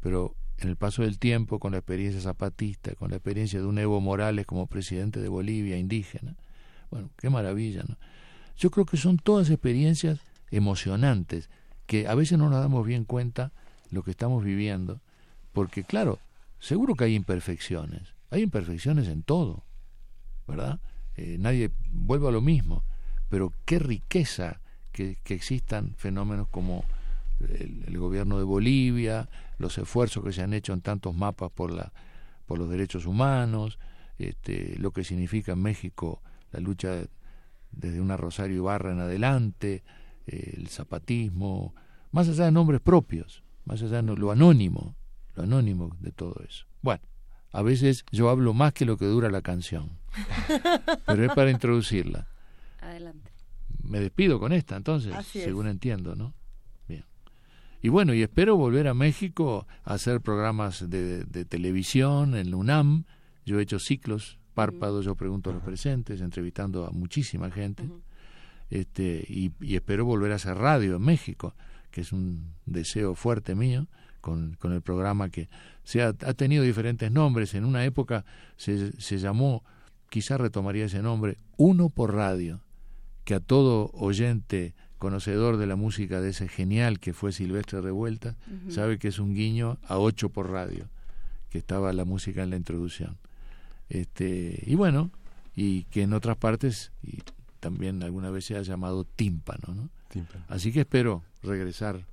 Pero 0.00 0.36
en 0.58 0.68
el 0.68 0.76
paso 0.76 1.04
del 1.04 1.18
tiempo, 1.18 1.58
con 1.58 1.72
la 1.72 1.78
experiencia 1.78 2.20
zapatista, 2.20 2.94
con 2.96 3.12
la 3.12 3.16
experiencia 3.16 3.60
de 3.60 3.66
un 3.66 3.78
Evo 3.78 4.02
Morales 4.02 4.44
como 4.44 4.66
presidente 4.66 5.22
de 5.22 5.28
Bolivia, 5.28 5.78
indígena, 5.78 6.36
bueno, 6.90 7.08
qué 7.16 7.30
maravilla. 7.30 7.82
Yo 8.58 8.70
creo 8.70 8.84
que 8.84 8.98
son 8.98 9.16
todas 9.16 9.48
experiencias 9.48 10.20
emocionantes 10.50 11.48
que 11.86 12.08
a 12.08 12.14
veces 12.14 12.38
no 12.38 12.48
nos 12.48 12.60
damos 12.60 12.86
bien 12.86 13.04
cuenta 13.04 13.52
lo 13.90 14.02
que 14.02 14.10
estamos 14.10 14.42
viviendo, 14.42 15.00
porque 15.52 15.84
claro, 15.84 16.18
seguro 16.58 16.94
que 16.94 17.04
hay 17.04 17.14
imperfecciones, 17.14 18.14
hay 18.30 18.42
imperfecciones 18.42 19.08
en 19.08 19.22
todo, 19.22 19.64
¿verdad? 20.46 20.80
Eh, 21.16 21.36
nadie 21.38 21.70
vuelve 21.92 22.28
a 22.28 22.32
lo 22.32 22.40
mismo, 22.40 22.82
pero 23.28 23.52
qué 23.64 23.78
riqueza 23.78 24.60
que, 24.92 25.16
que 25.22 25.34
existan 25.34 25.94
fenómenos 25.96 26.48
como 26.48 26.84
el, 27.40 27.98
gobierno 27.98 28.38
de 28.38 28.44
Bolivia, 28.44 29.28
los 29.58 29.78
esfuerzos 29.78 30.24
que 30.24 30.32
se 30.32 30.42
han 30.42 30.54
hecho 30.54 30.72
en 30.72 30.80
tantos 30.80 31.14
mapas 31.14 31.50
por, 31.50 31.70
la, 31.72 31.92
por 32.46 32.58
los 32.58 32.68
derechos 32.68 33.06
humanos, 33.06 33.78
este, 34.18 34.76
lo 34.78 34.92
que 34.92 35.04
significa 35.04 35.52
en 35.52 35.62
México 35.62 36.22
la 36.52 36.60
lucha 36.60 37.04
desde 37.72 38.00
una 38.00 38.16
Rosario 38.16 38.56
Ibarra 38.56 38.92
en 38.92 39.00
adelante, 39.00 39.82
el 40.26 40.68
zapatismo, 40.68 41.74
más 42.12 42.28
allá 42.28 42.46
de 42.46 42.52
nombres 42.52 42.80
propios, 42.80 43.42
más 43.64 43.82
allá 43.82 44.02
de 44.02 44.16
lo 44.16 44.30
anónimo, 44.30 44.96
lo 45.34 45.42
anónimo 45.42 45.96
de 46.00 46.12
todo 46.12 46.36
eso. 46.48 46.66
Bueno, 46.82 47.02
a 47.52 47.62
veces 47.62 48.04
yo 48.12 48.28
hablo 48.30 48.54
más 48.54 48.72
que 48.72 48.84
lo 48.84 48.96
que 48.96 49.06
dura 49.06 49.30
la 49.30 49.42
canción, 49.42 49.90
pero 51.06 51.24
es 51.24 51.32
para 51.34 51.50
introducirla. 51.50 52.26
Adelante. 52.80 53.30
Me 53.82 54.00
despido 54.00 54.38
con 54.38 54.52
esta, 54.52 54.76
entonces, 54.76 55.14
según 55.26 55.66
entiendo, 55.66 56.14
¿no? 56.14 56.34
Bien. 56.88 57.04
Y 57.82 57.88
bueno, 57.88 58.14
y 58.14 58.22
espero 58.22 58.56
volver 58.56 58.88
a 58.88 58.94
México 58.94 59.66
a 59.84 59.94
hacer 59.94 60.20
programas 60.20 60.88
de, 60.88 61.44
televisión 61.46 62.34
en 62.34 62.50
la 62.50 62.56
UNAM. 62.56 63.04
Yo 63.44 63.58
he 63.58 63.62
hecho 63.62 63.78
ciclos, 63.78 64.38
párpados, 64.54 65.04
yo 65.04 65.16
pregunto 65.16 65.50
a 65.50 65.52
los 65.52 65.62
presentes, 65.62 66.22
entrevistando 66.22 66.86
a 66.86 66.90
muchísima 66.90 67.50
gente 67.50 67.90
este, 68.74 69.24
y, 69.28 69.52
espero 69.74 70.04
volver 70.04 70.32
a 70.32 70.34
hacer 70.34 70.56
radio 70.56 70.96
en 70.96 71.02
México, 71.02 71.54
que 71.92 72.00
es 72.00 72.12
un 72.12 72.54
deseo 72.66 73.14
fuerte 73.14 73.54
mío, 73.54 73.86
con, 74.20 74.56
con 74.58 74.72
el 74.72 74.82
programa 74.82 75.28
que 75.28 75.48
se 75.84 76.02
ha, 76.02 76.12
tenido 76.12 76.64
diferentes 76.64 77.12
nombres. 77.12 77.54
En 77.54 77.64
una 77.64 77.84
época 77.84 78.24
se, 78.56 79.00
se 79.00 79.18
llamó, 79.18 79.62
quizá 80.10 80.38
retomaría 80.38 80.86
ese 80.86 81.02
nombre, 81.02 81.38
Uno 81.56 81.88
por 81.88 82.14
Radio, 82.14 82.62
que 83.24 83.34
a 83.34 83.40
todo 83.40 83.90
oyente 83.92 84.74
conocedor 84.98 85.56
de 85.56 85.68
la 85.68 85.76
música 85.76 86.20
de 86.20 86.30
ese 86.30 86.48
genial 86.48 86.98
que 86.98 87.12
fue 87.12 87.30
Silvestre 87.30 87.80
Revuelta, 87.80 88.36
sabe 88.70 88.98
que 88.98 89.06
es 89.06 89.20
un 89.20 89.34
guiño 89.34 89.78
a 89.84 89.98
Ocho 89.98 90.30
por 90.30 90.50
Radio, 90.50 90.88
que 91.48 91.58
estaba 91.58 91.92
la 91.92 92.04
música 92.04 92.42
en 92.42 92.50
la 92.50 92.56
introducción. 92.56 93.18
Este, 93.88 94.64
y 94.66 94.74
bueno, 94.74 95.12
y 95.54 95.84
que 95.84 96.02
en 96.02 96.12
otras 96.12 96.36
partes, 96.36 96.90
y 97.02 97.18
también 97.64 98.02
alguna 98.02 98.28
vez 98.28 98.44
se 98.44 98.58
ha 98.58 98.60
llamado 98.60 99.04
tímpano. 99.04 99.74
¿no? 99.74 99.88
Así 100.48 100.70
que 100.70 100.80
espero 100.80 101.22
regresar 101.42 102.04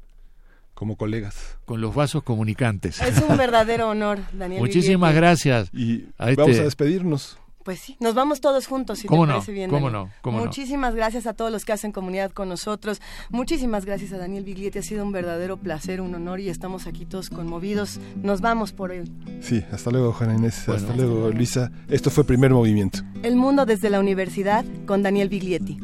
como 0.73 0.95
colegas. 0.95 1.57
Con 1.65 1.81
los 1.81 1.93
vasos 1.93 2.23
comunicantes. 2.23 3.01
Es 3.01 3.21
un 3.21 3.35
verdadero 3.35 3.89
honor, 3.89 4.19
Daniel. 4.31 4.61
Muchísimas 4.65 5.13
gracias. 5.13 5.69
Y 5.73 6.05
a 6.17 6.27
vamos 6.27 6.51
este- 6.51 6.61
a 6.61 6.63
despedirnos. 6.63 7.37
Pues 7.63 7.79
sí, 7.79 7.95
nos 7.99 8.15
vamos 8.15 8.41
todos 8.41 8.65
juntos, 8.65 8.99
si 8.99 9.07
¿Cómo 9.07 9.23
te 9.23 9.27
no? 9.27 9.33
parece 9.35 9.51
bien. 9.51 9.69
¿Cómo 9.69 9.91
Daniel. 9.91 10.07
no? 10.07 10.11
¿Cómo 10.21 10.39
no? 10.39 10.45
Muchísimas 10.45 10.95
gracias 10.95 11.27
a 11.27 11.33
todos 11.33 11.51
los 11.51 11.63
que 11.63 11.73
hacen 11.73 11.91
comunidad 11.91 12.31
con 12.31 12.49
nosotros. 12.49 13.01
Muchísimas 13.29 13.85
gracias 13.85 14.11
a 14.13 14.17
Daniel 14.17 14.43
Biglietti. 14.43 14.79
Ha 14.79 14.81
sido 14.81 15.03
un 15.03 15.11
verdadero 15.11 15.57
placer, 15.57 16.01
un 16.01 16.15
honor 16.15 16.39
y 16.39 16.49
estamos 16.49 16.87
aquí 16.87 17.05
todos 17.05 17.29
conmovidos. 17.29 17.99
Nos 18.23 18.41
vamos 18.41 18.71
por 18.73 18.89
hoy. 18.91 19.11
Sí, 19.41 19.63
hasta 19.71 19.91
luego, 19.91 20.11
Juana 20.13 20.35
Inés. 20.35 20.67
hasta 20.67 20.95
luego, 20.95 21.29
Luisa. 21.29 21.71
Esto 21.87 22.09
fue 22.09 22.23
Primer 22.23 22.51
Movimiento. 22.51 22.99
El 23.21 23.35
mundo 23.35 23.65
desde 23.67 23.89
la 23.91 23.99
universidad 23.99 24.65
con 24.87 25.03
Daniel 25.03 25.29
Biglietti. 25.29 25.77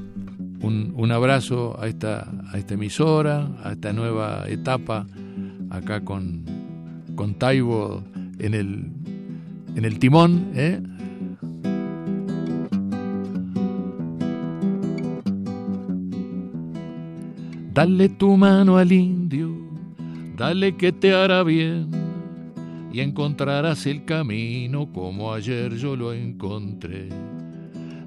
un, 0.62 0.94
un 0.96 1.12
abrazo 1.12 1.80
a 1.80 1.88
esta, 1.88 2.28
a 2.52 2.58
esta 2.58 2.74
emisora, 2.74 3.50
a 3.64 3.74
esta 3.74 3.94
nueva 3.94 4.46
etapa, 4.50 5.06
acá 5.70 6.04
con, 6.04 6.44
con 7.16 7.36
Taibo 7.36 8.04
en 8.40 8.56
el, 8.56 8.92
en 9.76 9.86
el 9.86 10.00
timón. 10.00 10.52
¿eh? 10.56 10.82
Dale 17.78 18.10
tu 18.10 18.36
mano 18.36 18.80
al 18.80 18.92
indio, 18.92 19.52
dale 20.36 20.76
que 20.76 20.92
te 20.92 21.14
hará 21.14 21.44
bien 21.44 21.92
y 22.92 23.02
encontrarás 23.02 23.86
el 23.86 24.04
camino 24.04 24.92
como 24.92 25.32
ayer 25.32 25.76
yo 25.76 25.96
lo 25.96 26.12
encontré. 26.12 27.10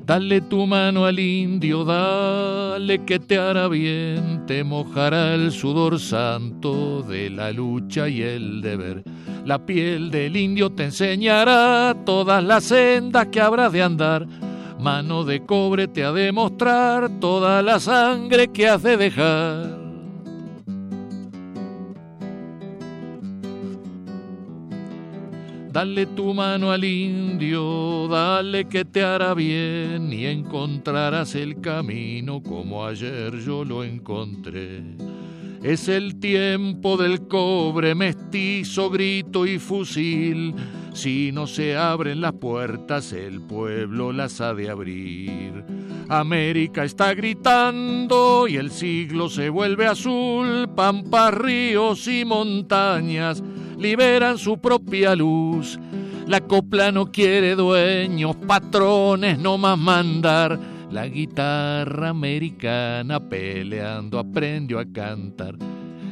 Dale 0.04 0.40
tu 0.40 0.66
mano 0.66 1.04
al 1.04 1.20
indio, 1.20 1.84
dale 1.84 3.04
que 3.04 3.20
te 3.20 3.38
hará 3.38 3.68
bien, 3.68 4.44
te 4.44 4.64
mojará 4.64 5.34
el 5.34 5.52
sudor 5.52 6.00
santo 6.00 7.02
de 7.02 7.30
la 7.30 7.52
lucha 7.52 8.08
y 8.08 8.22
el 8.22 8.62
deber. 8.62 9.04
La 9.44 9.64
piel 9.64 10.10
del 10.10 10.36
indio 10.36 10.70
te 10.70 10.86
enseñará 10.86 11.94
todas 12.04 12.42
las 12.42 12.64
sendas 12.64 13.28
que 13.28 13.40
habrás 13.40 13.70
de 13.70 13.82
andar. 13.84 14.26
Mano 14.80 15.24
de 15.24 15.44
cobre 15.44 15.88
te 15.88 16.04
ha 16.04 16.10
de 16.10 16.32
mostrar 16.32 17.10
toda 17.20 17.60
la 17.60 17.78
sangre 17.78 18.48
que 18.48 18.66
has 18.66 18.82
de 18.82 18.96
dejar. 18.96 19.78
Dale 25.70 26.06
tu 26.06 26.32
mano 26.32 26.72
al 26.72 26.82
indio, 26.82 28.08
dale 28.08 28.64
que 28.64 28.86
te 28.86 29.04
hará 29.04 29.34
bien 29.34 30.10
y 30.12 30.24
encontrarás 30.24 31.34
el 31.34 31.60
camino 31.60 32.42
como 32.42 32.84
ayer 32.86 33.38
yo 33.38 33.66
lo 33.66 33.84
encontré. 33.84 34.82
Es 35.62 35.88
el 35.88 36.18
tiempo 36.18 36.96
del 36.96 37.28
cobre, 37.28 37.94
mestizo, 37.94 38.88
grito 38.88 39.44
y 39.44 39.58
fusil. 39.58 40.54
Si 40.92 41.30
no 41.32 41.46
se 41.46 41.76
abren 41.76 42.20
las 42.20 42.32
puertas, 42.32 43.12
el 43.12 43.40
pueblo 43.40 44.12
las 44.12 44.40
ha 44.40 44.54
de 44.54 44.70
abrir. 44.70 45.64
América 46.08 46.84
está 46.84 47.14
gritando 47.14 48.48
y 48.48 48.56
el 48.56 48.70
siglo 48.70 49.28
se 49.28 49.48
vuelve 49.48 49.86
azul. 49.86 50.68
Pampas, 50.74 51.32
ríos 51.34 52.08
y 52.08 52.24
montañas 52.24 53.42
liberan 53.78 54.36
su 54.36 54.58
propia 54.58 55.14
luz. 55.14 55.78
La 56.26 56.40
copla 56.40 56.92
no 56.92 57.10
quiere 57.10 57.54
dueños, 57.54 58.36
patrones 58.46 59.38
no 59.38 59.56
más 59.58 59.78
mandar. 59.78 60.58
La 60.90 61.06
guitarra 61.06 62.08
americana 62.08 63.20
peleando 63.20 64.18
aprendió 64.18 64.80
a 64.80 64.84
cantar. 64.84 65.56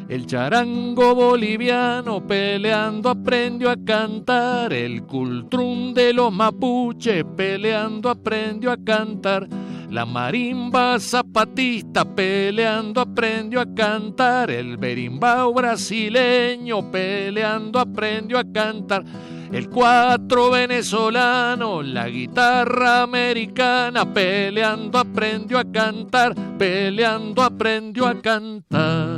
El 0.09 0.25
charango 0.25 1.15
boliviano 1.15 2.27
peleando 2.27 3.11
aprendió 3.11 3.71
a 3.71 3.77
cantar. 3.77 4.73
El 4.73 5.03
cultrún 5.03 5.93
de 5.93 6.15
los 6.15 6.33
mapuches 6.33 7.25
peleando 7.37 8.09
aprendió 8.09 8.73
a 8.73 8.79
cantar. 8.83 9.47
La 9.91 10.07
marimba 10.07 10.99
zapatista 10.99 12.07
peleando 12.07 13.03
aprendió 13.03 13.61
a 13.61 13.75
cantar. 13.75 14.51
El 14.51 14.79
berimbau 14.79 15.53
brasileño 15.53 16.91
peleando 16.91 17.79
aprendió 17.79 18.39
a 18.39 18.45
cantar. 18.51 19.05
El 19.53 19.69
cuatro 19.69 20.51
venezolano, 20.51 21.83
la 21.83 22.09
guitarra 22.09 23.03
americana 23.03 24.11
peleando 24.13 24.99
aprendió 24.99 25.59
a 25.59 25.71
cantar. 25.71 26.35
Peleando 26.57 27.43
aprendió 27.43 28.07
a 28.07 28.21
cantar. 28.21 29.18